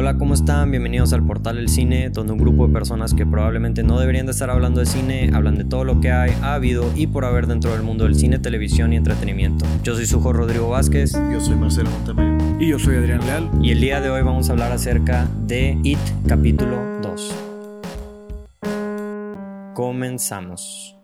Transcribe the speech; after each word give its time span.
Hola, 0.00 0.16
¿cómo 0.16 0.32
están? 0.32 0.70
Bienvenidos 0.70 1.12
al 1.12 1.22
Portal 1.26 1.56
del 1.56 1.68
Cine, 1.68 2.08
donde 2.08 2.32
un 2.32 2.38
grupo 2.38 2.66
de 2.66 2.72
personas 2.72 3.12
que 3.12 3.26
probablemente 3.26 3.82
no 3.82 4.00
deberían 4.00 4.24
de 4.24 4.32
estar 4.32 4.48
hablando 4.48 4.80
de 4.80 4.86
cine, 4.86 5.30
hablan 5.34 5.58
de 5.58 5.64
todo 5.64 5.84
lo 5.84 6.00
que 6.00 6.10
hay, 6.10 6.32
ha 6.40 6.54
habido 6.54 6.90
y 6.96 7.06
por 7.06 7.26
haber 7.26 7.46
dentro 7.46 7.72
del 7.72 7.82
mundo 7.82 8.04
del 8.04 8.14
cine, 8.14 8.38
televisión 8.38 8.94
y 8.94 8.96
entretenimiento. 8.96 9.66
Yo 9.82 9.94
soy 9.94 10.06
su 10.06 10.20
hijo 10.20 10.32
Rodrigo 10.32 10.70
Vázquez. 10.70 11.12
Yo 11.30 11.38
soy 11.42 11.56
Marcelo 11.56 11.90
Montemayor. 11.90 12.40
Y 12.62 12.68
yo 12.68 12.78
soy 12.78 12.96
Adrián 12.96 13.20
Leal. 13.26 13.50
Y 13.60 13.72
el 13.72 13.80
día 13.82 14.00
de 14.00 14.08
hoy 14.08 14.22
vamos 14.22 14.48
a 14.48 14.52
hablar 14.52 14.72
acerca 14.72 15.28
de 15.46 15.76
It 15.82 15.98
capítulo 16.26 16.78
2. 17.02 17.34
Comenzamos. 19.74 20.99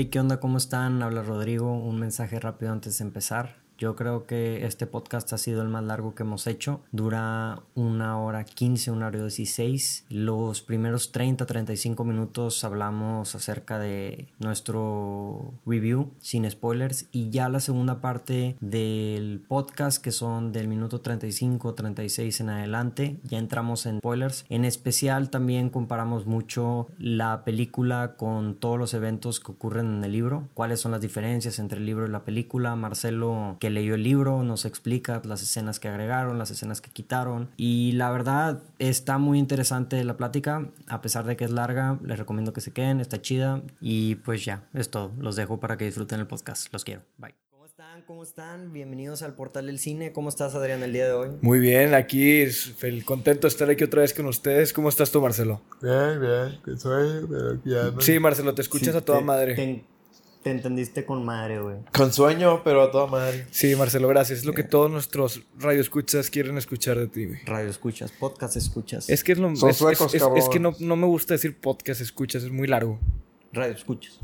Hey, 0.00 0.06
¿qué 0.06 0.18
onda? 0.18 0.40
¿Cómo 0.40 0.56
están? 0.56 1.02
Habla 1.02 1.22
Rodrigo. 1.22 1.74
Un 1.74 2.00
mensaje 2.00 2.40
rápido 2.40 2.72
antes 2.72 2.96
de 2.96 3.04
empezar. 3.04 3.56
Yo 3.80 3.96
creo 3.96 4.26
que 4.26 4.66
este 4.66 4.86
podcast 4.86 5.32
ha 5.32 5.38
sido 5.38 5.62
el 5.62 5.68
más 5.68 5.82
largo 5.82 6.14
que 6.14 6.22
hemos 6.22 6.46
hecho. 6.46 6.82
Dura 6.92 7.62
una 7.74 8.20
hora 8.20 8.44
15, 8.44 8.90
una 8.90 9.06
hora 9.06 9.20
16. 9.20 10.04
Los 10.10 10.60
primeros 10.60 11.12
30, 11.12 11.46
35 11.46 12.04
minutos 12.04 12.62
hablamos 12.62 13.34
acerca 13.34 13.78
de 13.78 14.28
nuestro 14.38 15.54
review 15.64 16.10
sin 16.18 16.48
spoilers. 16.50 17.06
Y 17.10 17.30
ya 17.30 17.48
la 17.48 17.58
segunda 17.60 18.02
parte 18.02 18.54
del 18.60 19.42
podcast, 19.48 20.04
que 20.04 20.12
son 20.12 20.52
del 20.52 20.68
minuto 20.68 21.00
35, 21.00 21.72
36 21.72 22.38
en 22.40 22.50
adelante, 22.50 23.18
ya 23.24 23.38
entramos 23.38 23.86
en 23.86 24.00
spoilers. 24.00 24.44
En 24.50 24.66
especial 24.66 25.30
también 25.30 25.70
comparamos 25.70 26.26
mucho 26.26 26.88
la 26.98 27.44
película 27.44 28.16
con 28.18 28.56
todos 28.56 28.78
los 28.78 28.92
eventos 28.92 29.40
que 29.40 29.52
ocurren 29.52 29.86
en 29.86 30.04
el 30.04 30.12
libro. 30.12 30.50
Cuáles 30.52 30.80
son 30.80 30.92
las 30.92 31.00
diferencias 31.00 31.58
entre 31.58 31.78
el 31.78 31.86
libro 31.86 32.06
y 32.06 32.10
la 32.10 32.26
película. 32.26 32.76
Marcelo, 32.76 33.56
que 33.58 33.69
leyó 33.70 33.94
el 33.94 34.02
libro, 34.02 34.42
nos 34.42 34.64
explica 34.64 35.20
las 35.24 35.42
escenas 35.42 35.80
que 35.80 35.88
agregaron, 35.88 36.38
las 36.38 36.50
escenas 36.50 36.80
que 36.80 36.90
quitaron. 36.90 37.50
Y 37.56 37.92
la 37.92 38.10
verdad 38.10 38.62
está 38.78 39.18
muy 39.18 39.38
interesante 39.38 40.02
la 40.04 40.16
plática, 40.16 40.68
a 40.88 41.00
pesar 41.00 41.24
de 41.26 41.36
que 41.36 41.44
es 41.44 41.50
larga, 41.50 41.98
les 42.04 42.18
recomiendo 42.18 42.52
que 42.52 42.60
se 42.60 42.72
queden, 42.72 43.00
está 43.00 43.20
chida. 43.22 43.62
Y 43.80 44.16
pues 44.16 44.44
ya, 44.44 44.64
es 44.74 44.90
todo. 44.90 45.12
Los 45.18 45.36
dejo 45.36 45.60
para 45.60 45.76
que 45.76 45.84
disfruten 45.86 46.20
el 46.20 46.26
podcast. 46.26 46.72
Los 46.72 46.84
quiero. 46.84 47.02
Bye. 47.18 47.34
¿Cómo 47.50 47.64
están? 47.66 48.02
¿Cómo 48.06 48.22
están? 48.22 48.72
Bienvenidos 48.72 49.22
al 49.22 49.34
Portal 49.34 49.66
del 49.66 49.78
Cine. 49.78 50.12
¿Cómo 50.12 50.28
estás, 50.28 50.54
Adrián, 50.54 50.82
el 50.82 50.92
día 50.92 51.06
de 51.06 51.12
hoy? 51.12 51.28
Muy 51.40 51.60
bien, 51.60 51.94
aquí 51.94 52.44
contento 53.04 53.42
de 53.46 53.48
estar 53.48 53.70
aquí 53.70 53.84
otra 53.84 54.02
vez 54.02 54.12
con 54.12 54.26
ustedes. 54.26 54.72
¿Cómo 54.72 54.88
estás 54.88 55.10
tú, 55.10 55.20
Marcelo? 55.22 55.62
Bien, 55.80 56.20
bien, 56.20 56.60
que 56.64 56.76
soy, 56.76 57.26
pero 57.28 57.60
ya 57.64 57.90
no. 57.92 58.00
Sí, 58.00 58.18
Marcelo, 58.18 58.54
te 58.54 58.62
escuchas 58.62 58.92
Sí, 58.92 58.96
a 58.98 59.00
toda 59.00 59.18
te- 59.20 59.24
madre. 59.24 59.54
Te, 59.54 59.84
te 60.42 60.50
entendiste 60.50 61.04
con 61.04 61.24
madre, 61.24 61.60
güey. 61.60 61.76
Con 61.92 62.12
sueño, 62.12 62.62
pero 62.64 62.82
a 62.82 62.90
toda 62.90 63.06
madre. 63.06 63.46
Sí, 63.50 63.74
Marcelo, 63.76 64.08
gracias. 64.08 64.40
Es 64.40 64.44
lo 64.44 64.52
que 64.54 64.62
todos 64.64 64.90
nuestros 64.90 65.42
radioescuchas 65.58 66.30
quieren 66.30 66.56
escuchar 66.56 66.98
de 66.98 67.08
ti, 67.08 67.26
güey. 67.26 67.40
Radio 67.44 67.68
escuchas, 67.68 68.10
podcast 68.12 68.56
escuchas. 68.56 69.08
Es 69.10 69.22
que 69.22 69.32
es 69.32 69.38
lo 69.38 69.54
Son 69.56 69.70
es, 69.70 69.76
suecos, 69.76 70.14
es- 70.14 70.22
es- 70.22 70.44
es 70.44 70.48
que 70.48 70.58
no, 70.58 70.74
no 70.80 70.96
me 70.96 71.06
gusta 71.06 71.34
decir 71.34 71.58
podcast 71.60 72.00
escuchas, 72.00 72.42
es 72.42 72.50
muy 72.50 72.66
largo. 72.68 72.98
Radio 73.52 73.74
escuchas. 73.74 74.18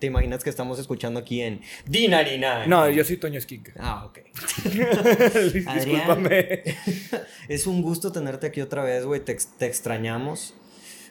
¿Te 0.00 0.06
imaginas 0.06 0.42
que 0.42 0.48
estamos 0.48 0.78
escuchando 0.78 1.20
aquí 1.20 1.42
en 1.42 1.60
D99? 1.86 2.66
No, 2.66 2.88
yo 2.88 3.04
soy 3.04 3.18
Toño 3.18 3.38
Esquinca. 3.38 3.72
Ah, 3.78 4.06
ok. 4.06 4.18
Discúlpame. 5.74 6.62
es 7.48 7.66
un 7.66 7.82
gusto 7.82 8.10
tenerte 8.10 8.46
aquí 8.46 8.60
otra 8.62 8.82
vez, 8.82 9.04
güey. 9.04 9.20
Te 9.20 9.32
extrañamos. 9.66 10.54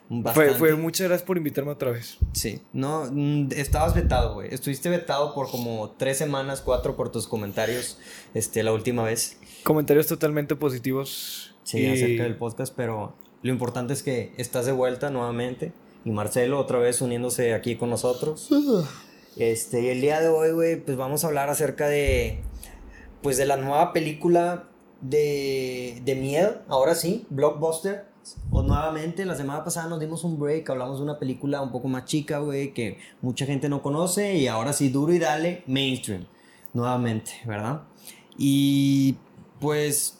Fue, 0.09 0.21
Bastante. 0.23 0.53
fue 0.55 0.75
muchas 0.75 1.07
gracias 1.07 1.25
por 1.25 1.37
invitarme 1.37 1.71
otra 1.71 1.91
vez. 1.91 2.17
Sí. 2.33 2.61
No, 2.73 3.05
mm, 3.11 3.49
estabas 3.55 3.93
vetado, 3.93 4.33
güey. 4.33 4.51
Estuviste 4.53 4.89
vetado 4.89 5.35
por 5.35 5.51
como 5.51 5.91
tres 5.99 6.17
semanas, 6.17 6.61
cuatro, 6.61 6.95
por 6.95 7.11
tus 7.11 7.27
comentarios 7.27 7.99
este, 8.33 8.63
la 8.63 8.73
última 8.73 9.03
vez. 9.03 9.37
Comentarios 9.63 10.07
totalmente 10.07 10.55
positivos. 10.55 11.55
Sí, 11.63 11.81
y- 11.81 11.91
acerca 11.91 12.23
del 12.23 12.35
podcast, 12.37 12.73
pero 12.75 13.15
lo 13.43 13.51
importante 13.51 13.93
es 13.93 14.01
que 14.01 14.33
estás 14.37 14.65
de 14.65 14.71
vuelta 14.71 15.11
nuevamente. 15.11 15.73
Y 16.05 16.09
Marcelo 16.11 16.57
otra 16.59 16.79
vez 16.79 17.01
uniéndose 17.01 17.53
aquí 17.53 17.75
con 17.75 17.89
nosotros. 17.89 18.49
Este, 19.37 19.81
y 19.83 19.87
el 19.87 20.01
día 20.01 20.19
de 20.19 20.27
hoy, 20.27 20.51
güey, 20.51 20.83
pues 20.83 20.97
vamos 20.97 21.23
a 21.23 21.27
hablar 21.27 21.49
acerca 21.49 21.87
de, 21.87 22.41
pues 23.21 23.37
de 23.37 23.45
la 23.45 23.55
nueva 23.55 23.93
película 23.93 24.67
de, 24.99 26.01
de 26.03 26.15
miedo, 26.15 26.61
ahora 26.67 26.93
sí, 26.95 27.25
Blockbuster. 27.29 28.08
O 28.51 28.61
nuevamente, 28.63 29.25
la 29.25 29.35
semana 29.35 29.63
pasada 29.63 29.87
nos 29.89 29.99
dimos 29.99 30.23
un 30.23 30.39
break, 30.39 30.69
hablamos 30.69 30.97
de 30.97 31.03
una 31.03 31.19
película 31.19 31.61
un 31.61 31.71
poco 31.71 31.87
más 31.87 32.05
chica, 32.05 32.39
güey, 32.39 32.73
que 32.73 32.97
mucha 33.21 33.45
gente 33.45 33.69
no 33.69 33.81
conoce 33.81 34.35
y 34.35 34.47
ahora 34.47 34.73
sí, 34.73 34.89
duro 34.89 35.13
y 35.13 35.19
dale, 35.19 35.63
mainstream, 35.67 36.25
nuevamente, 36.73 37.31
¿verdad? 37.45 37.83
Y 38.37 39.15
pues 39.59 40.15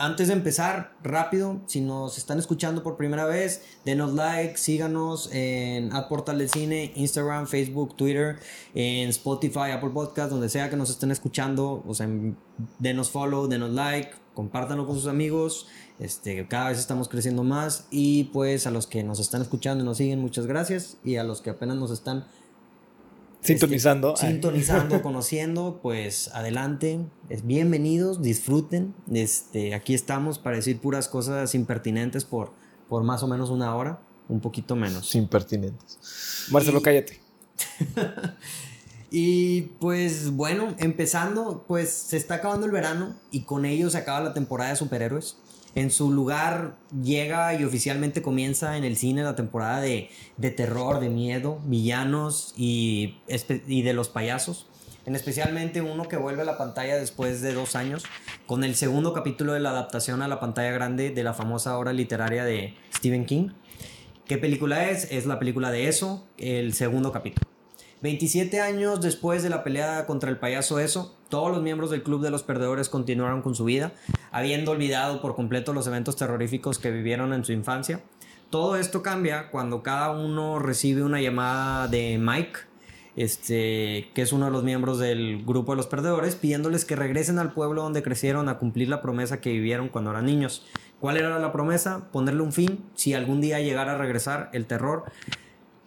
antes 0.00 0.28
de 0.28 0.34
empezar, 0.34 0.92
rápido, 1.02 1.60
si 1.66 1.80
nos 1.80 2.18
están 2.18 2.38
escuchando 2.38 2.84
por 2.84 2.96
primera 2.96 3.24
vez, 3.24 3.62
denos 3.84 4.14
like, 4.14 4.56
síganos 4.56 5.28
en 5.32 5.92
Ad 5.92 6.06
Portal 6.06 6.38
del 6.38 6.48
Cine, 6.48 6.92
Instagram, 6.94 7.48
Facebook, 7.48 7.96
Twitter, 7.96 8.36
en 8.74 9.08
Spotify, 9.08 9.72
Apple 9.72 9.90
Podcast, 9.90 10.30
donde 10.30 10.48
sea 10.48 10.70
que 10.70 10.76
nos 10.76 10.88
estén 10.90 11.10
escuchando, 11.10 11.82
o 11.84 11.94
sea, 11.94 12.06
en- 12.06 12.36
denos 12.78 13.10
follow, 13.10 13.48
denos 13.48 13.70
like, 13.70 14.10
compártanlo 14.38 14.86
con 14.86 14.94
sus 14.94 15.08
amigos, 15.08 15.66
este, 15.98 16.46
cada 16.46 16.68
vez 16.68 16.78
estamos 16.78 17.08
creciendo 17.08 17.42
más 17.42 17.88
y 17.90 18.24
pues 18.32 18.68
a 18.68 18.70
los 18.70 18.86
que 18.86 19.02
nos 19.02 19.18
están 19.18 19.42
escuchando 19.42 19.82
y 19.82 19.84
nos 19.84 19.96
siguen, 19.96 20.20
muchas 20.20 20.46
gracias 20.46 20.96
y 21.02 21.16
a 21.16 21.24
los 21.24 21.40
que 21.40 21.50
apenas 21.50 21.76
nos 21.76 21.90
están 21.90 22.24
Sintonizando. 23.40 24.14
este, 24.14 24.28
sintonizando, 24.28 25.02
conociendo, 25.02 25.80
pues 25.82 26.30
adelante, 26.34 27.00
es 27.28 27.44
bienvenidos, 27.44 28.22
disfruten. 28.22 28.94
Este, 29.12 29.74
aquí 29.74 29.92
estamos 29.92 30.38
para 30.38 30.54
decir 30.54 30.78
puras 30.80 31.08
cosas 31.08 31.56
impertinentes 31.56 32.24
por, 32.24 32.52
por 32.88 33.02
más 33.02 33.24
o 33.24 33.26
menos 33.26 33.50
una 33.50 33.74
hora, 33.74 34.00
un 34.28 34.38
poquito 34.38 34.76
menos. 34.76 35.16
Impertinentes. 35.16 36.46
Marcelo, 36.52 36.78
Y- 36.78 36.82
cállate. 36.82 37.20
Y 39.10 39.62
pues 39.80 40.30
bueno, 40.32 40.74
empezando, 40.78 41.64
pues 41.66 41.90
se 41.90 42.16
está 42.16 42.34
acabando 42.34 42.66
el 42.66 42.72
verano 42.72 43.16
y 43.30 43.42
con 43.42 43.64
ello 43.64 43.88
se 43.90 43.98
acaba 43.98 44.20
la 44.20 44.34
temporada 44.34 44.70
de 44.70 44.76
superhéroes. 44.76 45.38
En 45.74 45.90
su 45.90 46.10
lugar 46.12 46.76
llega 47.02 47.54
y 47.54 47.64
oficialmente 47.64 48.20
comienza 48.20 48.76
en 48.76 48.84
el 48.84 48.96
cine 48.96 49.22
la 49.22 49.36
temporada 49.36 49.80
de, 49.80 50.10
de 50.36 50.50
terror, 50.50 51.00
de 51.00 51.08
miedo, 51.08 51.60
villanos 51.64 52.52
y, 52.56 53.18
y 53.66 53.82
de 53.82 53.92
los 53.92 54.08
payasos. 54.08 54.66
En 55.06 55.14
especialmente 55.14 55.80
uno 55.80 56.06
que 56.06 56.18
vuelve 56.18 56.42
a 56.42 56.44
la 56.44 56.58
pantalla 56.58 56.96
después 56.96 57.40
de 57.40 57.54
dos 57.54 57.76
años 57.76 58.04
con 58.46 58.62
el 58.62 58.74
segundo 58.74 59.14
capítulo 59.14 59.54
de 59.54 59.60
la 59.60 59.70
adaptación 59.70 60.20
a 60.20 60.28
la 60.28 60.38
pantalla 60.38 60.70
grande 60.70 61.10
de 61.10 61.22
la 61.22 61.32
famosa 61.32 61.78
obra 61.78 61.94
literaria 61.94 62.44
de 62.44 62.74
Stephen 62.94 63.24
King. 63.24 63.50
¿Qué 64.26 64.36
película 64.36 64.90
es? 64.90 65.10
Es 65.10 65.24
la 65.24 65.38
película 65.38 65.70
de 65.70 65.88
eso, 65.88 66.26
el 66.36 66.74
segundo 66.74 67.10
capítulo. 67.10 67.48
27 68.00 68.60
años 68.60 69.00
después 69.00 69.42
de 69.42 69.50
la 69.50 69.64
pelea 69.64 70.06
contra 70.06 70.30
el 70.30 70.38
payaso 70.38 70.78
Eso, 70.78 71.16
todos 71.28 71.50
los 71.50 71.62
miembros 71.62 71.90
del 71.90 72.02
Club 72.02 72.22
de 72.22 72.30
los 72.30 72.44
Perdedores 72.44 72.88
continuaron 72.88 73.42
con 73.42 73.54
su 73.54 73.64
vida, 73.64 73.92
habiendo 74.30 74.70
olvidado 74.70 75.20
por 75.20 75.34
completo 75.34 75.72
los 75.72 75.86
eventos 75.86 76.16
terroríficos 76.16 76.78
que 76.78 76.90
vivieron 76.90 77.32
en 77.32 77.44
su 77.44 77.52
infancia. 77.52 78.00
Todo 78.50 78.76
esto 78.76 79.02
cambia 79.02 79.50
cuando 79.50 79.82
cada 79.82 80.12
uno 80.12 80.58
recibe 80.58 81.02
una 81.02 81.20
llamada 81.20 81.88
de 81.88 82.18
Mike, 82.18 82.60
este, 83.16 84.10
que 84.14 84.22
es 84.22 84.32
uno 84.32 84.46
de 84.46 84.52
los 84.52 84.62
miembros 84.62 85.00
del 85.00 85.44
grupo 85.44 85.72
de 85.72 85.76
los 85.76 85.88
perdedores, 85.88 86.36
pidiéndoles 86.36 86.84
que 86.84 86.94
regresen 86.94 87.40
al 87.40 87.52
pueblo 87.52 87.82
donde 87.82 88.02
crecieron 88.02 88.48
a 88.48 88.58
cumplir 88.58 88.88
la 88.88 89.02
promesa 89.02 89.40
que 89.40 89.50
vivieron 89.50 89.88
cuando 89.88 90.12
eran 90.12 90.24
niños. 90.24 90.64
¿Cuál 91.00 91.16
era 91.16 91.38
la 91.38 91.52
promesa? 91.52 92.08
Ponerle 92.12 92.42
un 92.42 92.52
fin 92.52 92.84
si 92.94 93.14
algún 93.14 93.40
día 93.40 93.60
llegara 93.60 93.92
a 93.92 93.98
regresar 93.98 94.50
el 94.52 94.66
terror 94.66 95.04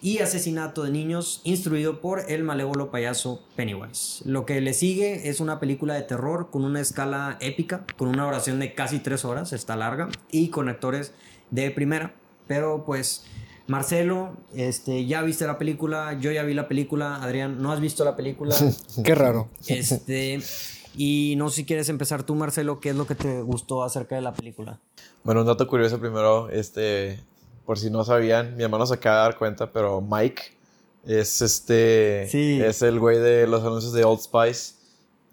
y 0.02 0.20
asesinato 0.20 0.84
de 0.84 0.92
niños 0.92 1.42
instruido 1.44 2.02
por 2.02 2.32
el 2.32 2.44
malévolo 2.44 2.90
payaso 2.90 3.44
Pennywise. 3.56 4.24
Lo 4.26 4.46
que 4.46 4.60
le 4.60 4.74
sigue 4.74 5.30
es 5.30 5.40
una 5.40 5.60
película 5.60 5.94
de 5.94 6.02
terror 6.02 6.50
con 6.50 6.64
una 6.64 6.82
escala 6.82 7.38
épica, 7.40 7.86
con 7.98 8.08
una 8.08 8.26
oración 8.26 8.60
de 8.60 8.74
casi 8.74 9.00
tres 9.00 9.26
horas, 9.26 9.54
está 9.54 9.76
larga, 9.76 10.10
y 10.32 10.50
con 10.50 10.70
actores 10.70 11.14
de 11.52 11.70
primera. 11.70 12.16
Pero 12.48 12.84
pues, 12.84 13.26
Marcelo, 13.68 14.36
este, 14.56 15.06
ya 15.06 15.22
viste 15.22 15.46
la 15.46 15.60
película, 15.60 16.18
yo 16.20 16.32
ya 16.32 16.44
vi 16.44 16.56
la 16.56 16.68
película, 16.68 17.18
Adrián, 17.18 17.62
¿no 17.62 17.72
has 17.72 17.80
visto 17.80 18.04
la 18.04 18.16
película? 18.16 18.56
Qué 19.04 19.14
raro. 19.14 19.50
este, 19.68 20.40
y 20.96 21.36
no 21.38 21.50
sé 21.50 21.58
si 21.58 21.66
quieres 21.66 21.90
empezar 21.90 22.24
tú, 22.24 22.36
Marcelo, 22.36 22.80
¿qué 22.80 22.90
es 22.90 22.96
lo 22.96 23.06
que 23.06 23.16
te 23.16 23.42
gustó 23.42 23.84
acerca 23.84 24.16
de 24.16 24.22
la 24.22 24.34
película? 24.34 24.80
Bueno, 25.24 25.42
un 25.42 25.48
dato 25.48 25.68
curioso 25.68 26.00
primero, 26.00 26.50
este, 26.50 27.20
por 27.72 27.80
si 27.80 27.90
no 27.90 28.04
sabían, 28.04 28.58
mi 28.58 28.64
hermano 28.64 28.86
se 28.86 28.96
acaba 28.96 29.16
de 29.20 29.22
dar 29.30 29.38
cuenta, 29.38 29.72
pero 29.72 30.02
Mike 30.02 30.42
es 31.06 31.42
este, 31.42 32.28
Sí. 32.30 32.62
es 32.62 32.82
el 32.82 33.00
güey 33.00 33.18
de 33.18 33.48
los 33.48 33.62
anuncios 33.64 33.94
de 33.94 34.04
Old 34.04 34.20
Spice. 34.20 34.74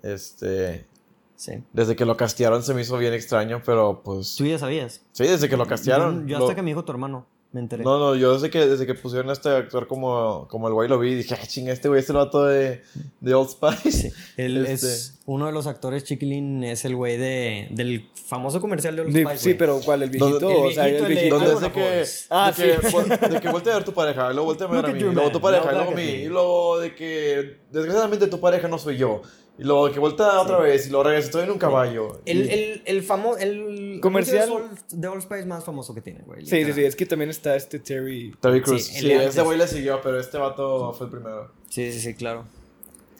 Este, 0.04 0.86
Sí. 1.34 1.52
Desde 1.72 1.96
que 1.96 2.04
lo 2.04 2.16
castearon 2.16 2.62
se 2.62 2.74
me 2.74 2.82
hizo 2.82 2.96
bien 2.96 3.12
extraño, 3.12 3.60
pero 3.66 4.02
pues... 4.04 4.36
¿Tú 4.36 4.44
ya 4.46 4.56
sabías? 4.56 5.00
Sí, 5.10 5.24
desde 5.24 5.48
que 5.48 5.56
lo 5.56 5.66
castearon. 5.66 6.28
Yo, 6.28 6.34
yo 6.34 6.38
lo- 6.38 6.44
hasta 6.44 6.54
que 6.54 6.62
me 6.62 6.70
dijo 6.70 6.84
tu 6.84 6.92
hermano, 6.92 7.26
me 7.52 7.60
enteré. 7.60 7.82
No, 7.82 7.98
no, 7.98 8.14
yo 8.14 8.34
desde 8.34 8.50
que, 8.50 8.66
desde 8.66 8.84
que 8.86 8.94
pusieron 8.94 9.30
a 9.30 9.32
este 9.32 9.48
actor 9.48 9.86
como, 9.86 10.46
como 10.50 10.68
el 10.68 10.74
güey 10.74 10.88
lo 10.88 10.98
vi, 10.98 11.14
dije, 11.14 11.34
ah, 11.34 11.46
chinga, 11.46 11.72
este 11.72 11.88
güey 11.88 12.00
es 12.00 12.10
el 12.10 12.16
vato 12.16 12.44
de, 12.44 12.82
de 13.20 13.34
Old 13.34 13.48
Spice. 13.50 13.90
Sí. 13.92 14.10
Él 14.36 14.66
Este- 14.66 14.86
es 14.86 15.14
uno 15.24 15.46
de 15.46 15.52
los 15.52 15.66
actores, 15.66 16.04
Chiquilín, 16.04 16.62
es 16.64 16.84
el 16.84 16.94
güey 16.96 17.16
de, 17.16 17.68
del 17.70 18.08
famoso 18.14 18.60
comercial 18.60 18.96
de 18.96 19.02
Old 19.02 19.16
Spice, 19.16 19.38
sí, 19.38 19.54
pero 19.54 19.80
¿cuál? 19.84 20.02
¿El 20.02 20.10
viejito? 20.10 20.38
¿Dónde- 20.40 20.68
o 20.68 20.70
sea, 20.72 20.88
el 20.88 21.04
viejito. 21.06 21.34
Donde 21.38 21.50
es 21.50 21.56
Algo 21.56 21.60
de 21.68 21.72
que, 21.72 21.90
Records. 21.90 22.26
Ah, 22.30 22.52
de, 22.56 22.62
que, 22.62 22.86
sí. 22.88 22.94
vol- 22.94 23.28
de 23.30 23.40
que 23.40 23.48
voltea 23.48 23.72
a 23.72 23.76
ver 23.76 23.84
tu 23.84 23.92
pareja, 23.94 24.30
luego 24.32 24.44
voltea 24.46 24.66
a 24.66 24.70
ver 24.70 24.78
a 24.78 24.82
Look 24.88 24.92
mí, 24.92 24.98
at 24.98 25.04
you, 25.04 25.10
y 25.10 25.14
luego 25.14 25.28
man. 25.28 25.32
tu 25.32 25.40
pareja, 25.40 25.62
y 25.64 25.66
Look 25.66 25.74
luego 25.74 25.90
a 25.90 25.92
at 25.92 25.96
mí, 25.96 26.04
me. 26.04 26.12
y 26.22 26.26
luego 26.28 26.78
de 26.80 26.94
que 26.94 27.56
desgraciadamente 27.72 28.26
tu 28.26 28.40
pareja 28.40 28.68
no 28.68 28.78
soy 28.78 28.96
yo, 28.98 29.22
y 29.58 29.64
luego 29.64 29.88
de 29.88 29.92
que 29.94 29.98
voltea 30.00 30.40
otra 30.40 30.58
vez, 30.58 30.86
y 30.86 30.90
luego 30.90 31.04
regresa, 31.04 31.26
estoy 31.26 31.44
en 31.44 31.50
un 31.50 31.58
caballo. 31.58 32.20
El, 32.26 32.44
y- 32.46 32.50
el, 32.52 32.82
el 32.84 33.02
famoso. 33.02 33.38
El 33.38 33.87
Comercial. 34.00 34.42
anuncio 34.48 34.68
de 34.68 34.74
Old- 34.74 35.00
de 35.00 35.08
Old 35.08 35.22
Spice 35.22 35.46
más 35.46 35.64
famoso 35.64 35.94
que 35.94 36.00
tiene, 36.00 36.20
güey. 36.26 36.40
Sí, 36.40 36.46
sí, 36.50 36.56
literal. 36.56 36.74
sí. 36.76 36.84
Es 36.84 36.96
que 36.96 37.06
también 37.06 37.30
está 37.30 37.56
este 37.56 37.78
Terry. 37.78 38.34
Terry 38.40 38.62
Crews, 38.62 38.84
Sí, 38.84 39.00
sí, 39.00 39.10
el 39.12 39.20
este 39.22 39.42
güey 39.42 39.58
le 39.58 39.66
siguió, 39.68 40.00
pero 40.02 40.18
este 40.20 40.38
vato 40.38 40.92
fue 40.92 41.06
el 41.06 41.12
primero. 41.12 41.50
Sí, 41.68 41.92
sí, 41.92 42.00
sí, 42.00 42.14
claro. 42.14 42.44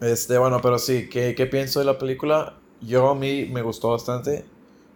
Este, 0.01 0.39
bueno, 0.39 0.61
pero 0.63 0.79
sí, 0.79 1.09
¿qué, 1.09 1.35
qué 1.35 1.47
pienso 1.47 1.81
de 1.81 1.85
la 1.87 1.99
película? 1.99 2.55
Yo 2.81 3.09
a 3.11 3.15
mí 3.17 3.47
me 3.53 3.63
gustó 3.63 3.91
bastante, 3.91 4.45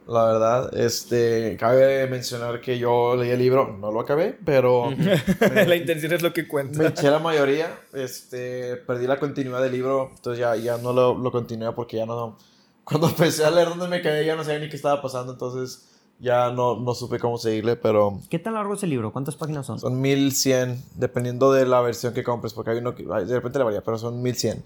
la 0.06 0.24
verdad. 0.26 0.78
Este, 0.78 1.56
cabe 1.58 2.06
mencionar 2.06 2.60
que 2.60 2.78
yo 2.78 3.16
leí 3.16 3.30
el 3.30 3.40
libro, 3.40 3.76
no 3.80 3.90
lo 3.90 3.98
acabé, 3.98 4.38
pero 4.44 4.90
la 5.66 5.74
intención 5.74 6.12
es 6.12 6.22
lo 6.22 6.32
que 6.32 6.42
me 6.42 6.48
cuenta. 6.48 6.86
eché 6.86 7.10
la 7.10 7.18
mayoría. 7.18 7.76
Este, 7.92 8.76
perdí 8.76 9.08
la 9.08 9.18
continuidad 9.18 9.60
del 9.60 9.72
libro, 9.72 10.10
entonces 10.14 10.38
ya, 10.38 10.54
ya 10.54 10.78
no 10.78 10.92
lo, 10.92 11.18
lo 11.18 11.32
continué 11.32 11.72
porque 11.72 11.96
ya 11.96 12.06
no. 12.06 12.38
Cuando 12.84 13.08
empecé 13.10 13.44
a 13.44 13.50
leer 13.50 13.68
donde 13.68 13.88
me 13.88 14.02
quedé, 14.02 14.24
ya 14.24 14.36
no 14.36 14.44
sabía 14.44 14.60
ni 14.60 14.68
qué 14.68 14.76
estaba 14.76 15.00
pasando, 15.02 15.32
entonces 15.32 15.88
ya 16.18 16.50
no, 16.50 16.76
no 16.78 16.94
supe 16.94 17.18
cómo 17.18 17.36
seguirle, 17.38 17.76
pero 17.76 18.20
¿Qué 18.30 18.38
tan 18.38 18.54
largo 18.54 18.74
es 18.74 18.82
el 18.82 18.90
libro? 18.90 19.12
¿Cuántas 19.12 19.34
páginas 19.36 19.66
son? 19.66 19.80
son 19.80 20.00
1100, 20.00 20.82
dependiendo 20.94 21.52
de 21.52 21.66
la 21.66 21.80
versión 21.80 22.14
que 22.14 22.22
compres, 22.22 22.54
porque 22.54 22.70
hay 22.70 22.78
uno 22.78 22.94
que 22.94 23.04
de 23.04 23.34
repente 23.34 23.58
le 23.58 23.64
varía, 23.64 23.82
pero 23.82 23.98
son 23.98 24.22
1100, 24.22 24.62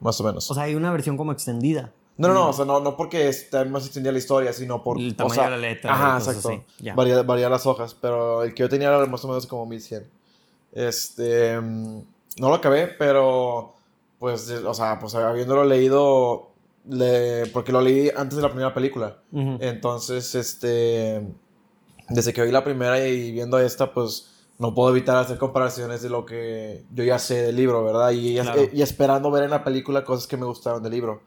más 0.00 0.20
o 0.20 0.24
menos. 0.24 0.50
O 0.50 0.54
sea, 0.54 0.64
hay 0.64 0.74
una 0.74 0.92
versión 0.92 1.16
como 1.16 1.32
extendida. 1.32 1.92
No, 2.16 2.28
no, 2.28 2.34
no, 2.34 2.48
o 2.50 2.52
sea, 2.52 2.66
no, 2.66 2.80
no 2.80 2.96
porque 2.98 3.28
esté 3.28 3.64
más 3.64 3.86
extendida 3.86 4.12
la 4.12 4.18
historia, 4.18 4.52
sino 4.52 4.82
por... 4.82 5.00
El 5.00 5.12
o 5.12 5.16
tamaño 5.16 5.34
sea, 5.34 5.44
de 5.44 5.50
la 5.52 5.56
letra 5.56 5.92
Ajá, 5.94 6.18
exacto. 6.18 6.50
así. 6.50 6.90
Varía, 6.94 7.22
varía 7.22 7.48
las 7.48 7.64
hojas, 7.64 7.96
pero 7.98 8.42
el 8.42 8.52
que 8.52 8.60
yo 8.62 8.68
tenía 8.68 8.88
era 8.88 9.06
más 9.06 9.24
o 9.24 9.28
menos 9.28 9.46
como 9.46 9.64
1100. 9.64 10.06
Este... 10.72 11.58
mm, 11.58 12.02
No 12.36 12.48
lo 12.50 12.54
acabé, 12.56 12.88
pero... 12.88 13.74
Pues, 14.18 14.50
o 14.50 14.74
sea, 14.74 14.98
pues 14.98 15.14
habiéndolo 15.14 15.64
leído... 15.64 16.49
Le, 16.90 17.46
porque 17.46 17.72
lo 17.72 17.80
leí 17.80 18.10
antes 18.16 18.36
de 18.36 18.42
la 18.42 18.48
primera 18.48 18.74
película. 18.74 19.18
Entonces, 19.60 20.34
este... 20.34 21.26
Desde 22.08 22.32
que 22.32 22.42
vi 22.42 22.50
la 22.50 22.64
primera 22.64 22.98
y 23.06 23.32
viendo 23.32 23.58
esta, 23.58 23.92
pues... 23.92 24.26
No 24.58 24.74
puedo 24.74 24.90
evitar 24.90 25.16
hacer 25.16 25.38
comparaciones 25.38 26.02
de 26.02 26.10
lo 26.10 26.26
que 26.26 26.84
yo 26.92 27.02
ya 27.02 27.18
sé 27.18 27.40
del 27.44 27.56
libro, 27.56 27.82
¿verdad? 27.82 28.10
Y, 28.10 28.34
Claro. 28.38 28.60
y 28.74 28.82
esperando 28.82 29.30
ver 29.30 29.44
en 29.44 29.50
la 29.50 29.64
película 29.64 30.04
cosas 30.04 30.26
que 30.26 30.36
me 30.36 30.44
gustaron 30.44 30.82
del 30.82 30.92
libro. 30.92 31.22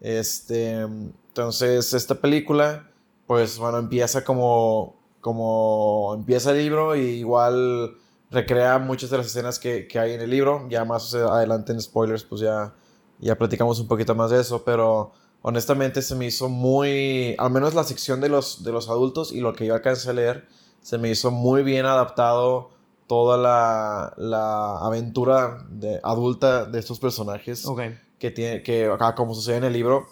Este, 0.00 0.80
entonces, 0.80 1.94
esta 1.94 2.16
película, 2.16 2.90
pues 3.28 3.56
bueno, 3.58 3.78
empieza 3.78 4.24
como, 4.24 4.96
como 5.20 6.12
empieza 6.16 6.50
el 6.50 6.58
libro 6.58 6.96
y 6.96 7.02
igual 7.02 7.94
recrea 8.32 8.80
muchas 8.80 9.10
de 9.10 9.18
las 9.18 9.26
escenas 9.26 9.60
que, 9.60 9.86
que 9.86 10.00
hay 10.00 10.14
en 10.14 10.20
el 10.22 10.30
libro. 10.30 10.66
Ya 10.68 10.84
más 10.84 11.14
adelante 11.14 11.70
en 11.70 11.80
spoilers, 11.80 12.24
pues 12.24 12.40
ya, 12.40 12.74
ya 13.22 13.36
platicamos 13.38 13.80
un 13.80 13.88
poquito 13.88 14.14
más 14.14 14.30
de 14.30 14.40
eso, 14.40 14.62
pero 14.64 15.12
honestamente 15.42 16.02
se 16.02 16.14
me 16.14 16.26
hizo 16.26 16.48
muy, 16.48 17.34
al 17.38 17.50
menos 17.50 17.74
la 17.74 17.84
sección 17.84 18.20
de 18.20 18.28
los, 18.28 18.62
de 18.64 18.72
los 18.72 18.88
adultos 18.88 19.32
y 19.32 19.40
lo 19.40 19.52
que 19.54 19.66
yo 19.66 19.74
alcancé 19.74 20.10
a 20.10 20.12
leer, 20.12 20.46
se 20.82 20.98
me 20.98 21.10
hizo 21.10 21.30
muy 21.30 21.62
bien 21.62 21.86
adaptado 21.86 22.70
toda 23.06 23.36
la, 23.36 24.14
la 24.16 24.78
aventura 24.78 25.64
de, 25.70 26.00
adulta 26.02 26.64
de 26.66 26.78
estos 26.78 26.98
personajes 26.98 27.64
Ok. 27.66 27.80
que 28.18 28.30
tiene 28.30 28.62
que 28.62 28.86
acá 28.86 29.14
como 29.14 29.34
sucede 29.34 29.56
en 29.58 29.64
el 29.64 29.72
libro 29.72 30.06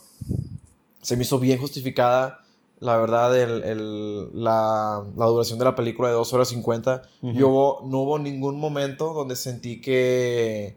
se 1.03 1.17
me 1.17 1.23
hizo 1.23 1.39
bien 1.39 1.59
justificada 1.59 2.41
la 2.81 2.97
verdad 2.97 3.39
el, 3.39 3.63
el- 3.65 4.31
la, 4.45 5.03
la 5.17 5.27
duración 5.27 5.59
de 5.59 5.65
la 5.65 5.75
película 5.75 6.09
de 6.09 6.15
2 6.15 6.33
horas 6.33 6.49
50 6.49 7.03
Ujú. 7.23 7.39
y 7.39 7.43
hubo, 7.43 7.81
no 7.87 7.99
hubo 8.01 8.19
ningún 8.19 8.59
momento 8.59 9.13
donde 9.15 9.37
sentí 9.37 9.81
que 9.81 10.77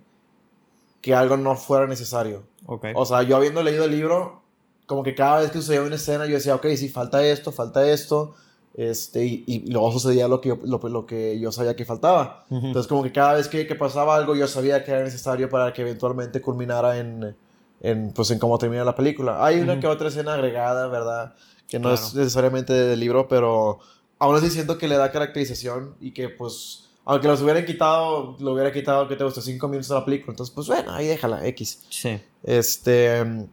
que 1.03 1.13
algo 1.13 1.37
no 1.37 1.55
fuera 1.55 1.85
necesario 1.85 2.41
Ok. 2.65 2.85
o 2.95 3.05
sea 3.05 3.21
yo 3.21 3.35
habiendo 3.37 3.61
leído 3.61 3.85
el 3.85 3.91
libro 3.91 4.41
como 4.87 5.03
que 5.03 5.13
cada 5.13 5.41
vez 5.41 5.51
que 5.51 5.59
sucedía 5.59 5.81
una 5.83 5.95
escena 5.97 6.25
yo 6.25 6.33
decía 6.33 6.55
ok 6.55 6.65
sí 6.77 6.89
falta 6.89 7.23
esto 7.23 7.51
falta 7.51 7.87
esto 7.87 8.33
este 8.75 9.23
y, 9.25 9.43
y 9.45 9.71
luego 9.71 9.91
sucedía 9.91 10.27
lo 10.27 10.41
que 10.41 10.49
yo, 10.49 10.57
lo, 10.63 10.79
lo 10.89 11.05
que 11.05 11.39
yo 11.39 11.51
sabía 11.51 11.75
que 11.75 11.85
faltaba 11.85 12.45
Ujú. 12.49 12.67
entonces, 12.67 12.87
como 12.89 13.03
que 13.03 13.11
cada 13.11 13.33
vez 13.35 13.47
que, 13.47 13.67
que 13.67 13.75
pasaba 13.75 14.15
algo, 14.15 14.35
yo 14.35 14.47
sabía 14.47 14.83
que 14.83 14.89
era 14.91 15.03
necesario 15.03 15.47
para 15.49 15.71
que 15.73 15.83
eventualmente 15.83 16.41
culminara 16.41 16.97
en, 16.97 17.35
en, 17.81 18.11
pues, 18.13 18.31
en 18.31 18.39
cómo 18.39 18.57
termina 18.57 18.83
la 18.83 18.95
película. 18.95 19.45
Hay 19.45 19.59
una 19.59 19.73
Ujú. 19.73 19.81
que 19.81 19.87
otra 19.87 20.07
escena 20.07 20.33
agregada, 20.35 20.87
¿verdad? 20.87 21.35
Que 21.67 21.77
no 21.77 21.89
Claro. 21.89 22.01
es 22.07 22.15
necesariamente 22.15 22.73
del 22.73 22.99
libro, 22.99 23.27
pero 23.27 23.77
aún 24.17 24.35
así 24.37 24.49
siento 24.49 24.77
que 24.79 24.87
le 24.87 24.95
da 24.97 25.11
caracterización 25.11 25.93
y 26.01 26.11
que, 26.11 26.29
pues, 26.29 26.89
aunque 27.05 27.27
los 27.27 27.41
hubieran 27.41 27.65
quitado, 27.65 28.37
lo 28.39 28.53
hubiera 28.53 28.71
quitado, 28.71 29.07
que 29.07 29.15
te 29.15 29.23
gustó? 29.23 29.41
Cinco 29.41 29.67
minutos 29.67 29.89
de 29.89 29.95
la 29.95 30.05
película. 30.05 30.31
Entonces, 30.31 30.53
pues, 30.55 30.67
bueno, 30.67 30.93
ahí 30.93 31.07
déjala, 31.07 31.45
X. 31.47 31.83
Sí. 31.89 32.21
Este. 32.43 33.47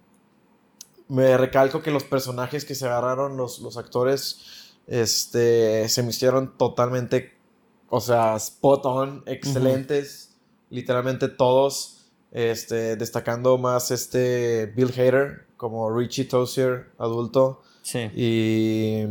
Me 1.09 1.37
recalco 1.37 1.83
que 1.83 1.91
los 1.91 2.05
personajes 2.05 2.65
que 2.65 2.77
se 2.77 2.87
agarraron, 2.87 3.37
los, 3.37 3.59
los 3.59 3.77
actores, 3.77 4.77
este. 4.87 5.89
Se 5.89 6.03
me 6.03 6.11
hicieron 6.11 6.57
totalmente. 6.57 7.37
O 7.89 8.01
sea, 8.01 8.37
spot 8.37 8.87
on, 8.87 9.23
excelentes. 9.27 10.37
Literalmente 10.71 11.29
todos. 11.29 12.07
Este. 12.31 12.95
Destacando 12.95 13.59
más 13.59 13.91
este. 13.91 14.67
Bill 14.77 14.93
Hader, 14.93 15.47
como 15.57 15.91
Richie 15.91 16.27
Tozier, 16.27 16.93
adulto. 16.99 17.63
Sí. 17.83 18.11
Y. 18.15 19.03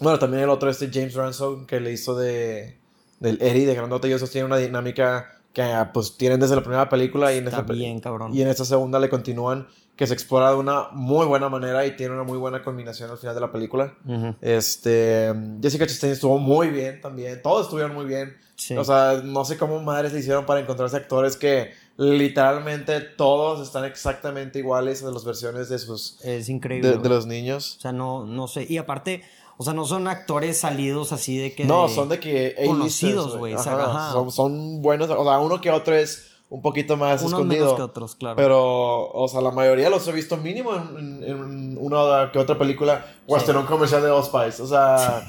Bueno, 0.00 0.18
también 0.18 0.42
el 0.42 0.50
otro, 0.50 0.70
este 0.70 0.90
James 0.92 1.14
Ransom, 1.14 1.66
que 1.66 1.80
le 1.80 1.92
hizo 1.92 2.16
de. 2.16 2.78
Del 3.20 3.40
Eddie 3.40 3.66
de 3.66 3.74
Grandote. 3.74 4.08
Ellos 4.08 4.20
dos 4.20 4.30
tienen 4.30 4.46
una 4.46 4.58
dinámica 4.58 5.40
que, 5.54 5.62
ah, 5.62 5.90
pues, 5.92 6.18
tienen 6.18 6.38
desde 6.38 6.54
la 6.54 6.62
primera 6.62 6.88
película 6.88 7.32
y 7.32 7.38
en 7.38 7.48
esta 7.48 7.62
bien, 7.62 7.98
cabrón. 8.00 8.34
y 8.34 8.42
en 8.42 8.48
esta 8.48 8.66
segunda 8.66 8.98
le 8.98 9.08
continúan, 9.08 9.66
que 9.96 10.06
se 10.06 10.12
explora 10.12 10.50
de 10.50 10.56
una 10.56 10.88
muy 10.92 11.24
buena 11.24 11.48
manera 11.48 11.86
y 11.86 11.96
tiene 11.96 12.12
una 12.12 12.24
muy 12.24 12.36
buena 12.36 12.62
culminación 12.62 13.10
al 13.10 13.16
final 13.16 13.34
de 13.34 13.40
la 13.40 13.50
película. 13.50 13.94
Ujú. 14.06 14.34
Este, 14.42 15.32
Jessica 15.62 15.86
Chastain 15.86 16.12
estuvo 16.12 16.38
muy 16.38 16.68
bien 16.68 17.00
también, 17.00 17.40
todos 17.40 17.62
estuvieron 17.64 17.94
muy 17.94 18.04
bien. 18.04 18.36
Sí. 18.56 18.76
O 18.76 18.84
sea, 18.84 19.22
no 19.24 19.46
sé 19.46 19.56
cómo 19.56 19.80
madres 19.80 20.12
le 20.12 20.20
hicieron 20.20 20.44
para 20.44 20.60
encontrarse 20.60 20.96
actores 20.98 21.36
que 21.36 21.70
literalmente 21.96 23.00
todos 23.00 23.66
están 23.66 23.84
exactamente 23.86 24.58
iguales 24.58 25.02
a 25.02 25.10
las 25.10 25.24
versiones 25.24 25.70
de 25.70 25.78
sus 25.78 26.18
es 26.22 26.48
increíble. 26.50 26.90
de, 26.90 26.98
de 26.98 27.08
los 27.08 27.26
niños. 27.26 27.76
O 27.78 27.80
sea, 27.80 27.92
no, 27.92 28.26
no 28.26 28.48
sé. 28.48 28.66
Y 28.68 28.76
aparte, 28.76 29.22
o 29.58 29.64
sea, 29.64 29.72
no 29.72 29.84
son 29.84 30.06
actores 30.08 30.58
salidos 30.58 31.12
así 31.12 31.36
de 31.38 31.54
que. 31.54 31.64
No, 31.64 31.88
de- 31.88 31.94
son 31.94 32.08
de 32.08 32.20
que 32.20 32.54
conocidos, 32.66 33.36
güey. 33.38 33.56
Son, 33.58 34.30
son 34.30 34.82
buenos, 34.82 35.08
o 35.10 35.24
sea, 35.24 35.38
uno 35.38 35.60
que 35.60 35.70
otro 35.70 35.94
es 35.94 36.32
un 36.48 36.62
poquito 36.62 36.96
más 36.96 37.22
Unos 37.22 37.32
escondido. 37.32 37.64
menos 37.64 37.76
que 37.76 37.82
otros, 37.82 38.14
claro. 38.14 38.36
Pero, 38.36 39.10
o 39.10 39.26
sea, 39.28 39.40
la 39.40 39.50
mayoría 39.50 39.90
los 39.90 40.06
he 40.06 40.12
visto 40.12 40.36
mínimo 40.36 40.74
en, 40.76 41.76
una 41.80 42.30
que 42.32 42.38
otra 42.38 42.56
película 42.56 43.04
o 43.26 43.34
hasta 43.34 43.50
en 43.50 43.58
un 43.58 43.66
comercial 43.66 44.00
de 44.02 44.10
Old 44.10 44.26
Spice. 44.26 44.62
O 44.62 44.66
sea, 44.66 45.26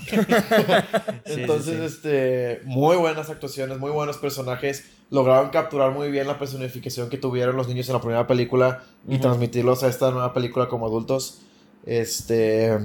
entonces, 1.25 1.65
sí, 1.65 1.71
sí. 1.79 1.83
este, 1.83 2.61
muy 2.65 2.97
buenas 2.97 3.29
actuaciones, 3.29 3.79
muy 3.79 3.89
buenos 3.91 4.17
personajes. 4.17 4.85
Lograron 5.09 5.49
capturar 5.49 5.91
muy 5.91 6.11
bien 6.11 6.27
la 6.27 6.37
personificación 6.37 7.09
que 7.09 7.17
tuvieron 7.17 7.55
los 7.55 7.67
niños 7.67 7.87
en 7.89 7.93
la 7.93 8.01
primera 8.01 8.27
película 8.27 8.83
y 9.07 9.17
transmitirlos 9.17 9.81
a 9.83 9.87
esta 9.87 10.11
nueva 10.11 10.33
película 10.33 10.67
como 10.67 10.85
adultos. 10.85 11.39
Este, 11.85 12.77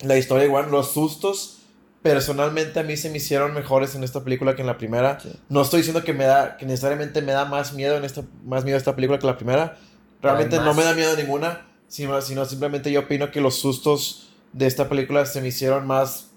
la 0.00 0.16
historia 0.16 0.46
igual, 0.46 0.70
los 0.70 0.92
sustos. 0.92 1.58
Personalmente 2.02 2.80
a 2.80 2.82
mí 2.82 2.96
se 2.98 3.08
me 3.08 3.16
hicieron 3.16 3.54
mejores 3.54 3.94
en 3.94 4.04
esta 4.04 4.22
película 4.22 4.54
que 4.54 4.60
en 4.60 4.66
la 4.66 4.76
primera. 4.76 5.18
Sí. 5.20 5.32
No 5.48 5.62
estoy 5.62 5.78
diciendo 5.78 6.04
que 6.04 6.12
me 6.12 6.24
da, 6.24 6.58
que 6.58 6.66
necesariamente 6.66 7.22
me 7.22 7.32
da 7.32 7.46
más 7.46 7.72
miedo 7.72 7.96
en 7.96 8.04
esta, 8.04 8.22
más 8.44 8.64
miedo 8.64 8.76
esta 8.76 8.94
película 8.94 9.18
que 9.18 9.26
la 9.26 9.36
primera. 9.36 9.78
Realmente 10.20 10.56
Pero 10.56 10.64
no 10.64 10.74
me 10.74 10.84
da 10.84 10.94
miedo 10.94 11.16
ninguna, 11.16 11.66
sino, 11.88 12.20
sino 12.20 12.44
simplemente 12.44 12.92
yo 12.92 13.00
opino 13.00 13.30
que 13.30 13.40
los 13.40 13.54
sustos 13.56 14.28
de 14.52 14.66
esta 14.66 14.88
película 14.88 15.24
se 15.26 15.40
me 15.40 15.48
hicieron 15.48 15.86
más 15.86 16.30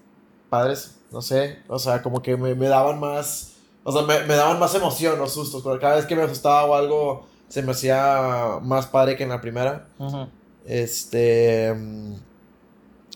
padres, 0.50 1.00
no 1.12 1.22
sé, 1.22 1.60
o 1.68 1.80
sea, 1.80 2.02
como 2.02 2.22
que 2.22 2.36
me, 2.36 2.56
me 2.56 2.68
daban 2.68 3.00
más, 3.00 3.54
o 3.84 3.92
sea, 3.92 4.02
me, 4.02 4.20
me 4.26 4.36
daban 4.36 4.60
más 4.60 4.74
emoción 4.76 5.20
los 5.20 5.34
sustos, 5.34 5.62
porque 5.62 5.82
cada 5.82 5.96
vez 5.98 6.06
que 6.06 6.16
me 6.16 6.24
asustaba 6.24 6.66
o 6.66 6.76
algo 6.76 7.28
se 7.48 7.62
me 7.62 7.72
hacía 7.72 8.60
más 8.62 8.88
padre 8.88 9.16
que 9.16 9.24
en 9.24 9.30
la 9.30 9.42
primera. 9.42 9.88
Ujú. 10.00 10.28
Este. 10.66 11.74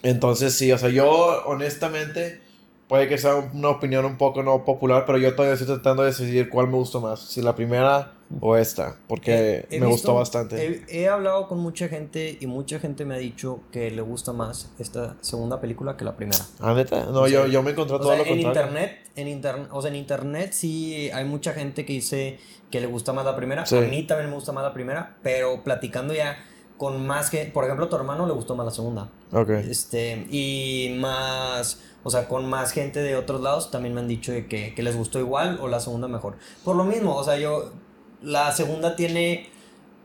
Entonces, 0.03 0.53
sí, 0.53 0.71
o 0.71 0.77
sea, 0.77 0.89
yo 0.89 1.43
honestamente, 1.45 2.41
puede 2.87 3.07
que 3.07 3.17
sea 3.17 3.35
una 3.35 3.69
opinión 3.69 4.03
un 4.05 4.17
poco 4.17 4.43
no 4.43 4.65
popular, 4.65 5.05
pero 5.05 5.17
yo 5.17 5.33
todavía 5.35 5.53
estoy 5.53 5.67
tratando 5.67 6.03
de 6.03 6.09
decidir 6.09 6.49
cuál 6.49 6.67
me 6.67 6.75
gustó 6.75 6.99
más, 7.01 7.19
si 7.21 7.41
la 7.41 7.55
primera 7.55 8.13
o 8.39 8.55
esta, 8.57 8.95
porque 9.07 9.65
He 9.69 9.79
me 9.79 9.85
visto- 9.87 9.89
gustó 9.89 10.13
bastante. 10.15 10.83
He, 10.89 11.01
he 11.03 11.07
hablado 11.09 11.47
con 11.47 11.59
mucha 11.59 11.87
gente 11.89 12.37
y 12.39 12.47
mucha 12.47 12.79
gente 12.79 13.03
me 13.05 13.15
ha 13.15 13.17
dicho 13.17 13.59
que 13.71 13.91
le 13.91 14.01
gusta 14.01 14.31
más 14.33 14.71
esta 14.79 15.15
segunda 15.21 15.59
película 15.61 15.97
que 15.97 16.05
la 16.05 16.15
primera. 16.15 16.39
¿Ah, 16.59 16.73
neta? 16.73 17.05
No, 17.05 17.21
O 17.21 17.27
sea, 17.27 17.41
yo, 17.45 17.47
yo 17.47 17.61
me 17.63 17.71
encontré 17.71 17.97
todo 17.97 18.07
sea, 18.07 18.17
lo 18.17 18.23
en 18.23 18.29
contrario. 18.41 18.61
internet, 18.71 18.97
en 19.15 19.27
internet, 19.27 19.67
o 19.71 19.81
sea, 19.81 19.89
en 19.91 19.97
internet 19.97 20.51
sí 20.53 21.09
hay 21.13 21.25
mucha 21.25 21.53
gente 21.53 21.85
que 21.85 21.93
dice 21.93 22.39
que 22.71 22.79
le 22.79 22.87
gusta 22.87 23.11
más 23.13 23.25
la 23.25 23.35
primera. 23.35 23.65
Sí. 23.65 23.77
A 23.77 23.81
mí 23.81 24.03
también 24.03 24.29
me 24.29 24.35
gusta 24.35 24.53
más 24.53 24.63
la 24.63 24.73
primera, 24.73 25.17
pero 25.21 25.61
platicando 25.63 26.13
ya 26.13 26.37
con 26.81 27.05
más 27.05 27.29
que, 27.29 27.45
por 27.45 27.63
ejemplo, 27.65 27.85
a 27.85 27.89
tu 27.89 27.95
hermano 27.95 28.25
le 28.25 28.33
gustó 28.33 28.55
más 28.55 28.65
la 28.65 28.71
segunda. 28.71 29.07
Ok. 29.31 29.51
Este, 29.51 30.25
y 30.31 30.95
más, 30.99 31.79
o 32.03 32.09
sea, 32.09 32.27
con 32.27 32.49
más 32.49 32.71
gente 32.71 33.03
de 33.03 33.15
otros 33.15 33.39
lados 33.41 33.69
también 33.69 33.93
me 33.93 34.01
han 34.01 34.07
dicho 34.07 34.31
que, 34.49 34.73
que 34.75 34.81
les 34.81 34.95
gustó 34.97 35.19
igual 35.19 35.59
o 35.61 35.67
la 35.67 35.79
segunda 35.79 36.07
mejor. 36.07 36.37
Por 36.65 36.75
lo 36.75 36.83
mismo, 36.83 37.15
o 37.15 37.23
sea, 37.23 37.37
yo, 37.37 37.71
la 38.23 38.51
segunda 38.51 38.95
tiene 38.95 39.47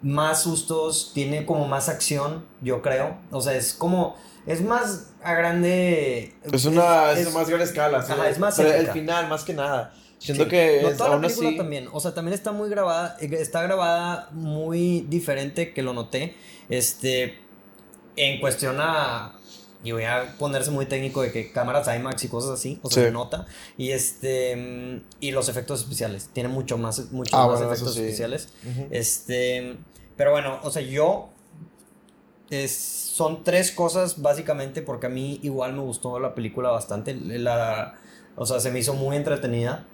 más 0.02 0.42
sustos, 0.42 1.12
tiene 1.14 1.46
como 1.46 1.66
más 1.66 1.88
acción, 1.88 2.44
yo 2.60 2.82
creo. 2.82 3.16
O 3.30 3.40
sea, 3.40 3.54
es 3.54 3.72
como, 3.72 4.14
es 4.46 4.60
más 4.62 5.12
a 5.22 5.32
grande. 5.32 6.34
Es 6.52 6.66
una 6.66 7.12
es, 7.12 7.26
es- 7.28 7.32
más 7.32 7.48
gran 7.48 7.62
escala. 7.62 8.02
sí. 8.02 8.12
Ajá, 8.12 8.28
es 8.28 8.38
más 8.38 8.54
Pero 8.58 8.70
el 8.74 8.88
final, 8.88 9.28
más 9.30 9.44
que 9.44 9.54
nada. 9.54 9.94
Siento 10.18 10.44
Sí. 10.44 10.50
que 10.50 10.80
No, 10.82 10.88
es, 10.90 10.96
toda 10.98 11.10
la 11.16 11.20
película 11.20 11.48
así. 11.48 11.56
también. 11.56 11.88
O 11.92 12.00
sea, 12.00 12.12
también 12.14 12.34
está 12.34 12.52
muy 12.52 12.68
grabada. 12.68 13.16
eh, 13.20 13.28
Está 13.32 13.62
grabada 13.62 14.28
muy 14.32 15.02
diferente 15.08 15.72
que 15.74 15.82
lo 15.82 15.92
noté. 15.94 16.34
Este. 16.68 17.38
En 18.16 18.40
cuestión 18.40 18.76
a. 18.80 19.32
Y 19.84 19.92
voy 19.92 20.04
a 20.04 20.34
ponerse 20.38 20.70
muy 20.72 20.86
técnico 20.86 21.22
de 21.22 21.30
que 21.30 21.52
cámaras 21.52 21.86
IMAX 21.94 22.24
y 22.24 22.28
cosas 22.28 22.50
así. 22.52 22.80
O 22.82 22.90
sea, 22.90 23.02
Sí. 23.02 23.06
se 23.08 23.12
nota. 23.12 23.46
Y 23.76 23.90
este. 23.90 25.02
Y 25.20 25.30
los 25.32 25.48
efectos 25.48 25.80
especiales. 25.82 26.30
Tiene 26.32 26.48
mucho 26.48 26.76
más, 26.78 27.12
muchos 27.12 27.34
Ah, 27.34 27.46
más 27.46 27.58
bueno, 27.58 27.72
efectos 27.72 27.94
sí. 27.94 28.00
especiales. 28.00 28.48
Este. 28.90 29.76
Pero 30.16 30.32
bueno, 30.32 30.58
o 30.62 30.70
sea, 30.70 30.82
yo. 30.82 31.30
Es, 32.48 32.72
son 32.76 33.42
tres 33.42 33.72
cosas 33.72 34.22
básicamente 34.22 34.80
porque 34.80 35.06
a 35.06 35.10
mí 35.10 35.40
igual 35.42 35.72
me 35.72 35.80
gustó 35.80 36.18
la 36.20 36.34
película 36.34 36.70
bastante. 36.70 37.14
La, 37.14 37.94
o 38.36 38.46
sea, 38.46 38.60
se 38.60 38.70
me 38.70 38.78
hizo 38.78 38.94
muy 38.94 39.16
entretenida. 39.16 39.86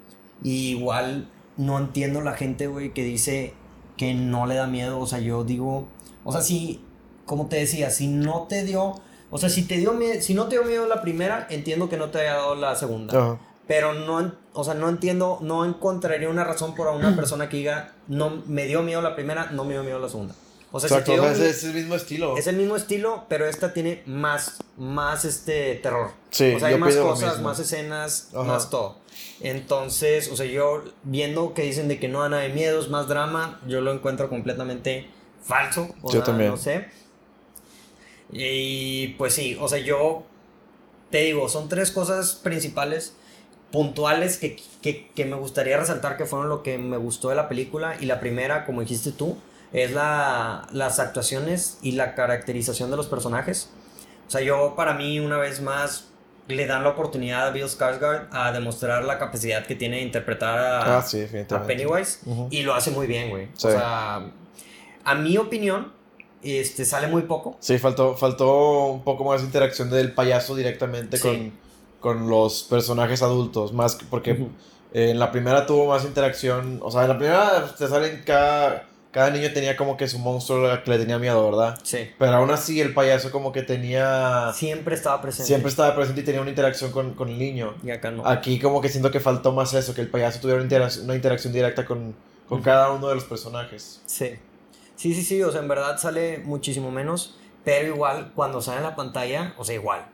Y 0.42 0.70
igual 0.70 1.28
no 1.56 1.78
entiendo 1.78 2.20
la 2.20 2.32
gente, 2.34 2.66
güey, 2.66 2.92
que 2.92 3.04
dice 3.04 3.54
que 3.96 4.12
no 4.14 4.46
le 4.46 4.54
da 4.56 4.66
miedo. 4.66 4.98
O 5.00 5.06
sea, 5.06 5.18
yo 5.18 5.44
digo. 5.44 5.88
O 6.24 6.32
sea, 6.32 6.40
si. 6.42 6.80
Como 7.26 7.46
te 7.48 7.56
decía, 7.56 7.90
si 7.90 8.08
no 8.08 8.46
te 8.48 8.64
dio. 8.64 9.00
O 9.30 9.38
sea, 9.38 9.48
si 9.48 9.62
te 9.62 9.76
dio 9.78 9.92
miedo. 9.94 10.20
Si 10.20 10.34
no 10.34 10.46
te 10.48 10.56
dio 10.58 10.64
miedo 10.64 10.86
la 10.86 11.00
primera, 11.02 11.46
entiendo 11.50 11.88
que 11.88 11.96
no 11.96 12.10
te 12.10 12.20
haya 12.20 12.34
dado 12.34 12.54
la 12.54 12.74
segunda. 12.76 13.16
Ajá. 13.18 13.38
Pero 13.68 13.94
no, 13.94 14.34
o 14.54 14.64
sea, 14.64 14.74
no 14.74 14.88
entiendo, 14.88 15.38
no 15.40 15.64
encontraría 15.64 16.28
una 16.28 16.44
razón 16.44 16.74
por 16.74 16.88
una 16.88 17.14
persona 17.16 17.48
que 17.48 17.58
diga, 17.58 17.94
no, 18.08 18.42
me 18.46 18.66
dio 18.66 18.82
miedo 18.82 19.00
la 19.00 19.14
primera, 19.14 19.50
no 19.52 19.64
me 19.64 19.72
dio 19.74 19.84
miedo 19.84 19.98
la 20.00 20.08
segunda. 20.08 20.34
O 20.74 20.80
sea, 20.80 20.88
si 20.88 20.94
Exacto, 20.94 21.12
dio 21.12 21.22
o 21.22 21.26
sea, 21.26 21.34
miedo- 21.34 21.46
es, 21.50 21.64
el 21.64 21.74
mismo 21.74 21.94
estilo. 21.94 22.36
es 22.36 22.46
el 22.46 22.56
mismo 22.56 22.76
estilo, 22.76 23.24
pero 23.28 23.46
esta 23.46 23.72
tiene 23.72 24.02
más, 24.06 24.58
más 24.76 25.24
este 25.24 25.76
terror. 25.76 26.10
Sí, 26.30 26.54
o 26.54 26.58
sea, 26.58 26.68
hay 26.68 26.78
más 26.78 26.96
cosas, 26.96 27.40
más 27.40 27.58
escenas, 27.60 28.30
Ajá. 28.34 28.42
más 28.44 28.68
todo. 28.68 28.96
Entonces, 29.40 30.30
o 30.30 30.36
sea, 30.36 30.46
yo 30.46 30.82
viendo 31.02 31.52
que 31.54 31.62
dicen 31.62 31.88
de 31.88 31.98
que 31.98 32.08
no 32.08 32.22
hay 32.22 32.30
nada 32.30 32.42
de 32.42 32.48
miedos, 32.50 32.88
más 32.90 33.06
drama, 33.08 33.60
yo 33.66 33.80
lo 33.80 33.92
encuentro 33.92 34.28
completamente 34.28 35.08
falso. 35.42 35.94
O 36.02 36.08
Yo 36.08 36.18
sea, 36.18 36.24
también. 36.24 36.50
No 36.50 36.56
sé. 36.56 36.88
Y 38.30 39.08
pues 39.18 39.34
sí, 39.34 39.56
o 39.60 39.68
sea, 39.68 39.78
yo 39.78 40.24
te 41.10 41.18
digo, 41.18 41.48
son 41.48 41.68
tres 41.68 41.90
cosas 41.90 42.34
principales, 42.34 43.14
puntuales, 43.70 44.38
que, 44.38 44.56
que, 44.80 45.10
que 45.14 45.24
me 45.26 45.36
gustaría 45.36 45.76
resaltar 45.76 46.16
que 46.16 46.24
fueron 46.24 46.48
lo 46.48 46.62
que 46.62 46.78
me 46.78 46.96
gustó 46.96 47.28
de 47.28 47.34
la 47.34 47.48
película. 47.48 47.96
Y 48.00 48.06
la 48.06 48.20
primera, 48.20 48.64
como 48.64 48.80
dijiste 48.80 49.12
tú, 49.12 49.36
es 49.72 49.92
la, 49.92 50.66
las 50.72 50.98
actuaciones 50.98 51.78
y 51.82 51.92
la 51.92 52.14
caracterización 52.14 52.90
de 52.90 52.96
los 52.96 53.06
personajes. 53.06 53.70
O 54.26 54.30
sea, 54.30 54.40
yo 54.40 54.74
para 54.76 54.94
mí, 54.94 55.20
una 55.20 55.36
vez 55.36 55.60
más, 55.60 56.08
le 56.48 56.66
dan 56.66 56.82
la 56.82 56.90
oportunidad 56.90 57.48
a 57.48 57.50
Bill 57.50 57.64
Skarsgård 57.64 58.28
a 58.32 58.52
demostrar 58.52 59.04
la 59.04 59.18
capacidad 59.18 59.66
que 59.66 59.74
tiene 59.74 59.96
de 59.96 60.02
interpretar 60.02 60.58
a, 60.58 60.98
Ah, 60.98 61.02
sí, 61.02 61.26
a. 61.50 61.62
Pennywise. 61.66 62.20
Ujú. 62.24 62.48
Y 62.50 62.62
lo 62.62 62.74
hace 62.74 62.90
muy 62.90 63.06
bien, 63.06 63.28
güey. 63.30 63.48
Sí. 63.54 63.66
O 63.66 63.70
sea, 63.70 64.30
a 65.04 65.14
mi 65.14 65.36
opinión, 65.38 65.92
este, 66.42 66.84
sale 66.84 67.06
muy 67.08 67.22
poco. 67.22 67.56
Sí, 67.60 67.78
faltó, 67.78 68.16
faltó 68.16 68.86
un 68.86 69.04
poco 69.04 69.24
más 69.24 69.40
de 69.40 69.46
interacción 69.46 69.90
del 69.90 70.12
payaso 70.12 70.54
directamente 70.56 71.16
Sí. 71.16 71.22
con, 71.22 71.52
con 72.18 72.28
los 72.28 72.64
personajes 72.64 73.22
adultos, 73.22 73.72
más 73.72 73.94
que- 73.96 74.04
porque 74.10 74.32
eh, 74.92 75.10
en 75.10 75.18
la 75.18 75.30
primera 75.30 75.66
tuvo 75.66 75.86
más 75.86 76.04
interacción, 76.04 76.80
o 76.82 76.90
sea, 76.90 77.02
en 77.02 77.08
la 77.08 77.16
primera 77.18 77.74
te 77.78 77.86
salen 77.86 78.22
cada, 78.26 78.88
cada 79.12 79.30
niño 79.30 79.52
tenía 79.52 79.76
como 79.76 79.96
que 79.96 80.08
su 80.08 80.18
monstruo 80.18 80.68
que 80.82 80.90
le 80.90 80.98
tenía 80.98 81.18
miedo, 81.18 81.44
¿verdad? 81.50 81.78
Sí. 81.82 82.10
Pero 82.18 82.32
aún 82.32 82.50
así 82.50 82.80
el 82.80 82.92
payaso 82.92 83.30
como 83.30 83.52
que 83.52 83.62
tenía, 83.62 84.52
Siempre 84.54 84.94
estaba 84.96 85.22
presente. 85.22 85.46
siempre 85.46 85.68
estaba 85.70 85.94
presente 85.94 86.22
y 86.22 86.24
tenía 86.24 86.40
una 86.40 86.50
interacción 86.50 86.90
con, 86.90 87.14
con 87.14 87.28
el 87.28 87.38
niño. 87.38 87.74
Y 87.84 87.90
acá 87.90 88.10
no. 88.10 88.26
Aquí 88.26 88.58
como 88.58 88.80
que 88.80 88.88
siento 88.88 89.10
que 89.10 89.20
faltó 89.20 89.52
más 89.52 89.72
eso, 89.74 89.94
que 89.94 90.00
el 90.00 90.08
payaso 90.08 90.40
tuviera 90.40 90.56
una 90.56 90.64
interacción, 90.64 91.04
una 91.04 91.14
interacción 91.14 91.52
directa 91.52 91.84
con, 91.86 92.14
con 92.48 92.62
cada 92.62 92.90
uno 92.90 93.08
de 93.08 93.14
los 93.14 93.24
personajes. 93.24 94.00
Sí. 94.06 94.30
Sí, 95.02 95.14
sí, 95.14 95.24
sí, 95.24 95.42
o 95.42 95.50
sea, 95.50 95.62
en 95.62 95.66
verdad 95.66 95.98
sale 95.98 96.38
muchísimo 96.44 96.92
menos, 96.92 97.34
pero 97.64 97.88
igual 97.88 98.30
cuando 98.36 98.62
sale 98.62 98.76
en 98.76 98.84
la 98.84 98.94
pantalla, 98.94 99.52
o 99.58 99.64
sea, 99.64 99.74
igual. 99.74 100.06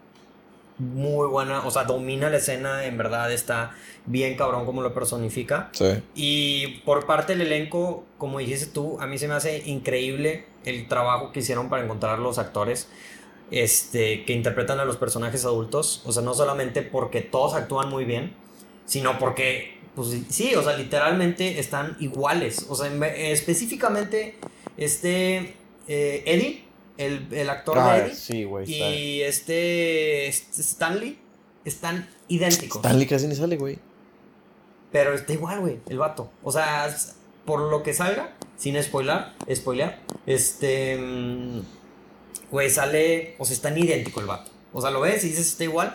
Muy 0.79 1.29
buena, 1.29 1.67
o 1.67 1.71
sea, 1.71 1.85
domina 1.85 2.31
la 2.31 2.39
escena, 2.39 2.87
en 2.87 2.97
verdad 2.97 3.31
está 3.31 3.73
bien 4.07 4.35
cabrón 4.35 4.65
como 4.65 4.81
lo 4.81 4.95
personifica. 4.95 5.69
Sí. 5.73 6.03
Y 6.15 6.67
por 6.87 7.05
parte 7.05 7.37
del 7.37 7.47
elenco, 7.47 8.07
como 8.17 8.39
dijiste 8.39 8.65
tú, 8.65 8.99
a 8.99 9.07
mí 9.07 9.19
se 9.19 9.29
me 9.29 9.35
hace 9.35 9.63
increíble 9.67 10.47
el 10.65 10.89
trabajo 10.89 11.33
que 11.33 11.41
hicieron 11.41 11.69
para 11.69 11.85
encontrar 11.85 12.19
los 12.19 12.39
actores 12.39 12.89
este, 13.51 14.25
que 14.25 14.33
interpretan 14.33 14.81
a 14.81 14.87
los 14.87 14.97
personajes 14.97 15.45
adultos. 15.45 16.03
O 16.07 16.13
sea, 16.13 16.23
no 16.23 16.33
solamente 16.33 16.81
porque 16.81 17.21
todos 17.21 17.53
actúan 17.53 17.91
muy 17.91 18.07
bien, 18.07 18.35
sino 18.87 19.19
porque, 19.19 19.81
pues 19.95 20.17
sí, 20.31 20.55
o 20.55 20.63
sea, 20.63 20.79
literalmente 20.79 21.59
están 21.59 21.99
iguales. 22.01 22.65
O 22.71 22.75
sea, 22.75 22.91
específicamente, 23.17 24.39
este 24.79 25.55
eh, 25.89 26.23
Eddie, 26.27 26.65
el, 26.97 27.29
el 27.33 27.51
actor 27.51 27.79
Ah, 27.79 27.95
de 27.95 28.01
Eddie, 28.07 28.15
sí, 28.15 28.45
güey. 28.45 28.65
está- 28.73 28.91
y 28.91 29.23
este, 29.23 30.27
este 30.29 30.63
Stanley, 30.63 31.19
están 31.65 32.09
idénticos. 32.29 32.79
Stanley 32.79 33.07
casi 33.07 33.27
ni 33.27 33.35
sale, 33.35 33.57
güey. 33.57 33.79
Pero 34.91 35.13
está 35.15 35.33
igual, 35.35 35.61
güey, 35.61 35.79
el 35.89 35.99
vato. 35.99 36.31
O 36.43 36.51
sea, 36.51 36.89
por 37.45 37.61
lo 37.71 37.83
que 37.83 37.93
salga, 37.93 38.35
sin 38.57 38.83
spoiler, 38.83 39.27
spoiler, 39.55 39.97
este. 40.27 40.97
mm, 40.99 41.61
Güey, 42.51 42.71
sale. 42.71 43.35
O 43.39 43.45
sea, 43.45 43.55
están 43.55 43.77
idéntico 43.77 44.21
el 44.21 44.27
vato. 44.27 44.51
O 44.73 44.81
sea, 44.81 44.91
lo 44.91 45.01
ves 45.01 45.23
y 45.25 45.29
dices, 45.29 45.47
está 45.49 45.65
igual. 45.65 45.95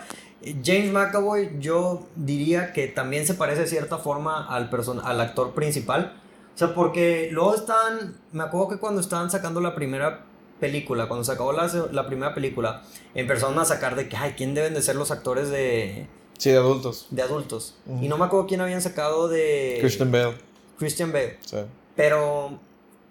James 0.64 0.92
McAvoy, 0.92 1.56
yo 1.58 2.06
diría 2.14 2.72
que 2.72 2.86
también 2.86 3.26
se 3.26 3.34
parece 3.34 3.62
de 3.62 3.66
cierta 3.66 3.98
forma 3.98 4.46
al, 4.46 4.70
person 4.70 5.00
al 5.02 5.20
actor 5.20 5.52
principal. 5.54 6.20
O 6.54 6.58
sea, 6.58 6.74
porque 6.74 7.28
luego 7.32 7.54
están. 7.54 8.16
Me 8.32 8.44
acuerdo 8.44 8.68
que 8.68 8.76
cuando 8.78 9.00
estaban 9.00 9.30
sacando 9.30 9.60
la 9.60 9.74
primera 9.74 10.24
película, 10.60 11.08
cuando 11.08 11.24
se 11.24 11.32
acabó 11.32 11.52
la, 11.52 11.66
la 11.90 12.06
primera 12.06 12.32
película, 12.34 12.82
empezaron 13.14 13.58
a 13.58 13.64
sacar 13.64 13.96
de 13.96 14.08
que, 14.08 14.16
ay, 14.16 14.34
¿quién 14.36 14.54
deben 14.54 14.72
de 14.74 14.82
ser 14.82 14.94
los 14.96 15.10
actores 15.10 15.50
de, 15.50 16.06
Sí, 16.38 16.50
de 16.50 16.56
adultos. 16.58 17.06
de 17.10 17.22
adultos? 17.22 17.74
Y 18.00 18.08
no 18.08 18.16
me 18.18 18.24
acuerdo 18.26 18.46
quién 18.46 18.60
habían 18.60 18.80
sacado 18.82 19.28
de. 19.28 19.78
Christian 19.80 20.12
Bale. 20.12 20.34
Christian 20.78 21.12
Bale. 21.12 21.38
Sí. 21.44 21.56
Pero. 21.96 22.46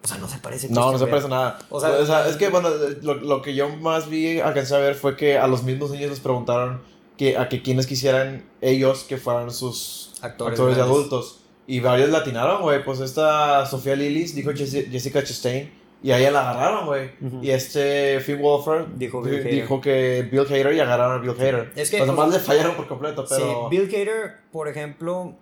O 0.04 0.08
sea, 0.08 0.18
no 0.18 0.28
se 0.28 0.38
parece. 0.40 0.70
No, 0.70 0.92
no 0.92 1.00
se 1.00 1.08
parece 1.08 1.30
nada. 1.30 1.60
O 1.70 1.78
O 1.78 1.80
sea, 1.80 2.06
sea, 2.06 2.28
es 2.28 2.36
que, 2.38 2.50
bueno, 2.50 2.70
lo, 3.02 3.16
lo 3.16 3.42
que 3.42 3.56
yo 3.56 3.70
más 3.70 4.10
vi, 4.10 4.40
alcancé 4.40 4.76
a 4.76 4.80
ver 4.80 4.96
fue 4.96 5.16
que 5.16 5.38
a 5.38 5.48
los 5.48 5.64
mismos 5.64 5.92
niños 5.92 6.10
les 6.10 6.20
preguntaron 6.20 6.82
que, 7.18 7.38
a 7.38 7.48
que 7.48 7.62
quienes 7.62 7.88
quisieran 7.88 8.46
ellos 8.62 9.04
que 9.04 9.18
fueran 9.18 9.52
sus 9.52 10.14
Actores 10.22 10.54
actores, 10.60 10.76
de 10.78 10.82
adultos. 10.82 11.40
Y 11.68 11.80
varios 11.80 12.10
latinaron, 12.10 12.62
güey. 12.62 12.84
Pues 12.84 13.00
esta 13.00 13.66
Sofía 13.66 13.96
Lillis 13.96 14.36
dijo 14.36 14.52
Jessi- 14.52 14.90
Jessica 14.92 15.24
Chastain 15.24 15.72
y 16.04 16.12
a 16.12 16.18
ella 16.20 16.32
la 16.32 16.50
agarraron, 16.50 16.86
güey. 16.86 17.12
Ujú. 17.22 17.40
Y 17.42 17.52
este 17.52 18.20
Finn 18.20 18.42
Wolford 18.42 18.88
Dijo 18.98 19.22
Bill 19.22 19.44
dijo 19.46 19.80
que 19.80 20.28
Bill 20.30 20.42
Hader 20.46 20.74
y 20.74 20.80
agarraron 20.82 21.20
a 21.20 21.22
Bill 21.22 21.32
Hader. 21.40 21.72
Es 21.76 21.90
que, 21.90 22.00
Los 22.00 22.08
demás 22.08 22.26
pues, 22.30 22.42
le 22.42 22.44
fallaron 22.46 22.76
por 22.76 22.88
completo, 22.88 23.26
pero... 23.30 23.70
Sí, 23.70 23.78
Bill 23.78 23.88
Hader, 23.90 24.40
por 24.52 24.68
ejemplo, 24.68 25.36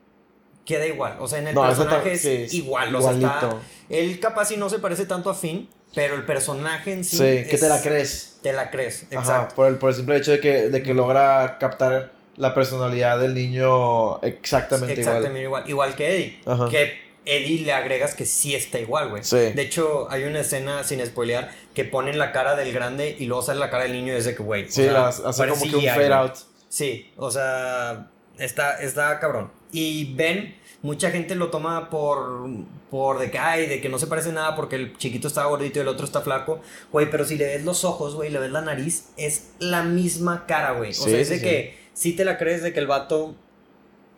queda 0.64 0.86
igual. 0.86 1.18
O 1.20 1.28
sea, 1.28 1.40
en 1.40 1.48
el 1.48 1.56
No, 1.56 1.64
personaje 1.64 2.12
es 2.14 2.22
sí, 2.22 2.30
es 2.30 2.54
igual. 2.54 2.94
O 2.96 3.02
sea, 3.02 3.14
está- 3.14 3.50
él 3.90 4.20
capaz 4.20 4.46
si 4.46 4.58
no 4.58 4.70
se 4.70 4.78
parece 4.78 5.08
tanto 5.08 5.32
a 5.32 5.34
Finn, 5.34 5.68
pero 5.96 6.14
el 6.14 6.24
personaje 6.26 6.94
en 6.94 7.04
sí. 7.04 7.18
Sí, 7.18 7.24
que 7.24 7.56
es- 7.56 7.60
te 7.60 7.68
la 7.68 7.82
crees. 7.82 8.38
Te 8.44 8.54
la 8.54 8.70
crees, 8.70 9.04
Ajá, 9.12 9.20
exacto. 9.20 9.56
por 9.56 9.68
el, 9.68 9.76
por 9.78 9.90
el 9.90 9.96
simple 9.96 10.18
hecho 10.18 10.32
de 10.32 10.40
que, 10.40 10.70
de 10.70 10.84
que 10.84 10.94
logra 10.94 11.58
captar 11.60 12.12
la 12.42 12.56
personalidad 12.56 13.20
del 13.20 13.36
niño 13.36 14.20
exactamente, 14.24 15.00
Exactamente 15.00 15.44
igual. 15.44 15.64
Igual 15.70 15.96
que 15.96 16.16
Eddie. 16.16 16.40
Ajá. 16.46 16.68
Que 16.70 17.00
Eddie 17.24 17.64
le 17.66 17.72
agregas 17.72 18.16
que 18.16 18.26
sí 18.26 18.56
está 18.56 18.80
igual, 18.80 19.10
güey. 19.10 19.24
Sí. 19.24 19.38
De 19.38 19.62
hecho, 19.62 20.10
hay 20.10 20.24
una 20.24 20.40
escena, 20.40 20.84
sin 20.84 21.06
spoilear, 21.06 21.52
que 21.76 21.86
ponen 21.86 22.18
la 22.18 22.32
cara 22.32 22.56
del 22.56 22.74
grande 22.74 23.16
y 23.20 23.26
luego 23.28 23.44
sale 23.44 23.60
la 23.60 23.70
cara 23.70 23.84
del 23.84 23.94
niño 23.94 24.14
y 24.14 24.16
es 24.18 24.26
de 24.26 24.36
que, 24.36 24.42
güey. 24.42 24.66
Sí, 24.68 24.84
sea, 24.86 25.10
hace 25.10 25.48
como 25.48 25.62
que 25.62 25.76
un 25.76 25.86
fade 25.86 26.12
out. 26.14 26.34
Sí, 26.68 27.12
o 27.16 27.30
sea, 27.30 28.10
está, 28.40 28.82
está 28.82 29.20
cabrón. 29.20 29.52
Y 29.72 30.16
Ben, 30.16 30.56
mucha 30.82 31.12
gente 31.12 31.36
lo 31.36 31.52
toma 31.52 31.92
por, 31.92 32.48
por 32.90 33.20
de 33.20 33.30
que, 33.30 33.38
ay, 33.38 33.68
de 33.68 33.82
que 33.82 33.88
no 33.90 34.00
se 34.00 34.08
parece 34.08 34.32
nada 34.32 34.56
porque 34.56 34.78
el 34.78 34.98
chiquito 34.98 35.28
está 35.28 35.46
gordito 35.46 35.78
y 35.78 35.84
el 35.84 35.90
otro 35.90 36.06
está 36.06 36.22
flaco. 36.22 36.60
Güey, 36.92 37.12
pero 37.12 37.24
si 37.24 37.38
le 37.38 37.46
ves 37.46 37.64
los 37.64 37.86
ojos, 37.86 38.16
güey, 38.16 38.32
le 38.32 38.40
ves 38.40 38.52
la 38.52 38.62
nariz, 38.62 39.10
es 39.16 39.52
la 39.60 39.84
misma 39.84 40.48
cara, 40.48 40.72
güey. 40.72 40.90
O 40.90 40.94
Sí, 40.96 41.12
sea, 41.12 41.20
es 41.20 41.30
de 41.30 41.38
sí. 41.38 41.44
que 41.44 41.81
si 42.02 42.14
te 42.14 42.26
la 42.26 42.40
crees 42.40 42.64
de 42.64 42.74
que 42.74 42.80
el 42.80 42.88
vato, 42.88 43.36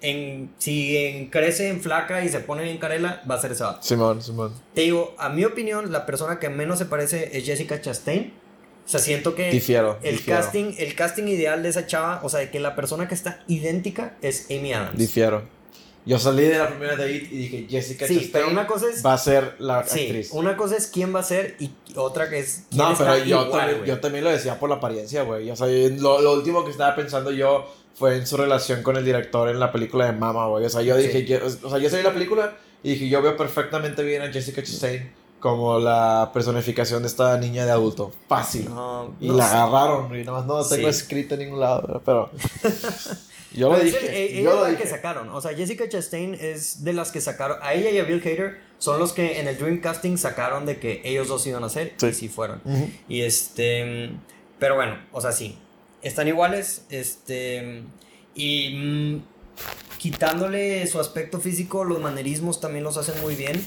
en, 0.01 0.51
si 0.57 0.95
en- 0.97 1.29
crece 1.29 1.67
en 1.67 1.81
flaca 1.81 2.23
y 2.23 2.29
se 2.29 2.39
pone 2.39 2.63
bien 2.63 2.77
carela, 2.77 3.21
va 3.29 3.35
a 3.35 3.41
ser 3.41 3.51
ese 3.51 3.63
vato. 3.63 3.81
Simón, 3.83 4.21
Simón. 4.21 4.53
Te 4.73 4.81
digo, 4.81 5.13
a 5.17 5.27
mi 5.27 5.43
opinión, 5.43 5.91
la 5.91 6.05
persona 6.05 6.39
que 6.39 6.47
menos 6.49 6.79
se 6.79 6.85
parece 6.85 7.37
es 7.37 7.43
Jessica 7.45 7.81
Chastain. 7.81 8.31
O 8.85 8.89
sea, 8.89 9.01
siento 9.01 9.35
que 9.35 9.49
Difiero. 9.51 9.97
el 10.01 10.15
difiero, 10.17 10.39
casting, 10.41 10.73
el 10.77 10.95
casting 10.95 11.23
ideal 11.27 11.61
de 11.61 11.69
esa 11.69 11.85
chava, 11.85 12.21
o 12.23 12.29
sea, 12.29 12.39
de 12.39 12.49
que 12.51 12.59
la 12.61 12.73
persona 12.75 13.07
que 13.09 13.15
está 13.15 13.41
idéntica 13.47 14.15
es 14.21 14.47
Amy 14.49 14.73
Adams. 14.73 14.97
Difiero. 14.97 15.43
Yo 16.05 16.19
salí 16.19 16.43
de 16.43 16.57
la 16.57 16.67
primera 16.67 16.93
date 16.97 17.11
y 17.13 17.19
dije, 17.37 17.65
Jessica 17.69 18.05
Sí, 18.07 18.15
Chastain 18.15 18.31
pero 18.33 18.49
una 18.49 18.67
cosa 18.67 18.87
es- 18.89 19.05
va 19.05 19.13
a 19.13 19.17
ser 19.17 19.55
la 19.59 19.85
Sí, 19.87 20.01
actriz. 20.01 20.31
una 20.33 20.57
cosa 20.57 20.75
es 20.75 20.87
quién 20.87 21.15
va 21.15 21.19
a 21.21 21.23
ser 21.23 21.55
y 21.59 21.71
otra 21.95 22.29
que 22.29 22.39
es 22.39 22.63
quién 22.69 22.81
No, 22.81 22.93
pero 22.97 23.17
yo, 23.19 23.43
igual, 23.45 23.51
también, 23.51 23.85
yo 23.85 23.99
también 24.01 24.23
lo 24.25 24.29
decía 24.29 24.59
por 24.59 24.69
la 24.69 24.75
apariencia, 24.75 25.23
güey. 25.23 25.49
O 25.49 25.55
sea, 25.55 25.67
lo, 25.67 26.21
lo 26.21 26.33
último 26.33 26.65
que 26.65 26.71
estaba 26.71 26.93
pensando 26.95 27.31
yo 27.31 27.65
fue 27.95 28.17
en 28.17 28.27
su 28.27 28.35
relación 28.37 28.83
con 28.83 28.97
el 28.97 29.05
director 29.05 29.47
en 29.49 29.59
la 29.59 29.71
película 29.71 30.05
de 30.05 30.11
Mama, 30.13 30.47
güey. 30.47 30.65
O 30.65 30.69
sea, 30.69 30.81
yo 30.81 30.97
Sí. 30.97 31.03
dije, 31.07 31.25
yo- 31.25 31.39
o 31.45 31.69
sea, 31.69 31.77
yo 31.79 31.89
salí 31.89 32.01
de 32.03 32.09
la 32.09 32.13
película 32.13 32.57
y 32.83 32.91
dije, 32.93 33.07
yo 33.07 33.21
veo 33.21 33.37
perfectamente 33.37 34.03
bien 34.03 34.23
a 34.23 34.31
Jessica 34.31 34.61
Chastain 34.61 35.09
como 35.39 35.77
la 35.79 36.31
personificación 36.33 37.01
de 37.03 37.07
esta 37.07 37.37
niña 37.37 37.65
de 37.65 37.71
adulto. 37.71 38.11
Fácil. 38.27 38.65
No, 38.73 39.13
y 39.21 39.27
no 39.27 39.35
la 39.35 39.47
sé. 39.49 39.55
agarraron, 39.55 40.07
güey. 40.09 40.23
Nada 40.25 40.39
más 40.39 40.47
no 40.47 40.57
lo 40.57 40.67
tengo 40.67 40.83
Sí. 40.91 40.97
escrito 40.99 41.35
en 41.35 41.41
ningún 41.41 41.59
lado, 41.59 42.01
pero... 42.05 42.29
yo 43.53 43.69
lo 43.69 43.77
el- 43.77 43.85
dije. 43.85 44.23
ella 44.23 44.41
yo 44.41 44.49
es 44.49 44.55
lo 44.55 44.61
la 44.63 44.69
dije. 44.69 44.83
que 44.83 44.89
sacaron. 44.89 45.29
O 45.29 45.41
sea, 45.41 45.53
Jessica 45.55 45.87
Chastain 45.87 46.33
es 46.39 46.83
de 46.83 46.93
las 46.93 47.11
que 47.11 47.21
sacaron. 47.21 47.57
A 47.61 47.73
ella 47.73 47.89
y 47.91 47.99
a 47.99 48.03
Bill 48.03 48.21
Hader 48.21 48.59
son 48.79 48.99
los 48.99 49.13
que 49.13 49.39
en 49.39 49.47
el 49.47 49.57
Dreamcasting 49.57 50.17
sacaron 50.17 50.65
de 50.65 50.77
que 50.79 51.01
ellos 51.05 51.27
dos 51.27 51.45
iban 51.47 51.63
a 51.63 51.67
hacer. 51.67 51.93
Sí. 51.97 52.07
Y 52.07 52.13
sí 52.13 52.29
fueron. 52.29 52.61
Y 53.07 53.21
este. 53.21 54.11
Pero 54.59 54.75
bueno, 54.75 54.97
o 55.11 55.21
sea, 55.21 55.31
sí. 55.31 55.57
Están 56.01 56.27
iguales. 56.27 56.85
Este. 56.89 57.83
Y. 58.35 58.75
mm, 58.75 59.23
quitándole 59.99 60.85
su 60.87 60.99
aspecto 60.99 61.39
físico, 61.39 61.83
los 61.85 62.01
manerismos 62.01 62.59
también 62.59 62.83
los 62.83 62.97
hacen 62.97 63.19
muy 63.21 63.35
bien. 63.35 63.63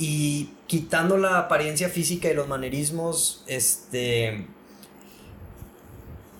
Y 0.00 0.50
quitando 0.66 1.16
la 1.16 1.38
apariencia 1.38 1.88
física 1.88 2.28
y 2.30 2.34
los 2.34 2.46
manerismos, 2.48 3.42
este. 3.46 4.46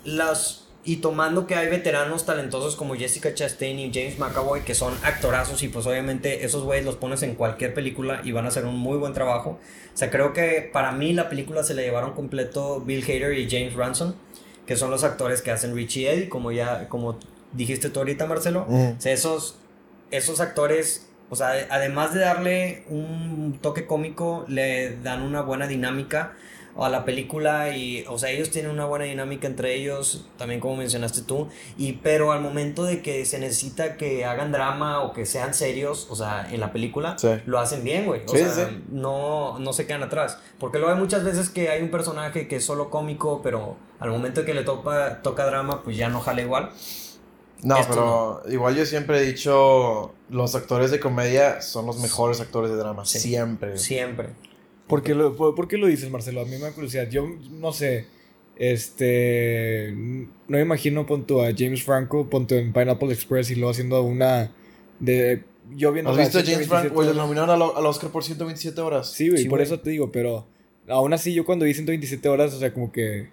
Las. 0.04 0.67
Y 0.88 0.96
tomando 0.96 1.46
que 1.46 1.54
hay 1.54 1.68
veteranos 1.68 2.24
talentosos 2.24 2.74
como 2.74 2.94
Jessica 2.94 3.34
Chastain 3.34 3.78
y 3.78 3.92
James 3.92 4.18
McAvoy, 4.18 4.62
que 4.62 4.74
son 4.74 4.94
actorazos, 5.02 5.62
y 5.62 5.68
pues 5.68 5.86
obviamente 5.86 6.46
esos 6.46 6.64
güeyes 6.64 6.86
los 6.86 6.96
pones 6.96 7.22
en 7.22 7.34
cualquier 7.34 7.74
película 7.74 8.22
y 8.24 8.32
van 8.32 8.46
a 8.46 8.48
hacer 8.48 8.64
un 8.64 8.78
muy 8.78 8.96
buen 8.96 9.12
trabajo. 9.12 9.58
O 9.92 9.96
sea, 9.98 10.08
creo 10.08 10.32
que 10.32 10.66
para 10.72 10.92
mí 10.92 11.12
la 11.12 11.28
película 11.28 11.62
se 11.62 11.74
la 11.74 11.82
llevaron 11.82 12.14
completo 12.14 12.80
Bill 12.80 13.04
Hader 13.04 13.36
y 13.36 13.50
James 13.50 13.74
Ransom, 13.74 14.14
que 14.64 14.76
son 14.76 14.90
los 14.90 15.04
actores 15.04 15.42
que 15.42 15.50
hacen 15.50 15.76
Richie 15.76 16.10
Eddie, 16.10 16.30
como 16.30 16.52
ya, 16.52 16.88
como 16.88 17.18
dijiste 17.52 17.90
tú 17.90 17.98
ahorita, 17.98 18.24
Marcelo. 18.24 18.66
O 18.66 18.98
sea, 18.98 19.12
esos, 19.12 19.58
esos 20.10 20.40
actores, 20.40 21.06
o 21.28 21.36
sea, 21.36 21.66
además 21.68 22.14
de 22.14 22.20
darle 22.20 22.84
un 22.88 23.58
toque 23.60 23.84
cómico, 23.84 24.46
le 24.48 24.96
dan 25.02 25.20
una 25.20 25.42
buena 25.42 25.66
dinámica 25.66 26.32
a 26.84 26.88
la 26.88 27.04
película 27.04 27.76
y, 27.76 28.04
o 28.08 28.18
sea, 28.18 28.30
ellos 28.30 28.50
tienen 28.50 28.70
una 28.70 28.84
buena 28.84 29.04
dinámica 29.04 29.46
entre 29.46 29.74
ellos, 29.74 30.26
también 30.36 30.60
como 30.60 30.76
mencionaste 30.76 31.22
tú, 31.22 31.48
y 31.76 31.94
pero 31.94 32.30
al 32.32 32.40
momento 32.40 32.84
de 32.84 33.02
que 33.02 33.24
se 33.24 33.38
necesita 33.38 33.96
que 33.96 34.24
hagan 34.24 34.52
drama 34.52 35.02
o 35.02 35.12
que 35.12 35.26
sean 35.26 35.54
serios, 35.54 36.06
o 36.10 36.14
sea, 36.16 36.48
en 36.52 36.60
la 36.60 36.72
película, 36.72 37.16
Sí. 37.18 37.28
lo 37.46 37.58
hacen 37.58 37.82
bien, 37.82 38.06
güey. 38.06 38.22
O 38.26 38.28
Sí, 38.28 38.38
sea, 38.38 38.68
sí. 38.68 38.84
no, 38.90 39.58
no 39.58 39.72
se 39.72 39.86
quedan 39.86 40.02
atrás. 40.04 40.38
Porque 40.60 40.78
luego 40.78 40.92
hay 40.94 41.00
muchas 41.00 41.24
veces 41.24 41.48
que 41.50 41.68
hay 41.68 41.82
un 41.82 41.90
personaje 41.90 42.46
que 42.48 42.56
es 42.56 42.64
solo 42.64 42.90
cómico, 42.90 43.40
pero 43.42 43.76
al 43.98 44.10
momento 44.10 44.40
de 44.40 44.46
que 44.46 44.54
le 44.54 44.62
toca, 44.62 45.20
toca 45.22 45.46
drama, 45.46 45.82
pues 45.82 45.96
ya 45.96 46.08
no 46.08 46.20
jala 46.20 46.42
igual. 46.42 46.70
No, 47.62 47.76
Esto 47.76 48.40
pero 48.44 48.52
igual 48.54 48.76
yo 48.76 48.86
siempre 48.86 49.18
he 49.18 49.22
dicho, 49.22 50.12
los 50.30 50.54
actores 50.54 50.92
de 50.92 51.00
comedia 51.00 51.60
son 51.60 51.86
los 51.86 51.98
mejores 51.98 52.40
actores 52.40 52.70
de 52.70 52.76
drama. 52.76 53.04
Sí. 53.04 53.18
Siempre. 53.18 53.76
Siempre. 53.78 54.28
¿Por 54.88 55.02
qué, 55.02 55.14
lo, 55.14 55.36
por, 55.36 55.54
por 55.54 55.68
qué 55.68 55.76
lo 55.78 55.86
dices, 55.86 56.10
Marcelo? 56.10 56.40
A 56.40 56.44
mí 56.44 56.52
me 56.52 56.58
da 56.60 56.72
curiosidad. 56.72 57.08
Yo 57.10 57.28
no 57.50 57.72
sé. 57.72 58.06
Este. 58.56 59.92
No 59.94 60.28
me 60.56 60.60
imagino, 60.60 61.06
pon 61.06 61.26
tú 61.26 61.40
a 61.42 61.50
James 61.56 61.82
Franco, 61.82 62.28
pon 62.28 62.46
tú 62.46 62.54
en 62.54 62.72
Pineapple 62.72 63.12
Express 63.12 63.50
y 63.50 63.54
luego 63.54 63.70
haciendo 63.70 64.02
una. 64.02 64.50
de 64.98 65.44
Yo 65.76 65.92
viendo. 65.92 66.10
¿Has 66.10 66.16
la 66.16 66.22
visto 66.24 66.38
a 66.38 66.42
James 66.42 66.66
127 66.66 66.68
Franco? 66.68 66.94
Güey, 66.94 67.06
le 67.06 67.12
horas. 67.12 67.22
nominaron 67.26 67.50
al, 67.50 67.62
al 67.76 67.86
Oscar 67.86 68.10
por 68.10 68.24
127 68.24 68.80
horas. 68.80 69.12
Sí, 69.12 69.28
güey, 69.28 69.42
Sí, 69.42 69.48
por 69.48 69.58
güey. 69.58 69.66
eso 69.66 69.80
te 69.80 69.90
digo, 69.90 70.10
pero. 70.10 70.46
Aún 70.88 71.12
así, 71.12 71.34
yo 71.34 71.44
cuando 71.44 71.66
vi 71.66 71.74
127 71.74 72.28
horas, 72.28 72.54
o 72.54 72.58
sea, 72.58 72.72
como 72.72 72.90
que. 72.92 73.28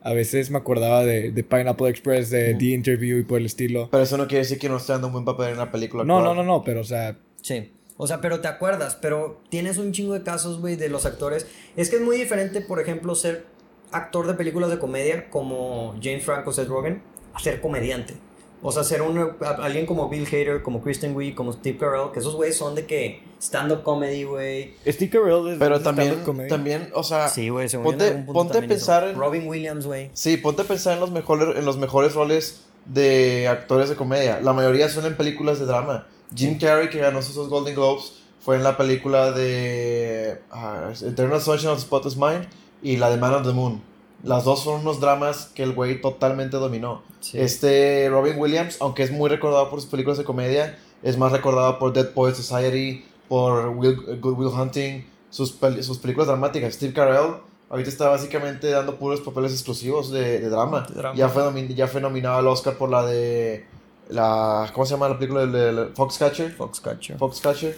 A 0.00 0.12
veces 0.12 0.50
me 0.50 0.58
acordaba 0.58 1.04
de, 1.04 1.32
de 1.32 1.42
Pineapple 1.44 1.88
Express, 1.88 2.30
de 2.30 2.50
Ujú. 2.50 2.58
The 2.58 2.64
Interview 2.66 3.18
y 3.18 3.24
por 3.24 3.40
el 3.40 3.46
estilo. 3.46 3.88
Pero 3.90 4.02
eso 4.04 4.16
no 4.16 4.26
quiere 4.28 4.44
decir 4.44 4.58
que 4.58 4.68
no 4.68 4.76
esté 4.76 4.92
dando 4.92 5.08
un 5.08 5.12
buen 5.12 5.24
papel 5.24 5.48
en 5.50 5.58
la 5.58 5.72
película. 5.72 6.04
No, 6.04 6.20
no, 6.22 6.30
actual. 6.30 6.46
no, 6.46 6.52
no, 6.58 6.64
pero 6.64 6.80
o 6.80 6.84
sea. 6.84 7.18
Sí. 7.42 7.72
O 8.00 8.06
sea, 8.06 8.20
pero 8.22 8.40
te 8.40 8.48
acuerdas, 8.48 8.96
pero 9.00 9.40
tienes 9.50 9.76
un 9.76 9.92
chingo 9.92 10.14
de 10.14 10.22
casos, 10.22 10.60
güey, 10.60 10.76
de 10.76 10.88
los 10.88 11.04
actores. 11.04 11.46
Es 11.76 11.90
que 11.90 11.96
es 11.96 12.02
muy 12.02 12.16
diferente, 12.16 12.60
por 12.62 12.80
ejemplo, 12.80 13.14
ser 13.14 13.44
actor 13.92 14.26
de 14.26 14.34
películas 14.34 14.70
de 14.70 14.78
comedia 14.78 15.28
como 15.30 15.94
James 16.02 16.24
Franco, 16.24 16.52
Seth 16.52 16.68
Rogen, 16.68 17.02
a 17.34 17.40
ser 17.40 17.60
comediante. 17.60 18.14
O 18.62 18.72
sea, 18.72 18.82
ser 18.82 19.02
un, 19.02 19.18
a- 19.40 19.50
alguien 19.64 19.86
como 19.86 20.08
Bill 20.08 20.26
Hader, 20.26 20.62
como 20.62 20.82
Kristen 20.82 21.14
Wiig, 21.14 21.34
como 21.36 21.52
Steve 21.52 21.78
Carell, 21.78 22.10
que 22.12 22.18
esos 22.20 22.34
güeyes 22.34 22.56
son 22.56 22.74
de 22.74 22.86
que 22.86 23.22
stand-up 23.40 23.82
comedy, 23.84 24.24
güey. 24.24 24.74
Steve 24.86 25.10
Carell 25.10 25.48
es 25.52 25.58
Pero 25.58 25.80
también, 25.80 26.24
también, 26.48 26.90
o 26.94 27.02
sea, 27.04 27.28
Sí, 27.28 27.48
güey, 27.50 27.68
ponte- 27.68 28.24
ponte 28.32 28.58
a 28.58 28.62
pensar 28.62 29.06
en- 29.08 29.16
Robin 29.16 29.46
Williams, 29.48 29.86
güey. 29.86 30.10
sí, 30.12 30.36
ponte 30.38 30.62
a 30.62 30.64
pensar 30.64 30.94
en 30.94 31.00
los 31.00 31.10
mejores, 31.12 31.56
en 31.56 31.64
los 31.64 31.78
mejores 31.78 32.14
roles 32.14 32.64
de 32.84 33.46
actores 33.48 33.88
de 33.88 33.96
comedia. 33.96 34.40
La 34.40 34.52
mayoría 34.52 34.88
son 34.88 35.06
en 35.06 35.16
películas 35.16 35.58
de 35.60 35.66
drama. 35.66 36.06
Jim 36.34 36.58
Carrey, 36.58 36.90
que 36.90 36.98
ganó 36.98 37.18
esos 37.20 37.48
Golden 37.48 37.74
Globes, 37.74 38.14
fue 38.40 38.56
en 38.56 38.64
la 38.64 38.76
película 38.76 39.32
de 39.32 40.40
ah, 40.50 40.90
Eternal 41.00 41.40
Sunshine 41.40 41.70
of 41.70 41.76
the 41.78 41.82
Spotless 41.82 42.16
Mind 42.16 42.46
y 42.82 42.96
la 42.96 43.10
de 43.10 43.16
Man 43.16 43.34
on 43.34 43.42
the 43.42 43.52
Moon. 43.52 43.82
Las 44.22 44.44
dos 44.44 44.64
fueron 44.64 44.82
unos 44.82 45.00
dramas 45.00 45.50
que 45.54 45.62
el 45.62 45.74
güey 45.74 46.00
totalmente 46.00 46.56
dominó. 46.56 47.02
Sí. 47.20 47.38
Este 47.38 48.08
Robin 48.10 48.38
Williams, 48.38 48.76
aunque 48.80 49.02
es 49.02 49.12
muy 49.12 49.28
recordado 49.28 49.70
por 49.70 49.80
sus 49.80 49.90
películas 49.90 50.18
de 50.18 50.24
comedia, 50.24 50.78
es 51.02 51.16
más 51.16 51.30
recordado 51.32 51.78
por 51.78 51.92
Dead 51.92 52.10
Poets 52.10 52.38
Society, 52.38 53.04
por 53.28 53.68
Will, 53.68 54.18
Good 54.20 54.34
Will 54.38 54.48
Hunting, 54.48 55.06
sus, 55.30 55.60
pel- 55.60 55.82
sus 55.82 55.98
películas 55.98 56.26
dramáticas. 56.26 56.74
Steve 56.74 56.92
Carell 56.92 57.34
ahorita 57.70 57.90
está 57.90 58.08
básicamente 58.08 58.70
dando 58.70 58.96
puros 58.96 59.20
papeles 59.20 59.52
exclusivos 59.52 60.10
de, 60.10 60.40
de 60.40 60.48
drama. 60.48 60.86
Ya, 61.14 61.28
fue 61.28 61.68
ya 61.74 61.86
fue 61.86 62.00
nominado 62.00 62.38
al 62.38 62.46
Oscar 62.48 62.74
por 62.74 62.88
la 62.90 63.04
de... 63.06 63.66
La, 64.08 64.70
¿Cómo 64.72 64.86
se 64.86 64.92
llama 64.94 65.08
la 65.08 65.18
película? 65.18 65.46
de 65.46 65.72
de- 65.74 65.86
Foxcatcher. 65.94 66.52
Foxcatcher. 66.52 67.18
Foxcatcher. 67.18 67.76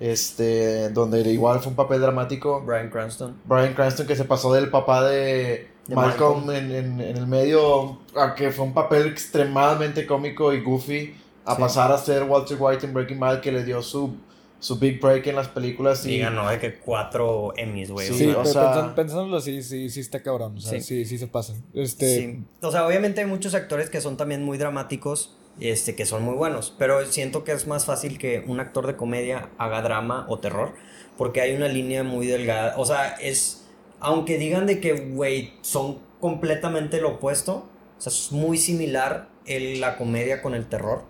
Este, 0.00 0.88
donde 0.90 1.20
igual 1.30 1.60
fue 1.60 1.70
un 1.70 1.76
papel 1.76 2.00
dramático. 2.00 2.62
Brian 2.64 2.88
Cranston. 2.90 3.36
Brian 3.44 3.74
Cranston 3.74 4.06
que 4.06 4.16
se 4.16 4.24
pasó 4.24 4.52
del 4.52 4.70
papá 4.70 5.04
de, 5.08 5.68
De 5.86 5.94
Malcolm, 5.94 6.46
Malcolm. 6.46 6.50
En, 6.56 6.70
en- 6.74 7.00
en 7.00 7.16
el 7.16 7.26
medio, 7.26 7.98
a 8.16 8.34
que 8.34 8.50
fue 8.50 8.64
un 8.64 8.72
papel 8.74 9.06
extremadamente 9.06 10.06
cómico 10.06 10.52
y 10.54 10.62
goofy, 10.62 11.14
a 11.44 11.54
Sí. 11.54 11.60
pasar 11.60 11.92
a 11.92 11.98
ser 11.98 12.22
Walter 12.24 12.56
White 12.58 12.86
en 12.86 12.94
Breaking 12.94 13.20
Bad, 13.20 13.40
que 13.40 13.52
le 13.52 13.62
dio 13.64 13.82
su, 13.82 14.14
su 14.58 14.78
big 14.78 15.00
break 15.00 15.26
en 15.26 15.36
las 15.36 15.48
películas. 15.48 16.04
Y, 16.06 16.14
Y 16.14 16.18
ganó 16.20 16.48
de 16.48 16.58
que 16.58 16.78
cuatro 16.78 17.52
Emmys, 17.56 17.90
güey. 17.90 18.08
Sí, 18.08 18.14
Sí, 18.14 18.28
o 18.30 18.44
sea- 18.44 18.72
pensan- 18.74 18.94
pensándolo 18.94 19.36
así, 19.36 19.62
sí, 19.62 19.90
sí 19.90 20.00
está 20.00 20.22
cabrón. 20.22 20.56
O 20.56 20.60
sea, 20.60 20.78
Sí. 20.80 20.82
sí, 20.82 21.04
sí, 21.04 21.18
se 21.18 21.26
pasan. 21.26 21.62
Este, 21.74 22.16
Sí. 22.16 22.44
O 22.62 22.70
sea, 22.70 22.86
obviamente 22.86 23.20
hay 23.20 23.26
muchos 23.26 23.54
actores 23.54 23.90
que 23.90 24.00
son 24.00 24.16
también 24.16 24.42
muy 24.44 24.56
dramáticos, 24.58 25.36
este, 25.60 25.94
que 25.94 26.06
son 26.06 26.22
muy 26.24 26.34
buenos, 26.34 26.74
pero 26.78 27.04
siento 27.06 27.44
que 27.44 27.52
es 27.52 27.66
más 27.66 27.84
fácil 27.86 28.18
que 28.18 28.42
un 28.46 28.60
actor 28.60 28.86
de 28.86 28.96
comedia 28.96 29.50
haga 29.58 29.82
drama 29.82 30.26
o 30.28 30.38
terror, 30.38 30.74
porque 31.18 31.40
hay 31.40 31.54
una 31.54 31.68
línea 31.68 32.02
muy 32.02 32.26
delgada. 32.26 32.74
O 32.78 32.84
sea, 32.86 33.14
es, 33.20 33.66
aunque 34.00 34.38
digan 34.38 34.66
de 34.66 34.80
que, 34.80 34.92
güey, 34.94 35.54
son 35.62 35.98
completamente 36.20 37.00
lo 37.00 37.10
opuesto, 37.16 37.68
o 37.98 38.00
sea, 38.00 38.10
es 38.10 38.32
muy 38.32 38.56
similar 38.58 39.28
la 39.46 39.96
comedia 39.96 40.42
con 40.42 40.54
el 40.54 40.66
terror 40.68 41.04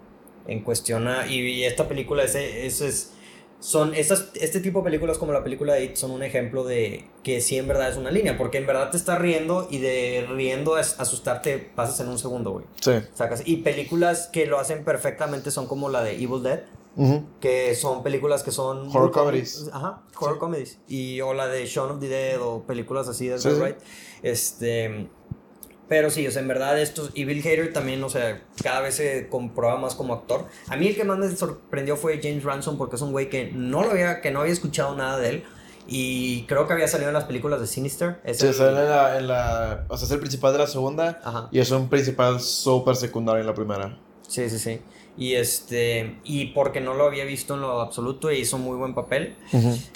en 0.46 0.62
cuestión 0.62 1.06
a, 1.08 1.26
y, 1.26 1.64
esta 1.64 1.88
película 1.88 2.24
es, 2.24 2.34
es, 2.34 2.80
es- 2.80 3.12
son 3.60 3.94
estas, 3.94 4.28
este 4.34 4.60
tipo 4.60 4.78
de 4.80 4.84
películas 4.86 5.18
como 5.18 5.32
la 5.32 5.44
película 5.44 5.74
de 5.74 5.84
It 5.84 5.96
son 5.96 6.10
un 6.12 6.22
ejemplo 6.22 6.64
de 6.64 7.04
que 7.22 7.40
sí 7.42 7.58
en 7.58 7.68
verdad 7.68 7.90
es 7.90 7.96
una 7.98 8.10
línea, 8.10 8.36
porque 8.38 8.58
en 8.58 8.66
verdad 8.66 8.90
te 8.90 8.96
estás 8.96 9.18
riendo 9.18 9.68
y 9.70 9.78
de 9.78 10.26
riendo 10.30 10.76
a 10.76 10.80
asustarte 10.80 11.58
pasas 11.58 12.00
en 12.00 12.08
un 12.08 12.18
segundo, 12.18 12.52
güey. 12.52 12.64
Sí. 12.80 12.92
Sacas. 13.14 13.42
Y 13.44 13.58
películas 13.58 14.28
que 14.32 14.46
lo 14.46 14.58
hacen 14.58 14.82
perfectamente 14.84 15.50
son 15.50 15.66
como 15.66 15.88
la 15.90 16.02
de 16.02 16.12
Evil 16.14 16.42
Dead, 16.42 16.60
que 17.40 17.74
son 17.74 18.02
películas 18.02 18.42
que 18.42 18.50
son... 18.50 18.88
Horror 18.88 19.10
com- 19.12 19.24
comedies. 19.26 19.70
Ajá, 19.72 20.02
horror 20.18 20.38
comedies. 20.38 20.78
Y 20.88 21.20
o 21.20 21.34
la 21.34 21.46
de 21.46 21.64
Shaun 21.66 21.90
of 21.92 22.00
the 22.00 22.08
Dead 22.08 22.40
o 22.42 22.62
películas 22.66 23.08
así 23.08 23.28
de 23.28 23.38
Sí, 23.38 23.50
sí. 23.50 23.56
Wright. 23.60 23.76
Este... 24.22 25.08
Pero 25.90 26.08
sí, 26.08 26.24
o 26.26 26.30
sea, 26.30 26.40
en 26.40 26.46
verdad 26.48 26.80
estos... 26.80 27.10
Y 27.14 27.24
Bill 27.24 27.40
Hader 27.40 27.72
también, 27.72 28.02
o 28.04 28.08
sea, 28.08 28.40
cada 28.62 28.80
vez 28.80 28.94
se 28.94 29.28
comprueba 29.28 29.76
más 29.76 29.94
como 29.96 30.14
actor. 30.14 30.46
A 30.68 30.76
mí 30.76 30.86
el 30.86 30.94
que 30.94 31.02
más 31.02 31.18
me 31.18 31.28
sorprendió 31.34 31.96
fue 31.96 32.20
James 32.22 32.44
Ransom 32.44 32.78
porque 32.78 32.94
es 32.94 33.02
un 33.02 33.10
güey 33.10 33.28
que 33.28 33.50
no 33.52 33.82
lo 33.82 33.90
había, 33.90 34.20
que 34.20 34.30
no 34.30 34.40
había 34.40 34.52
escuchado 34.52 34.94
nada 34.96 35.18
de 35.18 35.28
él. 35.30 35.44
Y 35.88 36.44
creo 36.46 36.68
que 36.68 36.74
había 36.74 36.86
salido 36.86 37.08
en 37.10 37.14
las 37.14 37.24
películas 37.24 37.60
de 37.60 37.66
Sinister. 37.66 38.20
Es 38.22 38.38
Sí, 38.38 38.46
el- 38.46 38.54
sale 38.54 38.78
en 38.82 38.88
la, 38.88 39.18
en 39.18 39.26
la- 39.26 39.84
O 39.88 39.96
sea, 39.98 40.06
es 40.06 40.12
el 40.12 40.20
principal 40.20 40.52
de 40.52 40.60
la 40.60 40.68
segunda. 40.68 41.20
Ajá. 41.24 41.48
Y 41.50 41.58
es 41.58 41.68
un 41.72 41.88
principal 41.88 42.38
súper 42.40 42.94
secundario 42.94 43.40
en 43.40 43.46
la 43.48 43.54
primera. 43.54 43.98
Sí, 44.28 44.48
sí, 44.48 44.60
sí. 44.60 44.80
Y 45.16 45.34
este... 45.34 46.16
Y 46.24 46.46
porque 46.46 46.80
no 46.80 46.94
lo 46.94 47.04
había 47.04 47.24
visto 47.24 47.54
en 47.54 47.60
lo 47.60 47.80
absoluto 47.80 48.30
e 48.30 48.38
hizo 48.38 48.58
muy 48.58 48.76
buen 48.76 48.94
papel. 48.94 49.36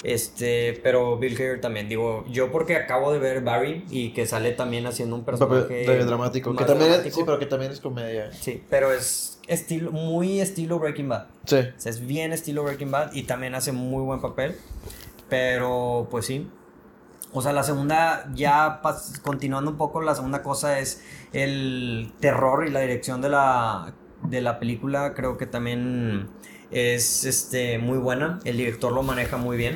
Este, 0.02 0.78
pero 0.82 1.18
Bill 1.18 1.34
Hader 1.34 1.60
también, 1.60 1.88
digo, 1.88 2.24
yo 2.28 2.52
porque 2.52 2.76
acabo 2.76 3.12
de 3.12 3.18
ver 3.18 3.42
Barry 3.42 3.84
y 3.90 4.12
que 4.12 4.26
sale 4.26 4.52
también 4.52 4.86
haciendo 4.86 5.16
un 5.16 5.24
personaje 5.24 5.62
papel 5.62 5.98
de 5.98 6.04
dramático. 6.04 6.54
Que 6.54 6.64
también 6.64 6.92
es, 6.92 7.14
sí, 7.14 7.22
pero 7.24 7.38
que 7.38 7.46
también 7.46 7.72
es 7.72 7.80
comedia. 7.80 8.32
Sí, 8.32 8.62
pero 8.68 8.92
es 8.92 9.40
estilo, 9.46 9.92
muy 9.92 10.40
estilo 10.40 10.78
Breaking 10.78 11.08
Bad. 11.08 11.26
Sí. 11.46 11.56
O 11.56 11.80
sea, 11.80 11.90
es 11.90 12.06
bien 12.06 12.32
estilo 12.32 12.62
Breaking 12.62 12.90
Bad 12.90 13.12
y 13.14 13.22
también 13.22 13.54
hace 13.54 13.72
muy 13.72 14.02
buen 14.02 14.20
papel. 14.20 14.56
Pero, 15.28 16.08
pues 16.10 16.26
sí. 16.26 16.48
O 17.32 17.42
sea, 17.42 17.52
la 17.52 17.64
segunda, 17.64 18.30
ya 18.34 18.80
continuando 19.22 19.72
un 19.72 19.76
poco, 19.76 20.00
la 20.00 20.14
segunda 20.14 20.42
cosa 20.42 20.78
es 20.78 21.02
el 21.32 22.12
terror 22.20 22.64
y 22.66 22.70
la 22.70 22.80
dirección 22.80 23.20
de 23.20 23.28
la, 23.30 23.92
de 24.24 24.40
la 24.40 24.58
película. 24.58 25.14
Creo 25.14 25.36
que 25.38 25.46
también 25.46 26.28
es 26.70 27.24
este, 27.24 27.78
muy 27.78 27.98
buena. 27.98 28.40
El 28.44 28.56
director 28.56 28.92
lo 28.92 29.02
maneja 29.02 29.36
muy 29.36 29.56
bien. 29.56 29.74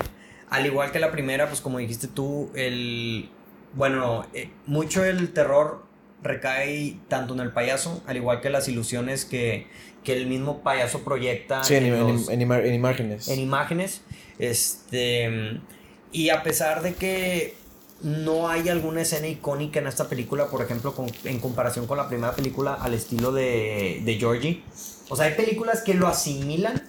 Al 0.50 0.66
igual 0.66 0.90
que 0.92 0.98
la 0.98 1.10
primera, 1.12 1.46
pues 1.48 1.60
como 1.60 1.78
dijiste 1.78 2.08
tú, 2.08 2.50
el... 2.54 3.30
Bueno, 3.74 4.26
eh, 4.32 4.50
mucho 4.66 5.04
el 5.04 5.32
terror 5.34 5.84
recae 6.22 6.96
tanto 7.08 7.34
en 7.34 7.40
el 7.40 7.52
payaso, 7.52 8.02
al 8.06 8.16
igual 8.16 8.40
que 8.40 8.48
las 8.50 8.66
ilusiones 8.68 9.24
que, 9.26 9.66
que 10.02 10.14
el 10.16 10.26
mismo 10.26 10.62
payaso 10.62 11.04
proyecta 11.04 11.62
Sí, 11.62 11.74
en, 11.74 11.84
en, 11.86 11.94
en- 11.94 12.00
los- 12.14 12.28
en 12.30 12.40
ima- 12.40 12.64
en 12.64 12.74
imágenes. 12.74 13.28
en 13.28 13.38
imágenes. 13.40 14.02
Este, 14.38 15.60
y 16.12 16.30
a 16.30 16.42
pesar 16.42 16.82
de 16.82 16.94
que 16.94 17.54
no 18.02 18.48
hay 18.48 18.68
alguna 18.68 19.02
escena 19.02 19.26
icónica 19.26 19.80
en 19.80 19.86
esta 19.88 20.08
película, 20.08 20.46
por 20.46 20.62
ejemplo, 20.62 20.94
con- 20.94 21.10
en 21.24 21.40
comparación 21.40 21.86
con 21.86 21.96
la 21.98 22.08
primera 22.08 22.32
película 22.32 22.74
al 22.74 22.94
estilo 22.94 23.32
de, 23.32 24.00
de 24.04 24.14
Georgie. 24.14 24.62
O 25.08 25.16
sea, 25.16 25.26
hay 25.26 25.34
películas 25.34 25.82
que 25.82 25.94
lo 25.94 26.06
asimilan, 26.06 26.82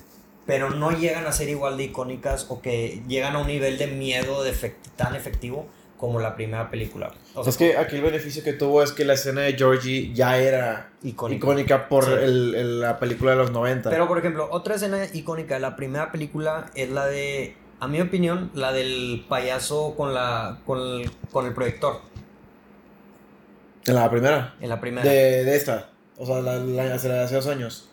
pero 0.46 0.70
no 0.70 0.92
llegan 0.92 1.26
a 1.26 1.32
ser 1.32 1.50
igual 1.50 1.78
de 1.78 1.86
icónicas 1.86 2.46
o 2.50 2.62
que 2.62 3.02
llegan 3.08 3.36
a 3.36 3.40
un 3.40 3.48
nivel 3.48 3.78
de 3.78 3.88
miedo 3.88 4.44
de 4.44 4.52
efect- 4.54 4.76
tan 4.96 5.16
efectivo 5.16 5.68
como 5.98 6.20
la 6.20 6.36
primera 6.36 6.70
película. 6.70 7.12
O 7.34 7.44
sea, 7.44 7.50
es 7.52 7.58
que 7.58 7.76
aquí 7.78 7.98
el 7.98 8.02
beneficio 8.04 8.42
que 8.44 8.54
tuvo 8.54 8.82
es 8.84 8.92
que 8.94 9.04
la 9.04 9.14
escena 9.14 9.42
de 9.42 9.54
Georgie 9.54 10.14
ya 10.14 10.38
era 10.38 10.92
Icónica. 11.04 11.38
icónica, 11.46 11.90
por 11.90 12.06
Sí. 12.06 12.12
el- 12.14 12.56
el- 12.56 12.80
la 12.82 13.00
película 13.00 13.32
de 13.32 13.38
los 13.38 13.52
90. 13.52 13.90
Pero, 13.90 14.08
por 14.08 14.18
ejemplo, 14.18 14.48
otra 14.52 14.76
escena 14.76 15.04
icónica 15.14 15.56
de 15.56 15.60
la 15.60 15.76
primera 15.76 16.12
película 16.12 16.72
es 16.76 16.90
la 16.90 17.06
de, 17.08 17.56
a 17.80 17.88
mi 17.88 18.02
opinión, 18.02 18.52
la 18.54 18.72
del 18.74 19.26
payaso 19.30 19.96
con, 19.96 20.14
la, 20.14 20.60
con, 20.66 20.80
el, 20.80 21.12
con 21.32 21.46
el 21.46 21.54
proyector. 21.54 22.02
en 23.86 23.96
la 23.96 24.10
primera. 24.10 24.56
En 24.60 24.70
la 24.70 24.80
primera. 24.80 25.10
De, 25.10 25.44
de 25.46 25.56
esta. 25.56 25.90
O 26.18 26.26
sea, 26.26 26.42
la, 26.42 26.56
la, 26.58 26.94
hace 26.96 27.12
hace 27.18 27.36
dos 27.36 27.48
años. 27.48 27.90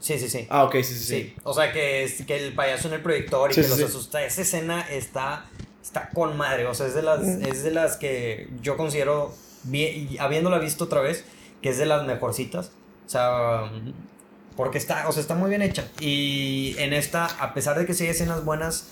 Sí, 0.00 0.18
sí, 0.18 0.28
sí. 0.28 0.46
Ah, 0.50 0.64
ok, 0.64 0.74
sí, 0.76 0.82
sí, 0.84 0.94
sí. 0.94 1.04
sí. 1.04 1.34
O 1.44 1.54
sea, 1.54 1.72
que, 1.72 2.04
es, 2.04 2.24
que 2.24 2.36
el 2.46 2.54
payaso 2.54 2.88
en 2.88 2.94
el 2.94 3.00
proyector 3.02 3.50
y 3.50 3.54
Sí, 3.54 3.60
que 3.62 3.66
sí, 3.68 3.80
los 3.80 3.90
asusta. 3.90 4.24
Esa 4.24 4.42
escena 4.42 4.80
está, 4.90 5.44
está 5.82 6.10
con 6.10 6.36
madre. 6.36 6.66
O 6.66 6.74
sea, 6.74 6.86
es 6.86 6.94
de, 6.94 7.02
las, 7.02 7.20
es 7.22 7.62
de 7.62 7.70
las 7.72 7.96
que 7.96 8.48
yo 8.62 8.76
considero, 8.76 9.34
vi- 9.64 10.16
habiéndola 10.20 10.58
visto 10.58 10.84
otra 10.84 11.00
vez, 11.00 11.24
que 11.62 11.70
es 11.70 11.78
de 11.78 11.86
las 11.86 12.04
mejorcitas. 12.06 12.70
O 13.06 13.08
sea, 13.10 13.70
porque 14.56 14.78
está, 14.78 15.08
o 15.08 15.12
sea, 15.12 15.20
está 15.20 15.34
muy 15.34 15.48
bien 15.48 15.62
hecha. 15.62 15.88
Y 16.00 16.74
en 16.78 16.92
esta, 16.92 17.26
a 17.26 17.54
pesar 17.54 17.78
de 17.78 17.86
que 17.86 17.94
sí 17.94 18.04
hay 18.04 18.10
escenas 18.10 18.44
buenas, 18.44 18.88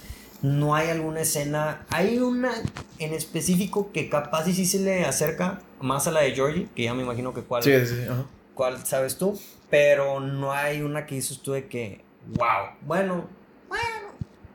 no 0.47 0.75
hay 0.75 0.89
alguna 0.91 1.21
escena. 1.21 1.85
Hay 1.91 2.19
una 2.19 2.53
en 2.99 3.13
específico 3.15 3.91
que 3.93 4.09
capaz 4.09 4.47
y 4.49 4.55
sí 4.55 4.65
se 4.67 4.79
le 4.81 5.05
acerca 5.05 5.61
más 5.81 6.07
a 6.07 6.11
la 6.13 6.21
de 6.21 6.33
Georgie, 6.33 6.69
que 6.75 6.85
ya 6.85 6.95
me 6.95 7.03
imagino 7.03 7.35
que 7.35 7.43
cuál, 7.43 7.63
Sí, 7.63 7.73
sí, 7.81 7.87
sí. 7.97 8.03
ajá. 8.11 8.25
cuál 8.55 8.85
sabes 8.87 9.19
tú. 9.19 9.39
Pero 9.69 10.21
no 10.21 10.53
hay 10.53 10.83
una 10.83 11.07
que 11.07 11.17
dices 11.17 11.41
tú 11.41 11.53
de 11.53 11.67
que, 11.67 12.01
wow. 12.37 12.69
Bueno, 12.83 13.27
bueno, 13.69 13.85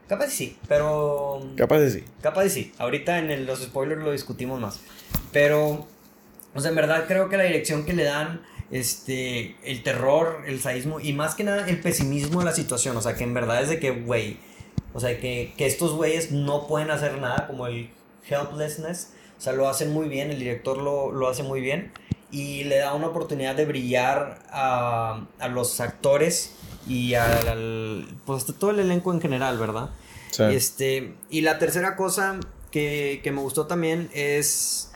capaz 0.08 0.28
y 0.28 0.32
sí, 0.32 0.58
pero. 0.68 1.46
Capaz 1.58 1.80
de 1.80 1.92
sí. 1.92 2.04
Capaz 2.22 2.46
y 2.46 2.50
sí. 2.50 2.74
Ahorita 2.78 3.20
en 3.20 3.30
el- 3.30 3.46
los 3.46 3.62
spoilers 3.62 4.02
lo 4.02 4.12
discutimos 4.14 4.60
más. 4.62 4.80
Pero, 5.34 5.86
o 6.56 6.60
sea, 6.62 6.70
en 6.70 6.76
verdad 6.76 7.06
creo 7.08 7.28
que 7.30 7.36
la 7.38 7.44
dirección 7.44 7.84
que 7.86 7.92
le 7.94 8.06
dan, 8.06 8.42
este, 8.72 9.56
el 9.64 9.84
terror, 9.84 10.44
el 10.48 10.62
sadismo 10.62 11.00
y 11.02 11.12
más 11.14 11.36
que 11.36 11.44
nada 11.44 11.68
el 11.68 11.80
pesimismo 11.82 12.40
de 12.40 12.46
la 12.46 12.54
situación. 12.54 12.96
O 12.98 13.02
sea, 13.02 13.16
que 13.16 13.26
en 13.26 13.34
verdad 13.34 13.62
es 13.62 13.68
de 13.70 13.80
que, 13.80 13.92
güey, 13.92 14.38
o 14.94 15.00
sea, 15.00 15.20
que, 15.20 15.54
que 15.58 15.66
estos 15.66 15.94
güeyes 15.94 16.32
no 16.32 16.68
pueden 16.68 16.92
hacer 16.92 17.18
nada, 17.20 17.48
como 17.48 17.68
el 17.68 17.90
helplessness. 18.30 19.14
O 19.38 19.42
sea, 19.42 19.54
lo 19.54 19.68
hacen 19.68 19.92
muy 19.92 20.08
bien, 20.08 20.30
el 20.32 20.40
director 20.40 20.78
lo, 20.78 21.12
lo 21.12 21.28
hace 21.28 21.44
muy 21.44 21.62
bien. 21.62 21.92
Y 22.32 22.64
le 22.66 22.78
da 22.78 22.94
una 22.94 23.08
oportunidad 23.08 23.56
de 23.56 23.66
brillar 23.66 24.40
a, 24.52 25.26
a 25.40 25.48
los 25.50 25.80
actores 25.82 26.54
y 26.88 27.14
al, 27.16 27.48
al- 27.48 28.08
pues 28.26 28.50
a 28.50 28.54
todo 28.54 28.72
el 28.72 28.80
elenco 28.80 29.12
en 29.14 29.20
general, 29.20 29.58
¿verdad? 29.58 29.90
Sí. 30.32 30.44
Este, 30.44 31.14
y 31.30 31.42
la 31.42 31.60
tercera 31.60 31.96
cosa 31.98 32.40
que, 32.72 33.20
que 33.22 33.32
me 33.34 33.42
gustó 33.42 33.68
también 33.68 34.10
es, 34.14 34.92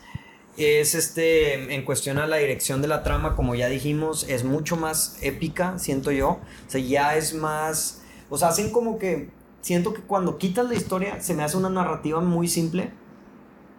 es 0.56 0.94
este, 0.94 1.74
en 1.74 1.84
cuestión 1.84 2.16
a 2.18 2.26
la 2.26 2.36
dirección 2.38 2.80
de 2.80 2.88
la 2.88 3.02
trama, 3.02 3.36
como 3.36 3.54
ya 3.54 3.68
dijimos, 3.68 4.24
es 4.30 4.44
mucho 4.44 4.76
más 4.76 5.18
épica, 5.20 5.78
siento 5.78 6.10
yo. 6.10 6.28
O 6.28 6.70
sea, 6.70 6.80
ya 6.80 7.16
es 7.16 7.34
más, 7.34 8.00
o 8.30 8.38
sea, 8.38 8.48
hacen 8.48 8.70
como 8.70 8.98
que, 8.98 9.28
siento 9.66 9.92
que 9.92 10.00
cuando 10.02 10.38
quitas 10.38 10.66
la 10.68 10.74
historia 10.74 11.20
se 11.20 11.34
me 11.34 11.42
hace 11.42 11.56
una 11.56 11.68
narrativa 11.68 12.20
muy 12.20 12.46
simple. 12.46 12.90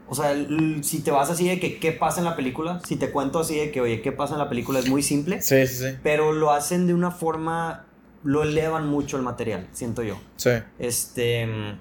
O 0.10 0.16
sea, 0.16 0.32
el- 0.32 0.84
si 0.84 1.00
te 1.00 1.12
vas 1.12 1.30
así 1.30 1.48
de 1.48 1.60
que 1.62 1.80
qué 1.80 1.94
pasa 1.94 2.20
en 2.20 2.26
la 2.26 2.36
película, 2.36 2.82
si 2.86 2.98
te 2.98 3.10
cuento 3.10 3.40
así 3.40 3.56
de 3.58 3.72
que, 3.72 3.80
oye, 3.82 4.02
qué 4.02 4.12
pasa 4.12 4.34
en 4.34 4.40
la 4.40 4.50
película, 4.50 4.80
es 4.80 4.90
muy 4.90 5.02
simple, 5.02 5.42
Sí, 5.42 5.66
sí, 5.68 5.76
sí. 5.90 5.98
pero 6.04 6.34
lo 6.34 6.52
hacen 6.52 6.88
de 6.88 6.94
una 6.94 7.12
forma, 7.12 7.86
lo 8.24 8.44
elevan 8.44 8.88
mucho 8.88 9.16
el 9.16 9.24
material, 9.24 9.68
siento 9.72 10.04
yo. 10.04 10.18
Sí. 10.36 10.52
Este... 10.78 11.46
mm, 11.48 11.80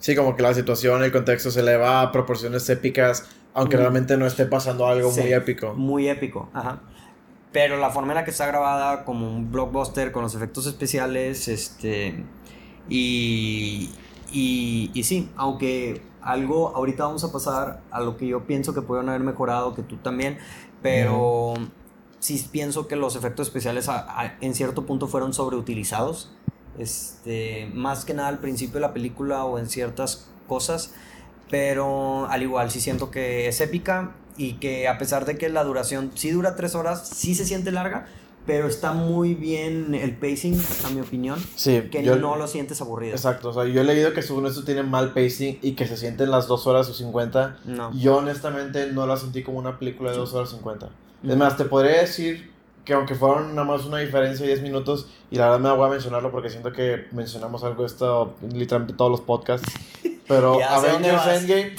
Sí, 0.00 0.14
como 0.14 0.36
que 0.36 0.42
la 0.42 0.54
situación, 0.54 1.02
el 1.02 1.10
contexto 1.12 1.50
se 1.50 1.60
eleva 1.60 2.00
a 2.02 2.12
proporciones 2.12 2.68
épicas, 2.70 3.28
aunque 3.52 3.76
Mm. 3.76 3.80
realmente 3.80 4.16
no 4.16 4.26
esté 4.26 4.46
pasando 4.46 4.86
algo 4.86 5.10
Sí, 5.10 5.20
muy 5.20 5.32
épico. 5.34 5.74
Muy 5.74 6.08
épico, 6.08 6.48
ajá. 6.54 6.80
Pero 7.50 7.78
la 7.78 7.88
forma 7.90 8.12
en 8.12 8.16
la 8.16 8.24
que 8.24 8.30
está 8.30 8.46
grabada, 8.46 9.04
como 9.04 9.26
un 9.26 9.50
blockbuster, 9.50 10.12
con 10.12 10.22
los 10.22 10.34
efectos 10.34 10.66
especiales, 10.66 11.48
este. 11.48 12.22
Y. 12.88 13.90
Y, 14.30 14.90
y 14.92 15.04
sí, 15.04 15.30
aunque 15.36 16.02
algo, 16.20 16.76
ahorita 16.76 17.04
vamos 17.06 17.24
a 17.24 17.32
pasar 17.32 17.80
a 17.90 18.00
lo 18.00 18.18
que 18.18 18.26
yo 18.26 18.46
pienso 18.46 18.74
que 18.74 18.82
pudieron 18.82 19.08
haber 19.08 19.22
mejorado, 19.22 19.74
que 19.74 19.82
tú 19.82 19.96
también, 19.96 20.36
pero 20.82 21.54
sí 22.18 22.46
pienso 22.52 22.86
que 22.88 22.96
los 22.96 23.16
efectos 23.16 23.46
especiales 23.46 23.88
a- 23.88 24.20
a- 24.20 24.36
en 24.42 24.54
cierto 24.54 24.84
punto 24.84 25.06
fueron 25.08 25.32
sobreutilizados. 25.32 26.30
Este, 26.78 27.70
más 27.74 28.04
que 28.04 28.12
nada 28.14 28.28
al 28.28 28.38
principio 28.38 28.74
de 28.74 28.80
la 28.80 28.92
película 28.92 29.44
o 29.44 29.58
en 29.58 29.68
ciertas 29.68 30.28
cosas, 30.46 30.92
pero 31.50 32.26
al 32.28 32.42
igual 32.42 32.70
sí 32.70 32.80
siento 32.80 33.10
que 33.10 33.48
es 33.48 33.60
épica 33.60 34.12
y 34.36 34.54
que 34.54 34.88
a 34.88 34.98
pesar 34.98 35.24
de 35.24 35.38
que 35.38 35.48
la 35.48 35.64
duración 35.64 36.12
sí 36.14 36.30
dura 36.30 36.54
tres 36.54 36.74
horas, 36.74 37.08
sí 37.08 37.34
se 37.34 37.44
siente 37.44 37.72
larga, 37.72 38.06
pero 38.48 38.66
está 38.66 38.92
muy 38.94 39.34
bien 39.34 39.94
el 39.94 40.16
pacing, 40.16 40.58
a 40.86 40.88
mi 40.88 41.02
opinión, 41.02 41.38
Sí, 41.54 41.82
que 41.90 42.02
yo- 42.02 42.16
no 42.16 42.36
lo 42.36 42.48
sientes 42.48 42.80
aburrido. 42.80 43.12
Exacto, 43.14 43.50
o 43.50 43.52
sea, 43.52 43.64
yo 43.66 43.82
he 43.82 43.84
leído 43.84 44.14
que 44.14 44.22
según 44.22 44.46
esto 44.46 44.64
tiene 44.64 44.82
mal 44.82 45.12
pacing 45.12 45.58
y 45.60 45.72
que 45.72 45.86
se 45.86 45.98
sienten 45.98 46.30
las 46.30 46.48
2 46.48 46.66
horas 46.66 46.88
o 46.88 46.94
50. 46.94 47.58
No. 47.66 47.92
Yo 47.92 48.16
honestamente 48.16 48.90
no 48.90 49.06
la 49.06 49.18
sentí 49.18 49.42
como 49.42 49.58
una 49.58 49.78
película 49.78 50.12
de 50.12 50.16
2 50.16 50.32
horas 50.32 50.48
50. 50.48 50.88
Es 51.22 51.36
más, 51.36 51.58
te 51.58 51.66
podría 51.66 52.00
decir 52.00 52.50
que 52.86 52.94
aunque 52.94 53.14
fueron 53.14 53.54
nada 53.54 53.68
más 53.68 53.84
una 53.84 53.98
diferencia 53.98 54.46
de 54.46 54.52
10 54.52 54.62
minutos, 54.62 55.10
y 55.30 55.36
la 55.36 55.50
verdad 55.50 55.60
me 55.60 55.70
voy 55.76 55.86
a 55.86 55.90
mencionarlo 55.90 56.30
porque 56.30 56.48
siento 56.48 56.72
que 56.72 57.04
mencionamos 57.12 57.62
algo 57.64 57.82
de 57.82 57.88
esto 57.88 58.34
en 58.40 58.58
literalmente 58.58 58.94
todos 58.96 59.10
los 59.10 59.20
podcasts, 59.20 59.70
pero 60.26 60.58
Avengers. 60.70 61.26
Endgame 61.26 61.74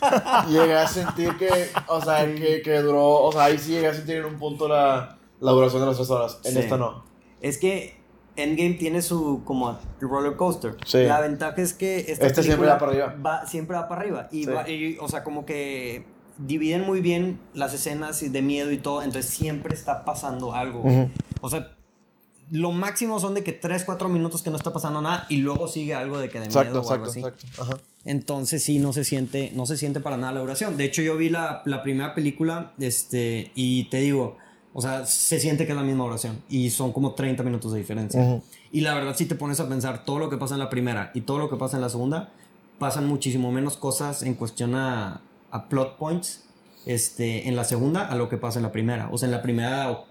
llegué 0.48 0.76
a 0.76 0.86
sentir 0.86 1.36
que, 1.36 1.50
o 1.88 2.00
sea, 2.00 2.24
que, 2.32 2.62
que 2.62 2.78
duró, 2.82 3.14
o 3.24 3.32
sea, 3.32 3.46
ahí 3.46 3.58
sí 3.58 3.72
llegué 3.72 3.88
a 3.88 3.94
sentir 3.94 4.18
en 4.18 4.26
un 4.26 4.38
punto 4.38 4.68
la, 4.68 5.17
la 5.40 5.52
duración 5.52 5.80
de 5.82 5.86
las 5.88 5.96
3 5.96 6.10
horas, 6.10 6.40
en 6.44 6.52
Sí. 6.52 6.58
esta 6.58 6.76
no. 6.76 7.04
Es 7.40 7.58
que 7.58 7.96
Endgame 8.36 8.74
tiene 8.74 9.02
su 9.02 9.42
como 9.44 9.78
roller 10.00 10.36
coaster. 10.36 10.76
Sí. 10.86 10.98
La 11.04 11.20
ventaja 11.20 11.60
es 11.60 11.74
que 11.74 11.98
esta 12.08 12.26
Este 12.26 12.42
siempre 12.44 12.68
va 12.68 12.78
para 12.78 12.92
arriba. 12.92 13.16
va- 13.24 13.46
siempre 13.46 13.76
va 13.76 13.88
para 13.88 14.00
arriba. 14.02 14.28
Y, 14.30 14.44
Sí. 14.44 14.50
va- 14.50 14.68
y, 14.68 14.96
o 15.00 15.08
sea, 15.08 15.24
como 15.24 15.44
que 15.44 16.04
dividen 16.38 16.82
muy 16.86 17.00
bien 17.00 17.40
las 17.52 17.74
escenas 17.74 18.20
de 18.20 18.42
miedo 18.42 18.70
y 18.70 18.78
todo. 18.78 19.02
Entonces 19.02 19.30
siempre 19.32 19.74
está 19.74 20.04
pasando 20.04 20.54
algo. 20.54 20.84
O 21.40 21.50
sea, 21.50 21.74
lo 22.50 22.70
máximo 22.72 23.18
son 23.20 23.34
de 23.34 23.42
que 23.44 23.52
3, 23.52 23.84
4 23.84 24.08
minutos 24.08 24.42
que 24.42 24.50
no 24.50 24.56
está 24.56 24.72
pasando 24.72 25.02
nada 25.02 25.26
y 25.28 25.38
luego 25.38 25.66
sigue 25.68 25.94
algo 25.94 26.18
de 26.18 26.28
que 26.30 26.38
de 26.38 26.46
Exacto, 26.46 26.70
miedo 26.70 26.82
o 26.86 26.92
algo 26.92 27.06
exacto, 27.06 27.28
así. 27.28 27.42
exacto. 27.42 27.62
Ajá. 27.62 27.82
Entonces 28.04 28.62
sí, 28.62 28.78
no 28.78 28.92
se 28.92 29.02
siente, 29.04 29.50
no 29.54 29.66
se 29.66 29.76
siente 29.76 29.98
para 30.00 30.16
nada 30.16 30.32
la 30.32 30.40
duración. 30.40 30.76
De 30.76 30.84
hecho, 30.84 31.02
yo 31.02 31.16
vi 31.16 31.28
la, 31.28 31.60
la 31.66 31.82
primera 31.82 32.14
película, 32.14 32.72
este, 32.78 33.50
y 33.54 33.84
te 33.90 33.98
digo, 33.98 34.36
o 34.78 34.80
sea, 34.80 35.06
se 35.06 35.40
siente 35.40 35.66
que 35.66 35.72
es 35.72 35.76
la 35.76 35.82
misma 35.82 36.04
duración. 36.04 36.40
Y 36.48 36.70
son 36.70 36.92
como 36.92 37.14
30 37.14 37.42
minutos 37.42 37.72
de 37.72 37.78
diferencia. 37.78 38.40
Y 38.70 38.82
la 38.82 38.94
verdad, 38.94 39.16
si 39.16 39.26
te 39.26 39.34
pones 39.34 39.58
a 39.58 39.68
pensar 39.68 40.04
todo 40.04 40.20
lo 40.20 40.30
que 40.30 40.36
pasa 40.36 40.54
en 40.54 40.60
la 40.60 40.70
primera 40.70 41.10
y 41.14 41.22
todo 41.22 41.40
lo 41.40 41.50
que 41.50 41.56
pasa 41.56 41.78
en 41.78 41.80
la 41.80 41.88
segunda, 41.88 42.30
pasan 42.78 43.08
muchísimo 43.08 43.50
menos 43.50 43.76
cosas 43.76 44.22
en 44.22 44.34
cuestión 44.34 44.76
a, 44.76 45.20
a 45.50 45.68
plot 45.68 45.96
points 45.96 46.44
este, 46.86 47.48
en 47.48 47.56
la 47.56 47.64
segunda 47.64 48.06
a 48.06 48.14
lo 48.14 48.28
que 48.28 48.36
pasa 48.36 48.60
en 48.60 48.62
la 48.62 48.70
primera. 48.70 49.08
O 49.10 49.18
sea, 49.18 49.26
en 49.26 49.32
la 49.32 49.42
primera 49.42 50.04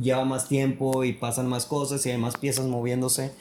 lleva 0.00 0.24
más 0.24 0.46
tiempo 0.46 1.02
y 1.02 1.14
pasan 1.14 1.48
más 1.48 1.66
cosas 1.66 2.06
y 2.06 2.12
hay 2.12 2.18
más 2.18 2.36
piezas 2.36 2.66
moviéndose. 2.66 3.32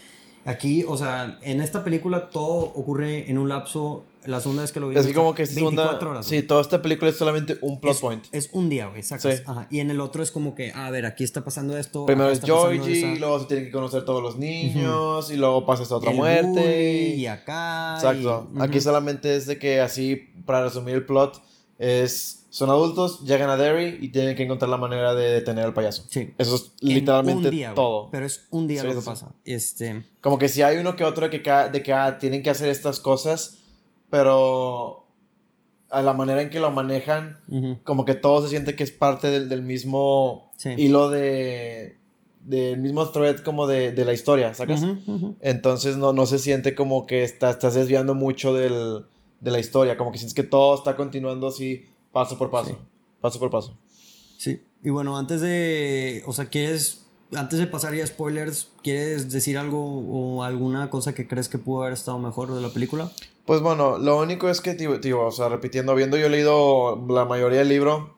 Aquí, 0.44 0.86
o 0.88 0.98
sea, 0.98 1.38
en 1.44 1.62
esta 1.62 1.84
película 1.84 2.32
todo 2.32 2.74
ocurre 2.74 3.30
en 3.30 3.38
un 3.38 3.48
lapso. 3.48 4.06
La 4.26 4.40
segunda 4.40 4.62
vez 4.64 4.72
que 4.72 4.80
lo 4.80 4.90
vi. 4.90 4.98
Es 4.98 5.06
que 5.08 5.14
como 5.14 5.34
que 5.36 5.44
esta 5.44 5.56
24 5.56 5.92
segunda... 6.00 6.10
horas. 6.12 6.26
Sí, 6.26 6.42
toda 6.44 6.62
esta 6.62 6.82
película 6.82 7.10
es 7.12 7.18
solamente 7.18 7.58
un 7.62 7.80
plot 7.80 7.94
es, 7.96 8.02
point. 8.02 8.26
es 8.32 8.50
un 8.54 8.70
día, 8.70 8.88
güey, 8.88 9.00
exacto. 9.00 9.32
Sí. 9.32 9.38
Ajá. 9.46 9.68
Y 9.70 9.80
en 9.80 9.92
el 9.92 10.00
otro 10.00 10.24
es 10.24 10.32
como 10.32 10.56
que, 10.56 10.72
a 10.72 10.90
ver, 10.92 11.06
aquí 11.06 11.24
está 11.24 11.44
pasando 11.44 11.78
esto. 11.78 12.06
Primero 12.06 12.30
es 12.30 12.42
Georgie, 12.42 13.18
luego 13.20 13.40
se 13.40 13.46
tienen 13.48 13.66
que 13.66 13.72
conocer 13.72 14.06
todos 14.06 14.22
los 14.24 14.38
niños, 14.38 15.32
y 15.32 15.36
luego 15.38 15.66
pasa 15.66 15.84
esta 15.84 15.96
otra 15.96 16.12
el 16.12 16.18
muerte. 16.18 17.16
y 17.16 17.26
acá. 17.28 17.96
Exacto. 17.96 18.50
y- 18.56 18.62
Aquí 18.62 18.78
ujú. 18.78 18.82
solamente 18.82 19.36
es 19.36 19.46
de 19.46 19.58
que 19.60 19.82
así, 19.82 20.16
para 20.46 20.64
resumir 20.64 20.96
el 20.96 21.06
plot, 21.06 21.42
es 21.80 22.40
son 22.50 22.70
adultos, 22.70 23.22
llegan 23.26 23.50
a 23.50 23.58
Derry 23.58 23.98
y 24.00 24.10
tienen 24.10 24.36
que 24.36 24.44
encontrar 24.44 24.70
la 24.70 24.78
manera 24.78 25.16
de 25.16 25.28
detener 25.32 25.66
al 25.66 25.74
payaso. 25.74 26.04
Sí. 26.08 26.36
Eso 26.38 26.56
es 26.56 26.72
En 26.84 26.90
literalmente 26.90 27.50
día, 27.50 27.74
todo. 27.74 28.12
Pero 28.12 28.28
es 28.28 28.46
un 28.52 28.68
día 28.68 28.82
Sí, 28.82 28.88
lo 28.90 28.94
que 28.94 29.02
sí, 29.02 29.06
pasa. 29.08 29.32
Este. 29.44 30.06
Como 30.22 30.38
que 30.38 30.48
si 30.48 30.62
hay 30.62 30.78
uno 30.78 30.96
que 30.96 31.04
otro 31.04 31.32
que 31.32 31.42
ca- 31.42 31.70
de 31.70 31.82
que 31.82 31.94
ah, 31.94 32.20
tienen 32.20 32.44
que 32.44 32.52
hacer 32.52 32.70
estas 32.70 33.00
cosas, 33.00 33.58
pero 34.14 35.08
a 35.90 36.04
la 36.04 36.14
manera 36.14 36.44
en 36.44 36.52
que 36.52 36.60
lo 36.60 36.70
manejan, 36.70 37.40
como 37.84 38.06
que 38.06 38.14
todo 38.14 38.44
se 38.44 38.50
siente 38.50 38.76
que 38.76 38.84
es 38.84 38.92
parte 38.92 39.32
del, 39.32 39.50
del 39.50 39.64
mismo 39.64 40.52
Sí. 40.56 40.70
hilo 40.78 41.10
de 41.10 41.98
del 42.42 42.78
mismo 42.80 43.10
thread 43.10 43.38
como 43.38 43.66
de, 43.68 43.92
de 43.92 44.06
la 44.06 44.14
historia, 44.14 44.54
¿sacas? 44.54 44.84
Entonces 45.42 45.98
no, 45.98 46.14
no 46.14 46.26
se 46.28 46.38
siente 46.38 46.76
como 46.76 47.08
que 47.08 47.24
está- 47.24 47.50
estás 47.50 47.74
desviando 47.74 48.14
mucho 48.14 48.54
del, 48.54 49.06
de 49.40 49.50
la 49.52 49.60
historia, 49.60 49.98
como 49.98 50.12
que 50.12 50.20
sientes 50.20 50.36
que 50.36 50.44
todo 50.44 50.76
está 50.76 50.96
continuando 50.96 51.48
así 51.48 51.86
paso 52.12 52.38
por 52.38 52.52
paso, 52.52 52.70
Sí. 52.72 52.78
paso 53.20 53.40
por 53.40 53.50
paso. 53.50 53.76
Sí. 54.38 54.62
Y 54.84 54.90
bueno, 54.92 55.18
antes 55.18 55.42
de. 55.42 56.22
O 56.28 56.34
sea, 56.34 56.46
¿quieres. 56.46 57.03
Antes 57.36 57.60
de 57.60 57.68
pasar 57.68 57.94
ya 57.94 58.04
a 58.04 58.08
spoilers, 58.08 58.70
¿quieres 58.84 59.32
decir 59.32 59.58
algo 59.58 59.84
o 59.84 60.44
alguna 60.44 60.90
cosa 60.90 61.14
que 61.14 61.28
crees 61.28 61.50
que 61.50 61.58
pudo 61.58 61.82
haber 61.82 61.94
estado 61.94 62.20
mejor 62.20 62.54
de 62.54 62.62
la 62.62 62.70
película? 62.70 63.12
Pues 63.46 63.62
bueno, 63.62 63.98
lo 63.98 64.20
único 64.20 64.50
es 64.50 64.62
que, 64.62 64.74
tío, 64.74 65.00
tío, 65.02 65.22
o 65.26 65.32
sea, 65.32 65.50
repitiendo, 65.50 65.92
habiendo 65.92 66.18
yo 66.18 66.30
leído 66.30 67.06
la 67.10 67.26
mayoría 67.26 67.60
del 67.60 67.70
libro, 67.70 68.16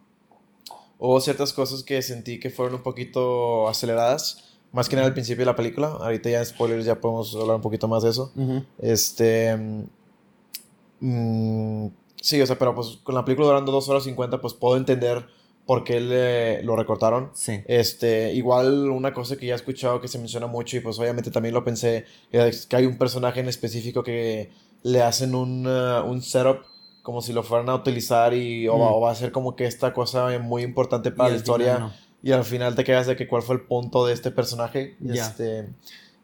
hubo 1.00 1.20
ciertas 1.20 1.54
cosas 1.54 1.84
que 1.84 2.02
sentí 2.02 2.40
que 2.40 2.50
fueron 2.50 2.76
un 2.76 2.84
poquito 2.84 3.68
aceleradas, 3.68 4.58
más 4.72 4.90
que 4.90 4.96
nada 4.96 5.08
al 5.08 5.14
principio 5.14 5.42
de 5.42 5.46
la 5.46 5.56
película. 5.56 5.88
Ahorita 5.88 6.30
ya 6.30 6.40
en 6.40 6.46
spoilers 6.46 6.86
ya 6.86 7.00
podemos 7.00 7.36
hablar 7.36 7.56
un 7.56 7.62
poquito 7.62 7.88
más 7.88 8.04
de 8.04 8.10
eso. 8.10 8.32
Ujú. 8.36 8.64
Este. 8.80 9.56
mm, 11.00 11.88
sí, 12.22 12.42
o 12.42 12.46
sea, 12.46 12.60
pero 12.60 12.76
pues 12.76 13.00
con 13.04 13.16
la 13.16 13.26
película 13.26 13.48
durando 13.48 13.72
2 13.72 13.90
horas 13.90 14.04
50, 14.04 14.42
pues 14.42 14.54
puedo 14.54 14.78
entender 14.78 15.26
por 15.66 15.84
qué 15.84 16.00
le, 16.00 16.62
lo 16.64 16.76
recortaron. 16.76 17.32
Sí. 17.34 17.62
Este, 17.66 18.34
igual 18.34 18.90
una 18.90 19.14
cosa 19.14 19.36
que 19.36 19.48
ya 19.48 19.54
he 19.54 19.56
escuchado 19.56 20.00
que 20.02 20.08
se 20.08 20.20
menciona 20.20 20.48
mucho 20.48 20.78
y 20.78 20.80
pues 20.80 21.00
obviamente 21.00 21.32
también 21.32 21.54
lo 21.56 21.64
pensé, 21.64 22.06
es 22.32 22.68
que 22.68 22.76
hay 22.76 22.86
un 22.86 22.98
personaje 22.98 23.40
en 23.40 23.48
específico 23.48 24.04
que 24.04 24.52
le 24.84 25.02
hacen 25.02 25.34
un, 25.34 25.66
uh, 25.66 26.04
un 26.06 26.22
setup 26.22 26.60
como 27.02 27.22
si 27.22 27.34
lo 27.34 27.44
fueran 27.44 27.70
a 27.70 27.76
utilizar 27.76 28.34
y 28.34 28.68
o, 28.68 28.78
va, 28.78 28.90
Mm. 28.90 28.94
o 28.94 29.02
va 29.02 29.12
a 29.12 29.16
ser 29.16 29.32
como 29.32 29.56
que 29.56 29.66
esta 29.66 29.94
cosa 29.94 30.38
muy 30.40 30.64
importante 30.64 31.12
para 31.12 31.30
Y 31.30 31.32
la 31.34 31.38
historia 31.38 31.76
final 31.76 31.90
no. 31.90 31.94
y 32.24 32.32
al 32.32 32.44
final 32.44 32.76
te 32.76 32.84
quedas 32.84 33.08
de 33.08 33.16
que 33.16 33.28
cuál 33.28 33.42
fue 33.44 33.56
el 33.56 33.62
punto 33.62 34.06
de 34.06 34.14
este 34.14 34.32
personaje. 34.32 34.96
Ya. 35.00 35.24
Este, 35.28 35.70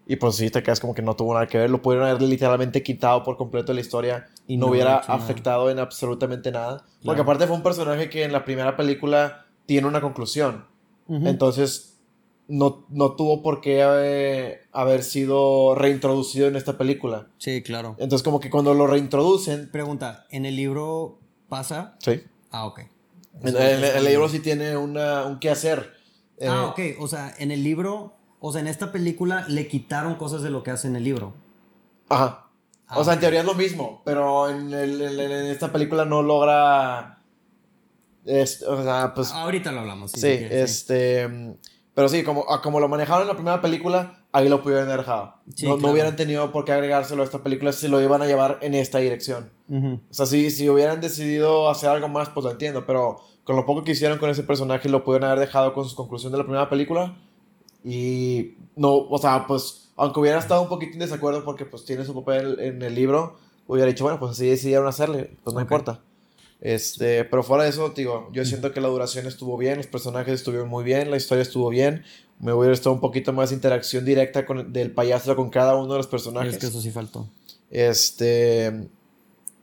y 0.08 0.16
pues 0.18 0.36
sí, 0.36 0.50
te 0.50 0.62
quedas 0.64 0.80
como 0.80 0.94
que 0.94 1.02
no 1.02 1.16
tuvo 1.16 1.34
nada 1.34 1.48
que 1.48 1.58
ver. 1.58 1.70
Lo 1.70 1.82
pudieron 1.82 2.08
haber 2.08 2.22
literalmente 2.22 2.84
quitado 2.84 3.24
por 3.24 3.38
completo 3.38 3.68
de 3.68 3.76
la 3.76 3.82
historia 3.82 4.28
Y 4.48 4.58
no, 4.58 4.66
no 4.66 4.72
hubiera 4.72 5.02
nada. 5.02 5.14
afectado 5.14 5.70
en 5.70 5.80
absolutamente 5.80 6.52
nada. 6.52 6.86
Porque 7.04 7.22
aparte 7.22 7.48
fue 7.48 7.56
un 7.56 7.64
personaje 7.64 8.10
que 8.10 8.24
en 8.24 8.32
la 8.32 8.44
primera 8.44 8.76
película 8.76 9.46
tiene 9.66 9.88
una 9.88 10.02
conclusión. 10.02 10.66
Entonces 11.08 12.00
no, 12.48 12.86
no 12.90 13.16
tuvo 13.16 13.42
por 13.42 13.62
qué 13.62 13.84
haber, 13.84 14.68
haber 14.72 15.04
sido 15.04 15.76
reintroducido 15.76 16.48
en 16.48 16.56
esta 16.56 16.78
película. 16.78 17.28
Sí, 17.38 17.62
claro. 17.62 17.96
Entonces 18.00 18.24
como 18.24 18.40
que 18.40 18.50
cuando 18.50 18.74
lo 18.74 18.88
reintroducen... 18.88 19.70
Pregunta, 19.72 20.26
¿en 20.30 20.46
el 20.46 20.56
libro 20.56 21.20
pasa? 21.48 21.96
Sí. 22.00 22.22
Ah, 22.50 22.66
ok. 22.66 22.82
En, 23.44 23.56
el 23.58 24.04
libro 24.04 24.30
sí 24.30 24.40
tiene 24.40 24.76
una, 24.78 25.26
un 25.26 25.40
qué 25.40 25.50
hacer. 25.50 25.94
Eh, 26.38 26.48
Ah, 26.48 26.68
ok. 26.68 26.80
O 27.00 27.08
sea, 27.08 27.34
en 27.40 27.52
el 27.52 27.64
libro, 27.64 28.16
o 28.42 28.52
sea, 28.52 28.60
en 28.60 28.68
esta 28.68 28.92
película 28.92 29.46
le 29.48 29.68
quitaron 29.70 30.16
cosas 30.16 30.42
de 30.42 30.50
lo 30.50 30.64
que 30.64 30.72
hace 30.72 30.88
en 30.88 30.98
el 30.98 31.04
libro. 31.06 31.34
Ajá. 32.10 32.48
Ah, 32.88 33.00
o 33.00 33.04
sea, 33.06 33.14
en 33.14 33.22
teoría 33.22 33.40
es 33.40 33.46
lo 33.46 33.54
mismo, 33.54 34.02
pero 34.04 34.50
en, 34.50 34.74
el- 34.74 35.02
en- 35.02 35.20
en 35.32 35.46
esta 35.46 35.72
película 35.72 36.04
no 36.04 36.22
logra... 36.22 37.20
es- 38.26 38.64
o 38.64 38.84
sea, 38.84 39.14
pues... 39.14 39.32
Ahorita 39.32 39.72
lo 39.72 39.80
hablamos. 39.82 40.12
sí, 40.12 40.20
quieres, 40.20 40.52
este... 40.72 41.28
mm, 41.28 41.52
Pero 41.94 42.10
sí, 42.10 42.24
como, 42.24 42.46
como 42.62 42.80
lo 42.82 42.90
manejaron 42.90 43.22
en 43.24 43.28
la 43.30 43.34
primera 43.36 43.62
película, 43.62 44.26
ahí 44.34 44.50
lo 44.50 44.62
pudieron 44.62 44.88
haber 44.88 45.00
dejado. 45.00 45.36
Sí, 45.56 45.66
no, 45.66 45.72
no 45.74 45.78
claro. 45.78 45.94
hubieran 45.94 46.16
tenido 46.18 46.52
por 46.52 46.66
qué 46.66 46.74
agregárselo 46.74 47.22
a 47.22 47.26
esta 47.26 47.44
película 47.44 47.72
si 47.72 47.88
lo 47.88 48.02
iban 48.02 48.22
a 48.22 48.26
llevar 48.26 48.58
en 48.62 48.74
esta 48.74 48.98
dirección. 49.00 49.50
Ujú. 49.70 50.02
O 50.10 50.14
sea, 50.14 50.26
si, 50.26 50.52
si 50.52 50.68
hubieran 50.70 51.00
decidido 51.00 51.70
hacer 51.70 51.90
algo 51.90 52.10
más, 52.10 52.28
pues 52.30 52.44
lo 52.44 52.52
entiendo, 52.52 52.86
pero 52.86 53.22
con 53.46 53.56
lo 53.56 53.66
poco 53.66 53.84
que 53.86 53.92
hicieron 53.94 54.18
con 54.20 54.30
ese 54.30 54.44
personaje 54.44 54.90
lo 54.90 55.04
pudieron 55.04 55.30
haber 55.30 55.40
dejado 55.40 55.74
con 55.74 55.88
su 55.88 55.96
conclusión 55.96 56.32
de 56.34 56.38
la 56.40 56.44
primera 56.44 56.70
película. 56.70 57.16
Y 57.84 58.56
no, 58.76 58.96
o 58.96 59.18
sea, 59.18 59.46
pues, 59.48 59.90
aunque 59.96 60.20
hubiera 60.20 60.40
estado 60.40 60.62
un 60.62 60.70
poquito 60.70 60.94
en 60.94 61.00
desacuerdo 61.00 61.44
porque 61.44 61.66
pues 61.66 61.86
tiene 61.86 62.06
su 62.06 62.14
papel 62.14 62.60
en 62.60 62.82
el 62.82 62.96
libro, 62.96 63.38
hubiera 63.68 63.88
dicho, 63.90 64.04
bueno, 64.04 64.20
pues 64.20 64.34
así 64.34 64.48
decidieron 64.48 64.88
hacerle, 64.88 65.32
pues 65.44 65.54
no 65.54 65.62
importa. 65.62 66.02
Este, 66.60 67.26
pero 67.26 67.42
fuera 67.42 67.64
de 67.64 67.72
eso, 67.72 67.90
digo, 67.90 68.30
yo 68.32 68.46
siento 68.46 68.72
que 68.72 68.82
la 68.82 68.88
duración 68.88 69.26
estuvo 69.26 69.58
bien, 69.58 69.78
los 69.78 69.88
personajes 69.88 70.36
estuvieron 70.36 70.70
muy 70.70 70.84
bien, 70.84 71.10
la 71.10 71.18
historia 71.18 71.42
estuvo 71.42 71.70
bien. 71.70 72.04
Me 72.40 72.54
hubiera 72.54 72.74
estado 72.74 72.94
un 72.94 73.02
poquito 73.02 73.34
más 73.34 73.52
interacción 73.52 74.06
directa 74.06 74.46
con, 74.46 74.72
del 74.72 74.92
payaso 74.92 75.36
con 75.36 75.50
cada 75.50 75.76
uno 75.76 75.94
de 75.94 75.98
los 75.98 76.08
personajes. 76.08 76.54
Es 76.54 76.60
que 76.60 76.68
eso 76.68 76.82
sí 76.82 76.92
faltó. 76.92 77.28
Este, 77.72 78.88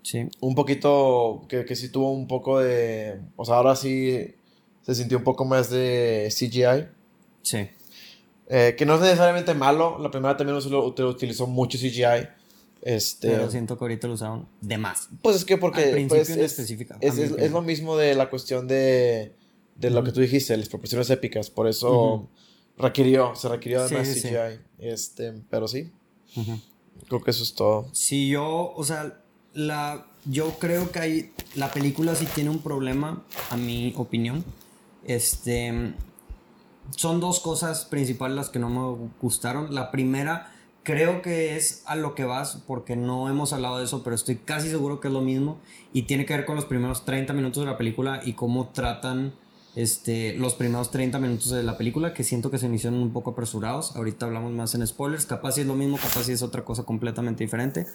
Sí. 0.03 0.27
un 0.41 0.55
poquito, 0.55 1.43
que, 1.49 1.65
que 1.67 1.77
sí 1.77 1.91
tuvo 1.91 2.13
un 2.13 2.27
poco 2.27 2.61
de, 2.61 3.21
o 3.37 3.45
sea, 3.45 3.57
ahora 3.57 3.77
sí 3.77 4.35
se 4.83 4.95
sintió 4.95 5.19
un 5.19 5.25
poco 5.25 5.45
más 5.45 5.71
de 5.71 6.29
CGI, 6.31 6.89
Sí. 7.43 7.69
Eh, 8.49 8.75
que 8.77 8.87
no 8.87 8.95
es 8.95 9.01
necesariamente 9.01 9.55
malo, 9.55 9.99
la 9.99 10.11
primera 10.11 10.37
también 10.37 10.59
lo, 10.71 10.85
utilizó 10.87 11.47
mucho 11.47 11.79
CGI, 11.79 12.29
este, 12.83 13.29
Pero 13.29 13.51
siento 13.51 13.77
que 13.77 13.85
ahorita 13.85 14.07
lo 14.09 14.15
usaron 14.15 14.49
de 14.61 14.79
más. 14.79 15.09
pues 15.23 15.37
es 15.37 15.45
que 15.45 15.59
porque 15.59 16.07
pues, 16.09 16.29
es, 16.31 16.59
es, 16.61 17.19
es- 17.19 17.33
es 17.33 17.51
lo 17.53 17.61
mismo 17.63 17.97
de 17.97 18.15
la 18.15 18.31
cuestión 18.31 18.67
de, 18.69 19.35
de 19.77 19.91
lo 19.91 20.03
que 20.05 20.13
tú 20.13 20.21
dijiste, 20.21 20.57
las 20.57 20.69
proporciones 20.69 21.11
épicas, 21.11 21.51
por 21.51 21.67
eso 21.69 21.93
Ujú. 22.15 22.29
requirió, 22.79 23.35
se 23.35 23.49
requirió 23.49 23.87
Sí, 23.87 23.95
además 23.95 24.09
sí, 24.15 24.21
sí. 24.21 24.29
CGI, 24.29 24.61
este, 24.79 25.33
pero 25.51 25.67
sí, 25.69 25.91
Ujú. 26.37 26.61
creo 27.09 27.23
que 27.23 27.31
eso 27.33 27.43
es 27.43 27.55
todo. 27.55 27.89
Si 27.93 28.29
yo, 28.29 28.73
o 28.75 28.85
sea, 28.85 29.21
la, 29.55 30.07
yo 30.25 30.59
creo 30.61 30.91
que 30.93 30.99
hay, 31.01 31.33
la 31.57 31.71
película 31.73 32.15
sí 32.15 32.27
tiene 32.35 32.51
un 32.51 32.61
problema, 32.61 33.25
a 33.51 33.57
mi 33.57 33.93
opinión. 33.97 34.45
Este, 35.05 35.93
son 36.91 37.21
dos 37.21 37.41
cosas 37.41 37.85
principales 37.85 38.37
las 38.37 38.49
que 38.49 38.59
no 38.59 38.69
me 38.69 39.11
gustaron. 39.21 39.75
La 39.75 39.91
primera, 39.91 40.53
creo 40.83 41.23
que 41.23 41.57
es 41.57 41.83
a 41.87 41.97
lo 41.97 42.15
que 42.15 42.25
vas, 42.25 42.63
porque 42.67 42.97
no 42.97 43.29
hemos 43.29 43.53
hablado 43.53 43.79
de 43.79 43.85
eso, 43.85 44.03
pero 44.03 44.17
estoy 44.17 44.37
casi 44.37 44.71
seguro 44.71 45.01
que 45.01 45.09
es 45.09 45.15
lo 45.15 45.21
mismo. 45.21 45.59
Y 45.93 46.03
tiene 46.03 46.27
que 46.27 46.35
ver 46.35 46.47
con 46.47 46.57
los 46.57 46.65
primeros 46.65 47.05
30 47.05 47.33
minutos 47.33 47.63
de 47.65 47.71
la 47.71 47.77
película 47.77 48.21
y 48.25 48.33
cómo 48.35 48.69
tratan 48.69 49.35
este, 49.75 50.35
los 50.35 50.55
primeros 50.55 50.91
30 50.91 51.19
minutos 51.19 51.51
de 51.51 51.63
la 51.63 51.77
película, 51.77 52.13
que 52.13 52.25
siento 52.25 52.51
que 52.51 52.59
se 52.59 52.69
me 52.69 52.77
hicieron 52.77 53.01
un 53.01 53.13
poco 53.13 53.31
apresurados. 53.31 53.95
Ahorita 53.95 54.27
hablamos 54.27 54.53
más 54.53 54.75
en 54.75 54.87
spoilers. 54.87 55.27
Capaz 55.27 55.53
si 55.53 55.61
es 55.61 55.67
lo 55.67 55.75
mismo, 55.75 55.99
capaz 55.99 56.25
si 56.25 56.33
es 56.33 56.43
otra 56.43 56.65
cosa 56.65 56.83
completamente 56.83 57.45
diferente. 57.45 57.87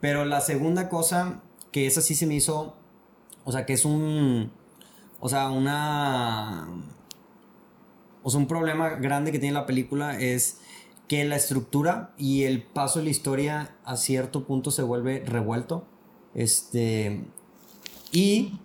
Pero 0.00 0.24
la 0.24 0.40
segunda 0.40 0.88
cosa, 0.88 1.40
que 1.72 1.86
esa 1.86 2.02
sí 2.02 2.14
se 2.14 2.26
me 2.26 2.34
hizo, 2.34 2.74
o 3.44 3.52
sea, 3.52 3.64
que 3.64 3.72
es 3.72 3.84
un, 3.84 4.50
o 5.20 5.28
sea, 5.28 5.50
una, 5.50 6.68
o 8.22 8.30
sea, 8.30 8.40
un 8.40 8.46
problema 8.46 8.90
grande 8.90 9.32
que 9.32 9.38
tiene 9.38 9.54
la 9.54 9.66
película 9.66 10.18
es 10.20 10.58
que 11.08 11.24
la 11.24 11.36
estructura 11.36 12.12
y 12.18 12.44
el 12.44 12.62
paso 12.62 12.98
de 13.00 13.06
la 13.06 13.10
historia 13.10 13.76
a 13.84 13.96
cierto 13.96 14.44
punto 14.46 14.70
se 14.70 14.82
vuelve 14.82 15.24
revuelto. 15.26 15.86
Este, 16.34 17.24
y 18.12 18.60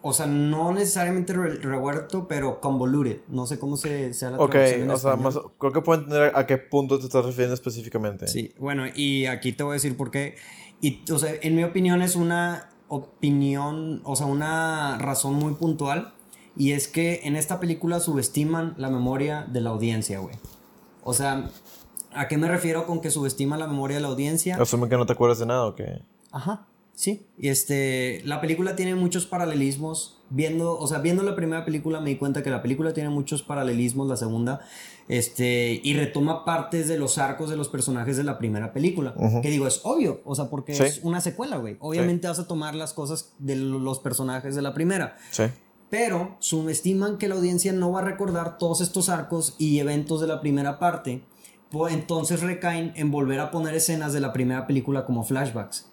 o 0.00 0.12
sea, 0.12 0.26
no 0.26 0.72
necesariamente 0.72 1.32
re- 1.32 1.56
revuelto, 1.56 2.28
pero 2.28 2.60
convoluted. 2.60 3.20
No 3.28 3.46
sé 3.46 3.58
cómo 3.58 3.76
se 3.76 4.14
sea 4.14 4.30
la 4.30 4.38
Ok, 4.38 4.50
traducción 4.52 4.82
en 4.82 4.90
o 4.90 4.96
sea, 4.96 5.16
más, 5.16 5.38
creo 5.58 5.72
que 5.72 5.80
puedo 5.82 6.00
entender 6.00 6.32
a 6.34 6.46
qué 6.46 6.56
punto 6.58 6.98
te 6.98 7.06
estás 7.06 7.24
refiriendo 7.24 7.54
específicamente. 7.54 8.26
Sí, 8.28 8.52
bueno, 8.58 8.84
y 8.94 9.26
aquí 9.26 9.52
te 9.52 9.62
voy 9.64 9.72
a 9.72 9.74
decir 9.74 9.96
por 9.96 10.10
qué. 10.10 10.36
Y, 10.80 11.02
o 11.12 11.18
sea, 11.18 11.32
en 11.42 11.56
mi 11.56 11.64
opinión 11.64 12.00
es 12.02 12.14
una 12.16 12.70
opinión, 12.88 14.00
o 14.04 14.16
sea, 14.16 14.26
una 14.26 14.98
razón 14.98 15.34
muy 15.34 15.54
puntual. 15.54 16.14
Y 16.58 16.72
es 16.72 16.88
que 16.88 17.20
en 17.24 17.36
esta 17.36 17.60
película 17.60 18.00
subestiman 18.00 18.74
la 18.76 18.90
memoria 18.90 19.46
de 19.50 19.60
la 19.60 19.70
audiencia, 19.70 20.18
güey. 20.18 20.34
O 21.04 21.14
sea, 21.14 21.48
¿a 22.12 22.28
qué 22.28 22.36
me 22.36 22.48
refiero 22.48 22.84
con 22.86 23.00
que 23.00 23.10
subestiman 23.10 23.58
la 23.60 23.66
memoria 23.68 23.96
de 23.96 24.02
la 24.02 24.08
audiencia? 24.08 24.56
Asume 24.60 24.88
que 24.88 24.96
no 24.96 25.06
te 25.06 25.12
acuerdas 25.12 25.38
de 25.38 25.46
nada, 25.46 25.64
¿o 25.66 25.74
qué? 25.76 26.02
Ajá, 26.32 26.66
sí. 26.94 27.26
Y 27.38 27.48
este, 27.48 28.20
la 28.24 28.40
película 28.40 28.74
tiene 28.76 28.94
muchos 28.96 29.24
paralelismos. 29.24 30.16
Viendo, 30.30 30.78
o 30.78 30.86
sea, 30.86 30.98
viendo 30.98 31.22
la 31.22 31.34
primera 31.34 31.64
película 31.64 32.00
me 32.00 32.10
di 32.10 32.16
cuenta 32.16 32.42
que 32.42 32.50
la 32.50 32.60
película 32.60 32.92
tiene 32.92 33.08
muchos 33.08 33.42
paralelismos, 33.42 34.08
la 34.08 34.16
segunda, 34.16 34.60
este, 35.08 35.80
y 35.82 35.94
retoma 35.94 36.44
partes 36.44 36.86
de 36.86 36.98
los 36.98 37.16
arcos 37.16 37.48
de 37.48 37.56
los 37.56 37.68
personajes 37.70 38.18
de 38.18 38.24
la 38.24 38.36
primera 38.38 38.74
película. 38.74 39.14
Ujú. 39.16 39.40
Que 39.40 39.48
digo, 39.48 39.66
es 39.66 39.80
obvio, 39.84 40.20
o 40.26 40.34
sea, 40.34 40.50
porque 40.50 40.74
Sí. 40.74 40.82
es 40.82 41.00
una 41.02 41.22
secuela, 41.22 41.56
güey. 41.56 41.76
Obviamente 41.80 42.28
vas 42.28 42.38
a 42.38 42.46
tomar 42.46 42.74
las 42.74 42.92
cosas 42.92 43.32
de 43.38 43.56
los 43.56 44.00
personajes 44.00 44.54
de 44.54 44.60
la 44.60 44.74
primera. 44.74 45.16
Sí. 45.30 45.44
Pero 45.90 46.36
subestiman 46.40 47.16
que 47.18 47.28
la 47.28 47.34
audiencia 47.36 47.72
no 47.72 47.90
va 47.92 48.00
a 48.00 48.04
recordar 48.04 48.58
todos 48.58 48.80
estos 48.82 49.08
arcos 49.08 49.54
y 49.58 49.78
eventos 49.78 50.20
de 50.20 50.26
la 50.26 50.40
primera 50.40 50.78
parte. 50.78 51.22
po- 51.70 51.88
Entonces 51.88 52.40
recaen 52.42 52.92
en 52.96 53.10
volver 53.10 53.40
a 53.40 53.50
poner 53.50 53.74
escenas 53.74 54.12
de 54.12 54.20
la 54.20 54.32
primera 54.32 54.66
película 54.66 55.04
como 55.06 55.24
flashbacks. 55.24 55.90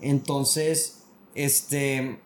Entonces, 0.00 1.04
este. 1.34 2.20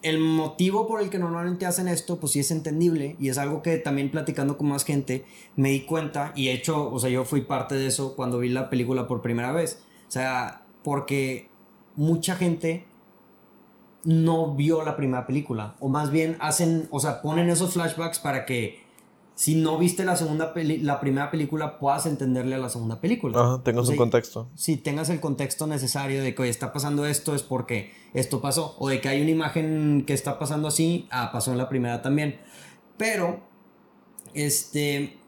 El 0.00 0.20
motivo 0.20 0.86
por 0.86 1.02
el 1.02 1.10
que 1.10 1.18
normalmente 1.18 1.66
hacen 1.66 1.88
esto, 1.88 2.20
pues 2.20 2.32
sí 2.32 2.38
es 2.38 2.52
entendible. 2.52 3.16
Y 3.18 3.30
es 3.30 3.36
algo 3.38 3.62
que 3.62 3.78
también 3.78 4.12
platicando 4.12 4.56
con 4.56 4.68
más 4.68 4.84
gente 4.84 5.24
me 5.56 5.70
di 5.70 5.80
cuenta. 5.86 6.32
Y 6.36 6.50
hecho, 6.50 6.88
o 6.92 6.98
sea, 7.00 7.10
yo 7.10 7.24
fui 7.24 7.40
parte 7.40 7.74
de 7.74 7.88
eso 7.88 8.14
cuando 8.14 8.38
vi 8.38 8.48
la 8.48 8.70
película 8.70 9.08
por 9.08 9.22
primera 9.22 9.50
vez. 9.50 9.80
O 10.06 10.10
sea, 10.12 10.62
porque 10.84 11.48
mucha 11.96 12.36
gente 12.36 12.84
no 14.04 14.54
vio 14.54 14.84
la 14.84 14.96
primera 14.96 15.26
película. 15.26 15.74
O 15.80 15.88
más 15.88 16.10
bien 16.10 16.36
hacen, 16.40 16.88
o 16.90 17.00
sea, 17.00 17.20
ponen 17.22 17.50
esos 17.50 17.72
flashbacks 17.74 18.18
para 18.18 18.46
que 18.46 18.86
si 19.34 19.54
no 19.54 19.78
viste 19.78 20.04
la 20.04 20.16
segunda 20.16 20.52
peli- 20.52 20.78
la 20.78 20.98
primera 20.98 21.30
película, 21.30 21.78
puedas 21.78 22.06
entenderle 22.06 22.56
a 22.56 22.58
la 22.58 22.68
segunda 22.68 23.00
película. 23.00 23.38
Ajá, 23.40 23.62
tengas 23.62 23.88
O 23.88 23.92
un 23.92 23.96
contexto. 23.96 24.48
Si 24.56 24.76
tengas 24.76 25.10
el 25.10 25.20
contexto 25.20 25.66
necesario 25.68 26.22
de 26.22 26.34
que 26.34 26.42
oye, 26.42 26.50
está 26.50 26.72
pasando 26.72 27.06
esto 27.06 27.34
es 27.36 27.42
porque 27.42 27.92
esto 28.14 28.40
pasó. 28.40 28.74
O 28.80 28.88
de 28.88 29.00
que 29.00 29.08
hay 29.08 29.20
una 29.22 29.30
imagen 29.30 30.02
que 30.06 30.12
está 30.12 30.38
pasando 30.40 30.66
así, 30.68 31.06
ah, 31.10 31.30
pasó 31.32 31.52
en 31.52 31.58
la 31.58 31.68
primera 31.68 32.02
también. 32.02 32.40
Pero, 32.96 33.40
este, 34.34 35.18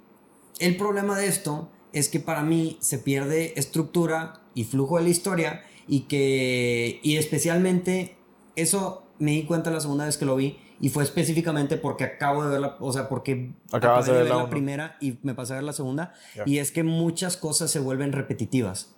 el 0.58 0.76
problema 0.76 1.16
de 1.18 1.26
esto 1.28 1.68
es 1.92 2.08
que 2.08 2.20
para 2.20 2.42
mí 2.42 2.78
se 2.80 2.98
pierde 2.98 3.52
estructura 3.58 4.40
y 4.54 4.64
flujo 4.64 4.96
de 4.98 5.04
la 5.04 5.08
historia 5.10 5.62
y 5.86 6.00
que, 6.02 7.00
y 7.02 7.16
especialmente, 7.16 8.16
eso 8.60 9.04
me 9.18 9.32
di 9.32 9.44
cuenta 9.44 9.70
la 9.70 9.80
segunda 9.80 10.04
vez 10.06 10.16
que 10.16 10.24
lo 10.24 10.36
vi 10.36 10.58
y 10.80 10.88
fue 10.88 11.04
específicamente 11.04 11.76
porque 11.76 12.04
acabo 12.04 12.42
de 12.44 12.50
ver 12.50 12.60
la, 12.60 12.76
o 12.80 12.92
sea, 12.92 13.08
porque 13.08 13.52
Acabas 13.70 14.04
acabé 14.04 14.18
de 14.18 14.24
ver 14.24 14.32
la 14.32 14.42
la 14.44 14.48
primera 14.50 14.96
y 15.00 15.18
me 15.22 15.34
pasé 15.34 15.52
a 15.52 15.56
ver 15.56 15.64
la 15.64 15.72
segunda 15.74 16.14
Ya. 16.34 16.44
y 16.46 16.58
es 16.58 16.72
que 16.72 16.82
muchas 16.84 17.36
cosas 17.36 17.70
se 17.70 17.78
vuelven 17.80 18.12
repetitivas. 18.12 18.94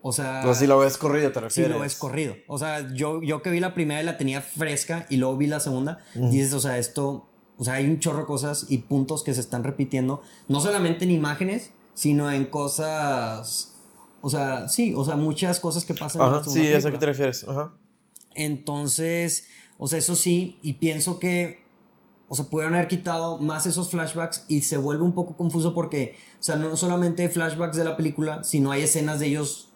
O 0.00 0.12
sea, 0.12 0.36
Entonces, 0.38 0.60
si 0.60 0.66
lo 0.68 0.78
ves 0.78 0.96
corrido, 0.96 1.32
te 1.32 1.40
refieres. 1.40 1.72
lo 1.72 1.80
ves 1.80 1.96
corrido. 1.96 2.34
O 2.46 2.56
sea, 2.56 2.94
yo, 2.94 3.20
yo 3.22 3.42
que 3.42 3.50
vi 3.50 3.58
la 3.60 3.74
primera 3.74 4.00
y 4.00 4.04
la 4.06 4.16
tenía 4.16 4.40
fresca 4.40 5.06
y 5.10 5.16
luego 5.16 5.36
vi 5.36 5.48
la 5.48 5.58
segunda, 5.60 5.98
dices, 6.14 6.54
o 6.54 6.60
sea, 6.60 6.78
esto, 6.78 7.28
o 7.58 7.64
sea, 7.64 7.74
hay 7.74 7.86
un 7.86 7.98
chorro 7.98 8.20
de 8.20 8.24
cosas 8.24 8.66
y 8.70 8.78
puntos 8.78 9.22
que 9.24 9.34
se 9.34 9.40
están 9.40 9.64
repitiendo, 9.64 10.22
no 10.46 10.60
solamente 10.60 11.04
en 11.04 11.10
imágenes, 11.10 11.72
sino 11.94 12.30
en 12.30 12.44
cosas, 12.46 13.74
o 14.20 14.30
sea, 14.30 14.68
sí, 14.68 14.94
o 14.96 15.04
sea, 15.04 15.16
muchas 15.16 15.58
cosas 15.60 15.84
que 15.84 15.94
pasan 15.94 16.22
en 16.22 16.30
la 16.32 16.38
Ajá, 16.38 16.48
sí, 16.50 16.60
es 16.66 16.86
a 16.86 16.90
qué 16.90 16.96
película. 16.96 16.98
te 17.00 17.06
refieres. 17.06 17.46
Ajá. 17.48 17.72
Entonces, 18.34 19.46
o 19.78 19.86
sea, 19.86 19.98
eso 19.98 20.16
sí, 20.16 20.58
y 20.62 20.74
pienso 20.74 21.18
que, 21.18 21.64
o 22.28 22.34
sea, 22.34 22.46
pudieron 22.46 22.74
haber 22.74 22.88
quitado 22.88 23.38
más 23.38 23.66
esos 23.66 23.90
flashbacks 23.90 24.44
y 24.48 24.62
se 24.62 24.76
vuelve 24.76 25.04
un 25.04 25.14
poco 25.14 25.36
confuso 25.36 25.74
porque, 25.74 26.16
o 26.38 26.42
sea, 26.42 26.56
no 26.56 26.76
solamente 26.76 27.22
hay 27.22 27.28
flashbacks 27.28 27.76
de 27.76 27.84
la 27.84 27.96
película, 27.96 28.44
sino 28.44 28.70
hay 28.70 28.82
escenas 28.82 29.20
de 29.20 29.26
ellos. 29.26 29.72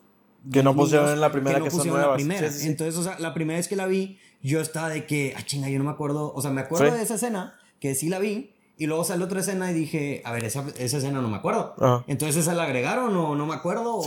Que 0.50 0.62
no 0.62 0.74
pusieron 0.74 1.10
en 1.10 1.20
la 1.20 1.30
primera, 1.30 1.60
no 1.60 1.64
que 1.64 1.70
son 1.70 1.86
nuevas. 1.86 2.08
La 2.08 2.14
primera. 2.14 2.48
Sí, 2.48 2.54
sí, 2.54 2.60
sí. 2.62 2.68
Entonces, 2.68 2.96
o 2.96 3.02
sea, 3.02 3.18
la 3.20 3.32
primera 3.32 3.58
vez 3.58 3.68
que 3.68 3.76
la 3.76 3.86
vi, 3.86 4.18
yo 4.42 4.60
estaba 4.60 4.88
de 4.88 5.06
que, 5.06 5.34
ah, 5.36 5.42
chinga, 5.44 5.68
yo 5.68 5.78
no 5.78 5.84
me 5.84 5.90
acuerdo, 5.90 6.32
o 6.34 6.42
sea, 6.42 6.50
me 6.50 6.62
acuerdo 6.62 6.94
de 6.94 7.02
esa 7.02 7.14
escena, 7.14 7.58
que 7.78 7.94
sí 7.94 8.08
la 8.08 8.18
vi, 8.18 8.52
y 8.76 8.86
luego 8.86 9.04
salió 9.04 9.26
otra 9.26 9.40
escena 9.40 9.70
y 9.70 9.74
dije, 9.74 10.22
a 10.24 10.32
ver, 10.32 10.44
esa, 10.44 10.66
esa 10.76 10.98
escena 10.98 11.20
no 11.20 11.28
me 11.28 11.36
acuerdo. 11.36 11.74
Ajá. 11.78 12.04
Entonces, 12.08 12.38
¿esa 12.38 12.54
la 12.54 12.64
agregaron 12.64 13.14
o 13.16 13.36
no 13.36 13.46
me 13.46 13.54
acuerdo? 13.54 13.98
O? 13.98 14.04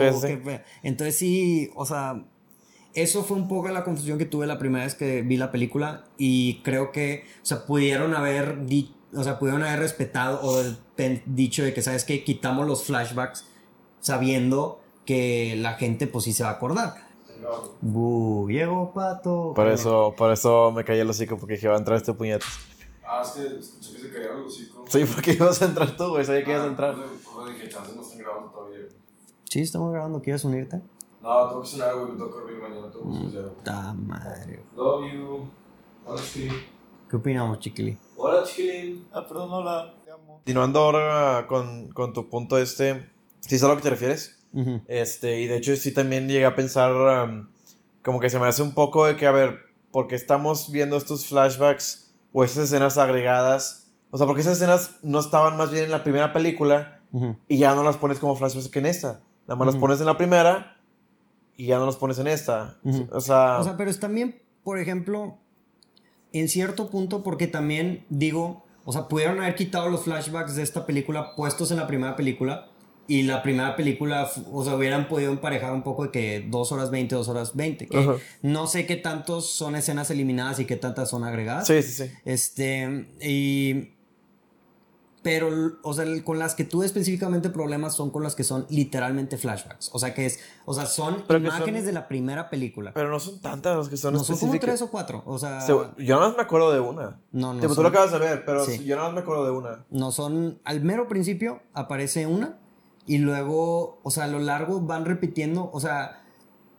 Entonces, 0.84 1.17
sí, 1.17 1.69
o 1.75 1.86
sea, 1.86 2.25
eso 2.95 3.23
fue 3.23 3.38
un 3.38 3.47
poco 3.47 3.67
la 3.69 3.84
confusión 3.84 4.17
que 4.17 4.25
tuve 4.25 4.47
la 4.47 4.58
primera 4.58 4.86
vez 4.86 4.95
que 4.95 5.21
vi 5.21 5.38
la 5.38 5.51
película 5.51 6.05
y 6.17 6.62
creo 6.63 6.91
que, 6.91 7.25
o 7.41 7.45
sea, 7.45 7.65
pudieron 7.65 8.13
haber, 8.15 8.65
di- 8.65 8.95
o 9.13 9.23
sea, 9.23 9.38
pudieron 9.39 9.63
haber 9.63 9.79
respetado 9.79 10.39
o 10.41 10.63
dicho 11.25 11.63
de 11.63 11.73
que, 11.73 11.81
¿sabes 11.81 12.03
qué? 12.05 12.23
Quitamos 12.23 12.67
los 12.67 12.84
flashbacks 12.86 13.45
sabiendo 13.99 14.81
que 15.05 15.55
la 15.58 15.73
gente 15.75 16.08
pues 16.08 16.25
sí 16.25 16.34
se 16.34 16.43
va 16.43 16.49
a 16.49 16.53
acordar. 16.53 17.05
Bu, 17.81 18.47
llegó 18.49 18.91
pato. 18.93 19.53
Por 19.55 19.67
eso, 19.67 20.13
por 20.17 20.31
eso 20.31 20.71
me 20.71 20.84
caí 20.84 20.99
el 20.99 21.10
hocico, 21.10 21.38
porque 21.38 21.53
dije, 21.55 21.67
va 21.67 21.75
a 21.75 21.79
entrar 21.79 21.97
este 21.97 22.13
puñetas. 22.13 22.49
Ah, 23.08 23.21
es 23.23 23.29
que 23.31 23.60
escuché 23.60 23.93
que 23.93 23.99
se 23.99 24.12
cayeron 24.12 24.43
los 24.43 24.53
hocico. 24.53 24.84
Sí, 24.88 25.03
porque 25.13 25.34
ibas 25.34 25.62
a 25.62 25.65
entrar 25.65 25.95
tú, 25.95 26.10
güey. 26.10 26.25
Sabía 26.25 26.43
que 26.43 26.51
ibas 26.51 26.63
a 26.63 26.67
entrar. 26.67 26.95
Pues 26.95 27.53
dije, 27.55 27.69
chance 27.69 27.91
no 27.95 28.01
están 28.01 28.17
grabando 28.19 28.49
todavía. 28.49 28.79
Sí, 29.43 29.62
estamos 29.62 29.91
grabando, 29.93 30.21
¿quieres 30.21 30.43
unirte? 30.43 30.81
No, 31.25 31.47
tengo 31.47 31.61
que 31.63 31.67
cenar, 31.69 31.95
güey, 31.95 32.11
me 32.11 32.19
toca 32.19 32.35
dormir 32.35 32.61
mañana, 32.61 32.91
tengo 32.91 33.09
que 33.09 33.25
estudiar. 33.25 33.51
Ta 33.63 33.93
madre. 33.95 34.63
Love 34.75 35.11
you. 35.11 35.49
Hola, 36.05 36.21
chiquilín. 36.21 36.53
¿Qué 37.09 37.15
opinamos, 37.15 37.57
chiquili? 37.57 37.97
Hola, 38.15 38.43
chiquilín. 38.43 39.07
Ah, 39.11 39.25
perdón, 39.27 39.49
hola. 39.51 39.95
Te 40.05 40.11
amo. 40.11 40.35
Continuando 40.35 40.79
ahora 40.81 41.47
con, 41.47 41.89
con 41.93 42.13
tu 42.13 42.29
punto 42.29 42.59
este, 42.59 43.09
¿sí 43.39 43.57
sabes 43.57 43.63
a 43.63 43.67
lo 43.69 43.75
que 43.77 43.81
te 43.81 43.89
refieres? 43.89 44.45
Ujú. 44.53 44.81
Este, 44.88 45.41
y 45.41 45.47
de 45.47 45.57
hecho 45.57 45.75
sí 45.75 45.95
también 45.95 46.27
llegué 46.27 46.45
a 46.45 46.53
pensar 46.55 46.91
um, 46.93 47.47
como 48.03 48.19
que 48.19 48.29
se 48.29 48.38
me 48.38 48.45
hace 48.45 48.61
un 48.61 48.75
poco 48.75 49.07
de 49.07 49.15
que, 49.15 49.25
a 49.25 49.31
ver, 49.31 49.61
porque 49.91 50.13
estamos 50.13 50.71
viendo 50.71 50.95
estos 50.95 51.25
flashbacks 51.25 52.13
o 52.33 52.43
esas 52.43 52.65
escenas 52.65 52.99
agregadas, 52.99 53.91
o 54.11 54.19
sea, 54.19 54.27
porque 54.27 54.41
esas 54.41 54.57
escenas 54.57 54.99
no 55.01 55.19
estaban 55.21 55.57
más 55.57 55.71
bien 55.71 55.85
en 55.85 55.91
la 55.91 56.03
primera 56.03 56.33
película 56.33 57.01
Ujú. 57.11 57.35
y 57.47 57.57
ya 57.57 57.73
no 57.73 57.81
las 57.83 57.97
pones 57.97 58.19
como 58.19 58.35
flashbacks 58.35 58.69
que 58.69 58.77
en 58.77 58.85
esta. 58.85 59.21
Nada 59.47 59.55
más 59.57 59.65
las 59.65 59.75
Ujú. 59.75 59.81
pones 59.81 59.99
en 60.01 60.05
la 60.05 60.17
primera 60.17 60.74
y 61.58 61.68
ya 61.68 61.78
no 61.78 61.86
las 61.86 61.96
pones 61.96 62.20
en 62.20 62.28
esta. 62.28 62.78
O 63.12 63.22
sea, 63.22 63.60
O 63.60 63.63
sea, 63.63 63.78
pero 63.78 63.89
es 63.89 64.00
también, 64.00 64.41
por 64.63 64.80
ejemplo, 64.80 65.38
en 66.34 66.50
cierto 66.50 66.89
punto, 66.89 67.24
porque 67.24 67.48
también 67.48 68.06
digo, 68.10 68.65
o 68.84 68.91
sea, 68.94 69.08
pudieron 69.08 69.39
haber 69.39 69.56
quitado 69.56 69.89
los 69.89 70.04
flashbacks 70.04 70.56
de 70.56 70.63
esta 70.63 70.86
película 70.86 71.36
puestos 71.36 71.72
en 71.72 71.78
la 71.78 71.88
primera 71.88 72.15
película 72.15 72.68
y 73.08 73.24
la 73.24 73.44
primera 73.44 73.76
película, 73.76 74.30
o 74.52 74.63
sea, 74.63 74.76
hubieran 74.76 75.08
podido 75.08 75.32
emparejar 75.32 75.74
un 75.74 75.84
poco 75.84 76.06
de 76.06 76.12
que 76.12 76.46
2 76.50 76.72
horas 76.72 76.89
20, 76.91 77.15
2 77.15 77.28
horas 77.28 77.56
20. 77.56 77.88
Que 77.88 77.98
Ajá. 77.98 78.15
no 78.41 78.68
sé 78.68 78.86
qué 78.86 78.96
tantos 78.96 79.50
son 79.50 79.76
escenas 79.76 80.10
eliminadas 80.10 80.60
y 80.60 80.65
qué 80.65 80.76
tantas 80.76 81.10
son 81.10 81.24
agregadas. 81.24 81.68
sí, 81.68 81.82
sí, 81.84 82.04
sí. 82.06 82.12
Este, 82.26 83.08
y. 83.22 83.94
Pero, 85.25 85.49
o 85.81 85.93
sea, 85.95 86.05
con 86.23 86.38
las 86.38 86.53
que 86.53 86.65
tuve 86.65 86.85
específicamente 86.85 87.49
problemas 87.49 87.95
son 87.95 88.11
con 88.11 88.21
las 88.21 88.35
que 88.35 88.43
son 88.43 88.67
literalmente 88.69 89.38
flashbacks. 89.38 89.89
O 89.91 89.97
sea, 89.97 90.13
que 90.13 90.27
es. 90.27 90.39
O 90.65 90.73
sea, 90.75 90.85
son 90.85 91.23
Pero 91.27 91.39
imágenes 91.39 91.81
son- 91.81 91.88
de 91.88 91.91
la 91.93 92.07
primera 92.07 92.47
película. 92.51 92.93
Pero 92.93 93.09
no 93.09 93.19
son 93.19 93.41
tantas 93.41 93.75
las 93.75 93.89
que 93.89 93.97
son 93.97 94.13
no 94.13 94.23
son 94.23 94.38
como 94.38 94.59
tres 94.59 94.83
o 94.83 94.91
cuatro. 94.91 95.23
O 95.25 95.39
sea. 95.39 95.61
Se- 95.61 95.73
Yo 95.73 96.15
nada 96.15 96.27
más 96.27 96.38
me 96.38 96.43
acuerdo 96.43 96.71
de 96.71 96.79
una. 96.79 97.19
no, 97.31 97.55
no. 97.55 97.59
Tipo, 97.59 97.73
tú 97.73 97.81
lo 97.81 97.88
acabas 97.89 98.11
de 98.11 98.19
ver, 98.19 98.45
pero 98.45 98.63
Sí. 98.63 98.85
yo 98.85 98.95
nada 98.95 99.07
más 99.07 99.15
me 99.15 99.21
acuerdo 99.21 99.45
de 99.45 99.51
una. 99.51 99.83
No 99.89 100.11
son. 100.11 100.59
Al 100.63 100.81
mero 100.81 101.07
principio 101.07 101.61
aparece 101.73 102.27
una. 102.27 102.59
Y 103.07 103.17
luego, 103.17 103.99
o 104.03 104.11
sea, 104.11 104.25
a 104.25 104.27
lo 104.27 104.38
largo 104.39 104.79
van 104.81 105.05
repitiendo. 105.05 105.71
O 105.73 105.79
sea. 105.79 106.21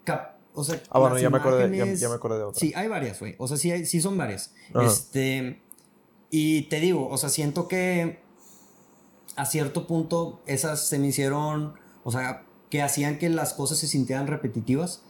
cap- 0.04 0.36
o 0.54 0.62
sea 0.62 0.80
Ah, 0.90 1.00
bueno, 1.00 1.18
ya 1.18 1.30
me 1.30 1.38
acordé, 1.38 1.76
ya, 1.76 1.84
ya 1.94 2.08
me 2.08 2.14
acordé 2.14 2.38
de 2.38 2.44
otra. 2.44 2.60
Sí, 2.60 2.72
hay 2.76 2.86
varias, 2.86 3.18
güey. 3.18 3.34
O 3.38 3.48
sea, 3.48 3.56
sí, 3.56 3.72
hay- 3.72 3.84
sí 3.86 4.00
son 4.00 4.16
varias. 4.16 4.54
Ajá. 4.72 4.86
Este. 4.86 5.60
Y 6.30 6.62
te 6.68 6.78
digo, 6.80 7.08
o 7.08 7.16
sea, 7.18 7.28
siento 7.28 7.66
que 7.68 8.24
a 9.36 9.46
cierto 9.46 9.86
punto 9.86 10.40
esas 10.46 10.86
se 10.86 10.98
me 10.98 11.08
hicieron. 11.08 11.74
O 12.04 12.12
sea, 12.12 12.44
que 12.70 12.82
hacían 12.82 13.18
que 13.18 13.28
las 13.28 13.54
cosas 13.54 13.78
se 13.78 13.86
sintieran 13.86 14.26
repetitivas. 14.26 15.02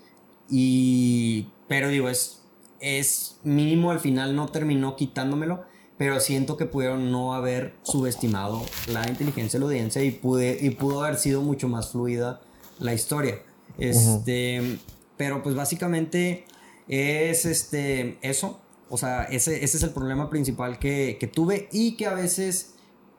Y. 0.51 1.49
Pero 1.69 1.89
digo, 1.89 2.09
es. 2.09 2.43
Es 2.79 3.39
mínimo 3.43 3.91
al 3.91 4.01
final 4.01 4.37
no 4.37 4.49
terminó 4.49 4.97
quitándomelo. 4.97 5.65
Pero 5.99 6.21
siento 6.21 6.59
que 6.59 6.67
pudieron 6.67 7.11
no 7.11 7.33
haber 7.33 7.75
subestimado 7.83 8.63
la 8.87 9.09
inteligencia 9.09 9.59
de 9.59 9.65
la 9.65 9.71
audiencia 9.71 10.03
y, 10.03 10.11
pude, 10.11 10.59
y 10.61 10.69
pudo 10.71 11.03
haber 11.03 11.17
sido 11.17 11.41
mucho 11.41 11.69
más 11.69 11.93
fluida 11.93 12.43
la 12.79 12.93
historia. 12.93 13.43
Este, 13.79 14.79
Pero 15.17 15.43
pues 15.43 15.55
básicamente 15.55 16.45
es 16.89 17.45
este, 17.47 18.19
eso. 18.23 18.61
O 18.89 18.99
sea, 18.99 19.25
ese, 19.25 19.65
ese 19.65 19.77
es 19.79 19.83
el 19.83 19.91
problema 19.91 20.31
principal 20.31 20.79
que, 20.79 21.17
que 21.19 21.27
tuve 21.27 21.69
y 21.73 21.97
que 21.97 22.07
a 22.07 22.15
veces, 22.15 22.75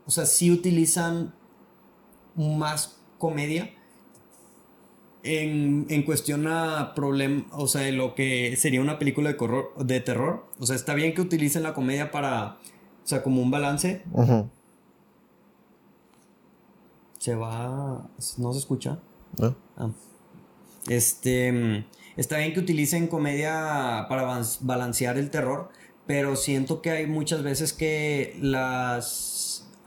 o 0.07 0.11
sea, 0.11 0.25
sí 0.25 0.49
utilizan 0.49 1.33
más 2.35 2.97
comedia 3.17 3.73
en, 5.23 5.85
en 5.89 6.03
cuestión 6.03 6.47
a 6.47 6.93
problema, 6.95 7.45
o 7.51 7.67
sea, 7.67 7.81
de 7.81 7.91
lo 7.91 8.15
que 8.15 8.55
sería 8.55 8.81
una 8.81 8.99
película 8.99 9.35
de, 9.77 9.99
terror. 9.99 10.45
O 10.59 10.65
sea, 10.65 10.75
está 10.77 10.93
bien 10.93 11.13
que 11.13 11.21
utilicen 11.21 11.63
la 11.63 11.73
comedia 11.73 12.09
para, 12.11 12.57
o 13.03 13.07
sea, 13.07 13.21
como 13.21 13.41
un 13.41 13.51
balance. 13.51 14.03
Se 17.19 17.35
va, 17.35 18.09
no 18.37 18.53
se 18.53 18.59
escucha. 18.59 18.99
Ah. 19.41 19.89
Este, 20.87 21.85
está 22.15 22.37
bien 22.37 22.53
que 22.53 22.61
utilicen 22.61 23.07
comedia 23.07 24.05
para 24.07 24.41
balancear 24.61 25.17
el 25.17 25.29
terror, 25.29 25.69
pero 26.05 26.37
siento 26.37 26.81
que 26.81 26.91
hay 26.91 27.07
muchas 27.07 27.43
veces 27.43 27.73
que 27.73 28.37
las 28.41 29.36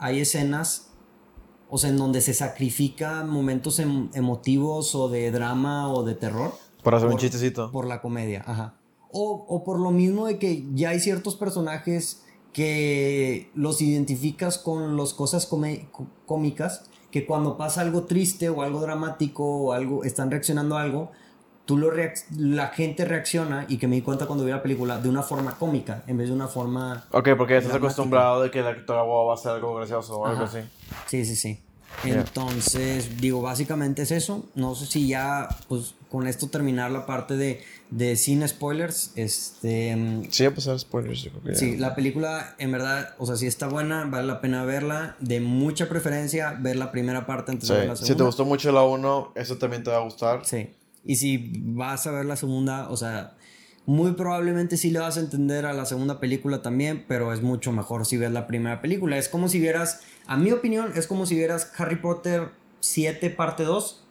hay 0.01 0.19
escenas, 0.19 0.89
o 1.69 1.77
sea, 1.77 1.89
en 1.91 1.97
donde 1.97 2.19
se 2.19 2.33
sacrifican 2.33 3.29
momentos 3.29 3.79
em- 3.79 4.09
emotivos 4.13 4.93
o 4.95 5.07
de 5.07 5.31
drama 5.31 5.87
o 5.93 6.03
de 6.03 6.15
terror 6.15 6.51
Para 6.83 6.97
hacer 6.97 7.07
un 7.07 7.13
Por- 7.13 7.21
chistecito. 7.21 7.71
por 7.71 7.85
la 7.87 8.01
comedia, 8.01 8.43
ajá. 8.45 8.75
O, 9.11 9.45
o 9.47 9.63
por 9.63 9.79
lo 9.79 9.91
mismo 9.91 10.25
de 10.25 10.37
que 10.39 10.65
ya 10.73 10.89
hay 10.89 10.99
ciertos 10.99 11.35
personajes 11.35 12.23
que 12.53 13.49
los 13.55 13.81
identificas 13.81 14.57
con 14.57 14.97
las 14.97 15.13
cosas 15.13 15.47
cómicas, 16.25 16.83
que 17.11 17.25
cuando 17.25 17.57
pasa 17.57 17.81
algo 17.81 18.03
triste 18.03 18.49
o 18.49 18.61
algo 18.61 18.81
dramático 18.81 19.43
o 19.45 19.73
algo, 19.73 20.03
están 20.03 20.31
reaccionando 20.31 20.77
a 20.77 20.81
algo, 20.81 21.11
tú 21.71 21.77
lo 21.77 21.89
reac- 21.89 22.25
la 22.37 22.67
gente 22.67 23.05
reacciona 23.05 23.65
y 23.69 23.77
que 23.77 23.87
me 23.87 23.95
di 23.95 24.01
cuenta 24.01 24.25
cuando 24.25 24.43
vi 24.43 24.51
la 24.51 24.61
película 24.61 24.99
de 24.99 25.07
una 25.07 25.23
forma 25.23 25.57
cómica 25.57 26.03
en 26.05 26.17
vez 26.17 26.27
de 26.27 26.33
una 26.33 26.49
forma... 26.49 27.05
Ok, 27.11 27.29
porque 27.37 27.53
ya 27.53 27.59
estás 27.59 27.75
acostumbrado 27.77 28.41
de 28.43 28.51
que 28.51 28.59
el 28.59 28.67
actor 28.67 28.97
va 28.97 29.31
a 29.31 29.33
hacer 29.35 29.51
algo 29.53 29.73
gracioso 29.75 30.19
o 30.19 30.25
algo 30.27 30.43
así. 30.43 30.57
Sí, 31.07 31.23
sí, 31.23 31.37
sí. 31.37 31.61
Ya. 32.03 32.15
Entonces, 32.15 33.21
digo, 33.21 33.41
básicamente 33.41 34.01
es 34.01 34.11
eso. 34.11 34.43
No 34.53 34.75
sé 34.75 34.85
si 34.85 35.07
ya, 35.07 35.47
pues, 35.69 35.93
con 36.09 36.27
esto 36.27 36.49
terminar 36.49 36.91
la 36.91 37.05
parte 37.05 37.37
de, 37.37 37.61
de 37.89 38.17
sin 38.17 38.45
spoilers. 38.45 39.13
Este... 39.15 39.95
mm, 39.95 40.23
Sí, 40.29 40.43
a 40.43 40.53
pasar 40.53 40.77
spoilers, 40.77 41.21
yo 41.21 41.31
creo 41.31 41.43
que 41.43 41.55
Sí, 41.55 41.77
la 41.77 41.95
película 41.95 42.53
en 42.59 42.73
verdad, 42.73 43.15
o 43.17 43.25
sea, 43.25 43.37
sí 43.37 43.47
está 43.47 43.69
buena, 43.69 44.03
vale 44.05 44.27
la 44.27 44.41
pena 44.41 44.65
verla. 44.65 45.15
De 45.21 45.39
mucha 45.39 45.87
preferencia 45.87 46.57
ver 46.59 46.75
la 46.75 46.91
primera 46.91 47.25
parte 47.25 47.53
antes 47.53 47.67
Sí, 47.69 47.73
de 47.73 47.79
ver 47.79 47.87
la 47.89 47.95
Si 47.95 48.03
segunda. 48.03 48.17
te 48.17 48.25
gustó 48.25 48.43
mucho 48.43 48.71
la 48.73 48.83
1, 48.83 49.31
eso 49.35 49.57
también 49.57 49.83
te 49.85 49.89
va 49.91 49.97
a 49.97 50.01
gustar. 50.01 50.45
Sí. 50.45 50.69
Y 51.05 51.15
si 51.15 51.51
vas 51.63 52.05
a 52.07 52.11
ver 52.11 52.25
la 52.25 52.35
segunda, 52.35 52.89
o 52.89 52.97
sea, 52.97 53.35
muy 53.85 54.11
probablemente 54.13 54.77
sí 54.77 54.91
le 54.91 54.99
vas 54.99 55.17
a 55.17 55.21
entender 55.21 55.65
a 55.65 55.73
la 55.73 55.85
segunda 55.85 56.19
película 56.19 56.61
también, 56.61 57.05
pero 57.07 57.33
es 57.33 57.41
mucho 57.41 57.71
mejor 57.71 58.05
si 58.05 58.17
ves 58.17 58.31
la 58.31 58.45
primera 58.47 58.81
película. 58.81 59.17
Es 59.17 59.27
como 59.27 59.47
si 59.49 59.59
vieras, 59.59 60.01
a 60.27 60.37
mi 60.37 60.51
opinión, 60.51 60.91
es 60.95 61.07
como 61.07 61.25
si 61.25 61.35
vieras 61.35 61.71
Harry 61.77 61.95
Potter 61.97 62.49
7 62.79 63.29
parte 63.31 63.63
2 63.63 64.03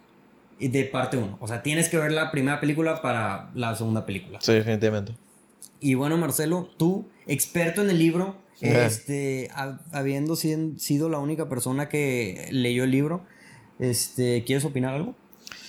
y 0.59 0.67
de 0.67 0.83
parte 0.83 1.17
1. 1.17 1.37
O 1.39 1.47
sea, 1.47 1.63
tienes 1.63 1.87
que 1.89 1.97
ver 1.97 2.11
la 2.11 2.29
primera 2.31 2.59
película 2.59 3.01
para 3.01 3.49
la 3.55 3.73
segunda 3.75 4.05
película. 4.05 4.39
Sí, 4.41 4.53
definitivamente. 4.53 5.13
Y 5.79 5.95
bueno, 5.95 6.17
Marcelo, 6.17 6.69
tú, 6.77 7.07
experto 7.25 7.81
en 7.81 7.89
el 7.89 7.97
libro, 7.97 8.35
este, 8.85 9.49
ha- 9.55 9.79
habiendo 9.91 10.35
sido 10.35 11.09
la 11.09 11.17
única 11.17 11.49
persona 11.49 11.89
que 11.89 12.49
leyó 12.51 12.83
el 12.83 12.91
libro, 12.91 13.23
este, 13.79 14.43
¿quieres 14.43 14.63
opinar 14.65 14.93
algo? 14.93 15.15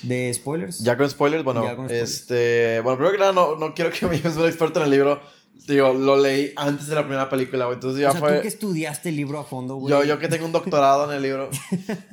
¿De 0.03 0.33
spoilers? 0.35 0.81
Ya 0.81 0.97
con 0.97 1.09
spoilers, 1.09 1.45
bueno, 1.45 1.63
Ya 1.65 1.77
con 1.77 1.87
spoilers. 1.87 2.11
este. 2.11 2.81
Bueno, 2.81 2.97
primero 2.99 3.13
que 3.13 3.19
nada, 3.21 3.33
no, 3.33 3.57
no 3.57 3.75
quiero 3.75 3.91
que 3.91 4.07
me 4.07 4.19
llames 4.21 4.37
un 4.37 4.47
experto 4.47 4.81
en 4.81 4.87
el 4.87 4.91
libro. 4.91 5.21
Digo, 5.69 5.93
lo 5.93 6.17
leí 6.17 6.53
antes 6.57 6.89
de 6.89 6.95
la 6.97 7.03
primera 7.03 7.31
película, 7.31 7.67
güey. 7.67 7.77
Entonces 7.77 8.01
ya 8.01 8.09
o 8.09 8.13
sea, 8.13 8.21
fue. 8.21 8.37
tú 8.37 8.43
que 8.43 8.49
estudiaste 8.49 9.11
el 9.11 9.17
libro 9.17 9.39
a 9.39 9.45
fondo, 9.45 9.77
güey. 9.77 9.93
Yo, 9.93 10.03
yo 10.03 10.19
que 10.19 10.27
tengo 10.27 10.45
un 10.47 10.51
doctorado 10.53 11.09
en 11.11 11.17
el 11.17 11.23
libro. 11.23 11.51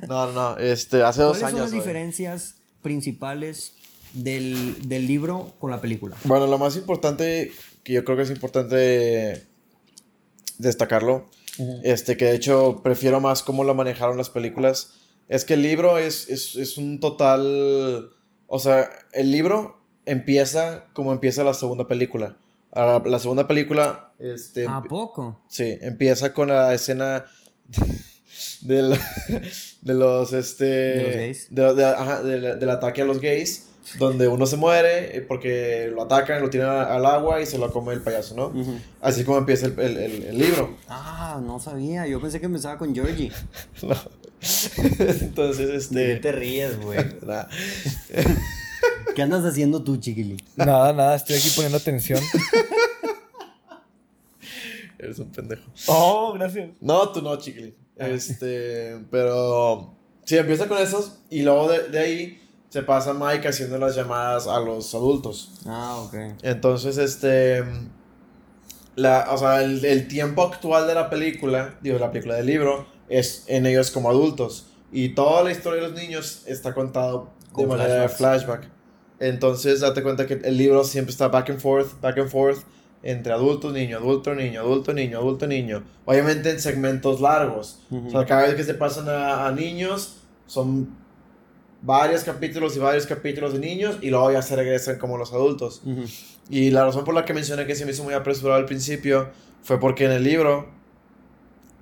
No, 0.08 0.26
no, 0.26 0.32
no. 0.32 0.56
Este, 0.58 1.02
hace 1.02 1.22
dos 1.22 1.38
¿Cuáles 1.38 1.42
años. 1.42 1.50
son 1.52 1.60
las 1.62 1.70
güey. 1.70 1.80
diferencias 1.80 2.54
principales 2.82 3.74
del, 4.12 4.88
del 4.88 5.06
libro 5.08 5.52
con 5.58 5.70
la 5.72 5.80
película? 5.80 6.16
Bueno, 6.24 6.46
lo 6.46 6.58
más 6.58 6.76
importante, 6.76 7.50
que 7.82 7.92
yo 7.94 8.04
creo 8.04 8.16
que 8.16 8.22
es 8.22 8.30
importante 8.30 9.46
destacarlo, 10.58 11.28
este, 11.82 12.16
que 12.16 12.26
de 12.26 12.36
hecho 12.36 12.80
prefiero 12.84 13.20
más 13.20 13.42
cómo 13.42 13.64
lo 13.64 13.74
manejaron 13.74 14.16
las 14.16 14.30
películas, 14.30 14.92
es 15.30 15.46
que 15.46 15.54
el 15.54 15.62
libro 15.62 15.96
es, 15.96 16.28
es, 16.28 16.56
es 16.56 16.76
un 16.76 17.00
total, 17.00 18.10
o 18.46 18.58
sea, 18.58 18.90
el 19.12 19.30
libro 19.32 19.78
empieza 20.04 20.84
como 20.92 21.12
empieza 21.12 21.42
la 21.44 21.54
segunda 21.54 21.88
película. 21.88 22.36
Ahora, 22.72 23.08
la 23.08 23.18
segunda 23.18 23.48
película, 23.48 24.12
este, 24.18 24.66
¿A 24.68 24.82
poco? 24.82 25.40
Sí, 25.48 25.78
empieza 25.80 26.32
con 26.34 26.48
la 26.48 26.72
escena 26.74 27.24
del, 28.62 28.96
de 29.82 29.94
los, 29.94 30.32
este... 30.32 30.64
¿De 30.64 31.02
los 31.04 31.14
gays? 31.16 31.46
de- 31.50 31.74
de- 31.74 31.84
ajá, 31.84 32.22
del, 32.22 32.58
del 32.60 32.70
ataque 32.70 33.02
a 33.02 33.04
los 33.04 33.20
gays, 33.20 33.66
donde 33.98 34.28
uno 34.28 34.46
se 34.46 34.56
muere 34.56 35.16
eh, 35.16 35.20
porque 35.22 35.90
lo 35.92 36.02
atacan, 36.02 36.40
lo 36.42 36.50
tiran 36.50 36.76
al 36.90 37.04
agua 37.06 37.40
y 37.40 37.46
se 37.46 37.58
lo 37.58 37.72
come 37.72 37.92
el 37.92 38.02
payaso, 38.02 38.34
¿no? 38.36 38.52
Así 39.00 39.24
como 39.24 39.38
empieza 39.38 39.66
el, 39.66 39.78
el- 39.80 39.96
el- 39.96 40.22
el 40.24 40.38
libro. 40.38 40.76
Ah, 40.88 41.40
no 41.44 41.58
sabía. 41.58 42.06
Yo 42.06 42.20
pensé 42.20 42.38
que 42.40 42.46
empezaba 42.46 42.78
con 42.78 42.94
Georgie. 42.94 43.32
No. 43.82 43.96
Entonces, 44.98 45.70
este... 45.70 46.16
te 46.16 46.32
ríes, 46.32 46.80
güey? 46.80 46.98
¿Qué 49.14 49.22
andas 49.22 49.44
haciendo 49.44 49.82
tú, 49.82 49.96
chiquili? 49.98 50.36
Nada, 50.56 50.92
nada, 50.92 51.16
estoy 51.16 51.36
aquí 51.36 51.50
poniendo 51.54 51.78
atención. 51.78 52.20
Eres 54.98 55.18
un 55.18 55.30
pendejo. 55.30 55.62
Oh, 55.86 56.32
gracias. 56.34 56.70
No, 56.80 57.08
tú 57.10 57.22
no, 57.22 57.36
chiquilín. 57.36 57.74
Este, 57.96 58.98
pero 59.10 59.94
sí, 60.24 60.36
empieza 60.36 60.68
con 60.68 60.78
esos 60.78 61.18
y 61.28 61.42
luego 61.42 61.68
de, 61.68 61.88
de 61.88 61.98
ahí 61.98 62.40
se 62.70 62.82
pasa 62.82 63.12
Mike 63.12 63.48
haciendo 63.48 63.78
las 63.78 63.96
llamadas 63.96 64.46
a 64.46 64.60
los 64.60 64.94
adultos. 64.94 65.52
Ah, 65.66 65.96
ok. 65.98 66.14
Entonces, 66.42 66.98
este, 66.98 67.64
la, 68.94 69.26
o 69.30 69.38
sea, 69.38 69.62
el, 69.62 69.84
el 69.84 70.08
tiempo 70.08 70.42
actual 70.44 70.86
de 70.86 70.94
la 70.94 71.10
película, 71.10 71.78
digo, 71.82 71.98
la 71.98 72.10
película 72.10 72.36
del 72.36 72.46
libro, 72.46 72.86
es 73.10 73.44
en 73.48 73.66
ellos 73.66 73.90
como 73.90 74.08
adultos. 74.08 74.68
Y 74.90 75.10
toda 75.10 75.44
la 75.44 75.52
historia 75.52 75.82
de 75.82 75.88
los 75.88 76.00
niños 76.00 76.42
está 76.46 76.72
contado 76.72 77.30
de 77.54 77.66
manera 77.66 78.02
de 78.02 78.08
flashback. 78.08 78.68
Entonces, 79.18 79.80
date 79.80 80.02
cuenta 80.02 80.26
que 80.26 80.40
el 80.42 80.56
libro 80.56 80.82
siempre 80.82 81.12
está 81.12 81.28
back 81.28 81.50
and 81.50 81.60
forth, 81.60 82.00
back 82.00 82.16
and 82.16 82.30
forth, 82.30 82.60
entre 83.02 83.32
adultos, 83.32 83.72
niño, 83.72 83.98
adulto, 83.98 84.34
niño, 84.34 84.60
adulto, 84.60 84.94
niño, 84.94 85.18
adulto, 85.18 85.46
niño. 85.46 85.84
Obviamente 86.06 86.50
en 86.50 86.60
segmentos 86.60 87.20
largos. 87.20 87.80
O 87.90 88.10
sea, 88.10 88.24
cada 88.24 88.42
vez 88.44 88.54
que 88.54 88.64
se 88.64 88.74
pasan 88.74 89.08
a, 89.08 89.46
a 89.46 89.52
niños, 89.52 90.16
son 90.46 90.88
varios 91.82 92.24
capítulos 92.24 92.76
y 92.76 92.78
varios 92.78 93.06
capítulos 93.06 93.52
de 93.52 93.58
niños 93.58 93.98
y 94.02 94.10
luego 94.10 94.32
ya 94.32 94.42
se 94.42 94.56
regresan 94.56 94.98
como 94.98 95.16
los 95.16 95.32
adultos. 95.32 95.82
Y 96.48 96.70
la 96.70 96.84
razón 96.84 97.04
por 97.04 97.14
la 97.14 97.24
que 97.24 97.32
mencioné 97.34 97.66
que 97.66 97.74
se 97.74 97.84
me 97.84 97.92
hizo 97.92 98.04
muy 98.04 98.14
apresurado 98.14 98.58
al 98.58 98.66
principio 98.66 99.28
fue 99.62 99.78
porque 99.78 100.04
en 100.06 100.12
el 100.12 100.24
libro 100.24 100.68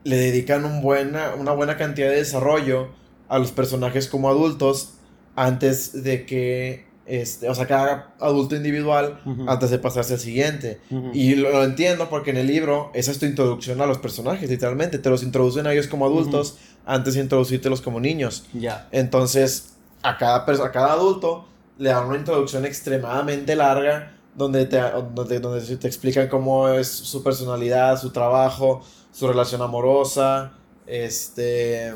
le 0.08 0.16
dedican 0.16 0.64
un 0.64 0.80
buena, 0.80 1.34
una 1.38 1.52
buena 1.52 1.76
cantidad 1.76 2.08
de 2.08 2.16
desarrollo 2.16 2.88
a 3.28 3.38
los 3.38 3.52
personajes 3.52 4.08
como 4.08 4.30
adultos 4.30 4.94
antes 5.36 6.02
de 6.02 6.24
que, 6.24 6.86
este, 7.04 7.46
o 7.48 7.54
sea, 7.54 7.66
cada 7.66 8.14
adulto 8.18 8.56
individual 8.56 9.20
antes 9.46 9.68
de 9.68 9.78
pasarse 9.78 10.14
al 10.14 10.20
siguiente. 10.20 10.80
Y 11.12 11.34
lo, 11.34 11.50
lo 11.50 11.62
entiendo 11.62 12.08
porque 12.08 12.30
en 12.30 12.38
el 12.38 12.46
libro 12.46 12.90
esa 12.94 13.10
es 13.10 13.18
tu 13.18 13.26
introducción 13.26 13.82
a 13.82 13.86
los 13.86 13.98
personajes, 13.98 14.48
literalmente. 14.48 14.98
Te 14.98 15.10
los 15.10 15.22
introducen 15.22 15.66
a 15.66 15.74
ellos 15.74 15.88
como 15.88 16.06
adultos 16.06 16.56
antes 16.86 17.14
de 17.14 17.20
introducírtelos 17.20 17.82
como 17.82 18.00
niños. 18.00 18.46
Ya. 18.54 18.88
Entonces, 18.90 19.74
a 20.02 20.16
cada, 20.16 20.36
a 20.38 20.72
cada 20.72 20.92
adulto 20.92 21.46
le 21.76 21.90
dan 21.90 22.06
una 22.06 22.16
introducción 22.16 22.64
extremadamente 22.64 23.54
larga 23.54 24.14
donde 24.34 24.64
te, 24.64 24.80
donde, 25.14 25.38
donde 25.40 25.76
te 25.76 25.86
explican 25.86 26.28
cómo 26.28 26.68
es 26.68 26.88
su 26.88 27.22
personalidad, 27.22 28.00
su 28.00 28.10
trabajo, 28.10 28.82
su 29.12 29.28
relación 29.28 29.62
amorosa, 29.62 30.52
este... 30.86 31.94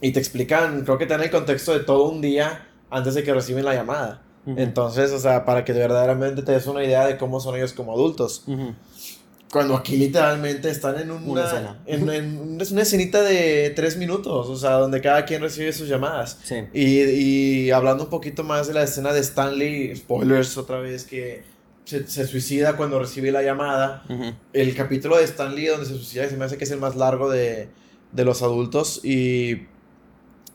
Y 0.00 0.12
te 0.12 0.18
explican, 0.18 0.84
creo 0.84 0.98
que 0.98 1.06
te 1.06 1.14
dan 1.14 1.22
el 1.22 1.30
contexto 1.30 1.72
de 1.72 1.80
todo 1.80 2.04
un 2.10 2.20
día 2.20 2.68
antes 2.90 3.14
de 3.14 3.22
que 3.22 3.32
reciben 3.32 3.64
la 3.64 3.74
llamada. 3.74 4.22
Entonces, 4.46 5.10
o 5.12 5.18
sea, 5.18 5.46
para 5.46 5.64
que 5.64 5.72
verdaderamente 5.72 6.42
te 6.42 6.52
des 6.52 6.66
una 6.66 6.84
idea 6.84 7.06
de 7.06 7.16
cómo 7.16 7.40
son 7.40 7.56
ellos 7.56 7.72
como 7.72 7.92
adultos. 7.92 8.44
Cuando 9.50 9.74
aquí 9.76 9.96
literalmente 9.96 10.68
están 10.68 11.00
en 11.00 11.10
una, 11.10 11.24
Una 11.24 11.44
escena. 11.44 11.78
En, 11.86 12.10
en 12.10 12.58
una 12.70 12.82
escenita 12.82 13.22
de 13.22 13.72
tres 13.74 13.96
minutos, 13.96 14.48
o 14.48 14.56
sea, 14.56 14.72
donde 14.72 15.00
cada 15.00 15.24
quien 15.24 15.40
recibe 15.40 15.72
sus 15.72 15.88
llamadas. 15.88 16.38
Sí. 16.42 16.56
Y, 16.74 17.00
y 17.00 17.70
hablando 17.70 18.04
un 18.04 18.10
poquito 18.10 18.44
más 18.44 18.66
de 18.66 18.74
la 18.74 18.82
escena 18.82 19.12
de 19.12 19.20
Stanley, 19.20 19.96
spoilers 19.96 20.58
otra 20.58 20.80
vez, 20.80 21.04
que 21.04 21.44
se, 21.84 22.06
se 22.06 22.26
suicida 22.26 22.76
cuando 22.76 22.98
recibe 22.98 23.30
la 23.30 23.42
llamada. 23.42 24.04
El 24.52 24.74
capítulo 24.74 25.16
de 25.16 25.24
Stanley 25.24 25.66
donde 25.66 25.86
se 25.86 25.94
suicida 25.94 26.28
se 26.28 26.36
me 26.36 26.44
hace 26.44 26.56
que 26.56 26.64
es 26.64 26.70
el 26.70 26.80
más 26.80 26.96
largo 26.96 27.30
de, 27.30 27.68
de 28.12 28.24
los 28.24 28.42
adultos 28.42 29.04
y, 29.04 29.66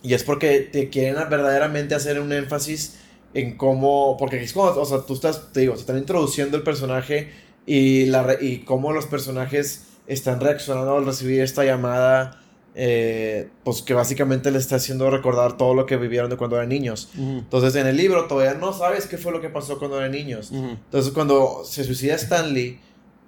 y 0.02 0.14
es 0.14 0.24
porque 0.24 0.62
te 0.62 0.90
quieren 0.90 1.16
verdaderamente 1.30 1.96
hacer 1.96 2.20
un 2.20 2.32
énfasis 2.32 3.00
en 3.34 3.58
cómo, 3.58 4.18
porque 4.18 4.42
es 4.42 4.54
como, 4.54 4.68
o 4.68 4.86
sea, 4.86 5.02
tú 5.02 5.14
estás, 5.14 5.52
te 5.54 5.62
digo, 5.62 5.76
se 5.76 5.82
están 5.82 5.98
introduciendo 5.98 6.58
el 6.58 6.64
personaje 6.64 7.32
y, 7.66 8.06
la, 8.08 8.38
y 8.42 8.60
cómo 8.60 8.92
los 8.92 9.06
personajes 9.06 9.86
están 10.08 10.40
reaccionando 10.40 10.98
al 10.98 11.06
recibir 11.06 11.42
esta 11.42 11.64
llamada, 11.64 12.39
eh, 12.76 13.50
pues 13.64 13.82
que 13.82 13.94
básicamente 13.94 14.52
les 14.52 14.64
está 14.64 14.76
haciendo 14.78 15.10
recordar 15.10 15.58
todo 15.58 15.74
lo 15.74 15.86
que 15.86 15.98
vivieron 15.98 16.30
de 16.30 16.38
cuando 16.38 16.56
eran 16.56 16.70
niños. 16.70 17.10
Entonces 17.18 17.76
en 17.76 17.88
el 17.88 17.98
libro 17.98 18.26
todavía 18.26 18.54
no 18.54 18.74
sabes 18.74 19.08
qué 19.08 19.18
fue 19.18 19.32
lo 19.32 19.42
que 19.42 19.50
pasó 19.50 19.78
cuando 19.80 19.98
eran 19.98 20.12
niños. 20.12 20.52
Entonces 20.52 21.12
cuando 21.14 21.64
se 21.66 21.84
suicida 21.84 22.16
Stanley, 22.16 22.80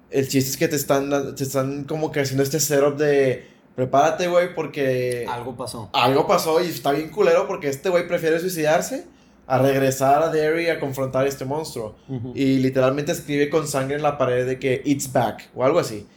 el 0.10 0.28
chiste 0.28 0.50
es 0.52 0.58
que 0.58 0.68
te 0.68 0.76
están, 0.76 1.36
te 1.36 1.44
están 1.44 1.86
como 1.86 2.12
que 2.12 2.20
haciendo 2.22 2.44
este 2.44 2.60
setup 2.60 2.98
de 2.98 3.46
prepárate, 3.76 4.28
güey, 4.28 4.54
porque 4.54 5.26
Algo 5.30 5.56
pasó. 5.56 5.90
algo 5.94 6.28
pasó 6.28 6.62
y 6.64 6.68
está 6.68 6.92
bien 6.92 7.10
culero 7.10 7.48
porque 7.48 7.70
este 7.70 7.90
güey 7.90 8.08
prefiere 8.08 8.40
suicidarse 8.40 9.06
a 9.52 9.58
regresar 9.58 10.24
a 10.24 10.30
Derry 10.30 10.70
a 10.70 10.80
confrontar 10.80 11.26
a 11.26 11.28
este 11.28 11.44
monstruo. 11.44 11.96
Y 12.34 12.60
literalmente 12.60 13.12
escribe 13.12 13.50
con 13.50 13.68
sangre 13.68 13.98
en 13.98 14.02
la 14.02 14.18
pared 14.18 14.48
de 14.48 14.58
que 14.58 14.82
it's 14.86 15.12
back 15.12 15.50
o 15.54 15.66
algo 15.66 15.80
así. 15.80 16.08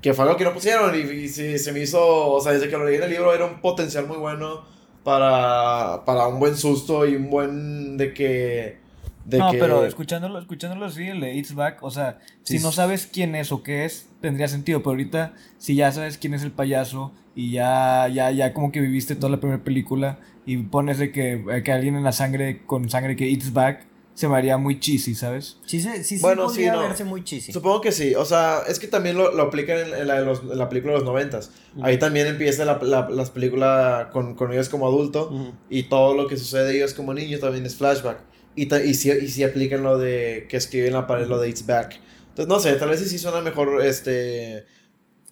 Que 0.00 0.12
fue 0.12 0.24
algo 0.24 0.36
que 0.36 0.42
no 0.42 0.52
pusieron 0.52 0.92
y, 0.96 0.98
y 0.98 1.28
sí, 1.28 1.60
se 1.60 1.70
me 1.70 1.78
hizo, 1.78 2.32
o 2.32 2.40
sea, 2.40 2.50
desde 2.50 2.68
que 2.68 2.76
lo 2.76 2.84
leí 2.84 2.96
en 2.96 3.04
el 3.04 3.10
libro 3.10 3.32
era 3.32 3.44
un 3.44 3.60
potencial 3.60 4.08
muy 4.08 4.16
bueno 4.16 4.62
para, 5.04 6.04
para 6.04 6.26
un 6.26 6.40
buen 6.40 6.56
susto 6.56 7.06
y 7.06 7.14
un 7.14 7.30
buen 7.30 7.96
de 7.96 8.12
que... 8.12 8.82
De 9.26 9.38
no, 9.38 9.52
que, 9.52 9.58
pero 9.58 9.86
escuchándolo, 9.86 10.40
escuchándolo 10.40 10.86
así, 10.86 11.06
el 11.06 11.20
de 11.20 11.36
It's 11.36 11.54
Back, 11.54 11.84
o 11.84 11.90
sea, 11.92 12.18
Sí, 12.42 12.58
si 12.58 12.64
no 12.64 12.72
sabes 12.72 13.06
quién 13.06 13.36
es 13.36 13.52
o 13.52 13.62
qué 13.62 13.84
es, 13.84 14.08
tendría 14.20 14.48
sentido, 14.48 14.80
pero 14.80 14.90
ahorita, 14.90 15.34
si 15.58 15.76
ya 15.76 15.92
sabes 15.92 16.18
quién 16.18 16.34
es 16.34 16.42
el 16.42 16.50
payaso 16.50 17.12
y 17.36 17.52
ya, 17.52 18.08
ya, 18.08 18.32
ya 18.32 18.52
como 18.52 18.72
que 18.72 18.80
viviste 18.80 19.14
toda 19.14 19.30
la 19.30 19.38
primera 19.38 19.62
película 19.62 20.18
y 20.46 20.56
pones 20.58 20.98
de 20.98 21.12
que, 21.12 21.32
eh, 21.50 21.62
que 21.64 21.72
alguien 21.72 21.96
en 21.96 22.04
la 22.04 22.12
sangre, 22.12 22.62
con 22.66 22.88
sangre 22.90 23.16
que 23.16 23.28
It's 23.28 23.52
Back, 23.52 23.86
se 24.14 24.28
me 24.28 24.36
haría 24.36 24.58
muy 24.58 24.78
cheesy, 24.78 25.14
¿sabes? 25.14 25.56
Sí, 25.64 25.80
sí, 25.80 25.88
sí 26.04 26.18
Bueno, 26.20 26.44
podría 26.46 26.72
sí, 26.72 26.76
no. 26.78 26.82
verse 26.82 27.04
muy 27.04 27.24
cheesy. 27.24 27.50
Supongo 27.52 27.80
que 27.80 27.92
sí, 27.92 28.14
o 28.14 28.24
sea, 28.26 28.58
es 28.68 28.78
que 28.78 28.86
también 28.86 29.16
lo, 29.16 29.32
lo 29.32 29.44
aplican 29.44 29.78
en, 29.78 29.94
en 29.94 30.06
la, 30.06 30.20
de 30.20 30.26
los- 30.26 30.42
en 30.42 30.58
la 30.58 30.68
película 30.68 30.92
de 30.92 30.98
los 30.98 31.06
noventas. 31.06 31.50
Ahí 31.80 31.98
también 31.98 32.26
empieza 32.26 32.64
la, 32.66 32.78
la, 32.82 33.08
las 33.08 33.30
películas 33.30 34.08
con, 34.12 34.34
con 34.34 34.52
ellos 34.52 34.68
como 34.68 34.86
adulto 34.86 35.54
y 35.70 35.84
todo 35.84 36.14
lo 36.14 36.26
que 36.28 36.36
sucede 36.36 36.64
de 36.66 36.76
ellos 36.76 36.92
como 36.92 37.14
niños 37.14 37.40
también 37.40 37.64
es 37.64 37.76
flashback. 37.76 38.18
Y, 38.54 38.66
ta- 38.66 38.84
y, 38.84 38.92
sí, 38.92 39.10
y 39.10 39.28
sí 39.28 39.44
aplican 39.44 39.82
lo 39.82 39.96
de 39.96 40.46
que 40.50 40.58
escriben 40.58 40.88
en 40.88 40.92
la 40.94 41.06
pared, 41.06 41.26
lo 41.26 41.40
de 41.40 41.48
It's 41.48 41.64
Back. 41.64 41.98
Entonces, 42.28 42.48
no 42.48 42.60
sé, 42.60 42.74
tal 42.74 42.90
vez 42.90 43.00
sí 43.00 43.18
suena 43.18 43.40
mejor, 43.40 43.82
este, 43.82 44.64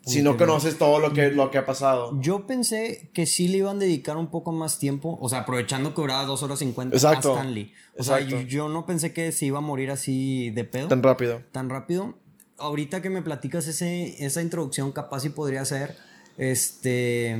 si 0.04 0.22
no 0.22 0.36
conoces 0.36 0.78
todo 0.78 0.98
lo 0.98 1.12
que, 1.12 1.30
lo 1.30 1.50
que 1.50 1.58
ha 1.58 1.66
pasado. 1.66 2.18
Yo 2.20 2.46
pensé 2.46 3.10
que 3.12 3.26
sí 3.26 3.48
le 3.48 3.58
iban 3.58 3.76
a 3.76 3.80
dedicar 3.80 4.16
un 4.16 4.28
poco 4.28 4.50
más 4.52 4.78
tiempo, 4.78 5.18
o 5.20 5.28
sea, 5.28 5.40
aprovechando 5.40 5.94
que 5.94 6.00
duraba 6.00 6.24
2 6.24 6.42
horas 6.42 6.58
50 6.60 6.96
Exacto. 6.96 7.32
a 7.34 7.36
Stanley. 7.38 7.72
O 7.98 8.02
sea, 8.02 8.16
Exacto. 8.18 8.40
yo, 8.42 8.46
yo 8.48 8.68
no 8.68 8.86
pensé 8.86 9.12
que 9.12 9.30
se 9.32 9.46
iba 9.46 9.58
a 9.58 9.60
morir 9.62 9.90
así 9.90 10.50
de 10.50 10.64
pedo, 10.64 10.88
Tan 10.88 11.02
rápido. 11.02 11.42
tan 11.52 11.68
rápido. 11.68 12.14
Ahorita 12.58 13.00
que 13.02 13.10
me 13.10 13.22
platicas 13.22 13.66
ese, 13.68 14.24
esa 14.24 14.42
introducción, 14.42 14.92
capaz 14.92 15.20
sí 15.20 15.30
podría 15.30 15.64
ser, 15.64 15.96
este, 16.38 17.36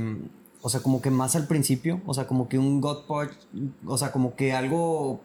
o 0.62 0.68
sea, 0.68 0.80
como 0.80 1.00
que 1.02 1.10
más 1.10 1.36
al 1.36 1.46
principio, 1.46 2.00
o 2.06 2.14
sea, 2.14 2.26
como 2.26 2.48
que 2.48 2.58
un 2.58 2.80
God 2.80 3.06
Punch, 3.06 3.32
o 3.86 3.96
sea, 3.98 4.12
como 4.12 4.34
que 4.36 4.52
algo 4.52 5.22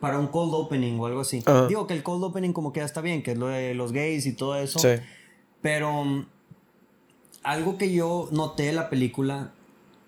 para 0.00 0.18
un 0.18 0.28
cold 0.28 0.54
opening 0.54 0.98
o 0.98 1.06
algo 1.06 1.20
así. 1.20 1.42
Ajá. 1.44 1.66
Digo 1.66 1.86
que 1.86 1.94
el 1.94 2.02
cold 2.02 2.24
opening 2.24 2.52
como 2.52 2.72
que 2.72 2.80
ya 2.80 2.86
está 2.86 3.00
bien, 3.00 3.22
que 3.22 3.32
es 3.32 3.38
lo 3.38 3.48
de 3.48 3.74
los 3.74 3.92
gays 3.92 4.26
y 4.26 4.32
todo 4.32 4.56
eso. 4.56 4.78
Sí. 4.78 4.88
Pero 5.60 6.26
algo 7.42 7.78
que 7.78 7.92
yo 7.92 8.28
noté 8.32 8.64
de 8.64 8.72
la 8.72 8.90
película 8.90 9.52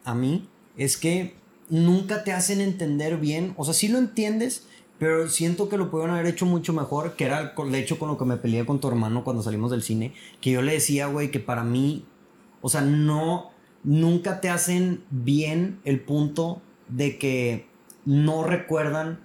a 0.05 0.14
mí 0.14 0.49
es 0.76 0.97
que 0.97 1.35
nunca 1.68 2.24
te 2.24 2.33
hacen 2.33 2.61
entender 2.61 3.16
bien. 3.16 3.55
O 3.57 3.64
sea, 3.64 3.74
sí 3.74 3.89
lo 3.89 3.99
entiendes, 3.99 4.66
pero 4.99 5.28
siento 5.28 5.68
que 5.68 5.78
lo 5.78 5.91
pudieron 5.91 6.14
haber 6.14 6.26
hecho 6.26 6.47
mucho 6.47 6.72
mejor. 6.72 7.16
Que 7.16 7.24
era 7.24 7.55
de 7.55 7.78
hecho 7.78 7.99
con 7.99 8.09
lo 8.09 8.18
que 8.18 8.24
me 8.24 8.37
peleé 8.37 8.66
con 8.66 8.80
tu 8.80 8.89
hermano 8.89 9.24
cuando 9.24 9.43
salimos 9.43 9.70
del 9.70 9.83
cine. 9.83 10.12
Que 10.41 10.51
yo 10.51 10.62
le 10.62 10.72
decía, 10.72 11.07
güey, 11.07 11.30
que 11.30 11.41
para 11.41 11.64
mí, 11.64 12.05
o 12.61 12.68
sea, 12.68 12.83
no, 12.83 13.51
nunca 13.85 14.41
te 14.41 14.51
hacen 14.51 15.05
bien 15.11 15.80
el 15.85 16.01
punto 16.01 16.61
de 16.89 17.18
que 17.18 17.66
no 18.05 18.45
recuerdan 18.45 19.20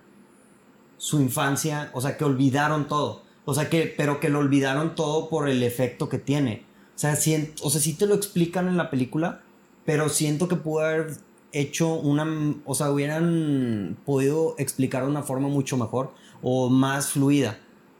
su 0.97 1.21
infancia, 1.21 1.91
o 1.93 2.01
sea, 2.01 2.17
que 2.17 2.23
olvidaron 2.23 2.87
todo. 2.87 3.23
O 3.45 3.53
sea, 3.53 3.69
que, 3.69 3.93
pero 3.95 4.19
que 4.19 4.29
lo 4.29 4.39
olvidaron 4.39 4.95
todo 4.95 5.29
por 5.29 5.47
el 5.47 5.63
efecto 5.63 6.09
que 6.09 6.17
tiene. 6.17 6.66
O 6.97 6.99
sea, 6.99 7.15
sien- 7.15 7.53
o 7.61 7.69
sea, 7.69 7.79
sí 7.79 7.93
te 7.93 8.05
lo 8.07 8.15
explican 8.15 8.67
en 8.67 8.75
la 8.75 8.89
película, 8.89 9.41
pero 9.85 10.09
siento 10.09 10.47
que 10.49 10.55
pudo 10.57 10.79
haber 10.83 11.11
hecho 11.53 11.93
una, 11.93 12.25
o 12.65 12.75
sea, 12.75 12.91
hubieran 12.91 13.97
podido 14.05 14.55
explicar 14.57 15.03
de 15.03 15.09
una 15.09 15.23
forma 15.23 15.47
mucho 15.47 15.77
mejor 15.77 16.11
o 16.41 16.69
más 16.69 17.09
fluida. 17.11 17.57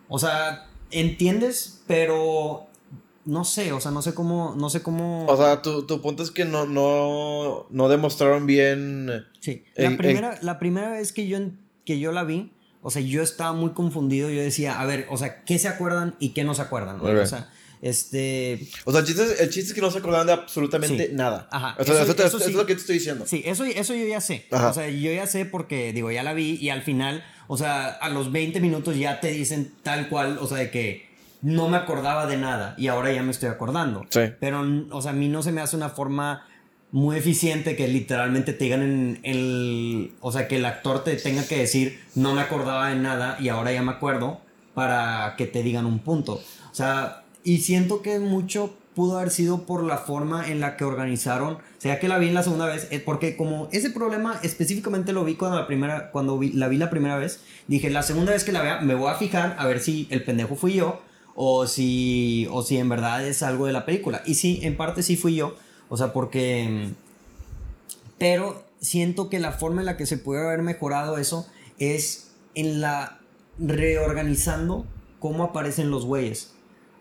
O 0.09 0.19
sea, 0.19 0.67
entiendes, 0.91 1.81
pero 1.87 2.65
no 3.25 3.43
sé, 3.45 3.71
o 3.71 3.79
sea, 3.79 3.91
no 3.91 4.01
sé 4.01 4.13
cómo, 4.13 4.55
no 4.57 4.69
sé 4.69 4.81
cómo. 4.81 5.25
O 5.27 5.37
sea, 5.37 5.61
tu, 5.61 5.85
tu 5.85 6.01
punto 6.01 6.23
es 6.23 6.31
que 6.31 6.45
no, 6.45 6.65
no, 6.65 7.67
no 7.69 7.89
demostraron 7.89 8.45
bien... 8.47 9.25
Sí, 9.39 9.63
la 9.75 9.89
primera, 9.97 10.39
la 10.41 10.59
primera 10.59 10.89
vez 10.91 11.13
que 11.13 11.27
yo, 11.27 11.37
que 11.85 11.99
yo 11.99 12.11
la 12.11 12.23
vi, 12.23 12.51
o 12.81 12.89
sea, 12.89 13.01
yo 13.01 13.21
estaba 13.21 13.53
muy 13.53 13.71
confundido. 13.71 14.29
Yo 14.29 14.41
decía, 14.41 14.79
a 14.79 14.85
ver, 14.85 15.07
o 15.09 15.17
sea, 15.17 15.43
¿qué 15.43 15.59
se 15.59 15.67
acuerdan 15.67 16.15
y 16.19 16.29
qué 16.29 16.43
no 16.43 16.53
se 16.53 16.61
acuerdan? 16.63 16.99
O 17.01 17.25
sea, 17.25 17.49
este. 17.81 18.67
O 18.85 18.91
sea, 18.91 19.01
el 19.01 19.07
chiste, 19.07 19.23
es- 19.23 19.39
el 19.41 19.49
chiste 19.49 19.69
es 19.69 19.73
que 19.73 19.81
no 19.81 19.91
se 19.91 19.99
acordaban 19.99 20.27
de 20.27 20.33
absolutamente 20.33 21.07
Sí. 21.07 21.13
nada. 21.13 21.47
Ajá. 21.51 21.75
O 21.79 21.83
sea, 21.83 21.93
Eso- 21.95 22.03
eso, 22.03 22.15
te- 22.15 22.25
eso 22.25 22.37
eso 22.37 22.45
sí. 22.45 22.51
es 22.51 22.55
lo 22.57 22.65
que 22.65 22.73
te 22.75 22.81
estoy 22.81 22.95
diciendo. 22.95 23.25
Sí, 23.27 23.41
eso, 23.45 23.63
eso 23.65 23.93
yo 23.95 24.05
ya 24.05 24.21
sé. 24.21 24.45
Ajá. 24.51 24.69
O 24.69 24.73
sea, 24.73 24.89
yo 24.89 25.11
ya 25.11 25.27
sé 25.27 25.45
porque, 25.45 25.93
digo, 25.93 26.11
ya 26.11 26.23
la 26.23 26.33
vi 26.33 26.55
y 26.61 26.69
al 26.69 26.81
final, 26.81 27.23
o 27.47 27.57
sea, 27.57 27.87
a 27.87 28.09
los 28.09 28.31
20 28.31 28.59
minutos 28.59 28.97
ya 28.97 29.19
te 29.19 29.31
dicen 29.31 29.73
tal 29.83 30.09
cual, 30.09 30.37
o 30.41 30.47
sea, 30.47 30.57
de 30.57 30.71
que 30.71 31.07
no 31.41 31.69
me 31.69 31.77
acordaba 31.77 32.25
de 32.25 32.37
nada 32.37 32.73
y 32.77 32.87
ahora 32.87 33.11
ya 33.11 33.21
me 33.23 33.31
estoy 33.31 33.49
acordando. 33.49 34.05
Sí. 34.09 34.21
Pero, 34.39 34.65
o 34.91 35.01
sea, 35.01 35.11
a 35.11 35.13
mí 35.15 35.27
no 35.29 35.43
se 35.43 35.51
me 35.51 35.61
hace 35.61 35.75
una 35.75 35.89
forma 35.89 36.45
muy 36.91 37.17
eficiente 37.17 37.75
que 37.75 37.87
literalmente 37.87 38.53
te 38.53 38.63
digan 38.63 38.81
en 38.81 39.19
el... 39.23 40.13
O 40.21 40.31
sea, 40.31 40.47
que 40.47 40.55
el 40.55 40.65
actor 40.65 41.03
te 41.03 41.15
tenga 41.17 41.45
que 41.45 41.57
decir, 41.57 41.99
no 42.15 42.33
me 42.33 42.41
acordaba 42.41 42.89
de 42.89 42.95
nada 42.95 43.37
y 43.39 43.49
ahora 43.49 43.71
ya 43.73 43.81
me 43.83 43.91
acuerdo 43.91 44.41
para 44.73 45.35
que 45.37 45.45
te 45.47 45.63
digan 45.63 45.85
un 45.85 45.99
punto. 45.99 46.33
O 46.71 46.75
sea, 46.75 47.23
y 47.47 47.59
siento 47.59 48.01
que 48.01 48.19
mucho 48.19 48.73
pudo 48.93 49.17
haber 49.17 49.29
sido 49.29 49.65
por 49.65 49.83
la 49.83 49.97
forma 49.99 50.49
en 50.49 50.59
la 50.59 50.75
que 50.75 50.83
organizaron. 50.83 51.53
O 51.53 51.59
sea, 51.77 51.97
que 51.99 52.07
la 52.07 52.17
vi 52.17 52.27
en 52.27 52.33
la 52.33 52.43
segunda 52.43 52.65
vez, 52.65 52.87
eh, 52.91 52.99
porque 52.99 53.37
como 53.37 53.69
ese 53.71 53.89
problema 53.89 54.39
específicamente 54.43 55.13
lo 55.13 55.23
vi 55.23 55.35
cuando, 55.35 55.57
la 55.57 55.65
primera, 55.67 56.11
cuando 56.11 56.37
vi- 56.37 56.51
la 56.51 56.67
vi 56.67 56.77
la 56.77 56.89
primera 56.89 57.15
vez, 57.17 57.39
dije, 57.67 57.89
la 57.89 58.03
segunda 58.03 58.33
vez 58.33 58.43
que 58.43 58.51
la 58.51 58.61
vea 58.63 58.81
me 58.81 58.95
voy 58.95 59.09
a 59.11 59.15
fijar 59.15 59.55
a 59.59 59.65
ver 59.65 59.79
si 59.79 60.07
el 60.09 60.23
pendejo 60.25 60.55
fui 60.55 60.73
yo 60.73 60.99
o 61.35 61.67
si, 61.67 62.47
o 62.51 62.63
si 62.63 62.77
en 62.79 62.89
verdad 62.89 63.25
es 63.25 63.43
algo 63.43 63.65
de 63.67 63.71
la 63.73 63.85
película. 63.85 64.23
Y 64.25 64.33
sí, 64.33 64.59
en 64.63 64.75
parte 64.75 65.01
sí 65.03 65.15
fui 65.15 65.35
yo. 65.35 65.55
O 65.87 65.95
sea, 65.95 66.11
porque... 66.11 66.89
Pero 68.17 68.63
siento 68.81 69.29
que 69.29 69.39
la 69.39 69.51
forma 69.53 69.81
en 69.81 69.85
la 69.85 69.95
que 69.95 70.05
se 70.05 70.17
puede 70.17 70.45
haber 70.45 70.63
mejorado 70.63 71.17
eso 71.17 71.47
es 71.79 72.31
en 72.55 72.81
la 72.81 73.19
reorganizando 73.59 74.85
cómo 75.19 75.43
aparecen 75.43 75.91
los 75.91 76.03
güeyes. 76.05 76.56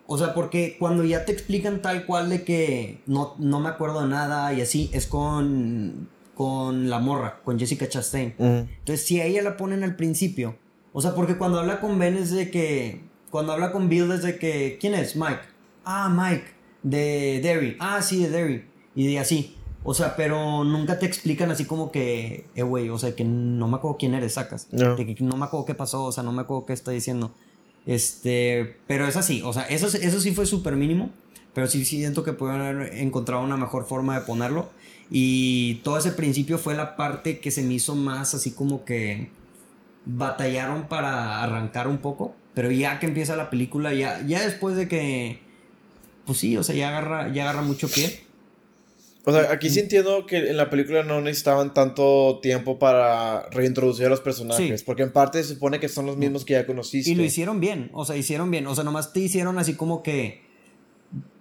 O 0.06 0.18
sea, 0.18 0.34
porque 0.34 0.76
cuando 0.78 1.04
ya 1.04 1.24
te 1.24 1.32
explican 1.32 1.82
tal 1.82 2.06
cual 2.06 2.28
de 2.28 2.44
que 2.44 3.00
no, 3.06 3.34
no 3.38 3.60
me 3.60 3.68
acuerdo 3.68 4.02
de 4.02 4.08
nada 4.08 4.52
y 4.52 4.60
así, 4.60 4.88
es 4.92 5.06
con, 5.06 6.08
con 6.34 6.88
la 6.88 7.00
morra, 7.00 7.40
con 7.44 7.58
Jessica 7.58 7.88
Chastain. 7.88 8.34
Entonces, 8.38 9.04
si 9.04 9.20
a 9.20 9.24
ella 9.24 9.42
la 9.42 9.56
ponen 9.56 9.82
al 9.82 9.96
principio, 9.96 10.56
o 10.92 11.00
sea, 11.00 11.14
porque 11.14 11.36
cuando 11.36 11.58
habla 11.58 11.80
con 11.80 11.98
Ben 11.98 12.16
es 12.16 12.30
de 12.30 12.50
que, 12.50 13.02
cuando 13.30 13.52
habla 13.52 13.72
con 13.72 13.88
Bill 13.88 14.12
es 14.12 14.22
de 14.22 14.38
que, 14.38 14.78
¿quién 14.80 14.94
es? 14.94 15.16
Mike. 15.16 15.40
Ah, 15.84 16.08
Mike, 16.08 16.46
de 16.82 17.40
Derry. 17.42 17.76
Ah, 17.80 18.00
sí, 18.00 18.22
de 18.22 18.30
Derry. 18.30 18.64
Y 18.94 19.08
de 19.08 19.18
así. 19.18 19.56
O 19.82 19.94
sea, 19.94 20.16
pero 20.16 20.64
nunca 20.64 20.98
te 20.98 21.06
explican 21.06 21.50
así 21.50 21.64
como 21.64 21.92
que, 21.92 22.46
eh, 22.54 22.62
güey, 22.62 22.88
o 22.88 22.98
sea, 22.98 23.14
que 23.14 23.24
no 23.24 23.68
me 23.68 23.76
acuerdo 23.76 23.98
quién 23.98 24.14
eres, 24.14 24.34
sacas. 24.34 24.68
No. 24.72 24.96
De 24.96 25.06
que 25.06 25.22
no 25.22 25.36
me 25.36 25.44
acuerdo 25.44 25.64
qué 25.66 25.74
pasó, 25.74 26.04
o 26.04 26.12
sea, 26.12 26.22
no 26.22 26.32
me 26.32 26.42
acuerdo 26.42 26.66
qué 26.66 26.72
está 26.72 26.90
diciendo. 26.90 27.32
Este, 27.86 28.76
pero 28.88 29.06
es 29.06 29.16
así, 29.16 29.42
o 29.42 29.52
sea, 29.52 29.62
eso, 29.62 29.86
eso 29.86 30.20
sí 30.20 30.32
fue 30.32 30.44
súper 30.44 30.74
mínimo, 30.74 31.10
pero 31.54 31.68
sí 31.68 31.84
siento 31.84 32.24
que 32.24 32.32
pudieron 32.32 32.62
haber 32.62 32.94
encontrado 32.96 33.42
una 33.42 33.56
mejor 33.56 33.86
forma 33.86 34.18
de 34.18 34.26
ponerlo. 34.26 34.68
Y 35.08 35.76
todo 35.84 35.98
ese 35.98 36.10
principio 36.10 36.58
fue 36.58 36.74
la 36.74 36.96
parte 36.96 37.38
que 37.38 37.52
se 37.52 37.62
me 37.62 37.74
hizo 37.74 37.94
más 37.94 38.34
así 38.34 38.50
como 38.50 38.84
que 38.84 39.30
batallaron 40.04 40.88
para 40.88 41.42
arrancar 41.42 41.86
un 41.86 41.98
poco, 41.98 42.34
pero 42.54 42.70
ya 42.72 42.98
que 42.98 43.06
empieza 43.06 43.36
la 43.36 43.50
película, 43.50 43.94
ya, 43.94 44.20
ya 44.26 44.42
después 44.42 44.76
de 44.76 44.88
que, 44.88 45.40
pues 46.24 46.38
sí, 46.38 46.56
o 46.56 46.64
sea, 46.64 46.74
ya 46.74 46.88
agarra, 46.88 47.32
ya 47.32 47.44
agarra 47.44 47.62
mucho 47.62 47.88
pie. 47.88 48.25
O 49.28 49.32
sea, 49.32 49.50
aquí 49.50 49.68
sí 49.70 49.80
entiendo 49.80 50.24
que 50.24 50.50
en 50.50 50.56
la 50.56 50.70
película 50.70 51.02
no 51.02 51.20
necesitaban 51.20 51.74
tanto 51.74 52.38
tiempo 52.40 52.78
para 52.78 53.48
reintroducir 53.50 54.06
a 54.06 54.08
los 54.08 54.20
personajes, 54.20 54.80
Sí. 54.80 54.86
porque 54.86 55.02
en 55.02 55.12
parte 55.12 55.42
se 55.42 55.54
supone 55.54 55.80
que 55.80 55.88
son 55.88 56.06
los 56.06 56.16
mismos 56.16 56.44
que 56.44 56.52
ya 56.52 56.64
conociste. 56.64 57.10
Y 57.10 57.16
lo 57.16 57.24
hicieron 57.24 57.58
bien, 57.58 57.90
o 57.92 58.04
sea, 58.04 58.16
hicieron 58.16 58.52
bien, 58.52 58.68
o 58.68 58.74
sea, 58.76 58.84
nomás 58.84 59.12
te 59.12 59.18
hicieron 59.18 59.58
así 59.58 59.74
como 59.74 60.04
que, 60.04 60.42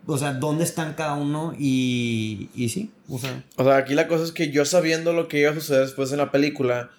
o 0.07 0.17
sea, 0.17 0.33
dónde 0.33 0.63
están 0.63 0.95
cada 0.95 1.13
uno 1.13 1.53
y, 1.59 2.49
y 2.55 2.69
sí, 2.69 2.91
o 3.07 3.19
sea, 3.19 3.43
O 3.55 3.63
sea, 3.63 3.77
aquí 3.77 3.93
la 3.93 4.07
cosa 4.07 4.23
es 4.23 4.31
que 4.31 4.49
yo 4.51 4.65
sabiendo 4.65 5.13
lo 5.13 5.27
que 5.27 5.39
iba 5.41 5.51
a 5.51 5.53
suceder 5.53 5.81
después 5.81 6.11
en 6.11 6.17
la 6.17 6.31
película, 6.31 6.89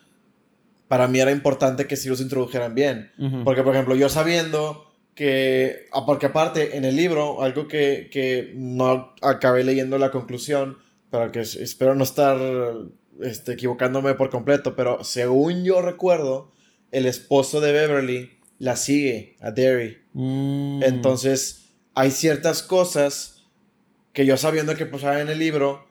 para 0.87 1.09
mí 1.09 1.19
era 1.19 1.33
importante 1.33 1.89
que 1.89 1.97
sí 1.97 2.09
los 2.09 2.21
introdujeran 2.21 2.77
bien. 2.77 3.11
Ujú. 3.19 3.43
Porque, 3.43 3.65
por 3.65 3.75
ejemplo, 3.75 3.97
yo 3.97 4.09
sabiendo 4.09 4.86
que, 5.17 5.87
ah, 5.93 6.05
porque 6.07 6.27
aparte, 6.27 6.77
en 6.77 6.85
el 6.85 6.95
libro, 6.95 7.43
algo 7.43 7.67
que, 7.67 8.09
que 8.13 8.53
no 8.55 9.15
acabé 9.23 9.65
leyendo 9.65 9.99
la 9.99 10.11
conclusión, 10.13 10.77
pero 11.11 11.33
que 11.33 11.41
es- 11.41 11.57
espero 11.57 11.95
no 11.97 12.05
estar 12.05 12.39
este, 13.23 13.53
equivocándome 13.55 14.15
por 14.15 14.29
completo, 14.29 14.77
pero 14.77 15.03
según 15.03 15.65
yo 15.65 15.81
recuerdo, 15.81 16.53
el 16.93 17.07
esposo 17.07 17.61
de 17.63 17.73
Beverly 17.73 18.31
la 18.59 18.77
sigue 18.77 19.37
a 19.41 19.51
Derry. 19.51 20.03
Mm. 20.13 20.83
Entonces, 20.85 21.71
hay 21.95 22.11
ciertas 22.11 22.63
cosas 22.63 23.43
que 24.13 24.27
yo 24.27 24.37
sabiendo 24.37 24.75
que 24.77 24.85
pasaban 24.87 25.21
en 25.21 25.29
el 25.31 25.39
libro, 25.39 25.87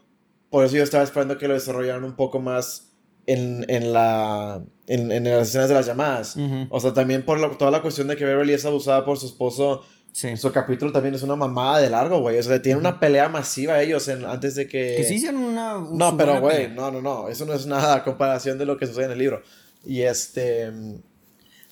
por 0.52 0.66
eso 0.66 0.78
yo 0.78 0.84
estaba 0.84 1.04
esperando 1.04 1.40
que 1.40 1.48
lo 1.48 1.56
desarrollaran 1.56 2.04
un 2.04 2.16
poco 2.16 2.40
más 2.40 2.95
en, 3.28 3.66
en 3.70 3.92
la, 3.94 4.62
en, 4.88 5.12
en 5.12 5.24
las 5.24 5.50
escenas 5.50 5.70
de 5.70 5.76
las 5.76 5.86
llamadas. 5.86 6.36
Ujú. 6.36 6.68
O 6.70 6.80
sea, 6.80 6.94
también 6.94 7.24
por 7.24 7.40
la- 7.40 7.58
toda 7.58 7.72
la 7.72 7.82
cuestión 7.82 8.08
de 8.08 8.16
que 8.16 8.26
Beverly 8.26 8.54
es 8.54 8.66
abusada 8.66 9.04
por 9.06 9.18
su 9.18 9.26
esposo. 9.26 9.84
Sí. 10.12 10.38
Su 10.38 10.52
capítulo 10.54 10.92
también 10.94 11.14
es 11.16 11.24
una 11.24 11.36
mamada 11.36 11.80
de 11.80 11.90
largo, 11.90 12.20
güey. 12.22 12.38
O 12.40 12.44
sea, 12.44 12.62
tiene 12.62 12.80
una 12.80 13.00
pelea 13.02 13.28
masiva 13.28 13.82
ellos 13.82 14.08
en- 14.08 14.24
antes 14.26 14.56
de 14.56 14.66
que... 14.68 14.96
Que 14.98 15.04
sí 15.04 15.16
hicieron 15.16 15.42
una. 15.44 15.78
un- 15.78 15.98
No, 15.98 16.16
pero 16.16 16.40
güey, 16.40 16.70
no, 16.70 16.90
no, 16.92 17.02
no. 17.02 17.28
Eso 17.28 17.46
no 17.46 17.54
es 17.54 17.66
nada 17.66 17.96
a 17.96 18.04
comparación 18.04 18.58
de 18.58 18.66
lo 18.66 18.78
que 18.78 18.88
sucede 18.88 19.06
en 19.06 19.12
el 19.12 19.20
libro. 19.20 19.42
Y 19.86 20.02
este. 20.04 20.72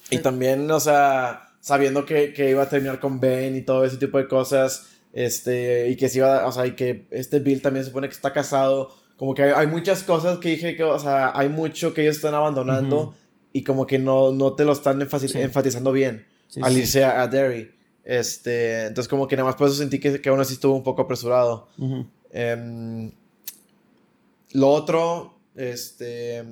Y 0.09 0.17
también, 0.19 0.69
o 0.69 0.79
sea, 0.79 1.53
sabiendo 1.61 2.05
que, 2.05 2.33
que 2.33 2.49
iba 2.49 2.63
a 2.63 2.69
terminar 2.69 2.99
con 2.99 3.19
Ben 3.19 3.55
y 3.55 3.61
todo 3.61 3.85
ese 3.85 3.97
tipo 3.97 4.17
de 4.17 4.27
cosas. 4.27 4.87
Este, 5.13 5.87
y 5.89 5.95
que 5.95 6.09
se 6.09 6.17
iba, 6.17 6.45
o 6.45 6.51
sea, 6.51 6.65
y 6.67 6.71
que 6.75 7.05
este 7.11 7.39
Bill 7.39 7.61
también 7.61 7.83
se 7.85 7.89
supone 7.91 8.09
que 8.09 8.15
está 8.15 8.33
casado. 8.33 8.93
Como 9.17 9.33
que 9.33 9.43
hay, 9.43 9.51
hay 9.55 9.67
muchas 9.67 10.03
cosas 10.03 10.39
que 10.39 10.49
dije 10.49 10.75
que, 10.75 10.83
o 10.83 10.99
sea, 10.99 11.31
hay 11.37 11.49
mucho 11.49 11.93
que 11.93 12.01
ellos 12.01 12.15
están 12.17 12.33
abandonando 12.33 13.15
y 13.53 13.63
como 13.63 13.85
que 13.85 13.99
no, 13.99 14.31
no 14.31 14.53
te 14.53 14.65
lo 14.65 14.73
están 14.73 14.99
Sí. 15.19 15.39
enfatizando 15.39 15.91
bien 15.91 16.25
Sí, 16.47 16.59
al 16.63 16.73
sí. 16.73 16.79
irse 16.79 17.03
a, 17.03 17.21
a 17.21 17.27
Derry. 17.27 17.71
Este, 18.03 18.87
entonces 18.87 19.07
como 19.07 19.27
que 19.27 19.35
nada 19.37 19.47
más 19.47 19.55
por 19.55 19.67
eso 19.67 19.77
sentí 19.77 19.99
que, 19.99 20.19
que 20.19 20.29
aún 20.29 20.39
así 20.39 20.53
estuvo 20.55 20.75
un 20.75 20.83
poco 20.83 21.03
apresurado. 21.03 21.69
Em, 22.31 23.11
lo 24.53 24.69
otro, 24.69 25.39
este. 25.55 26.43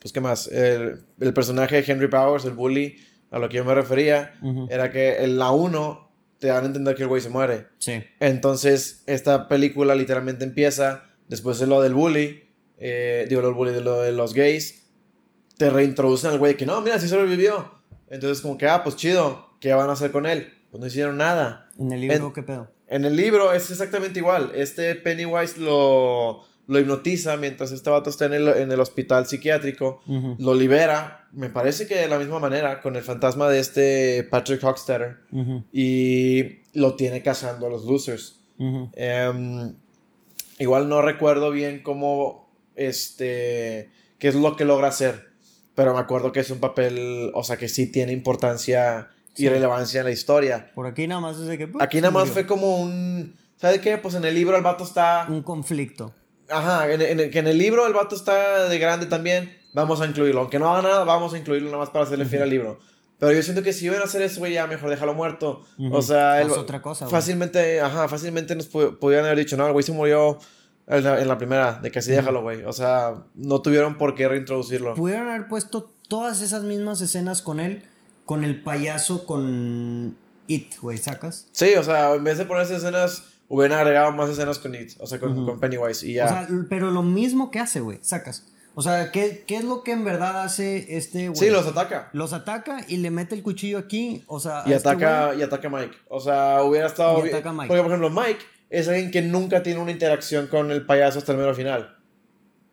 Pues, 0.00 0.12
¿qué 0.12 0.20
más? 0.20 0.48
El, 0.48 1.04
el 1.20 1.34
personaje 1.34 1.80
de 1.82 1.92
Henry 1.92 2.08
Powers, 2.08 2.44
el 2.44 2.52
bully, 2.52 2.96
a 3.30 3.38
lo 3.38 3.48
que 3.48 3.56
yo 3.56 3.64
me 3.64 3.74
refería, 3.74 4.34
era 4.70 4.90
que 4.90 5.22
en 5.24 5.38
la 5.38 5.50
1 5.50 6.08
te 6.38 6.48
dan 6.48 6.64
a 6.64 6.66
entender 6.66 6.94
que 6.94 7.02
el 7.02 7.08
güey 7.08 7.20
se 7.20 7.30
muere. 7.30 7.66
Sí. 7.78 8.02
Entonces, 8.20 9.02
esta 9.06 9.48
película 9.48 9.94
literalmente 9.94 10.44
empieza 10.44 11.04
después 11.28 11.58
de 11.58 11.66
lo 11.66 11.80
del 11.82 11.94
bully, 11.94 12.44
eh, 12.78 13.26
digo, 13.28 13.40
lo 13.40 13.48
del 13.48 13.56
bully, 13.56 13.72
de 13.72 13.80
lo 13.80 14.00
de 14.00 14.12
los 14.12 14.34
gays, 14.34 14.86
te 15.56 15.70
reintroducen 15.70 16.30
al 16.30 16.38
güey 16.38 16.56
que 16.56 16.66
no, 16.66 16.80
mira, 16.80 16.98
sí 16.98 17.08
sobrevivió. 17.08 17.72
Entonces, 18.10 18.40
como 18.40 18.56
que, 18.56 18.66
ah, 18.68 18.82
pues 18.82 18.96
chido, 18.96 19.50
¿qué 19.60 19.72
van 19.74 19.88
a 19.90 19.92
hacer 19.92 20.10
con 20.12 20.24
él? 20.26 20.52
Pues 20.70 20.80
no 20.80 20.86
hicieron 20.86 21.16
nada. 21.16 21.68
En 21.78 21.92
el 21.92 22.00
libro, 22.00 22.26
En- 22.28 22.32
¿qué 22.32 22.42
pedo? 22.42 22.70
En 22.86 23.04
el 23.04 23.16
libro 23.16 23.52
es 23.52 23.70
exactamente 23.70 24.18
igual. 24.20 24.52
Este 24.54 24.94
Pennywise 24.94 25.58
lo, 25.60 26.42
lo 26.66 26.78
hipnotiza 26.78 27.36
mientras 27.36 27.70
este 27.72 27.90
vato 27.90 28.08
está 28.08 28.24
en 28.26 28.32
el, 28.34 28.48
en 28.48 28.72
el 28.72 28.80
hospital 28.80 29.26
psiquiátrico. 29.26 30.00
Lo 30.38 30.54
libera, 30.54 31.28
me 31.32 31.50
parece 31.50 31.86
que 31.86 31.96
de 31.96 32.08
la 32.08 32.18
misma 32.18 32.38
manera, 32.38 32.80
con 32.80 32.96
el 32.96 33.02
fantasma 33.02 33.50
de 33.50 33.58
este 33.58 34.26
Patrick 34.30 34.62
Hockstetter. 34.62 35.18
Y 35.72 36.60
lo 36.72 36.94
tiene 36.96 37.22
cazando 37.22 37.66
a 37.66 37.70
los 37.70 37.84
losers. 37.84 38.40
Igual 40.58 40.88
no 40.88 41.02
recuerdo 41.02 41.50
bien 41.50 41.82
cómo, 41.82 42.50
este, 42.76 43.90
qué 44.18 44.28
es 44.28 44.34
lo 44.34 44.56
que 44.56 44.64
logra 44.64 44.88
hacer. 44.88 45.28
Pero 45.74 45.94
me 45.94 46.00
acuerdo 46.00 46.32
que 46.32 46.40
es 46.40 46.50
un 46.50 46.58
papel, 46.58 47.30
o 47.34 47.44
sea, 47.44 47.56
que 47.56 47.68
sí 47.68 47.90
tiene 47.90 48.12
importancia 48.12 49.10
y 49.34 49.42
Sí. 49.42 49.48
relevancia 49.48 50.00
en 50.00 50.06
la 50.06 50.12
historia. 50.12 50.72
Por 50.74 50.86
aquí 50.86 51.06
nada 51.06 51.20
más 51.20 51.38
es 51.38 51.46
de 51.46 51.56
que. 51.58 51.68
¡pum! 51.68 51.80
Aquí 51.80 52.00
nada 52.00 52.10
más 52.10 52.28
fue 52.30 52.46
como 52.46 52.80
un... 52.82 53.36
¿Sabes 53.56 53.80
qué? 53.80 53.96
Pues 53.98 54.14
en 54.14 54.24
el 54.24 54.34
libro 54.34 54.56
el 54.56 54.62
vato 54.62 54.82
está... 54.84 55.26
Un 55.28 55.42
conflicto. 55.42 56.12
Ajá, 56.48 56.90
en, 56.92 57.00
en 57.02 57.20
el, 57.20 57.30
que 57.30 57.38
en 57.40 57.46
el 57.46 57.58
libro 57.58 57.86
el 57.86 57.92
vato 57.92 58.16
está 58.16 58.68
de 58.68 58.78
grande 58.78 59.06
también. 59.06 59.56
Vamos 59.74 60.00
a 60.00 60.06
incluirlo. 60.06 60.40
Aunque 60.40 60.58
no 60.58 60.68
haga 60.74 60.82
nada, 60.88 61.04
vamos 61.04 61.34
a 61.34 61.38
incluirlo 61.38 61.68
nada 61.68 61.78
más 61.78 61.90
para 61.90 62.04
hacerle 62.04 62.24
fiel 62.24 62.42
al 62.42 62.50
libro. 62.50 62.80
Pero 63.18 63.32
yo 63.32 63.42
siento 63.42 63.62
que 63.62 63.72
si 63.72 63.86
iban 63.86 64.00
a 64.00 64.04
hacer 64.04 64.22
eso, 64.22 64.38
güey, 64.40 64.52
ya 64.52 64.66
mejor 64.66 64.90
déjalo 64.90 65.12
muerto. 65.14 65.64
O 65.90 66.02
sea, 66.02 66.40
él- 66.40 66.50
otra 66.50 66.80
cosa, 66.80 67.06
güey. 67.06 67.10
fácilmente, 67.12 67.80
ajá, 67.80 68.08
fácilmente 68.08 68.54
nos 68.54 68.66
pudieran 68.68 69.26
haber 69.26 69.38
dicho, 69.38 69.56
no, 69.56 69.66
el 69.66 69.72
güey 69.72 69.82
se 69.82 69.92
murió 69.92 70.38
en 70.86 71.04
la, 71.04 71.20
en 71.20 71.26
la 71.28 71.36
primera, 71.36 71.80
de 71.82 71.90
que 71.90 71.98
así 71.98 72.12
déjalo, 72.12 72.42
güey. 72.42 72.62
O 72.64 72.72
sea, 72.72 73.24
no 73.34 73.60
tuvieron 73.60 73.98
por 73.98 74.14
qué 74.14 74.28
reintroducirlo. 74.28 74.94
Pudieron 74.94 75.28
haber 75.28 75.48
puesto 75.48 75.90
todas 76.08 76.40
esas 76.42 76.62
mismas 76.62 77.00
escenas 77.00 77.42
con 77.42 77.58
él, 77.60 77.82
con 78.24 78.44
el 78.44 78.62
payaso, 78.62 79.26
con 79.26 80.16
It, 80.46 80.74
güey, 80.80 80.96
¿sacas? 80.98 81.48
Sí, 81.52 81.74
o 81.76 81.82
sea, 81.82 82.14
en 82.14 82.24
vez 82.24 82.38
de 82.38 82.44
ponerse 82.46 82.76
escenas, 82.76 83.24
hubieran 83.48 83.78
agregado 83.80 84.12
más 84.12 84.30
escenas 84.30 84.58
con 84.58 84.74
It, 84.74 84.92
o 85.00 85.06
sea, 85.06 85.18
con, 85.18 85.44
con 85.44 85.58
Pennywise 85.60 86.06
y 86.06 86.14
ya. 86.14 86.24
O 86.24 86.28
sea, 86.28 86.48
pero 86.70 86.90
lo 86.90 87.02
mismo 87.02 87.50
que 87.50 87.58
hace, 87.58 87.80
güey, 87.80 87.98
sacas. 88.02 88.46
O 88.78 88.82
sea, 88.82 89.10
¿qué, 89.10 89.42
qué 89.44 89.56
es 89.56 89.64
lo 89.64 89.82
que 89.82 89.90
en 89.90 90.04
verdad 90.04 90.44
hace 90.44 90.96
este 90.96 91.30
güey? 91.30 91.36
sí, 91.36 91.50
los 91.50 91.66
ataca. 91.66 92.10
Los 92.12 92.32
ataca 92.32 92.78
y 92.86 92.98
le 92.98 93.10
mete 93.10 93.34
el 93.34 93.42
cuchillo 93.42 93.76
aquí, 93.78 94.22
o 94.28 94.38
sea... 94.38 94.62
Y 94.66 94.72
este 94.72 94.88
ataca, 94.88 95.32
güey- 95.32 95.40
y 95.40 95.42
ataca 95.42 95.66
a 95.66 95.70
Mike. 95.72 95.96
O 96.08 96.20
sea, 96.20 96.62
hubiera 96.62 96.86
estado 96.86 97.26
Y 97.26 97.28
ataca 97.30 97.50
a 97.50 97.52
Mike. 97.52 97.66
Porque, 97.66 97.82
por 97.82 97.90
ejemplo, 97.90 98.10
Mike 98.10 98.38
es 98.70 98.86
alguien 98.86 99.10
que 99.10 99.20
nunca 99.20 99.64
tiene 99.64 99.80
una 99.80 99.90
interacción 99.90 100.46
con 100.46 100.70
el 100.70 100.86
payaso 100.86 101.18
hasta 101.18 101.32
el 101.32 101.38
mero 101.38 101.56
final. 101.56 101.96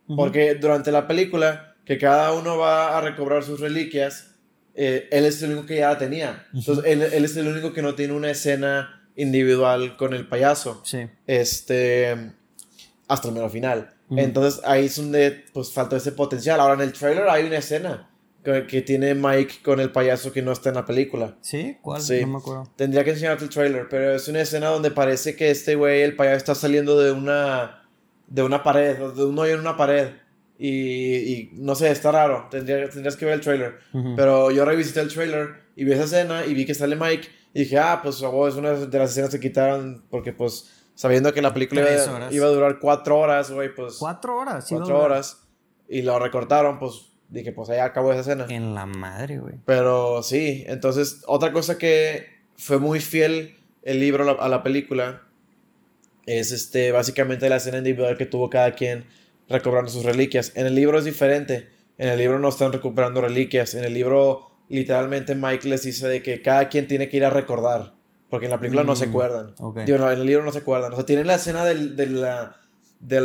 Ujú. 0.08 0.16
Porque 0.16 0.54
durante 0.54 0.92
la 0.92 1.08
película, 1.08 1.76
que 1.86 1.98
cada 1.98 2.34
uno 2.34 2.56
va 2.60 2.96
a 2.96 3.02
recobrar 3.02 3.44
sus 3.44 3.60
reliquias, 3.60 4.36
eh, 4.76 5.08
él 5.12 5.26
es 5.26 5.42
el 5.42 5.54
único 5.54 5.66
que 5.66 5.78
ya 5.78 5.90
la 5.90 5.98
tenía. 5.98 6.46
Entonces, 6.54 6.86
él, 6.86 7.02
él 7.02 7.26
es 7.26 7.36
el 7.36 7.48
único 7.48 7.74
que 7.74 7.82
no 7.82 7.96
tiene 7.96 8.14
una 8.14 8.30
escena 8.30 9.10
individual 9.16 9.98
con 9.98 10.14
el 10.14 10.28
payaso. 10.28 10.82
Sí. 10.86 11.08
Este. 11.26 12.32
Hasta 13.08 13.28
el 13.30 13.34
mero 13.34 13.50
final. 13.50 13.95
Ujú. 14.10 14.20
Entonces, 14.20 14.62
ahí 14.66 14.86
es 14.86 14.96
donde 14.98 15.46
pues 15.54 15.72
faltó 15.72 15.96
ese 15.96 16.12
potencial. 16.12 16.60
Ahora 16.60 16.76
en 16.76 16.82
el 16.82 16.94
trailer 16.94 17.28
hay 17.28 17.46
una 17.46 17.58
escena 17.58 18.10
que, 18.44 18.68
que 18.68 18.82
tiene 18.82 19.16
Mike 19.16 19.56
con 19.64 19.80
el 19.80 19.92
payaso 19.92 20.32
que 20.32 20.42
no 20.42 20.52
está 20.52 20.70
en 20.70 20.76
la 20.76 20.86
película. 20.86 21.36
¿Sí? 21.42 21.78
¿Cuál? 21.82 22.02
Sí. 22.02 22.22
No 22.22 22.28
me 22.28 22.38
acuerdo. 22.38 22.72
Tendría 22.76 23.04
que 23.04 23.12
enseñarte 23.12 23.46
el 23.46 23.50
trailer, 23.50 23.88
pero 23.90 24.16
es 24.16 24.28
una 24.28 24.42
escena 24.42 24.68
donde 24.68 24.92
parece 24.92 25.36
que 25.36 25.50
este 25.50 25.76
güey, 25.76 26.02
el 26.02 26.16
payaso, 26.16 26.38
está 26.38 26.56
saliendo 26.56 27.00
de 27.00 27.12
una, 27.12 27.88
de 28.28 28.44
una 28.44 28.62
pared, 28.62 28.98
de 28.98 29.26
un 29.26 29.38
hoyo 29.40 29.56
en 29.56 29.60
una 29.60 29.76
pared. 29.76 30.10
Y, 30.58 30.70
y 30.70 31.50
no 31.54 31.76
sé, 31.76 31.90
está 31.92 32.12
raro. 32.12 32.48
Tendría, 32.50 32.90
tendrías 32.90 33.18
que 33.18 33.26
ver 33.26 33.34
el 33.36 33.42
trailer. 33.42 33.80
Ujú. 33.94 34.16
Pero 34.16 34.52
yo 34.52 34.64
revisité 34.64 35.02
el 35.02 35.12
trailer 35.12 35.66
y 35.76 35.84
vi 35.84 35.94
esa 35.94 36.04
escena 36.06 36.46
y 36.46 36.54
vi 36.54 36.66
que 36.66 36.74
sale 36.74 36.96
Mike. 36.96 37.28
Y 37.54 37.60
dije, 37.62 37.78
ah, 37.78 38.02
pues 38.04 38.22
oh, 38.22 38.48
es 38.48 38.56
una 38.56 38.74
de 38.74 39.00
las 39.00 39.12
escenas 39.12 39.32
que 39.32 39.40
quitaron 39.40 40.04
porque, 40.10 40.34
pues, 40.34 40.75
sabiendo 40.96 41.34
que 41.34 41.42
la 41.42 41.54
película 41.54 41.82
iba, 42.32 42.48
a 42.48 42.50
durar 42.50 42.80
cuatro 42.80 43.20
horas, 43.20 43.52
güey, 43.52 43.74
pues. 43.74 43.98
Cuatro 44.00 44.38
horas. 44.38 44.68
sí, 44.68 44.76
cuatro 44.76 45.00
horas. 45.00 45.44
Y 45.88 46.02
lo 46.02 46.18
recortaron, 46.18 46.80
pues 46.80 47.12
dije, 47.30 47.52
pues 47.52 47.70
ahí 47.70 47.80
acabó 47.80 48.12
esa 48.12 48.22
escena. 48.22 48.48
En 48.50 48.74
la 48.74 48.86
madre, 48.86 49.38
güey. 49.38 49.56
Pero 49.66 50.24
sí, 50.24 50.64
entonces 50.68 51.22
otra 51.28 51.52
cosa 51.52 51.78
que 51.78 52.28
fue 52.56 52.80
muy 52.80 53.00
fiel 53.00 53.58
el 53.84 54.00
libro 54.00 54.24
a 54.24 54.34
la, 54.34 54.42
a 54.42 54.50
la 54.50 54.64
película 54.64 55.22
es 56.26 56.52
este, 56.52 56.92
básicamente 56.92 57.50
la 57.50 57.58
escena 57.58 57.78
individual 57.78 58.18
que 58.18 58.26
tuvo 58.26 58.50
cada 58.50 58.72
quien 58.74 59.06
recobrando 59.48 59.92
sus 59.92 60.04
reliquias. 60.04 60.54
En 60.56 60.66
el 60.66 60.76
libro 60.76 60.98
es 60.98 61.06
diferente. 61.06 61.70
En 61.98 62.10
el 62.10 62.18
libro 62.18 62.40
no 62.40 62.50
están 62.50 62.74
recuperando 62.74 63.22
reliquias. 63.22 63.76
En 63.76 63.84
el 63.84 63.94
libro 63.94 64.52
literalmente 64.70 65.36
Mike 65.36 65.68
les 65.68 65.84
dice 65.84 66.08
de 66.08 66.24
que 66.24 66.42
cada 66.42 66.70
quien 66.70 66.88
tiene 66.88 67.10
que 67.10 67.18
ir 67.18 67.26
a 67.26 67.30
recordar. 67.30 67.95
Porque 68.30 68.46
en 68.46 68.52
la 68.52 68.60
película 68.60 68.84
no 68.84 68.96
se 68.96 69.06
Mm, 69.08 69.10
acuerdan. 69.10 69.54
ok. 69.60 69.80
Digo, 69.82 69.98
no, 70.00 70.12
en 70.12 70.20
el 70.20 70.26
libro 70.26 70.44
no 70.44 70.52
se 70.52 70.60
acuerdan. 70.60 70.92
O 70.94 70.96
sea, 70.96 71.06
tienen 71.06 71.28
la 71.28 71.36
escena 71.36 71.64
del, 71.66 71.96
del 71.96 72.24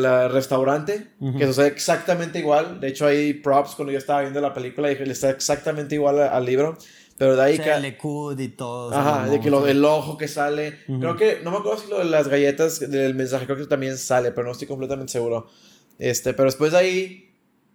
ah, 0.04 0.28
restaurante 0.28 1.08
Ujú. 1.20 1.38
que 1.38 1.46
sucede 1.46 1.68
exactamente 1.68 2.38
igual. 2.38 2.80
De 2.80 2.88
hecho, 2.88 3.06
hay 3.06 3.32
props 3.34 3.74
cuando 3.74 3.92
yo 3.92 3.98
estaba 3.98 4.20
viendo 4.20 4.40
la 4.40 4.52
película 4.52 4.88
y 4.88 4.94
dije, 4.94 5.06
le 5.06 5.12
está 5.12 5.30
exactamente 5.30 5.94
igual 5.94 6.20
al 6.20 6.44
libro. 6.44 6.76
Pero 7.16 7.36
de 7.36 7.42
ahí 7.42 7.54
O 7.54 7.58
que... 7.58 7.64
sea, 7.64 7.76
el 7.78 8.40
y 8.40 8.48
todo. 8.48 8.94
Ajá, 8.94 9.28
de 9.28 9.40
que 9.40 9.50
lo, 9.50 9.66
el 9.66 9.84
ojo 9.84 10.16
que 10.16 10.26
sale. 10.28 10.78
Ujú. 10.88 11.00
Creo 11.00 11.16
que, 11.16 11.40
no 11.44 11.50
me 11.50 11.58
acuerdo 11.58 11.78
si 11.80 11.90
lo 11.90 11.98
de 11.98 12.06
las 12.06 12.28
galletas 12.28 12.80
del 12.80 13.14
mensaje, 13.14 13.44
creo 13.46 13.58
que 13.58 13.66
también 13.66 13.98
sale, 13.98 14.32
pero 14.32 14.46
no 14.46 14.52
estoy 14.52 14.66
completamente 14.68 15.12
seguro. 15.12 15.46
Este, 15.98 16.32
pero 16.32 16.44
después 16.46 16.72
de 16.72 16.78
ahí, 16.78 17.30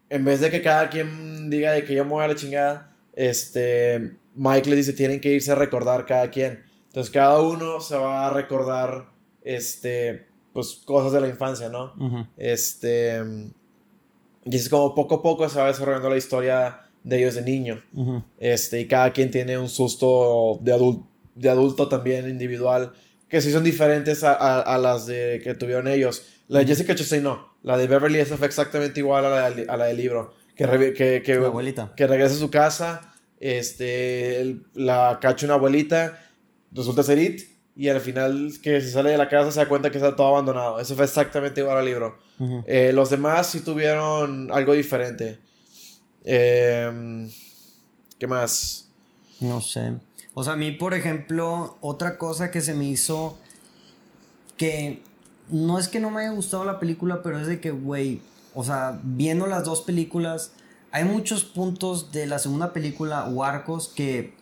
en 0.10 0.26
vez 0.26 0.40
de 0.42 0.50
que 0.50 0.62
cada 0.64 0.90
quien 0.90 1.50
diga 1.52 1.74
de 1.74 1.84
que 1.86 1.94
yo 1.94 2.04
me 2.06 2.12
voy 2.12 2.24
a 2.24 2.28
la 2.28 2.36
chingada, 2.36 2.96
este, 3.14 4.16
Mike 4.36 4.68
le 4.70 4.76
dice, 4.78 4.94
tienen 4.94 5.20
que 5.22 5.30
irse 5.30 5.52
a 5.52 5.56
recordar 5.56 6.06
cada 6.08 6.30
quien. 6.32 6.65
Entonces 6.96 7.12
cada 7.12 7.42
uno 7.42 7.82
se 7.82 7.98
va 7.98 8.26
a 8.26 8.30
recordar, 8.30 9.10
este, 9.44 10.28
pues 10.54 10.82
cosas 10.86 11.12
de 11.12 11.20
la 11.20 11.28
infancia, 11.28 11.68
¿no? 11.68 11.94
Este, 12.38 13.22
y 14.46 14.56
es 14.56 14.70
como 14.70 14.96
poco 14.96 15.16
a 15.16 15.22
poco 15.22 15.50
se 15.50 15.60
va 15.60 15.68
desarrollando 15.68 16.10
la 16.10 16.16
historia 16.16 16.84
de 17.04 17.18
ellos 17.20 17.36
de 17.36 17.42
niño. 17.42 17.84
Ujú. 17.94 18.24
Este, 18.40 18.80
y 18.80 18.88
cada 18.88 19.12
quien 19.12 19.30
tiene 19.30 19.58
un 19.58 19.68
susto 19.68 20.58
de, 20.62 20.74
adul- 20.74 21.04
de 21.36 21.50
adulto 21.50 21.90
también 21.90 22.30
individual, 22.30 22.94
que 23.28 23.42
sí 23.42 23.52
son 23.52 23.66
diferentes 23.66 24.24
a, 24.24 24.32
a- 24.34 24.62
a 24.62 24.78
las 24.78 25.06
de, 25.06 25.42
que 25.44 25.54
tuvieron 25.54 25.90
ellos. 25.90 26.26
La 26.48 26.60
de 26.60 26.68
Jessica 26.68 26.96
Chastain 26.96 27.24
no, 27.24 27.56
la 27.62 27.76
de 27.78 27.88
Beverly 27.88 28.20
esa 28.20 28.38
fue 28.38 28.48
exactamente 28.48 29.02
igual 29.02 29.26
a 29.26 29.30
la, 29.32 29.50
del- 29.50 29.70
a 29.70 29.76
la 29.76 29.86
del 29.88 29.98
libro, 29.98 30.34
que, 30.56 30.66
re- 30.66 30.94
que, 30.94 31.22
que, 31.22 31.34
abuelita. 31.34 31.92
que 31.98 32.08
regresa 32.08 32.36
a 32.36 32.40
su 32.40 32.50
casa 32.50 33.12
este, 33.42 34.62
la 34.76 35.20
cacha 35.22 35.46
una 35.46 35.56
abuelita, 35.56 36.22
resulta 36.76 37.04
ser 37.04 37.18
It, 37.18 37.42
y 37.76 37.90
al 37.90 38.00
final 38.00 38.54
que 38.62 38.80
se 38.80 38.92
sale 38.92 39.12
de 39.12 39.18
la 39.18 39.28
casa 39.28 39.52
se 39.52 39.60
da 39.60 39.68
cuenta 39.68 39.92
que 39.92 39.98
está 39.98 40.16
todo 40.16 40.28
abandonado. 40.28 40.80
Eso 40.80 40.96
fue 40.96 41.06
exactamente 41.06 41.62
igual 41.62 41.78
al 41.78 41.86
libro. 41.86 42.18
Eh, 42.68 42.92
los 42.94 43.10
demás 43.10 43.48
sí 43.48 43.62
tuvieron 43.62 44.52
algo 44.52 44.74
diferente. 44.74 45.40
Em, 46.24 47.30
¿Qué 48.18 48.28
más? 48.28 48.90
No 49.42 49.62
sé. 49.62 49.94
O 50.34 50.44
sea, 50.44 50.54
a 50.54 50.56
mí, 50.56 50.72
por 50.72 50.94
ejemplo, 50.94 51.78
otra 51.82 52.18
cosa 52.18 52.52
que 52.52 52.62
se 52.62 52.74
me 52.74 52.86
hizo 52.86 53.38
que 54.58 55.02
no 55.50 55.78
es 55.78 55.88
que 55.88 56.00
no 56.00 56.12
me 56.12 56.22
haya 56.22 56.32
gustado 56.32 56.66
la 56.66 56.80
película, 56.80 57.22
pero 57.22 57.40
es 57.40 57.48
de 57.48 57.60
que, 57.60 57.72
güey, 57.72 58.22
o 58.54 58.64
sea, 58.64 59.00
viendo 59.04 59.48
las 59.48 59.66
dos 59.66 59.82
películas, 59.82 60.54
hay 60.92 61.04
muchos 61.04 61.44
puntos 61.44 62.12
de 62.14 62.26
la 62.26 62.40
segunda 62.40 62.72
película 62.72 63.26
o 63.26 63.44
arcos 63.44 63.90
que, 63.90 64.34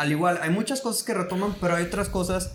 al 0.00 0.10
igual, 0.12 0.38
hay 0.42 0.50
muchas 0.50 0.80
cosas 0.80 1.02
que 1.02 1.14
retoman, 1.14 1.54
pero 1.60 1.76
hay 1.76 1.84
otras 1.84 2.08
cosas 2.08 2.52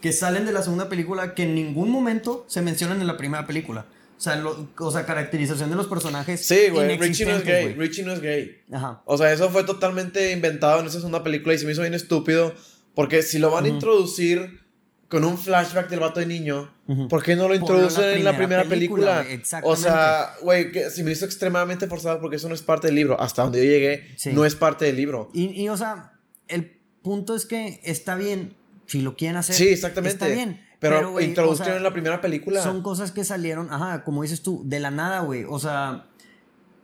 que 0.00 0.12
salen 0.12 0.44
de 0.46 0.52
la 0.52 0.62
segunda 0.62 0.88
película 0.88 1.34
que 1.34 1.44
en 1.44 1.54
ningún 1.54 1.90
momento 1.90 2.44
se 2.48 2.60
mencionan 2.62 3.00
en 3.00 3.06
la 3.06 3.16
primera 3.16 3.46
película. 3.46 3.86
O 4.18 4.20
sea, 4.20 4.36
lo- 4.36 4.68
o 4.78 4.90
sea 4.90 5.04
caracterización 5.04 5.70
de 5.70 5.76
los 5.76 5.86
personajes. 5.86 6.44
Sí, 6.46 6.68
güey, 6.70 6.96
Richie 6.96 7.24
no 7.26 7.32
es 7.36 7.44
gay. 7.44 7.64
güey. 7.64 7.74
Richie 7.88 8.04
no 8.04 8.12
es 8.12 8.20
gay. 8.20 8.60
Ajá. 8.72 9.02
O 9.04 9.18
sea, 9.18 9.32
eso 9.32 9.50
fue 9.50 9.64
totalmente 9.64 10.32
inventado 10.32 10.80
en 10.80 10.86
esa 10.86 10.98
segunda 10.98 11.22
película 11.22 11.54
y 11.54 11.58
se 11.58 11.66
me 11.66 11.72
hizo 11.72 11.82
bien 11.82 11.94
estúpido. 11.94 12.52
Porque 12.94 13.22
si 13.22 13.38
lo 13.38 13.50
van 13.50 13.64
a 13.64 13.68
introducir 13.68 14.60
con 15.08 15.24
un 15.24 15.36
flashback 15.38 15.88
del 15.90 16.00
vato 16.00 16.20
de 16.20 16.26
niño, 16.26 16.72
Ujú. 16.88 17.08
¿por 17.08 17.22
qué 17.22 17.36
no 17.36 17.48
lo 17.48 17.54
introducen 17.54 18.04
en 18.16 18.24
la 18.24 18.36
primera 18.36 18.64
película, 18.64 19.18
película? 19.18 19.34
exactamente. 19.34 19.68
O 19.80 19.82
sea, 19.82 20.34
güey, 20.42 20.72
se 20.90 21.02
me 21.04 21.12
hizo 21.12 21.24
extremadamente 21.24 21.86
forzado 21.86 22.20
porque 22.20 22.36
eso 22.36 22.48
no 22.48 22.54
es 22.54 22.62
parte 22.62 22.86
del 22.88 22.96
libro. 22.96 23.20
Hasta 23.20 23.42
donde 23.42 23.58
yo 23.58 23.64
llegué, 23.70 24.14
Sí. 24.16 24.30
no 24.32 24.44
es 24.44 24.54
parte 24.56 24.84
del 24.86 24.96
libro. 24.96 25.30
Y, 25.34 25.62
y, 25.62 25.68
o 25.68 25.76
sea, 25.76 26.11
el 26.52 26.78
punto 27.02 27.34
es 27.34 27.46
que 27.46 27.80
está 27.84 28.14
bien, 28.14 28.54
si 28.86 29.00
lo 29.02 29.16
quieren 29.16 29.36
hacer. 29.36 29.54
Sí, 29.56 29.68
exactamente. 29.68 30.12
Está 30.14 30.28
bien. 30.28 30.60
Pero, 30.78 31.12
güey, 31.12 31.26
introducción 31.26 31.68
o 31.68 31.70
sea, 31.70 31.76
en 31.76 31.82
la 31.84 31.92
primera 31.92 32.20
película. 32.20 32.62
Son 32.62 32.82
cosas 32.82 33.12
que 33.12 33.24
salieron, 33.24 33.72
ajá, 33.72 34.02
como 34.04 34.22
dices 34.22 34.42
tú, 34.42 34.62
de 34.64 34.80
la 34.80 34.90
nada, 34.90 35.20
güey. 35.20 35.44
O 35.48 35.58
sea, 35.60 36.06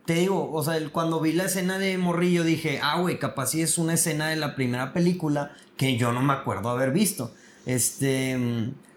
te 0.05 0.13
digo, 0.13 0.51
o 0.51 0.63
sea, 0.63 0.77
el- 0.77 0.91
cuando 0.91 1.19
vi 1.19 1.33
la 1.33 1.45
escena 1.45 1.77
de 1.77 1.97
Morrillo 1.97 2.43
dije, 2.45 2.79
ah, 2.81 2.99
güey, 3.01 3.19
capaz 3.19 3.47
sí 3.47 3.61
es 3.61 3.77
una 3.77 3.93
escena 3.95 4.29
de 4.29 4.37
la 4.37 4.55
primera 4.55 4.93
película 4.93 5.51
que 5.75 5.97
yo 5.97 6.13
no 6.13 6.21
me 6.21 6.31
acuerdo 6.33 6.69
haber 6.69 6.91
visto. 6.91 7.33
Este. 7.65 8.37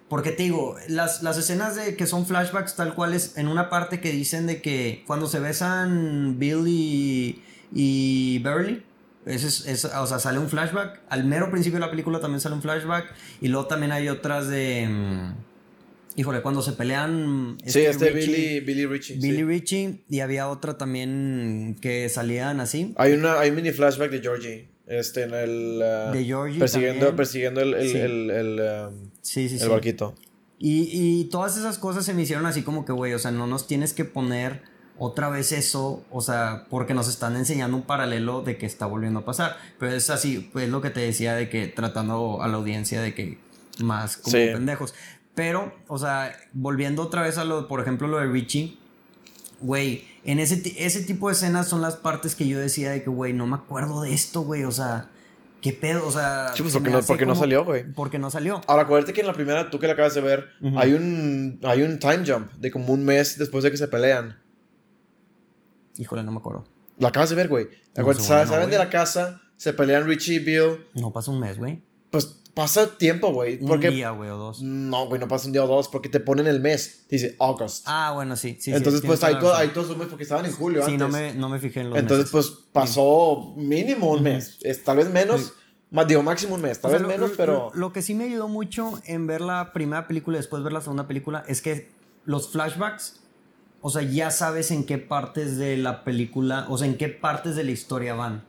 Porque 0.09 0.31
te 0.31 0.43
digo, 0.43 0.77
las, 0.89 1.23
las 1.23 1.39
escenas 1.39 1.75
de 1.75 1.97
que 1.97 2.07
son 2.07 2.27
flashbacks 2.27 2.77
tal 2.77 2.95
cual 2.95 3.15
es 3.15 3.37
en 3.39 3.49
una 3.49 3.71
parte 3.71 3.99
que 4.01 4.13
dicen 4.13 4.47
de 4.47 4.61
que 4.61 5.05
cuando 5.07 5.27
se 5.27 5.41
besan 5.41 6.39
Bill 6.39 6.65
y, 6.69 7.43
y 7.73 8.39
Beverly, 8.41 8.83
ese 9.27 9.47
es, 9.49 9.67
es- 9.67 9.85
o 9.85 10.07
sea, 10.07 10.19
sale 10.19 10.39
un 10.39 10.49
flashback. 10.49 11.01
Al 11.09 11.25
mero 11.25 11.51
principio 11.51 11.79
de 11.79 11.85
la 11.87 11.91
película 11.91 12.21
también 12.21 12.41
sale 12.41 12.55
un 12.55 12.63
flashback. 12.63 13.07
Y 13.41 13.49
luego 13.49 13.67
también 13.67 13.93
hay 13.93 14.09
otras 14.09 14.49
de... 14.49 14.87
mm, 14.89 15.35
Híjole, 16.15 16.43
cuando 16.43 16.61
se 16.61 16.73
pelean... 16.73 17.57
sí, 17.65 17.81
este 17.81 18.13
Richie- 18.13 18.27
Billy, 18.27 18.61
Billy 18.61 18.87
Richie. 18.87 19.15
Billy 19.17 19.37
sí. 19.39 19.45
Richie 19.45 20.05
y 20.11 20.21
había 20.21 20.49
otra 20.49 20.77
también 20.77 21.77
que 21.81 22.09
salían 22.11 22.61
así. 22.61 22.93
Hay, 22.99 23.13
una, 23.13 23.41
hay 23.41 23.49
un 23.51 23.57
mini 23.57 23.71
flashback 23.73 24.11
de 24.11 24.21
Georgie. 24.21 24.69
Este, 24.87 25.23
en 25.23 25.33
el. 25.33 25.81
ah, 25.83 26.11
De 26.13 26.23
Georgie 26.25 26.59
Persiguiendo, 26.59 26.99
también. 27.07 27.17
persiguiendo 27.17 27.61
el, 27.63 27.75
el, 27.75 27.89
Sí. 27.89 27.97
el, 27.99 28.31
el, 28.31 28.61
um, 28.89 29.11
Sí, 29.23 29.49
sí, 29.49 29.55
el 29.55 29.61
sí. 29.63 29.69
barquito. 29.69 30.15
Y, 30.59 30.89
y 30.93 31.25
todas 31.31 31.57
esas 31.57 31.79
cosas 31.79 32.05
se 32.05 32.13
me 32.13 32.23
hicieron 32.23 32.45
así 32.45 32.63
como 32.63 32.85
que, 32.85 32.93
güey, 32.93 33.15
o 33.15 33.19
sea, 33.19 33.31
no 33.31 33.47
nos 33.47 33.67
tienes 33.67 33.95
que 33.95 34.05
poner 34.05 34.61
otra 34.99 35.29
vez 35.31 35.53
eso, 35.53 36.05
o 36.11 36.21
sea, 36.21 36.67
porque 36.71 36.95
nos 36.95 37.09
están 37.09 37.37
enseñando 37.37 37.77
un 37.77 37.83
paralelo 37.83 38.43
de 38.43 38.57
que 38.59 38.67
está 38.67 38.87
volviendo 38.87 39.21
a 39.21 39.25
pasar. 39.25 39.57
Pero 39.79 39.93
es 39.93 40.11
así, 40.11 40.51
pues 40.53 40.69
lo 40.69 40.81
que 40.81 40.91
te 40.91 41.01
decía 41.01 41.35
de 41.35 41.49
que 41.49 41.67
tratando 41.69 42.43
a 42.43 42.49
la 42.49 42.57
audiencia 42.57 43.01
de 43.03 43.15
que 43.15 43.39
más 43.81 44.17
como 44.19 44.37
Sí. 44.37 44.49
pendejos. 44.53 44.95
Pero, 45.35 45.73
o 45.89 45.99
sea, 45.99 46.37
volviendo 46.53 47.03
otra 47.03 47.23
vez 47.23 47.39
a 47.39 47.45
lo, 47.45 47.67
por 47.69 47.81
ejemplo, 47.81 48.07
lo 48.07 48.19
de 48.19 48.27
Richie, 48.27 48.77
güey, 49.61 50.05
en 50.25 50.39
ese, 50.39 50.63
ese 50.79 51.03
tipo 51.03 51.29
de 51.29 51.35
escenas 51.35 51.69
son 51.69 51.81
las 51.81 51.97
partes 51.97 52.35
que 52.35 52.47
yo 52.47 52.59
decía 52.59 52.91
de 52.91 53.03
que, 53.03 53.11
güey, 53.11 53.33
no 53.33 53.47
me 53.47 53.57
acuerdo 53.57 54.03
de 54.03 54.13
esto, 54.13 54.43
güey, 54.43 54.65
o 54.65 54.71
sea, 54.73 55.09
¿qué 55.61 55.73
pedo? 55.73 56.07
O 56.07 56.11
sea, 56.13 56.49
Sí, 56.55 56.63
pues, 56.63 56.73
se 56.75 56.81
porque 57.07 57.25
no- 57.27 57.35
salió, 57.35 57.65
güey. 57.65 57.85
Porque 57.93 58.19
no 58.19 58.31
salió. 58.31 58.61
Ahora, 58.67 58.83
acuérdate 58.83 59.13
que 59.13 59.21
en 59.23 59.27
la 59.27 59.33
primera, 59.33 59.71
tú 59.71 59.79
que 59.79 59.87
la 59.87 59.95
acabas 59.95 60.15
de 60.15 60.21
ver, 60.21 60.49
hay, 60.77 60.93
un, 60.93 61.59
hay 61.63 61.83
un 61.83 61.99
time 61.99 62.25
jump 62.27 62.53
de 62.53 62.71
como 62.71 62.93
un 62.93 63.05
mes 63.05 63.39
después 63.39 63.65
de 63.65 63.71
que 63.71 63.77
se 63.77 63.89
pelean. 63.89 64.37
Híjole, 65.97 66.23
no 66.23 66.33
me 66.33 66.39
acuerdo. 66.39 66.65
Lo 66.99 67.09
acabas 67.09 67.31
de 67.31 67.37
ver, 67.37 67.49
güey. 67.49 67.69
Seguro 67.95 68.19
salen, 68.21 68.49
no, 68.61 68.67
de 68.67 68.79
la 68.79 68.91
casa, 68.91 69.43
se 69.57 69.73
pelean 69.73 70.07
Richie 70.07 70.35
y 70.35 70.39
Bill. 70.39 70.87
No 70.95 71.13
pasa 71.13 71.31
un 71.31 71.41
mes, 71.41 71.59
güey. 71.59 71.83
Pues 72.11 72.27
pasa 72.55 72.97
tiempo, 72.99 73.33
güey. 73.33 73.59
Un 73.61 73.69
Porque. 73.69 73.91
día, 73.91 74.11
güey, 74.11 74.29
o 74.31 74.37
dos. 74.37 74.63
No, 74.63 75.07
güey, 75.07 75.19
no 75.21 75.27
pasa 75.29 75.47
un 75.47 75.53
día 75.53 75.65
o 75.65 75.67
dos 75.67 75.89
porque 75.89 76.09
te 76.09 76.21
ponen 76.21 76.47
el 76.47 76.61
mes. 76.61 77.07
Dice 77.09 77.35
August. 77.41 77.85
Ah, 77.87 78.13
bueno, 78.15 78.37
sí. 78.37 78.57
sí 78.61 78.73
Entonces, 78.73 79.01
sí, 79.01 79.07
pues 79.07 79.21
todo, 79.21 79.55
ahí 79.55 79.69
todos 79.69 79.89
sumes 79.89 80.09
porque 80.09 80.23
estaban 80.25 80.45
en 80.47 80.53
julio. 80.53 80.85
Sí, 80.85 80.93
antes. 80.93 80.99
no 81.01 81.09
me, 81.09 81.35
no 81.35 81.49
me 81.49 81.59
fijé 81.59 81.81
en 81.81 81.91
los 81.91 81.99
Entonces, 81.99 82.33
meses. 82.33 82.51
pues 82.51 82.67
pasó 82.73 83.55
mínimo 83.57 84.11
un 84.13 84.23
mes. 84.23 84.59
Es, 84.63 84.85
tal 84.85 84.99
vez 84.99 85.11
menos. 85.11 85.55
Más, 85.91 86.07
digo, 86.07 86.23
máximo 86.23 86.55
un 86.55 86.63
mes. 86.63 86.81
Tal 86.81 86.91
O 86.91 86.93
sea, 86.93 86.99
vez 86.99 87.03
lo- 87.03 87.09
menos, 87.09 87.31
lo- 87.33 87.37
pero. 87.37 87.71
Lo, 87.75 87.93
que 87.93 88.01
sí 88.03 88.15
me 88.15 88.25
ayudó 88.25 88.49
mucho 88.49 88.93
en 89.07 89.27
ver 89.27 89.41
la 89.41 89.73
primera 89.73 90.07
película 90.07 90.37
y 90.37 90.41
después 90.41 90.63
ver 90.63 90.73
la 90.73 90.81
segunda 90.81 91.07
película 91.09 91.45
es 91.49 91.61
que 91.63 91.91
los 92.25 92.51
flashbacks, 92.51 93.21
o 93.83 93.91
sea, 93.91 94.03
ya 94.03 94.31
sabes 94.31 94.71
en 94.71 94.85
qué 94.85 94.97
partes 94.97 95.59
de 95.59 95.77
la 95.77 96.03
película, 96.05 96.65
o 96.71 96.79
sea, 96.79 96.87
en 96.87 96.97
qué 96.97 97.09
partes 97.09 97.55
de 97.57 97.65
la 97.65 97.73
historia 97.73 98.15
van. 98.15 98.45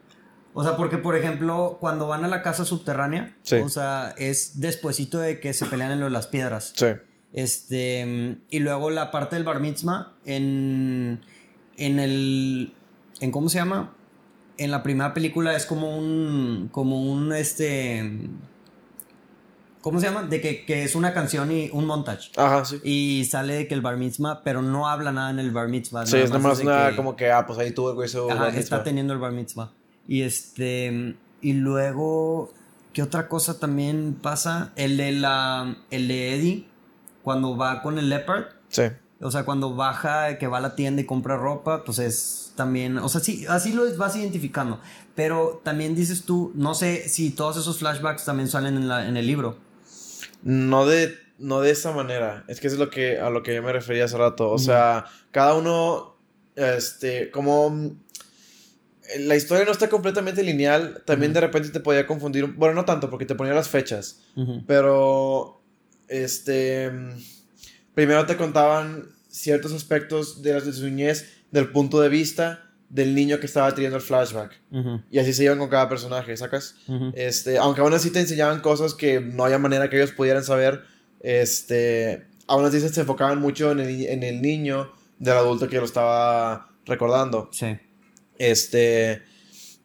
O 0.53 0.63
sea, 0.63 0.77
porque, 0.77 0.97
por 0.99 1.15
ejemplo, 1.17 1.77
cuando 1.81 2.07
van 2.07 2.23
a 2.23 2.27
la 2.27 2.43
casa 2.43 2.63
subterránea, 2.63 3.35
Sí. 3.41 3.55
o 3.55 3.69
sea, 3.69 4.13
es 4.17 4.59
despuesito 4.61 5.17
de 5.19 5.39
que 5.39 5.53
se 5.53 5.65
pelean 5.65 5.91
en 5.91 5.99
lo 5.99 6.05
de 6.05 6.11
las 6.11 6.27
piedras. 6.27 6.73
Sí. 6.75 6.85
Este, 7.33 8.37
y 8.51 8.59
luego 8.59 8.89
la 8.91 9.09
parte 9.09 9.35
del 9.35 9.43
bar 9.43 9.59
mitzvah 9.59 10.13
en, 10.25 11.21
en 11.77 11.99
el, 11.99 12.73
en 13.19 13.31
cómo 13.31 13.49
se 13.49 13.57
llama, 13.57 13.95
en 14.57 14.69
la 14.69 14.83
primera 14.83 15.13
película 15.15 15.55
es 15.55 15.65
como 15.65 15.97
un, 15.97 16.69
como 16.71 17.01
un, 17.11 17.33
este, 17.33 18.19
¿cómo 19.83 19.99
se 19.99 20.07
llama? 20.07 20.23
De 20.23 20.41
que, 20.41 20.65
que 20.65 20.83
es 20.83 20.95
una 20.95 21.13
canción 21.13 21.51
y 21.51 21.69
un 21.71 21.85
montage. 21.85 22.31
Ajá, 22.37 22.65
sí. 22.65 22.79
Y 22.83 23.25
sale 23.25 23.53
de 23.53 23.67
que 23.67 23.75
el 23.75 23.81
bar 23.81 23.97
mitzvah, 23.97 24.41
pero 24.43 24.63
no 24.63 24.87
habla 24.89 25.11
nada 25.11 25.29
en 25.29 25.37
el 25.37 25.51
bar 25.51 25.67
mitzvah. 25.67 26.07
Sí, 26.07 26.17
es 26.17 26.31
nada 26.31 26.39
más 26.41 26.59
una, 26.61 26.89
que- 26.89 26.95
como 26.95 27.15
que, 27.15 27.31
ah, 27.31 27.45
pues 27.45 27.59
ahí 27.59 27.71
tuvo 27.71 27.89
el 27.89 27.95
güey 27.95 28.09
su 28.09 28.27
Ajá, 28.31 28.45
bar 28.45 28.55
está 28.55 28.83
teniendo 28.83 29.13
el 29.13 29.19
bar 29.19 29.31
mitzvah. 29.33 29.71
Y 30.07 30.23
este. 30.23 31.15
Y 31.41 31.53
luego. 31.53 32.51
¿Qué 32.93 33.01
otra 33.03 33.27
cosa 33.27 33.59
también 33.59 34.17
pasa? 34.21 34.71
El 34.75 34.97
de 34.97 35.11
la. 35.11 35.77
El 35.91 36.07
de 36.07 36.35
Eddie. 36.35 36.67
Cuando 37.23 37.55
va 37.57 37.81
con 37.81 37.97
el 37.99 38.09
Leopard. 38.09 38.45
Sí. 38.69 38.83
O 39.21 39.31
sea, 39.31 39.45
cuando 39.45 39.73
baja, 39.75 40.37
que 40.37 40.47
va 40.47 40.57
a 40.57 40.61
la 40.61 40.75
tienda 40.75 41.01
y 41.01 41.05
compra 41.05 41.37
ropa, 41.37 41.83
pues 41.85 41.99
es 41.99 42.51
también. 42.55 42.97
O 42.97 43.07
sea, 43.09 43.21
sí, 43.21 43.45
así 43.47 43.71
lo 43.71 43.83
vas 43.97 44.15
identificando. 44.17 44.79
Pero 45.15 45.61
también 45.63 45.95
dices 45.95 46.23
tú, 46.25 46.51
no 46.55 46.73
sé 46.73 47.07
si 47.07 47.29
todos 47.31 47.55
esos 47.57 47.79
flashbacks 47.79 48.25
también 48.25 48.49
salen 48.49 48.75
en, 48.75 48.87
la, 48.87 49.07
en 49.07 49.15
el 49.15 49.25
libro. 49.25 49.57
No 50.43 50.85
de, 50.85 51.15
no 51.39 51.61
de 51.61 51.71
esa 51.71 51.91
manera. 51.91 52.43
Es 52.47 52.59
que 52.59 52.67
eso 52.67 52.75
es 52.75 52.79
lo 52.79 52.89
que, 52.89 53.19
a 53.19 53.29
lo 53.29 53.43
que 53.43 53.55
yo 53.55 53.63
me 53.63 53.71
refería 53.73 54.05
hace 54.05 54.17
rato. 54.17 54.51
O 54.51 54.57
sea, 54.59 55.05
cada 55.31 55.55
uno, 55.55 56.17
este, 56.55 57.31
como 57.31 57.69
mm, 57.69 57.97
la 59.19 59.35
historia 59.35 59.65
no 59.65 59.71
está 59.71 59.89
completamente 59.89 60.43
lineal, 60.43 61.03
también 61.05 61.33
de 61.33 61.41
repente 61.41 61.69
te 61.69 61.79
podía 61.79 62.05
confundir. 62.07 62.43
un- 62.43 62.55
Bueno, 62.57 62.73
no 62.75 62.85
tanto, 62.85 63.09
porque 63.09 63.25
te 63.25 63.35
ponía 63.35 63.53
las 63.53 63.69
fechas. 63.69 64.21
Pero, 64.67 65.61
este, 66.07 66.89
mm, 66.89 67.11
primero 67.93 68.25
te 68.25 68.37
contaban 68.37 69.09
ciertos 69.29 69.73
aspectos 69.73 70.41
de, 70.41 70.53
las- 70.53 70.65
de 70.65 70.73
su 70.73 70.83
niñez 70.85 71.29
del 71.51 71.69
punto 71.71 71.99
de 72.01 72.09
vista 72.09 72.71
del 72.93 73.15
niño 73.15 73.39
que 73.39 73.47
estaba 73.47 73.73
teniendo 73.73 73.97
el 73.97 74.03
flashback. 74.03 74.51
Y 75.09 75.17
así 75.17 75.33
se 75.33 75.43
iban 75.45 75.57
con 75.57 75.67
cada 75.67 75.89
personaje, 75.89 76.37
¿sacas? 76.37 76.75
Este, 77.15 77.57
aunque 77.57 77.81
aún 77.81 77.93
así 77.93 78.11
te 78.11 78.19
enseñaban 78.19 78.61
cosas 78.61 78.93
que 78.93 79.19
no 79.19 79.45
había 79.45 79.57
manera 79.57 79.89
que 79.89 79.95
ellos 79.97 80.11
pudieran 80.11 80.43
saber, 80.43 80.83
este, 81.21 82.27
aún 82.47 82.65
así 82.65 82.79
se 82.79 83.01
enfocaban 83.01 83.39
mucho 83.39 83.71
en 83.71 83.79
el, 83.79 84.05
en 84.05 84.21
el 84.23 84.41
niño 84.41 84.91
del 85.17 85.33
adulto 85.37 85.67
que 85.67 85.77
lo 85.79 85.85
estaba 85.85 86.69
recordando. 86.85 87.49
Sí. 87.51 87.77
Este, 88.37 89.23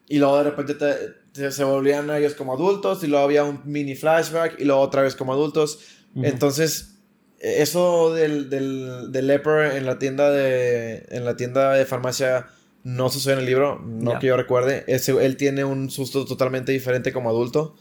y 0.07 0.19
luego 0.19 0.37
de 0.37 0.43
repente 0.43 0.73
te- 0.75 0.95
te- 1.33 1.51
se 1.51 1.63
volvían 1.63 2.09
ellos 2.11 2.35
como 2.35 2.53
adultos 2.53 3.03
y 3.03 3.07
luego 3.07 3.25
había 3.25 3.43
un 3.43 3.61
mini 3.65 3.95
flashback 3.95 4.59
y 4.59 4.65
luego 4.65 4.81
otra 4.81 5.01
vez 5.01 5.15
como 5.15 5.33
adultos. 5.33 5.79
Entonces, 6.15 6.95
eso 7.39 8.13
del, 8.13 8.49
del, 8.49 9.11
del 9.11 9.27
leper 9.27 9.75
en 9.77 9.85
la 9.85 9.97
tienda 9.97 10.29
de, 10.31 11.05
en 11.09 11.23
la 11.25 11.35
tienda 11.37 11.73
de 11.73 11.85
farmacia 11.85 12.47
no 12.95 13.09
sucede 13.09 13.33
en 13.33 13.39
el 13.39 13.45
libro, 13.45 13.79
no 13.85 14.19
que 14.19 14.27
yo 14.27 14.37
recuerde. 14.37 14.83
Ese, 14.87 15.11
él 15.25 15.37
tiene 15.37 15.63
un 15.63 15.89
susto 15.89 16.25
totalmente 16.25 16.71
diferente 16.71 17.13
como 17.13 17.29
adulto. 17.29 17.75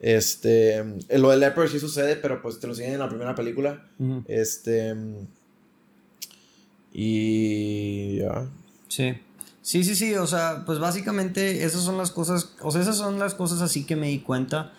Este, 0.00 0.78
eh, 1.08 1.18
lo 1.18 1.30
del 1.30 1.40
leper 1.40 1.68
sí 1.68 1.78
sucede, 1.80 2.16
pero 2.16 2.42
pues 2.42 2.60
te 2.60 2.66
lo 2.66 2.72
enseñan 2.72 2.94
en 2.94 2.98
la 3.00 3.08
primera 3.08 3.34
película. 3.34 3.86
Este, 4.26 4.94
y 6.92 8.18
ya. 8.18 8.48
Sí. 8.88 9.14
Sí, 9.62 9.82
sí, 9.82 9.94
sí, 9.94 10.14
o 10.14 10.26
sea, 10.26 10.62
pues 10.66 10.78
básicamente 10.78 11.64
esas 11.64 11.82
son 11.82 11.96
las 11.96 12.10
cosas, 12.10 12.54
o 12.60 12.70
sea, 12.70 12.82
esas 12.82 12.98
son 12.98 13.18
las 13.18 13.34
cosas 13.34 13.62
así 13.62 13.84
que 13.86 13.96
me 13.96 14.08
di 14.08 14.18
cuenta. 14.20 14.72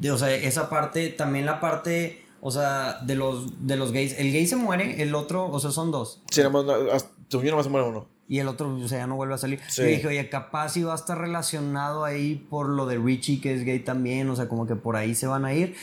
De, 0.00 0.10
o 0.10 0.16
sea, 0.16 0.34
esa 0.34 0.70
parte, 0.70 1.10
también 1.10 1.44
la 1.44 1.60
parte, 1.60 2.24
o 2.40 2.50
sea, 2.50 2.98
de 3.04 3.14
los, 3.14 3.66
de 3.66 3.76
los 3.76 3.92
gays. 3.92 4.18
El 4.18 4.32
gay 4.32 4.46
se 4.46 4.56
muere, 4.56 5.02
el 5.02 5.14
otro, 5.14 5.50
o 5.50 5.60
sea, 5.60 5.70
son 5.70 5.90
dos. 5.90 6.22
Sí, 6.30 6.40
nada 6.40 6.50
más, 6.50 6.64
hasta- 6.92 7.10
yo 7.28 7.42
nomás 7.42 7.64
se 7.66 7.70
muere 7.70 7.86
uno. 7.86 8.08
Y 8.28 8.38
el 8.38 8.48
otro, 8.48 8.74
o 8.74 8.88
sea, 8.88 8.98
ya 8.98 9.06
no 9.06 9.16
vuelve 9.16 9.34
a 9.34 9.38
salir. 9.38 9.60
Sí. 9.68 9.82
Yo 9.82 9.88
dije, 9.88 10.06
oye, 10.06 10.28
capaz 10.28 10.76
iba 10.76 10.92
a 10.92 10.96
estar 10.96 11.18
relacionado 11.18 12.04
ahí 12.04 12.46
por 12.48 12.68
lo 12.68 12.86
de 12.86 12.96
Richie, 12.98 13.40
que 13.40 13.54
es 13.54 13.64
gay 13.64 13.80
también, 13.80 14.30
o 14.30 14.36
sea, 14.36 14.48
como 14.48 14.66
que 14.66 14.76
por 14.76 14.96
ahí 14.96 15.14
se 15.14 15.26
van 15.26 15.44
a 15.44 15.52
ir. 15.52 15.74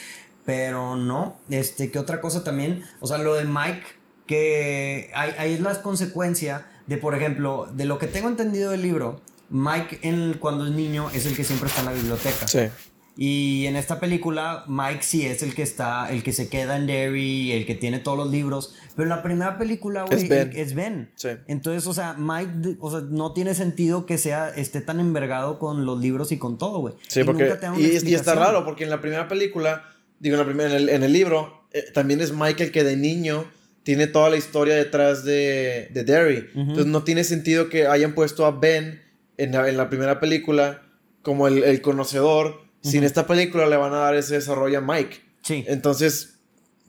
Pero 0.45 0.95
no, 0.95 1.37
este, 1.49 1.91
¿qué 1.91 1.99
otra 1.99 2.21
cosa 2.21 2.43
también? 2.43 2.83
O 3.01 3.07
sea, 3.07 3.19
lo 3.19 3.35
de 3.35 3.45
Mike, 3.45 3.83
que 4.25 5.11
ahí, 5.13 5.31
ahí 5.37 5.53
es 5.53 5.59
la 5.59 5.81
consecuencia 5.81 6.65
de, 6.87 6.97
por 6.97 7.13
ejemplo, 7.13 7.69
de 7.71 7.85
lo 7.85 7.99
que 7.99 8.07
tengo 8.07 8.29
entendido 8.29 8.71
del 8.71 8.81
libro, 8.81 9.21
Mike 9.49 9.99
en, 10.01 10.33
cuando 10.39 10.65
es 10.65 10.71
niño 10.71 11.09
es 11.13 11.25
el 11.25 11.35
que 11.35 11.43
siempre 11.43 11.69
está 11.69 11.81
en 11.81 11.85
la 11.87 11.93
biblioteca. 11.93 12.47
Sí. 12.47 12.69
Y 13.21 13.65
en 13.65 13.75
esta 13.75 13.99
película, 13.99 14.63
Mike 14.69 15.03
sí 15.03 15.25
es 15.25 15.43
el 15.43 15.53
que 15.53 15.61
está, 15.61 16.09
el 16.09 16.23
que 16.23 16.31
se 16.31 16.47
queda 16.47 16.77
en 16.77 16.87
Derry, 16.87 17.51
el 17.51 17.65
que 17.65 17.75
tiene 17.75 17.99
todos 17.99 18.17
los 18.17 18.31
libros. 18.31 18.75
Pero 18.95 19.03
en 19.03 19.09
la 19.09 19.21
primera 19.21 19.57
película, 19.57 20.03
güey, 20.03 20.23
Es 20.23 20.29
Ben. 20.29 20.49
el- 20.51 20.55
es 20.57 20.73
Ben. 20.73 21.11
Sí. 21.15 21.27
Entonces, 21.47 21.85
o 21.85 21.93
sea, 21.93 22.13
Mike, 22.17 22.77
o 22.79 22.89
sea, 22.91 23.01
no 23.01 23.33
tiene 23.33 23.55
sentido 23.55 24.05
que 24.05 24.17
sea, 24.17 24.47
esté 24.49 24.79
tan 24.79 25.01
envergado 25.01 25.59
con 25.59 25.85
los 25.85 25.99
libros 25.99 26.31
y 26.31 26.37
con 26.37 26.57
todo, 26.57 26.79
güey. 26.79 26.93
Sí, 27.09 27.19
Y 27.19 27.23
porque. 27.25 27.53
Y, 27.77 28.09
y 28.09 28.13
está 28.15 28.35
raro, 28.35 28.63
porque 28.63 28.85
en 28.85 28.89
la 28.89 29.01
primera 29.01 29.27
película, 29.27 29.83
digo, 30.21 30.35
en, 30.35 30.39
la 30.39 30.45
primera, 30.45 30.69
en, 30.69 30.75
el, 30.77 30.87
en 30.87 31.03
el 31.03 31.11
libro, 31.11 31.65
eh, 31.73 31.83
también 31.93 32.21
es 32.21 32.31
Michael 32.31 32.71
que 32.71 32.85
de 32.85 32.95
niño 32.95 33.43
tiene 33.83 34.07
toda 34.07 34.29
la 34.29 34.37
historia 34.37 34.75
detrás 34.75 35.25
de, 35.25 35.89
de 35.91 36.03
Derry. 36.05 36.45
Entonces 36.55 36.85
no 36.85 37.03
tiene 37.03 37.25
sentido 37.25 37.67
que 37.67 37.85
hayan 37.85 38.13
puesto 38.15 38.45
a 38.45 38.51
Ben 38.51 39.01
en 39.37 39.51
la, 39.51 39.67
en 39.67 39.75
la 39.75 39.89
primera 39.89 40.21
película 40.21 40.83
como 41.21 41.47
el, 41.49 41.65
el 41.65 41.81
conocedor. 41.81 42.68
Si 42.81 42.97
en 42.97 43.03
esta 43.03 43.27
película 43.27 43.67
le 43.67 43.75
van 43.77 43.93
a 43.93 43.97
dar 43.97 44.15
ese 44.15 44.35
desarrollo 44.35 44.77
a 44.77 44.81
Mike. 44.81 45.17
Sí. 45.41 45.65
Entonces, 45.67 46.39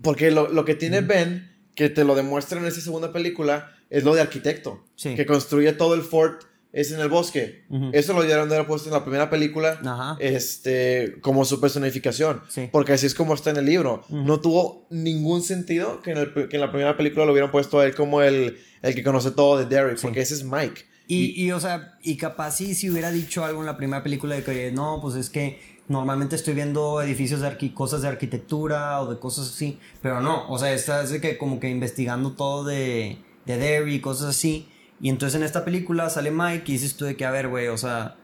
porque 0.02 0.30
lo, 0.30 0.48
lo 0.48 0.64
que 0.64 0.74
tiene 0.74 1.00
Ben, 1.00 1.50
que 1.74 1.88
te 1.88 2.04
lo 2.04 2.14
demuestra 2.14 2.60
en 2.60 2.66
esa 2.66 2.80
segunda 2.80 3.12
película, 3.12 3.72
es 3.90 4.04
lo 4.04 4.14
de 4.14 4.20
arquitecto. 4.20 4.84
Sí. 4.96 5.14
Que 5.16 5.26
construye 5.26 5.72
todo 5.72 5.94
el 5.94 6.02
fort, 6.02 6.42
es 6.72 6.92
en 6.92 7.00
el 7.00 7.08
bosque. 7.08 7.64
Ujú. 7.68 7.90
Eso 7.92 8.12
lo 8.12 8.22
dieron 8.22 8.48
de 8.48 8.54
haber 8.54 8.66
puesto 8.68 8.88
en 8.88 8.92
la 8.94 9.02
primera 9.02 9.28
película, 9.30 9.80
Ajá. 9.84 10.16
este, 10.20 11.16
como 11.20 11.44
su 11.44 11.60
personificación. 11.60 12.42
Sí. 12.48 12.68
Porque 12.70 12.92
así 12.92 13.06
es 13.06 13.14
como 13.14 13.34
está 13.34 13.50
en 13.50 13.56
el 13.56 13.66
libro. 13.66 14.04
No 14.08 14.40
tuvo 14.40 14.86
ningún 14.90 15.42
sentido 15.42 16.00
que 16.02 16.12
en, 16.12 16.18
el- 16.18 16.32
que 16.48 16.56
en 16.56 16.60
la 16.60 16.70
primera 16.70 16.96
película 16.96 17.24
lo 17.26 17.32
hubieran 17.32 17.50
puesto 17.50 17.80
a 17.80 17.86
él 17.86 17.94
como 17.94 18.22
el, 18.22 18.58
el 18.82 18.94
que 18.94 19.02
conoce 19.02 19.32
todo 19.32 19.58
de 19.58 19.66
Derek, 19.66 19.96
Sí. 19.96 20.02
porque 20.02 20.20
ese 20.20 20.34
es 20.34 20.44
Mike. 20.44 20.82
Y, 21.08 21.44
y, 21.44 21.50
o 21.50 21.58
sea, 21.58 21.98
y 22.04 22.16
capaz 22.16 22.52
sí, 22.58 22.76
si 22.76 22.88
hubiera 22.88 23.10
dicho 23.10 23.44
algo 23.44 23.58
en 23.60 23.66
la 23.66 23.76
primera 23.76 24.00
película 24.04 24.36
de 24.36 24.44
que, 24.44 24.70
no, 24.70 25.00
pues 25.02 25.16
es 25.16 25.28
que 25.28 25.58
normalmente 25.90 26.36
estoy 26.36 26.54
viendo 26.54 27.02
edificios 27.02 27.40
de 27.40 27.48
arqui- 27.48 27.74
cosas 27.74 28.00
de 28.02 28.08
arquitectura 28.08 29.00
o 29.02 29.10
de 29.12 29.18
cosas 29.18 29.48
así, 29.48 29.78
pero 30.00 30.20
no, 30.20 30.48
o 30.48 30.56
sea, 30.58 30.72
esta 30.72 31.02
es 31.02 31.10
de 31.10 31.20
que 31.20 31.36
como 31.36 31.58
que 31.60 31.68
investigando 31.68 32.32
todo 32.32 32.64
de, 32.64 33.18
de 33.44 33.56
Derry 33.58 33.96
y 33.96 34.00
cosas 34.00 34.28
así. 34.30 34.68
Y 35.02 35.08
entonces 35.08 35.36
en 35.36 35.42
esta 35.42 35.64
película 35.64 36.08
sale 36.08 36.30
Mike 36.30 36.64
y 36.66 36.72
dices 36.74 36.96
tú 36.96 37.04
de 37.06 37.16
que, 37.16 37.24
a 37.24 37.30
ver, 37.30 37.48
güey, 37.48 37.68
o 37.68 37.76
sea, 37.76 38.16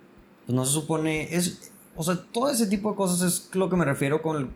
pues 0.47 0.55
no 0.55 0.65
se 0.65 0.73
supone, 0.73 1.35
es, 1.35 1.71
o 1.97 2.05
sea, 2.05 2.17
todo 2.33 2.49
ese 2.51 2.67
tipo 2.69 2.91
de 2.91 2.97
cosas 2.97 3.21
es 3.23 3.55
lo 3.55 3.69
que 3.69 3.77
me 3.77 3.85
refiero 3.85 4.23
con 4.23 4.37
el 4.37 4.49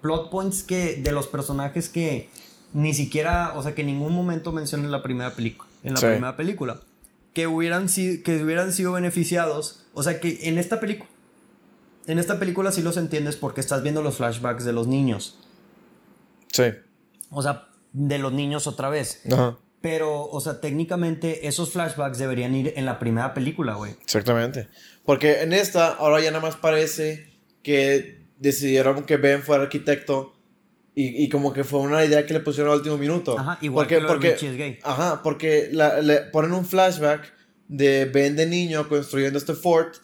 plot 0.00 0.30
points 0.30 0.62
que, 0.62 0.96
de 0.96 1.12
los 1.12 1.26
personajes 1.26 1.88
que 1.88 2.28
ni 2.72 2.94
siquiera, 2.94 3.52
o 3.56 3.62
sea, 3.62 3.74
que 3.74 3.82
en 3.82 3.88
ningún 3.88 4.14
momento 4.14 4.52
mencionan 4.52 4.86
en 4.86 4.92
la 4.92 5.02
primera 5.02 5.34
película. 5.34 5.68
En 5.84 5.94
la 5.94 6.00
Sí. 6.00 6.06
primera 6.06 6.36
película. 6.36 6.80
Que 7.34 7.46
hubieran, 7.46 7.88
que 7.88 8.42
hubieran 8.42 8.72
sido 8.72 8.92
beneficiados. 8.92 9.84
O 9.94 10.02
sea, 10.02 10.20
que 10.20 10.48
en 10.48 10.58
esta 10.58 10.80
película. 10.80 11.10
En 12.06 12.18
esta 12.18 12.38
película 12.38 12.72
sí 12.72 12.82
los 12.82 12.96
entiendes 12.96 13.36
porque 13.36 13.60
estás 13.60 13.82
viendo 13.82 14.02
los 14.02 14.16
flashbacks 14.16 14.64
de 14.64 14.72
los 14.72 14.86
niños. 14.88 15.38
Sí. 16.52 16.64
O 17.30 17.42
sea, 17.42 17.68
de 17.92 18.18
los 18.18 18.32
niños 18.32 18.66
otra 18.66 18.88
vez. 18.88 19.22
Ajá. 19.32 19.58
Pero, 19.80 20.24
o 20.26 20.40
sea, 20.40 20.60
técnicamente 20.60 21.48
esos 21.48 21.70
flashbacks 21.72 22.18
deberían 22.18 22.54
ir 22.54 22.72
en 22.76 22.86
la 22.86 22.98
primera 22.98 23.34
película, 23.34 23.74
güey. 23.74 23.92
Exactamente. 24.02 24.68
Porque 25.04 25.42
en 25.42 25.52
esta, 25.52 25.88
ahora 25.94 26.20
ya 26.20 26.30
nada 26.30 26.42
más 26.42 26.56
parece 26.56 27.32
que 27.62 28.24
decidieron 28.38 29.04
que 29.04 29.16
Ben 29.16 29.42
fuera 29.42 29.64
arquitecto 29.64 30.34
y, 30.94 31.24
y 31.24 31.28
como 31.28 31.52
que 31.52 31.64
fue 31.64 31.80
una 31.80 32.04
idea 32.04 32.26
que 32.26 32.34
le 32.34 32.40
pusieron 32.40 32.70
al 32.72 32.78
último 32.78 32.98
minuto. 32.98 33.38
Ajá, 33.38 33.58
igual 33.60 33.84
porque, 33.86 33.94
que 33.96 34.00
lo 34.00 34.08
de 34.08 34.14
porque, 34.14 34.32
Richie 34.34 34.50
es 34.50 34.56
gay. 34.56 34.78
Ajá, 34.82 35.20
porque 35.22 35.68
la- 35.72 36.00
le 36.00 36.18
ponen 36.22 36.52
un 36.52 36.64
flashback 36.66 37.32
de 37.68 38.04
Ben 38.04 38.36
de 38.36 38.46
niño 38.46 38.88
construyendo 38.88 39.38
este 39.38 39.54
fort. 39.54 39.96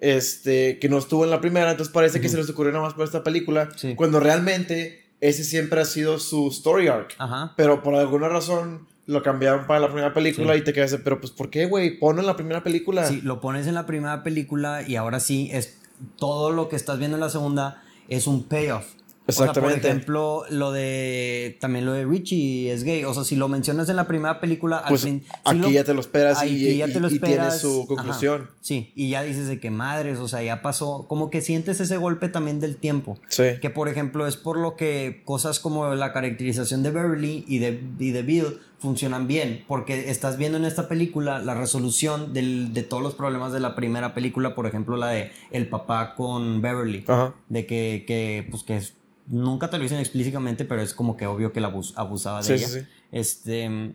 Este, 0.00 0.78
que 0.78 0.88
no 0.88 0.98
estuvo 0.98 1.24
en 1.24 1.30
la 1.30 1.40
primera, 1.40 1.70
entonces 1.70 1.92
parece 1.92 2.20
que 2.20 2.28
se 2.28 2.36
les 2.36 2.48
ocurrió 2.50 2.72
nada 2.72 2.84
más 2.84 2.94
por 2.94 3.04
esta 3.04 3.22
película. 3.24 3.68
Sí. 3.76 3.94
Cuando 3.94 4.20
realmente 4.20 5.04
ese 5.20 5.44
siempre 5.44 5.80
ha 5.80 5.84
sido 5.84 6.18
su 6.18 6.48
story 6.48 6.88
arc. 6.88 7.14
Ajá. 7.18 7.54
Pero 7.56 7.82
por 7.82 7.94
alguna 7.94 8.28
razón 8.28 8.86
lo 9.06 9.22
cambiaron 9.22 9.66
para 9.66 9.80
la 9.80 9.86
primera 9.86 10.12
película 10.12 10.52
Sí. 10.54 10.60
y 10.60 10.64
te 10.64 10.72
quedas, 10.72 10.96
pero 11.02 11.20
pues 11.20 11.32
¿por 11.32 11.48
qué, 11.48 11.66
güey? 11.66 11.98
Ponlo 11.98 12.20
en 12.20 12.26
la 12.26 12.36
primera 12.36 12.62
película. 12.62 13.06
Sí, 13.06 13.20
lo 13.22 13.40
pones 13.40 13.66
en 13.66 13.74
la 13.74 13.86
primera 13.86 14.22
película 14.22 14.82
y 14.86 14.96
ahora 14.96 15.20
sí 15.20 15.48
es 15.52 15.78
todo 16.18 16.50
lo 16.50 16.68
que 16.68 16.76
estás 16.76 16.98
viendo 16.98 17.16
en 17.16 17.20
la 17.20 17.30
segunda 17.30 17.82
es 18.08 18.26
un 18.26 18.44
payoff. 18.44 18.84
O 19.28 19.32
sea, 19.32 19.46
Exactamente. 19.46 19.80
por 19.80 19.90
ejemplo, 19.90 20.42
lo 20.50 20.70
de 20.72 21.56
también 21.60 21.84
lo 21.84 21.92
de 21.92 22.04
Richie 22.04 22.70
es 22.72 22.84
gay. 22.84 23.04
O 23.04 23.12
sea, 23.12 23.24
si 23.24 23.34
lo 23.34 23.48
mencionas 23.48 23.88
en 23.88 23.96
la 23.96 24.06
primera 24.06 24.40
película, 24.40 24.78
al 24.78 24.88
Pues 24.90 25.02
fin- 25.02 25.24
aquí 25.44 25.58
lo- 25.58 25.68
ya 25.70 25.82
te 25.82 25.94
lo 25.94 26.00
esperas 26.00 26.42
y, 26.44 26.46
aquí 26.46 26.76
ya 26.76 26.86
y- 26.86 26.92
te 26.92 27.00
lo 27.00 27.10
y 27.10 27.14
esperas. 27.14 27.60
su 27.60 27.78
Ajá. 27.80 27.86
conclusión. 27.88 28.50
Sí, 28.60 28.92
y 28.94 29.08
ya 29.10 29.22
dices 29.24 29.48
de 29.48 29.58
que 29.58 29.70
madres, 29.70 30.18
o 30.20 30.28
sea, 30.28 30.42
ya 30.44 30.62
pasó. 30.62 31.06
Como 31.08 31.28
que 31.30 31.40
sientes 31.40 31.80
ese 31.80 31.96
golpe 31.96 32.28
también 32.28 32.60
del 32.60 32.76
tiempo. 32.76 33.18
Sí. 33.28 33.42
Que 33.60 33.68
por 33.68 33.88
ejemplo 33.88 34.28
es 34.28 34.36
por 34.36 34.58
lo 34.58 34.76
que 34.76 35.22
cosas 35.24 35.58
como 35.58 35.92
la 35.94 36.12
caracterización 36.12 36.84
de 36.84 36.90
Beverly 36.92 37.44
y 37.48 37.58
de, 37.58 37.80
y 37.98 38.10
de 38.12 38.22
Bill 38.22 38.58
funcionan 38.78 39.26
bien. 39.26 39.64
Porque 39.66 40.10
estás 40.10 40.36
viendo 40.38 40.56
en 40.58 40.64
esta 40.64 40.86
película 40.86 41.40
la 41.40 41.54
resolución 41.54 42.32
del- 42.32 42.72
de 42.74 42.84
todos 42.84 43.02
los 43.02 43.14
problemas 43.14 43.52
de 43.52 43.58
la 43.58 43.74
primera 43.74 44.14
película. 44.14 44.54
Por 44.54 44.66
ejemplo, 44.66 44.96
la 44.96 45.08
de 45.08 45.32
el 45.50 45.68
papá 45.68 46.14
con 46.14 46.62
Beverly. 46.62 47.04
Ajá. 47.08 47.34
De 47.48 47.66
que, 47.66 48.04
que 48.06 48.46
pues 48.50 48.62
que 48.62 48.76
es- 48.76 48.94
nunca 49.28 49.70
te 49.70 49.76
lo 49.78 49.82
dicen 49.82 49.98
explícitamente, 49.98 50.64
pero 50.64 50.82
es 50.82 50.94
como 50.94 51.16
que 51.16 51.26
obvio 51.26 51.52
que 51.52 51.60
la 51.60 51.68
abus- 51.72 51.92
abusaba 51.96 52.38
de 52.42 52.44
Sí, 52.44 52.52
ella. 52.54 52.68
sí, 52.68 52.80
sí. 52.80 52.86
Este. 53.12 53.92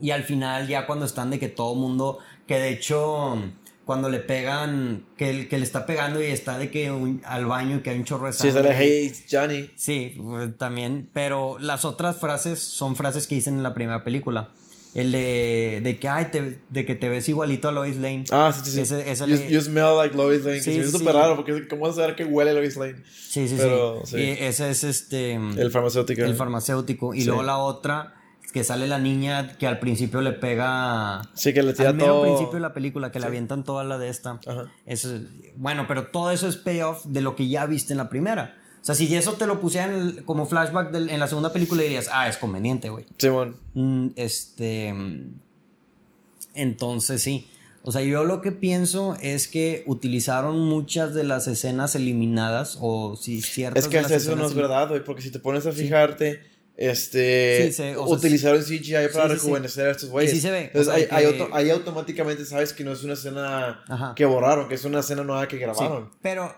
Y 0.00 0.10
al 0.10 0.24
final, 0.24 0.66
ya 0.68 0.86
cuando 0.86 1.04
están 1.04 1.30
de 1.30 1.38
que 1.38 1.48
todo 1.48 1.74
mundo. 1.74 2.18
Que 2.46 2.58
de 2.58 2.70
hecho. 2.70 3.36
Cuando 3.84 4.08
le 4.08 4.20
pegan. 4.20 5.04
Que, 5.16 5.30
el- 5.30 5.48
que 5.48 5.58
le 5.58 5.64
está 5.64 5.86
pegando 5.86 6.22
y 6.22 6.26
está 6.26 6.56
de 6.58 6.70
que 6.70 6.90
un- 6.90 7.20
al 7.24 7.46
baño 7.46 7.76
y 7.76 7.80
que 7.80 7.90
hay 7.90 7.98
un 7.98 8.04
chorro 8.04 8.26
de 8.26 8.32
Sí, 8.32 8.50
sangre. 8.50 8.72
sale 8.72 8.76
Hey 8.78 9.12
Johnny. 9.30 9.70
Sí, 9.76 10.14
pues, 10.22 10.56
también. 10.56 11.08
Pero 11.12 11.58
las 11.58 11.84
otras 11.84 12.16
frases 12.16 12.60
son 12.60 12.94
frases 12.96 13.26
que 13.26 13.34
dicen 13.34 13.54
en 13.56 13.62
la 13.62 13.74
primera 13.74 14.02
película. 14.04 14.50
El 14.94 15.10
de, 15.10 15.80
de 15.82 15.98
que, 15.98 16.06
ay, 16.08 16.26
te- 16.30 16.58
de 16.68 16.84
que 16.84 16.94
te 16.94 17.08
ves 17.08 17.26
igualito 17.28 17.68
a 17.68 17.72
Lois 17.72 17.96
Lane. 17.96 18.24
Ah, 18.30 18.52
sí, 18.54 18.60
sí, 18.64 18.70
sí. 18.72 18.80
Ese- 18.82 19.10
ese 19.10 19.26
you, 19.26 19.36
le- 19.36 19.50
you 19.50 19.60
smell 19.62 19.96
like 19.96 20.14
Lois 20.16 20.44
Lane. 20.44 20.60
Sí, 20.60 20.72
hizo 20.72 20.90
sí. 20.90 20.98
súper 20.98 21.14
raro 21.14 21.34
porque 21.36 21.66
¿cómo 21.66 21.82
vas 21.86 21.92
a 21.92 22.02
saber 22.02 22.14
que 22.14 22.24
huele 22.26 22.52
Lois 22.52 22.76
Lane? 22.76 22.96
Sí, 23.10 23.48
sí, 23.48 23.54
Pero, 23.56 24.02
sí. 24.04 24.16
sí. 24.16 24.22
Y 24.22 24.28
ese 24.44 24.70
es 24.70 24.84
este. 24.84 25.32
El 25.34 25.70
farmacéutico. 25.70 26.22
el 26.22 26.34
farmacéutico. 26.34 27.14
Y 27.14 27.20
Sí. 27.22 27.26
luego 27.26 27.42
la 27.42 27.56
otra, 27.56 28.14
que 28.52 28.64
sale 28.64 28.86
la 28.86 28.98
niña 28.98 29.56
que 29.56 29.66
al 29.66 29.78
principio 29.78 30.20
le 30.20 30.32
pega. 30.32 31.22
Sí, 31.32 31.54
que 31.54 31.62
le 31.62 31.72
tira 31.72 31.88
al 31.88 31.94
mero 31.94 32.08
todo. 32.12 32.22
principio 32.24 32.52
de 32.54 32.60
la 32.60 32.74
película, 32.74 33.10
que 33.10 33.18
le 33.18 33.24
avientan 33.26 33.64
toda 33.64 33.84
la 33.84 33.96
de 33.96 34.10
esta. 34.10 34.40
Ajá. 34.46 34.70
Eso 34.84 35.14
es- 35.16 35.22
bueno, 35.56 35.86
pero 35.88 36.08
todo 36.08 36.30
eso 36.32 36.46
es 36.48 36.56
payoff 36.58 37.06
de 37.06 37.22
lo 37.22 37.34
que 37.34 37.48
ya 37.48 37.64
viste 37.64 37.94
en 37.94 37.96
la 37.98 38.10
primera. 38.10 38.58
O 38.82 38.84
sea, 38.84 38.94
si 38.96 39.14
eso 39.14 39.34
te 39.34 39.46
lo 39.46 39.60
pusieran 39.60 39.94
en 39.94 40.00
el- 40.00 40.24
como 40.24 40.44
flashback 40.44 40.90
del- 40.90 41.08
en 41.08 41.20
la 41.20 41.28
segunda 41.28 41.52
película, 41.52 41.82
dirías, 41.82 42.08
ah, 42.12 42.28
es 42.28 42.36
conveniente, 42.36 42.88
güey. 42.90 43.04
Simón. 43.16 43.56
Mm, 43.74 44.08
este. 44.16 44.92
Entonces, 46.54 47.22
sí. 47.22 47.48
O 47.84 47.90
sea, 47.90 48.02
yo 48.02 48.24
lo 48.24 48.42
que 48.42 48.52
pienso 48.52 49.16
es 49.20 49.48
que 49.48 49.82
utilizaron 49.86 50.60
muchas 50.60 51.14
de 51.14 51.24
las 51.24 51.48
escenas 51.48 51.94
eliminadas, 51.96 52.78
o 52.80 53.16
si 53.16 53.42
ciertas. 53.42 53.84
Es 53.84 53.88
que 53.90 53.96
de 53.96 54.02
las 54.02 54.12
eso 54.12 54.36
no 54.36 54.46
es 54.46 54.54
verdad, 54.54 54.88
güey, 54.88 55.02
porque 55.04 55.22
si 55.22 55.30
te 55.32 55.40
pones 55.40 55.66
a 55.66 55.72
fijarte, 55.72 56.40
este, 56.76 57.66
Sí, 57.66 57.72
se- 57.72 57.96
o 57.96 58.06
sea, 58.06 58.16
utilizaron 58.16 58.62
CGI 58.62 58.92
para 58.92 59.08
sí, 59.08 59.10
sí, 59.12 59.20
sí. 59.28 59.28
rejuvenecer 59.34 59.88
a 59.88 59.90
estos 59.90 60.10
güeyes. 60.10 60.32
Sí 60.32 60.40
se 60.40 60.50
ve, 60.52 60.58
o 60.58 60.78
Entonces, 60.78 60.94
sea, 61.08 61.16
ahí 61.18 61.24
que- 61.32 61.40
auto- 61.42 61.54
ahí 61.54 61.70
automáticamente 61.70 62.44
sabes 62.44 62.72
que 62.72 62.84
no 62.84 62.92
es 62.92 63.02
una 63.02 63.14
escena 63.14 63.82
Ajá. 63.88 64.12
que 64.14 64.24
borraron, 64.26 64.68
que 64.68 64.76
es 64.76 64.84
una 64.84 65.00
escena 65.00 65.24
nueva 65.24 65.48
que 65.48 65.56
Sí, 65.56 65.62
grabaron. 65.62 66.10
pero, 66.22 66.54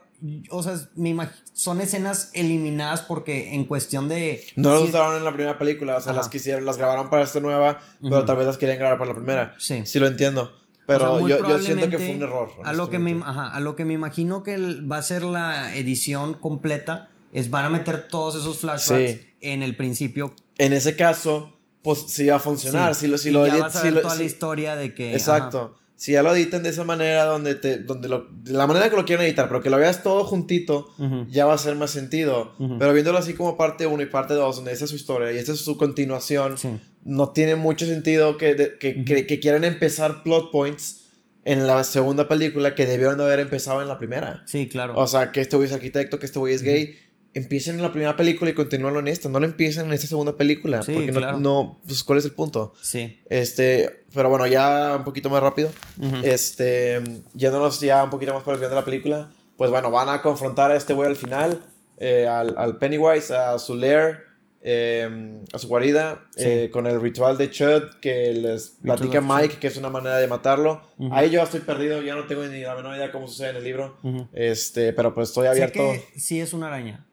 o 0.50 0.62
sea, 0.62 0.78
me 0.96 1.16
son 1.52 1.80
escenas 1.80 2.30
eliminadas 2.34 3.02
porque 3.02 3.54
en 3.54 3.64
cuestión 3.64 4.08
de. 4.08 4.44
No 4.56 4.74
las 4.74 4.82
usaron 4.88 5.16
en 5.16 5.24
la 5.24 5.32
primera 5.32 5.58
película, 5.58 5.96
o 5.96 6.00
sea, 6.00 6.12
Ajá. 6.12 6.20
las 6.20 6.28
quisieron, 6.28 6.64
las 6.64 6.76
grabaron 6.76 7.10
para 7.10 7.24
esta 7.24 7.40
nueva, 7.40 7.80
pero 8.02 8.24
tal 8.24 8.36
vez 8.36 8.46
las 8.46 8.58
querían 8.58 8.78
grabar 8.78 8.98
para 8.98 9.10
la 9.10 9.16
primera. 9.16 9.54
Sí. 9.58 9.82
Sí 9.86 9.98
lo 9.98 10.06
entiendo. 10.06 10.42
o 10.42 10.46
sea, 10.46 10.56
Pero 10.86 11.28
yo, 11.28 11.48
yo 11.48 11.58
siento 11.58 11.88
que 11.88 11.98
fue 11.98 12.14
un 12.16 12.22
error. 12.22 12.50
A 12.64 12.72
lo 12.72 12.90
que, 12.90 12.98
me, 12.98 13.12
ajá, 13.24 13.48
a 13.54 13.60
lo 13.60 13.74
que 13.76 13.84
me 13.84 13.94
imagino 13.94 14.42
que 14.42 14.56
va 14.82 14.98
a 14.98 15.02
ser 15.02 15.22
la 15.22 15.74
edición 15.76 16.34
completa 16.34 17.08
es 17.32 17.50
van 17.50 17.64
a 17.64 17.70
meter 17.70 18.06
todos 18.08 18.34
esos 18.36 18.58
flashbacks 18.58 19.10
Sí. 19.12 19.20
en 19.40 19.62
el 19.62 19.76
principio. 19.76 20.34
En 20.58 20.72
ese 20.72 20.94
caso, 20.94 21.56
pues 21.82 22.04
sí 22.08 22.26
va 22.26 22.36
a 22.36 22.38
funcionar. 22.38 22.94
Sí. 22.94 23.02
Si 23.02 23.06
lo, 23.08 23.18
si 23.18 23.28
Y 23.30 23.32
lo 23.32 23.46
ya 23.46 23.54
edit- 23.56 23.60
vas 23.60 23.76
a 23.76 23.80
si 23.80 23.84
ver 23.86 23.94
lo- 23.94 24.00
toda 24.02 24.14
si- 24.14 24.20
la 24.20 24.24
historia 24.26 24.76
de 24.76 24.94
que. 24.94 25.12
Exacto. 25.14 25.76
Si 25.96 26.12
ya 26.12 26.22
lo 26.22 26.34
editan 26.34 26.62
de 26.64 26.70
esa 26.70 26.82
manera, 26.84 27.24
donde 27.24 27.54
te, 27.54 27.78
donde 27.78 28.08
lo, 28.08 28.26
de 28.42 28.52
la 28.52 28.66
manera 28.66 28.90
que 28.90 28.96
lo 28.96 29.04
quieren 29.04 29.24
editar, 29.24 29.46
pero 29.48 29.62
que 29.62 29.70
lo 29.70 29.78
veas 29.78 30.02
todo 30.02 30.24
juntito, 30.24 30.88
ya 31.28 31.46
va 31.46 31.52
a 31.52 31.54
hacer 31.54 31.76
más 31.76 31.90
sentido. 31.92 32.54
Pero 32.78 32.92
viéndolo 32.92 33.18
así 33.18 33.34
como 33.34 33.56
parte 33.56 33.86
1 33.86 34.02
y 34.02 34.06
parte 34.06 34.34
2, 34.34 34.56
donde 34.56 34.72
esta 34.72 34.84
es 34.84 34.90
su 34.90 34.96
historia 34.96 35.30
y 35.32 35.38
esta 35.38 35.52
es 35.52 35.60
su 35.60 35.76
continuación, 35.76 36.58
Sí. 36.58 36.68
no 37.04 37.30
tiene 37.30 37.54
mucho 37.56 37.86
sentido 37.86 38.36
que, 38.38 38.54
de- 38.54 38.78
que, 38.78 39.04
que, 39.04 39.26
que 39.26 39.40
quieran 39.40 39.62
empezar 39.64 40.22
plot 40.24 40.50
points 40.50 41.02
en 41.44 41.66
la 41.66 41.84
segunda 41.84 42.26
película 42.26 42.74
que 42.74 42.86
debieron 42.86 43.18
de 43.18 43.24
haber 43.24 43.38
empezado 43.40 43.82
en 43.82 43.88
la 43.88 43.98
primera. 43.98 44.42
Sí, 44.46 44.66
claro. 44.68 44.94
O 44.96 45.06
sea, 45.06 45.30
que 45.30 45.42
este 45.42 45.56
güey 45.56 45.68
es 45.68 45.74
arquitecto, 45.74 46.18
que 46.18 46.24
este 46.26 46.38
güey 46.38 46.54
es 46.54 46.62
gay. 46.62 46.96
Empiecen 47.34 47.76
en 47.76 47.82
la 47.82 47.90
primera 47.90 48.16
película 48.16 48.50
y 48.50 48.54
continúenlo 48.54 49.00
en 49.00 49.08
esta. 49.08 49.28
No 49.28 49.40
lo 49.40 49.46
empiecen 49.46 49.86
en 49.86 49.92
esta 49.92 50.06
segunda 50.06 50.36
película. 50.36 50.82
Sí, 50.82 50.92
porque 50.92 51.12
no- 51.12 51.18
claro. 51.20 51.38
no, 51.40 51.80
pues, 51.86 52.04
¿cuál 52.04 52.18
es 52.20 52.24
el 52.24 52.32
punto? 52.32 52.72
sí. 52.80 53.20
Este, 53.28 54.04
pero 54.14 54.28
bueno, 54.28 54.46
ya 54.46 54.94
un 54.98 55.04
poquito 55.04 55.28
más 55.30 55.42
rápido. 55.42 55.70
Ujú. 56.00 56.16
Este, 56.22 57.02
yéndonos 57.34 57.80
ya 57.80 58.04
un 58.04 58.10
poquito 58.10 58.32
más 58.32 58.42
por 58.44 58.54
el 58.54 58.58
final 58.58 58.70
de 58.70 58.76
la 58.76 58.84
película, 58.84 59.30
pues 59.56 59.70
bueno, 59.70 59.90
van 59.90 60.08
a 60.08 60.22
confrontar 60.22 60.70
a 60.70 60.76
este 60.76 60.94
güey 60.94 61.08
al 61.08 61.16
final, 61.16 61.60
eh, 61.98 62.26
al, 62.28 62.54
al 62.56 62.78
Pennywise, 62.78 63.34
a 63.34 63.58
su 63.58 63.74
lair, 63.74 64.18
eh, 64.66 65.40
a 65.52 65.58
su 65.58 65.68
guarida, 65.68 66.24
Sí. 66.36 66.44
eh, 66.46 66.70
con 66.72 66.86
el 66.86 67.00
ritual 67.00 67.36
de 67.36 67.50
Chud 67.50 67.82
que 68.00 68.32
les 68.32 68.76
platica 68.82 69.20
Chud. 69.20 69.26
Mike, 69.28 69.56
que 69.58 69.66
es 69.66 69.76
una 69.76 69.90
manera 69.90 70.16
de 70.18 70.26
matarlo. 70.26 70.82
Ujú. 70.98 71.12
Ahí 71.14 71.30
yo 71.30 71.42
estoy 71.42 71.60
perdido, 71.60 72.00
ya 72.02 72.14
no 72.14 72.26
tengo 72.26 72.44
ni 72.44 72.60
la 72.60 72.74
menor 72.74 72.96
idea 72.96 73.12
cómo 73.12 73.28
sucede 73.28 73.50
en 73.50 73.56
el 73.56 73.64
libro. 73.64 73.98
Ujú. 74.02 74.28
Este, 74.32 74.92
pero 74.92 75.14
pues 75.14 75.28
estoy 75.28 75.44
Sé 75.44 75.48
abierto. 75.50 75.80
que 75.80 76.18
sí 76.20 76.40
es 76.40 76.52
una 76.52 76.68
araña. 76.68 77.04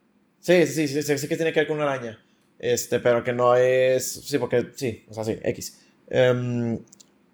Sí, 0.41 0.65
sí, 0.65 0.87
sí, 0.87 1.03
sí, 1.03 1.17
sé 1.17 1.27
que 1.27 1.35
tiene 1.35 1.53
que 1.53 1.61
ver 1.61 1.67
con 1.67 1.77
una 1.77 1.91
araña. 1.91 2.19
Este, 2.57 2.99
pero 2.99 3.23
que 3.23 3.31
no 3.31 3.55
es. 3.55 4.11
Sí, 4.11 4.37
porque 4.39 4.71
sí, 4.75 5.05
o 5.07 5.13
sea, 5.13 5.23
sí, 5.23 5.37
X. 5.41 5.79
Em, 6.09 6.79